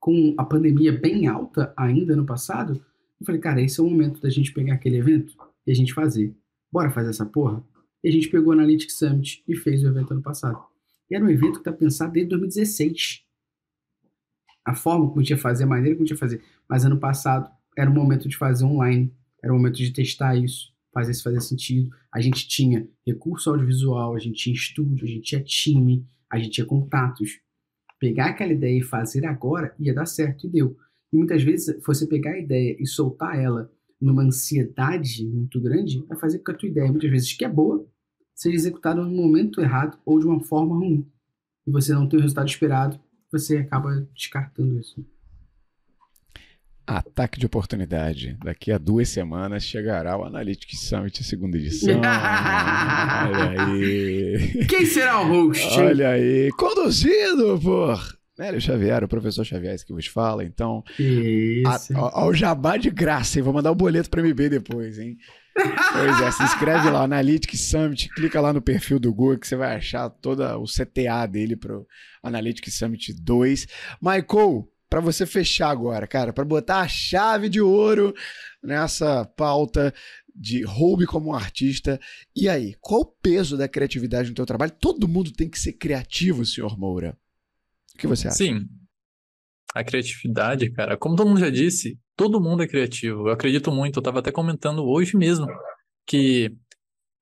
com 0.00 0.34
a 0.36 0.44
pandemia 0.44 0.92
bem 0.92 1.28
alta 1.28 1.72
ainda 1.76 2.16
no 2.16 2.26
passado, 2.26 2.84
eu 3.20 3.24
falei, 3.24 3.40
cara, 3.40 3.62
esse 3.62 3.78
é 3.78 3.82
o 3.82 3.88
momento 3.88 4.20
da 4.20 4.28
gente 4.28 4.52
pegar 4.52 4.74
aquele 4.74 4.96
evento 4.96 5.36
e 5.64 5.70
a 5.70 5.74
gente 5.74 5.94
fazer. 5.94 6.34
Bora 6.72 6.90
fazer 6.90 7.10
essa 7.10 7.24
porra? 7.24 7.64
E 8.02 8.08
a 8.08 8.12
gente 8.12 8.28
pegou 8.28 8.48
o 8.48 8.52
Analytics 8.52 8.98
Summit 8.98 9.44
e 9.46 9.54
fez 9.54 9.84
o 9.84 9.86
evento 9.86 10.12
ano 10.12 10.22
passado. 10.22 10.60
E 11.08 11.14
era 11.14 11.24
um 11.24 11.30
evento 11.30 11.54
que 11.54 11.58
está 11.58 11.72
pensado 11.72 12.12
desde 12.12 12.30
2016. 12.30 13.24
A 14.66 14.74
forma 14.74 15.06
como 15.06 15.20
a 15.20 15.22
gente 15.22 15.30
ia 15.30 15.38
fazer, 15.38 15.64
a 15.64 15.66
maneira 15.68 15.94
como 15.94 16.02
a 16.02 16.06
gente 16.06 16.16
ia 16.16 16.18
fazer. 16.18 16.42
Mas 16.68 16.84
ano 16.84 16.98
passado 16.98 17.48
era 17.78 17.88
o 17.88 17.94
momento 17.94 18.28
de 18.28 18.36
fazer 18.36 18.64
online, 18.64 19.14
era 19.40 19.52
o 19.52 19.56
momento 19.56 19.76
de 19.76 19.92
testar 19.92 20.34
isso 20.36 20.73
fazer 20.94 21.12
se 21.12 21.22
fazer 21.22 21.40
sentido. 21.40 21.90
A 22.14 22.20
gente 22.20 22.48
tinha 22.48 22.88
recurso 23.06 23.50
audiovisual, 23.50 24.14
a 24.14 24.18
gente 24.18 24.36
tinha 24.36 24.54
estúdio, 24.54 25.04
a 25.04 25.08
gente 25.08 25.22
tinha 25.22 25.42
time, 25.42 26.06
a 26.30 26.38
gente 26.38 26.52
tinha 26.52 26.66
contatos. 26.66 27.40
Pegar 27.98 28.26
aquela 28.26 28.52
ideia 28.52 28.78
e 28.78 28.82
fazer 28.82 29.26
agora 29.26 29.74
ia 29.78 29.92
dar 29.92 30.06
certo 30.06 30.46
e 30.46 30.50
deu. 30.50 30.76
E 31.12 31.16
muitas 31.16 31.42
vezes 31.42 31.80
você 31.84 32.06
pegar 32.06 32.32
a 32.32 32.38
ideia 32.38 32.76
e 32.78 32.86
soltar 32.86 33.38
ela 33.38 33.70
numa 34.00 34.22
ansiedade 34.22 35.26
muito 35.26 35.60
grande 35.60 36.04
vai 36.06 36.18
fazer 36.18 36.38
com 36.38 36.44
que 36.44 36.50
a 36.52 36.54
tua 36.54 36.68
ideia, 36.68 36.90
muitas 36.90 37.10
vezes 37.10 37.32
que 37.32 37.44
é 37.44 37.48
boa, 37.48 37.86
seja 38.34 38.56
executada 38.56 39.02
no 39.02 39.10
momento 39.10 39.60
errado 39.60 39.98
ou 40.04 40.18
de 40.18 40.26
uma 40.26 40.40
forma 40.40 40.76
ruim. 40.76 41.06
E 41.66 41.70
você 41.70 41.92
não 41.92 42.08
tem 42.08 42.18
o 42.18 42.22
resultado 42.22 42.48
esperado, 42.48 43.00
você 43.32 43.58
acaba 43.58 44.06
descartando 44.14 44.78
isso. 44.78 45.04
Ataque 46.86 47.38
de 47.38 47.46
oportunidade. 47.46 48.36
Daqui 48.44 48.70
a 48.70 48.76
duas 48.76 49.08
semanas 49.08 49.64
chegará 49.64 50.18
o 50.18 50.24
Analytics 50.24 50.80
Summit 50.80 51.24
segunda 51.24 51.56
edição. 51.56 51.98
Olha 51.98 53.62
aí. 53.66 54.66
Quem 54.68 54.84
será 54.84 55.22
o 55.22 55.28
host? 55.28 55.80
Olha 55.80 56.10
aí. 56.10 56.50
Conduzido 56.52 57.58
por 57.60 57.98
Hélio 58.38 58.60
Xavier, 58.60 59.04
o 59.04 59.08
professor 59.08 59.44
Xavier 59.44 59.76
que 59.84 59.92
vos 59.92 60.06
fala. 60.06 60.44
Então, 60.44 60.82
Isso. 60.98 61.96
ao 61.96 62.34
jabá 62.34 62.76
de 62.76 62.90
graça, 62.90 63.38
hein? 63.38 63.44
Vou 63.44 63.54
mandar 63.54 63.70
o 63.70 63.76
boleto 63.76 64.10
para 64.10 64.22
MB 64.22 64.48
depois, 64.48 64.98
hein? 64.98 65.16
pois 65.54 66.20
é, 66.20 66.30
se 66.32 66.42
inscreve 66.42 66.90
lá, 66.90 67.04
Analytics 67.04 67.68
Summit, 67.68 68.08
clica 68.08 68.40
lá 68.40 68.52
no 68.52 68.60
perfil 68.60 68.98
do 68.98 69.14
Google 69.14 69.38
que 69.38 69.46
você 69.46 69.54
vai 69.54 69.76
achar 69.76 70.10
todo 70.10 70.42
o 70.58 70.64
CTA 70.64 71.26
dele 71.26 71.54
pro 71.54 71.86
Analytics 72.22 72.74
Summit 72.74 73.14
2. 73.14 73.66
Michael, 74.02 74.68
para 74.88 75.00
você 75.00 75.26
fechar 75.26 75.70
agora, 75.70 76.06
cara, 76.06 76.32
para 76.32 76.44
botar 76.44 76.80
a 76.80 76.88
chave 76.88 77.48
de 77.48 77.60
ouro 77.60 78.14
nessa 78.62 79.24
pauta 79.24 79.92
de 80.34 80.62
roube 80.62 81.06
como 81.06 81.34
artista. 81.34 82.00
E 82.34 82.48
aí, 82.48 82.74
qual 82.80 83.02
o 83.02 83.06
peso 83.06 83.56
da 83.56 83.68
criatividade 83.68 84.28
no 84.28 84.34
teu 84.34 84.46
trabalho? 84.46 84.72
Todo 84.80 85.08
mundo 85.08 85.32
tem 85.32 85.48
que 85.48 85.58
ser 85.58 85.74
criativo, 85.74 86.44
senhor 86.44 86.78
Moura. 86.78 87.16
O 87.94 87.98
que 87.98 88.06
você 88.06 88.28
acha? 88.28 88.36
Sim. 88.36 88.66
A 89.72 89.84
criatividade, 89.84 90.70
cara, 90.70 90.96
como 90.96 91.16
todo 91.16 91.28
mundo 91.28 91.40
já 91.40 91.50
disse, 91.50 91.98
todo 92.16 92.40
mundo 92.40 92.62
é 92.62 92.68
criativo. 92.68 93.28
Eu 93.28 93.32
acredito 93.32 93.70
muito. 93.72 93.98
Eu 93.98 94.02
tava 94.02 94.20
até 94.20 94.30
comentando 94.30 94.84
hoje 94.84 95.16
mesmo 95.16 95.46
que 96.06 96.52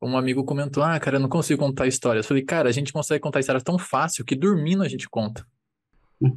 um 0.02 0.16
amigo 0.16 0.44
comentou: 0.44 0.82
Ah, 0.82 0.98
cara, 0.98 1.16
eu 1.16 1.20
não 1.20 1.28
consigo 1.28 1.60
contar 1.60 1.86
histórias. 1.86 2.24
Eu 2.24 2.28
falei, 2.28 2.44
cara, 2.44 2.68
a 2.68 2.72
gente 2.72 2.92
consegue 2.92 3.20
contar 3.20 3.40
histórias 3.40 3.62
tão 3.62 3.78
fácil 3.78 4.24
que 4.24 4.34
dormindo 4.34 4.82
a 4.82 4.88
gente 4.88 5.08
conta. 5.08 5.46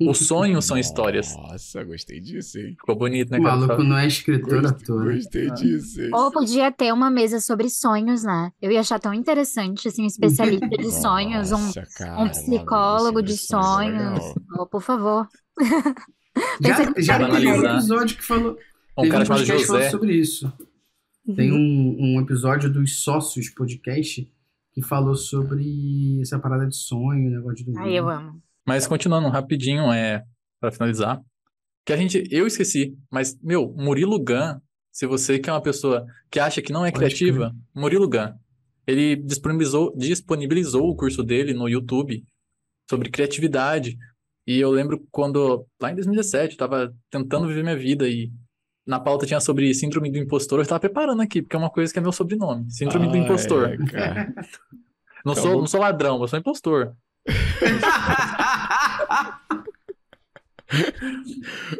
Os 0.01 0.19
sonhos 0.27 0.65
são 0.65 0.77
histórias. 0.77 1.35
Nossa, 1.35 1.83
gostei 1.83 2.19
disso, 2.19 2.57
hein? 2.59 2.71
Ficou 2.79 2.95
bonito, 2.95 3.29
né, 3.31 3.39
O 3.39 3.43
cara? 3.43 3.55
maluco 3.57 3.83
não 3.83 3.97
é 3.97 4.07
escritor 4.07 4.65
à 4.65 4.71
Gostei, 4.71 4.95
gostei 5.15 5.51
disso, 5.51 6.01
hein? 6.01 6.09
Ou 6.13 6.31
podia 6.31 6.71
ter 6.71 6.93
uma 6.93 7.09
mesa 7.11 7.39
sobre 7.39 7.69
sonhos, 7.69 8.23
né? 8.23 8.51
Eu 8.61 8.71
ia 8.71 8.79
achar 8.79 8.99
tão 8.99 9.13
interessante, 9.13 9.87
assim, 9.87 10.03
um 10.03 10.07
especialista 10.07 10.67
de 10.67 10.91
sonhos, 11.01 11.51
um, 11.51 11.57
Nossa, 11.57 11.83
cara, 11.97 12.21
um 12.23 12.29
psicólogo 12.29 13.21
de 13.21 13.37
sonhos. 13.37 14.19
Oh, 14.57 14.65
por 14.65 14.81
favor. 14.81 15.27
Já, 16.61 16.93
já 16.97 17.29
teve 17.31 17.47
um 17.47 17.65
episódio 17.65 18.17
que 18.17 18.23
falou. 18.23 18.57
Um 18.97 19.07
cara 19.07 19.23
um 19.23 19.25
chamado 19.25 19.39
podcast 19.39 19.61
que 19.61 19.67
falou 19.67 19.81
José. 19.81 19.89
sobre 19.89 20.13
isso. 20.15 20.53
Tem 21.33 21.51
um, 21.51 21.95
um 21.97 22.21
episódio 22.21 22.69
dos 22.71 22.97
Sócios 23.03 23.49
Podcast 23.49 24.29
que 24.73 24.81
falou 24.81 25.15
sobre 25.15 26.19
essa 26.21 26.37
parada 26.37 26.67
de 26.67 26.75
sonho, 26.75 27.31
negócio 27.31 27.55
de 27.55 27.63
dormir. 27.63 27.79
Ai, 27.87 27.97
eu 27.97 28.09
amo. 28.09 28.41
Mas 28.65 28.87
continuando 28.87 29.29
rapidinho, 29.29 29.91
é, 29.91 30.23
para 30.59 30.71
finalizar, 30.71 31.21
que 31.85 31.93
a 31.93 31.97
gente, 31.97 32.23
eu 32.31 32.47
esqueci, 32.47 32.95
mas, 33.11 33.39
meu, 33.41 33.71
Murilo 33.77 34.17
Gun, 34.19 34.59
se 34.91 35.05
você 35.05 35.37
que 35.37 35.49
é 35.49 35.53
uma 35.53 35.61
pessoa 35.61 36.05
que 36.31 36.39
acha 36.39 36.61
que 36.61 36.73
não 36.73 36.85
é 36.85 36.91
criativa, 36.91 37.53
Murilo 37.75 38.09
Gun, 38.09 38.33
ele 38.87 39.15
disponibilizou, 39.17 39.93
disponibilizou 39.95 40.89
o 40.89 40.95
curso 40.95 41.23
dele 41.23 41.53
no 41.53 41.67
YouTube 41.69 42.23
sobre 42.89 43.09
criatividade. 43.09 43.97
E 44.47 44.59
eu 44.59 44.71
lembro 44.71 45.05
quando, 45.11 45.65
lá 45.81 45.91
em 45.91 45.95
2017, 45.95 46.53
eu 46.53 46.57
tava 46.57 46.93
tentando 47.09 47.47
viver 47.47 47.63
minha 47.63 47.77
vida 47.77 48.07
e 48.07 48.31
na 48.85 48.99
pauta 48.99 49.25
tinha 49.25 49.39
sobre 49.39 49.73
síndrome 49.73 50.11
do 50.11 50.19
impostor, 50.19 50.59
eu 50.59 50.63
estava 50.63 50.79
preparando 50.79 51.21
aqui, 51.21 51.41
porque 51.41 51.55
é 51.55 51.59
uma 51.59 51.71
coisa 51.71 51.91
que 51.91 51.97
é 51.97 52.01
meu 52.01 52.11
sobrenome, 52.11 52.71
síndrome 52.71 53.07
do 53.07 53.17
impostor. 53.17 53.75
Não 55.25 55.33
Tá 55.33 55.41
sou, 55.41 55.57
não 55.57 55.65
sou 55.67 55.79
ladrão, 55.79 56.21
eu 56.21 56.27
sou 56.27 56.37
impostor. 56.37 56.95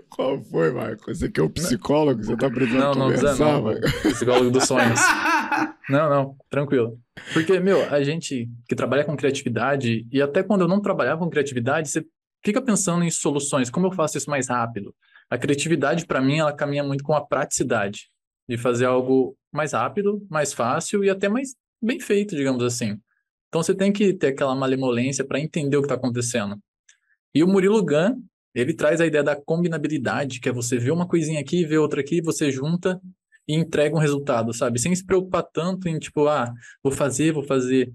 Qual 0.09 0.43
foi, 0.43 0.71
Marco? 0.71 1.13
Você 1.13 1.29
que 1.29 1.39
é 1.39 1.43
o 1.43 1.49
psicólogo, 1.49 2.23
você 2.23 2.35
tá 2.37 2.49
precisando 2.49 2.79
Não, 2.79 2.93
não, 2.93 3.13
conversar, 3.13 3.61
não, 3.61 3.73
psicólogo 4.11 4.51
dos 4.51 4.63
sonhos. 4.65 4.99
Não, 5.87 6.09
não, 6.09 6.35
tranquilo. 6.49 6.99
Porque, 7.31 7.59
meu, 7.59 7.87
a 7.93 8.03
gente 8.03 8.49
que 8.67 8.75
trabalha 8.75 9.03
com 9.03 9.15
criatividade, 9.15 10.05
e 10.11 10.19
até 10.19 10.41
quando 10.41 10.61
eu 10.61 10.67
não 10.67 10.81
trabalhava 10.81 11.19
com 11.19 11.29
criatividade, 11.29 11.89
você 11.89 12.03
fica 12.43 12.59
pensando 12.59 13.03
em 13.03 13.11
soluções, 13.11 13.69
como 13.69 13.85
eu 13.85 13.91
faço 13.91 14.17
isso 14.17 14.27
mais 14.27 14.49
rápido? 14.49 14.95
A 15.29 15.37
criatividade, 15.37 16.05
para 16.07 16.19
mim, 16.19 16.39
ela 16.39 16.51
caminha 16.51 16.83
muito 16.83 17.03
com 17.03 17.13
a 17.13 17.23
praticidade, 17.23 18.09
de 18.49 18.57
fazer 18.57 18.85
algo 18.85 19.37
mais 19.53 19.73
rápido, 19.73 20.25
mais 20.27 20.53
fácil 20.53 21.03
e 21.03 21.09
até 21.09 21.29
mais 21.29 21.49
bem 21.79 21.99
feito, 21.99 22.35
digamos 22.35 22.63
assim. 22.63 22.99
Então 23.55 23.63
você 23.63 23.73
tem 23.73 23.89
que 23.89 24.13
ter 24.13 24.27
aquela 24.27 24.53
malemolência 24.53 25.23
para 25.23 25.39
entender 25.39 25.77
o 25.77 25.79
que 25.79 25.85
está 25.85 25.95
acontecendo. 25.95 26.57
E 27.33 27.41
o 27.41 27.47
Murilo 27.47 27.81
Gun, 27.81 28.21
ele 28.53 28.73
traz 28.73 28.99
a 28.99 29.05
ideia 29.05 29.23
da 29.23 29.33
combinabilidade, 29.33 30.41
que 30.41 30.49
é 30.49 30.51
você 30.51 30.77
ver 30.77 30.91
uma 30.91 31.07
coisinha 31.07 31.39
aqui, 31.39 31.65
ver 31.65 31.77
outra 31.77 32.01
aqui, 32.01 32.21
você 32.21 32.51
junta 32.51 32.99
e 33.47 33.55
entrega 33.55 33.95
um 33.95 33.99
resultado, 33.99 34.53
sabe? 34.53 34.77
Sem 34.77 34.93
se 34.93 35.05
preocupar 35.05 35.41
tanto 35.53 35.87
em, 35.87 35.97
tipo, 35.97 36.27
ah, 36.27 36.53
vou 36.83 36.91
fazer, 36.91 37.31
vou 37.31 37.43
fazer. 37.43 37.93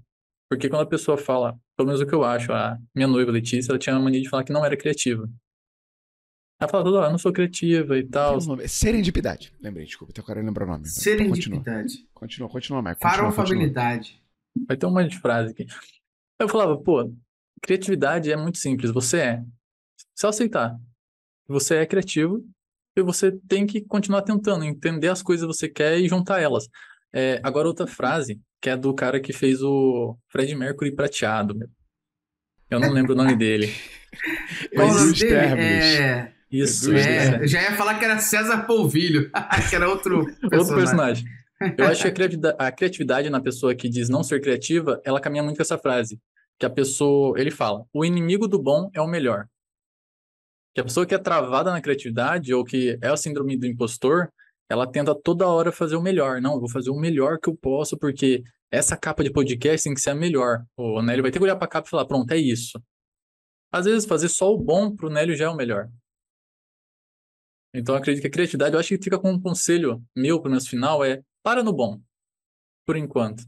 Porque 0.49 0.67
quando 0.67 0.81
a 0.81 0.87
pessoa 0.87 1.15
fala, 1.15 1.55
pelo 1.77 1.85
menos 1.85 2.01
o 2.01 2.07
que 2.07 2.15
eu 2.15 2.23
acho, 2.23 2.51
a 2.51 2.75
minha 2.95 3.07
noiva 3.07 3.31
Letícia, 3.31 3.71
ela 3.71 3.77
tinha 3.77 3.95
a 3.95 3.99
mania 3.99 4.19
de 4.19 4.29
falar 4.29 4.43
que 4.43 4.51
não 4.51 4.65
era 4.65 4.75
criativa. 4.75 5.29
Ela 6.59 6.71
fala 6.71 6.83
toda 6.83 6.97
hora, 6.97 7.07
eu 7.07 7.11
não 7.11 7.19
sou 7.19 7.31
criativa 7.31 7.99
e 7.99 8.03
tal. 8.03 8.39
Um 8.41 8.45
nome. 8.47 8.67
Serendipidade. 8.67 9.53
Lembrei, 9.61 9.85
desculpa, 9.85 10.11
eu 10.17 10.23
quero 10.23 10.43
lembrar 10.43 10.65
o 10.65 10.67
nome. 10.69 10.85
Continua, 10.85 11.03
Serendipidade. 11.03 12.07
continua, 12.15 12.49
continua, 12.49 12.81
Marco. 12.81 12.99
Continua, 12.99 13.25
continua. 13.25 13.31
Farofabilidade. 13.31 14.20
Vai 14.67 14.77
ter 14.77 14.85
um 14.85 14.91
monte 14.91 15.09
de 15.11 15.19
frase 15.19 15.51
aqui. 15.51 15.65
Eu 16.39 16.49
falava, 16.49 16.77
pô, 16.77 17.11
criatividade 17.61 18.31
é 18.31 18.35
muito 18.37 18.57
simples. 18.57 18.91
Você 18.91 19.17
é. 19.19 19.41
Só 20.15 20.29
aceitar. 20.29 20.75
Você 21.47 21.75
é 21.75 21.85
criativo 21.85 22.43
e 22.95 23.01
você 23.01 23.31
tem 23.47 23.65
que 23.65 23.81
continuar 23.81 24.21
tentando 24.23 24.63
entender 24.65 25.07
as 25.07 25.21
coisas 25.21 25.45
que 25.47 25.53
você 25.53 25.69
quer 25.69 25.99
e 25.99 26.07
juntar 26.07 26.41
elas. 26.41 26.67
É, 27.13 27.39
agora, 27.43 27.67
outra 27.67 27.87
frase, 27.87 28.39
que 28.61 28.69
é 28.69 28.77
do 28.77 28.93
cara 28.93 29.19
que 29.19 29.33
fez 29.33 29.61
o 29.61 30.17
Fred 30.29 30.53
Mercury 30.55 30.95
prateado. 30.95 31.57
Eu 32.69 32.79
não 32.79 32.91
lembro 32.91 33.13
o 33.13 33.15
nome 33.17 33.35
dele. 33.35 33.67
Qual 34.75 34.87
o 34.87 34.91
Mas 34.93 35.01
nome 35.01 35.13
dele? 35.13 35.29
termos. 35.29 36.31
Isso, 36.51 36.93
isso, 36.93 37.09
É, 37.09 37.35
é. 37.35 37.43
eu 37.43 37.47
já 37.47 37.61
ia 37.61 37.75
falar 37.77 37.97
que 37.97 38.03
era 38.05 38.19
César 38.19 38.65
Polvilho, 38.65 39.31
que 39.69 39.75
era 39.75 39.89
outro 39.89 40.19
Outro 40.43 40.75
personagem. 40.75 41.25
Eu 41.77 41.85
acho 41.85 42.01
que 42.01 42.21
a 42.57 42.71
criatividade, 42.71 43.29
na 43.29 43.41
pessoa 43.41 43.75
que 43.75 43.87
diz 43.87 44.09
não 44.09 44.23
ser 44.23 44.41
criativa, 44.41 45.01
ela 45.03 45.19
caminha 45.19 45.43
muito 45.43 45.57
com 45.57 45.61
essa 45.61 45.77
frase. 45.77 46.19
Que 46.59 46.65
a 46.65 46.69
pessoa, 46.69 47.39
ele 47.39 47.51
fala, 47.51 47.85
o 47.93 48.05
inimigo 48.05 48.47
do 48.47 48.61
bom 48.61 48.89
é 48.93 49.01
o 49.01 49.07
melhor. 49.07 49.47
Que 50.73 50.81
a 50.81 50.83
pessoa 50.83 51.05
que 51.05 51.13
é 51.13 51.17
travada 51.17 51.71
na 51.71 51.81
criatividade 51.81 52.53
ou 52.53 52.63
que 52.63 52.97
é 53.01 53.07
a 53.07 53.17
síndrome 53.17 53.57
do 53.57 53.65
impostor, 53.65 54.31
ela 54.69 54.89
tenta 54.89 55.13
toda 55.13 55.47
hora 55.47 55.71
fazer 55.71 55.95
o 55.95 56.01
melhor. 56.01 56.41
Não, 56.41 56.53
eu 56.53 56.59
vou 56.59 56.69
fazer 56.69 56.89
o 56.89 56.99
melhor 56.99 57.39
que 57.39 57.49
eu 57.49 57.55
posso, 57.55 57.97
porque 57.97 58.43
essa 58.71 58.95
capa 58.95 59.23
de 59.23 59.31
podcast 59.31 59.83
tem 59.83 59.93
que 59.93 59.99
ser 59.99 60.11
a 60.11 60.15
melhor. 60.15 60.63
O 60.77 61.01
Nélio 61.01 61.23
vai 61.23 61.31
ter 61.31 61.39
que 61.39 61.43
olhar 61.43 61.57
para 61.57 61.67
capa 61.67 61.87
e 61.87 61.89
falar, 61.89 62.05
pronto, 62.05 62.31
é 62.31 62.37
isso. 62.37 62.81
Às 63.71 63.85
vezes, 63.85 64.05
fazer 64.05 64.29
só 64.29 64.53
o 64.53 64.57
bom 64.57 64.95
pro 64.95 65.09
Nélio 65.09 65.35
já 65.35 65.45
é 65.45 65.49
o 65.49 65.55
melhor. 65.55 65.89
Então, 67.73 67.95
acredito 67.95 68.21
que 68.21 68.27
a 68.27 68.31
criatividade, 68.31 68.73
eu 68.73 68.79
acho 68.79 68.89
que 68.89 69.03
fica 69.03 69.19
com 69.19 69.31
um 69.31 69.41
conselho 69.41 70.03
meu, 70.15 70.39
pelo 70.39 70.51
menos 70.51 70.67
final, 70.67 71.03
é 71.03 71.21
para 71.43 71.63
no 71.63 71.73
bom, 71.73 71.99
por 72.85 72.95
enquanto. 72.95 73.43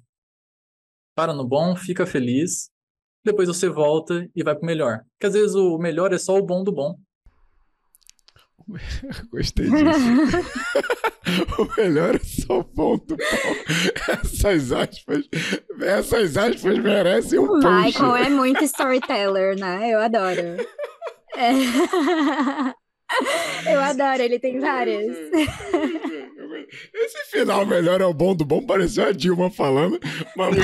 Para 1.15 1.33
no 1.33 1.47
bom, 1.47 1.75
fica 1.75 2.05
feliz, 2.05 2.71
depois 3.23 3.47
você 3.47 3.69
volta 3.69 4.29
e 4.35 4.43
vai 4.43 4.55
pro 4.55 4.65
melhor. 4.65 5.03
Porque 5.11 5.27
às 5.27 5.33
vezes 5.33 5.55
o 5.55 5.77
melhor 5.77 6.11
é 6.13 6.17
só 6.17 6.37
o 6.37 6.45
bom 6.45 6.63
do 6.63 6.71
bom. 6.71 6.97
Gostei 9.31 9.69
disso. 9.69 10.43
o 11.59 11.81
melhor 11.81 12.15
é 12.15 12.19
só 12.19 12.59
o 12.59 12.63
bom 12.63 12.97
do 12.97 13.15
bom. 13.15 13.23
Essas 14.07 14.71
aspas, 14.71 15.29
essas 15.81 16.37
aspas 16.37 16.79
merecem 16.79 17.39
um 17.39 17.45
O 17.45 17.57
Michael 17.57 18.15
é 18.15 18.29
muito 18.29 18.63
storyteller, 18.63 19.57
né? 19.57 19.89
Eu 19.93 19.99
adoro. 19.99 20.41
É. 21.35 21.49
Eu 23.73 23.81
adoro, 23.81 24.21
ele 24.21 24.37
tem 24.37 24.59
várias. 24.59 25.15
Esse 26.93 27.31
final 27.31 27.65
melhor 27.65 28.01
é 28.01 28.05
o 28.05 28.13
bom 28.13 28.35
do 28.35 28.45
bom, 28.45 28.65
pareceu 28.65 29.05
a 29.05 29.11
Dilma 29.11 29.49
falando. 29.51 29.99
Mas, 30.35 30.55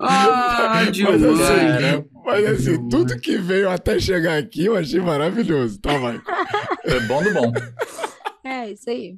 ah, 0.00 0.84
Dilma. 0.90 1.12
mas 1.12 1.24
assim, 1.24 2.04
mas 2.24 2.46
assim 2.46 2.88
tudo 2.88 3.18
que 3.20 3.36
veio 3.38 3.70
até 3.70 3.98
chegar 3.98 4.38
aqui 4.38 4.66
eu 4.66 4.76
achei 4.76 5.00
maravilhoso, 5.00 5.80
tá, 5.80 5.92
Michael? 5.94 6.20
É 6.84 7.00
bom 7.00 7.22
do 7.22 7.32
bom. 7.32 7.52
É, 8.44 8.70
isso 8.70 8.88
aí. 8.90 9.16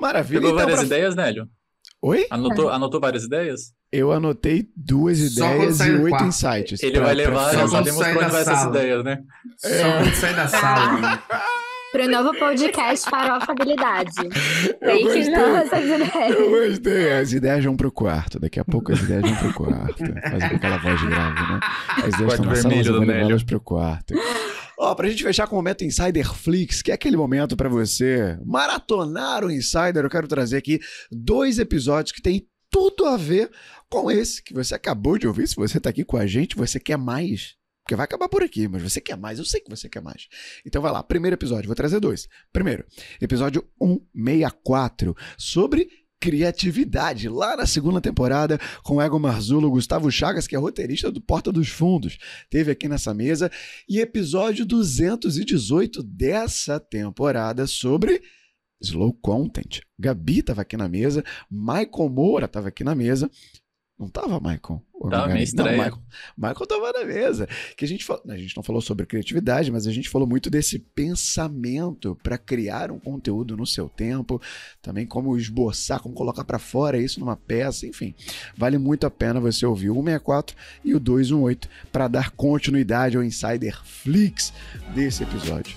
Maravilha. 0.00 0.40
Pegou 0.40 0.54
Então, 0.54 0.64
várias 0.64 0.78
pra- 0.80 0.86
ideias, 0.86 1.14
Nélio? 1.16 1.48
Oi? 2.00 2.26
Anotou, 2.30 2.70
anotou 2.70 3.00
várias 3.00 3.24
ideias? 3.24 3.72
Eu 3.90 4.12
anotei 4.12 4.68
duas 4.76 5.18
ideias 5.18 5.80
e 5.80 5.90
oito 5.92 6.22
insights. 6.24 6.82
Ele 6.82 6.92
pra- 6.92 7.06
vai 7.06 7.16
pra 7.16 7.24
levar, 7.24 7.52
já 7.52 7.58
quando 7.60 7.70
sabemos 7.72 7.98
pra 7.98 8.08
onde 8.10 8.30
vai 8.30 8.40
essas 8.42 8.64
ideias, 8.64 9.04
né? 9.04 9.18
Só 9.56 9.68
quando 9.98 10.14
sai 10.14 10.34
da 10.36 10.48
sala. 10.48 11.22
né? 11.94 12.04
Pro 12.04 12.08
novo 12.10 12.38
podcast 12.38 13.08
Farofabilidade. 13.10 14.10
Eu 14.18 14.78
Tem 14.78 15.06
que 15.06 15.30
não 15.30 15.56
essas 15.56 15.84
Eu 15.84 15.94
ideias. 15.96 16.78
gostei. 16.78 17.12
As 17.12 17.32
ideias 17.32 17.64
vão 17.64 17.76
pro 17.76 17.90
quarto. 17.92 18.38
Daqui 18.38 18.60
a 18.60 18.64
pouco 18.64 18.92
as 18.92 19.00
ideias 19.00 19.22
vão 19.22 19.36
pro 19.36 19.54
quarto. 19.54 20.04
Faz 20.28 20.48
com 20.48 20.56
aquela 20.56 20.76
voz 20.78 21.02
grave, 21.02 21.40
né? 21.52 21.60
As 21.88 22.14
ideias 22.14 22.16
Quarto 22.36 22.52
estão 22.52 22.70
vermelho 22.70 22.94
eu 22.94 23.00
levá-las 23.00 23.42
pro 23.42 23.60
quarto. 23.60 24.14
Ó, 24.80 24.94
pra 24.94 25.08
gente 25.08 25.24
fechar 25.24 25.46
com 25.48 25.56
o 25.56 25.58
momento 25.58 25.84
Insider 25.84 26.32
Flix, 26.32 26.82
que 26.82 26.92
é 26.92 26.94
aquele 26.94 27.16
momento 27.16 27.56
pra 27.56 27.68
você 27.68 28.38
maratonar 28.46 29.44
o 29.44 29.50
Insider, 29.50 30.04
eu 30.04 30.10
quero 30.10 30.28
trazer 30.28 30.56
aqui 30.58 30.78
dois 31.10 31.58
episódios 31.58 32.12
que 32.12 32.22
tem 32.22 32.46
tudo 32.70 33.06
a 33.06 33.16
ver 33.16 33.50
com 33.90 34.08
esse 34.10 34.40
que 34.42 34.54
você 34.54 34.74
acabou 34.74 35.18
de 35.18 35.26
ouvir. 35.26 35.48
Se 35.48 35.56
você 35.56 35.80
tá 35.80 35.90
aqui 35.90 36.04
com 36.04 36.16
a 36.16 36.26
gente, 36.26 36.54
você 36.54 36.78
quer 36.78 36.96
mais. 36.98 37.57
Porque 37.88 37.96
vai 37.96 38.04
acabar 38.04 38.28
por 38.28 38.42
aqui, 38.42 38.68
mas 38.68 38.82
você 38.82 39.00
quer 39.00 39.16
mais. 39.16 39.38
Eu 39.38 39.46
sei 39.46 39.62
que 39.62 39.70
você 39.70 39.88
quer 39.88 40.02
mais. 40.02 40.28
Então 40.66 40.82
vai 40.82 40.92
lá, 40.92 41.02
primeiro 41.02 41.36
episódio, 41.36 41.68
vou 41.68 41.74
trazer 41.74 41.98
dois. 41.98 42.28
Primeiro, 42.52 42.84
episódio 43.18 43.66
164, 43.80 45.16
sobre 45.38 45.88
criatividade, 46.20 47.30
lá 47.30 47.56
na 47.56 47.64
segunda 47.64 47.98
temporada, 47.98 48.60
com 48.82 49.00
Ego 49.00 49.18
Marzulo, 49.18 49.70
Gustavo 49.70 50.10
Chagas, 50.10 50.46
que 50.46 50.54
é 50.54 50.58
roteirista 50.58 51.10
do 51.10 51.18
Porta 51.18 51.50
dos 51.50 51.68
Fundos, 51.70 52.18
teve 52.50 52.70
aqui 52.70 52.88
nessa 52.88 53.14
mesa, 53.14 53.50
e 53.88 54.00
episódio 54.00 54.66
218 54.66 56.02
dessa 56.02 56.78
temporada 56.78 57.66
sobre 57.66 58.20
Slow 58.82 59.14
Content. 59.14 59.80
Gabi 59.98 60.40
estava 60.40 60.60
aqui 60.60 60.76
na 60.76 60.90
mesa, 60.90 61.24
Michael 61.50 62.10
Moura 62.10 62.44
estava 62.44 62.68
aqui 62.68 62.84
na 62.84 62.94
mesa. 62.94 63.30
Não 63.98 64.08
tava, 64.08 64.38
Michael? 64.38 64.80
Tava 65.10 65.16
não, 65.16 65.26
meio 65.26 65.36
não, 65.36 65.42
estranho. 65.42 65.76
Michael, 65.76 66.02
Michael 66.36 66.66
tava 66.66 66.92
na 66.92 67.04
mesa. 67.04 67.48
Que 67.76 67.84
a 67.84 67.88
gente, 67.88 68.04
fala, 68.04 68.20
a 68.28 68.36
gente 68.36 68.56
não 68.56 68.62
falou 68.62 68.80
sobre 68.80 69.04
criatividade, 69.06 69.72
mas 69.72 69.88
a 69.88 69.92
gente 69.92 70.08
falou 70.08 70.26
muito 70.26 70.48
desse 70.48 70.78
pensamento 70.78 72.16
para 72.22 72.38
criar 72.38 72.92
um 72.92 72.98
conteúdo 73.00 73.56
no 73.56 73.66
seu 73.66 73.88
tempo, 73.88 74.40
também 74.80 75.04
como 75.04 75.36
esboçar, 75.36 76.00
como 76.00 76.14
colocar 76.14 76.44
para 76.44 76.60
fora 76.60 76.96
isso 76.96 77.18
numa 77.18 77.36
peça, 77.36 77.86
enfim. 77.86 78.14
Vale 78.56 78.78
muito 78.78 79.04
a 79.04 79.10
pena 79.10 79.40
você 79.40 79.66
ouvir 79.66 79.90
o 79.90 79.94
164 79.94 80.56
e 80.84 80.94
o 80.94 81.00
218 81.00 81.68
para 81.90 82.06
dar 82.06 82.30
continuidade 82.30 83.16
ao 83.16 83.24
Insider 83.24 83.80
Flix 83.84 84.52
desse 84.94 85.24
episódio. 85.24 85.76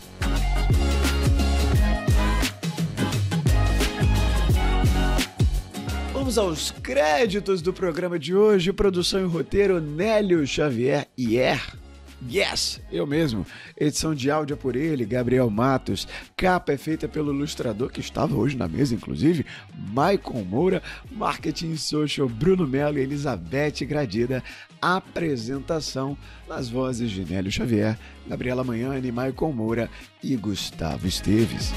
Vamos 6.31 6.37
aos 6.37 6.71
créditos 6.71 7.61
do 7.61 7.73
programa 7.73 8.17
de 8.17 8.33
hoje. 8.33 8.71
Produção 8.71 9.19
e 9.19 9.25
roteiro 9.25 9.81
Nélio 9.81 10.47
Xavier 10.47 11.05
Ier. 11.17 11.61
Yes, 12.31 12.79
eu 12.89 13.05
mesmo. 13.05 13.45
Edição 13.77 14.15
de 14.15 14.31
áudio 14.31 14.53
é 14.53 14.55
por 14.55 14.77
ele, 14.77 15.03
Gabriel 15.03 15.49
Matos. 15.49 16.07
Capa 16.37 16.71
é 16.71 16.77
feita 16.77 17.05
pelo 17.05 17.33
ilustrador 17.33 17.91
que 17.91 17.99
estava 17.99 18.33
hoje 18.33 18.55
na 18.55 18.69
mesa, 18.69 18.95
inclusive, 18.95 19.45
Maicon 19.91 20.41
Moura. 20.45 20.81
Marketing 21.11 21.75
Social, 21.75 22.29
Bruno 22.29 22.65
Melo 22.65 22.97
e 22.97 23.01
Elizabeth 23.01 23.85
Gradida. 23.85 24.41
Apresentação 24.81 26.17
nas 26.47 26.69
vozes 26.69 27.11
de 27.11 27.25
Nélio 27.25 27.51
Xavier, 27.51 27.99
Gabriela 28.25 28.63
Manhane, 28.63 29.11
Maicon 29.11 29.51
Moura 29.51 29.89
e 30.23 30.37
Gustavo 30.37 31.05
Esteves. 31.05 31.73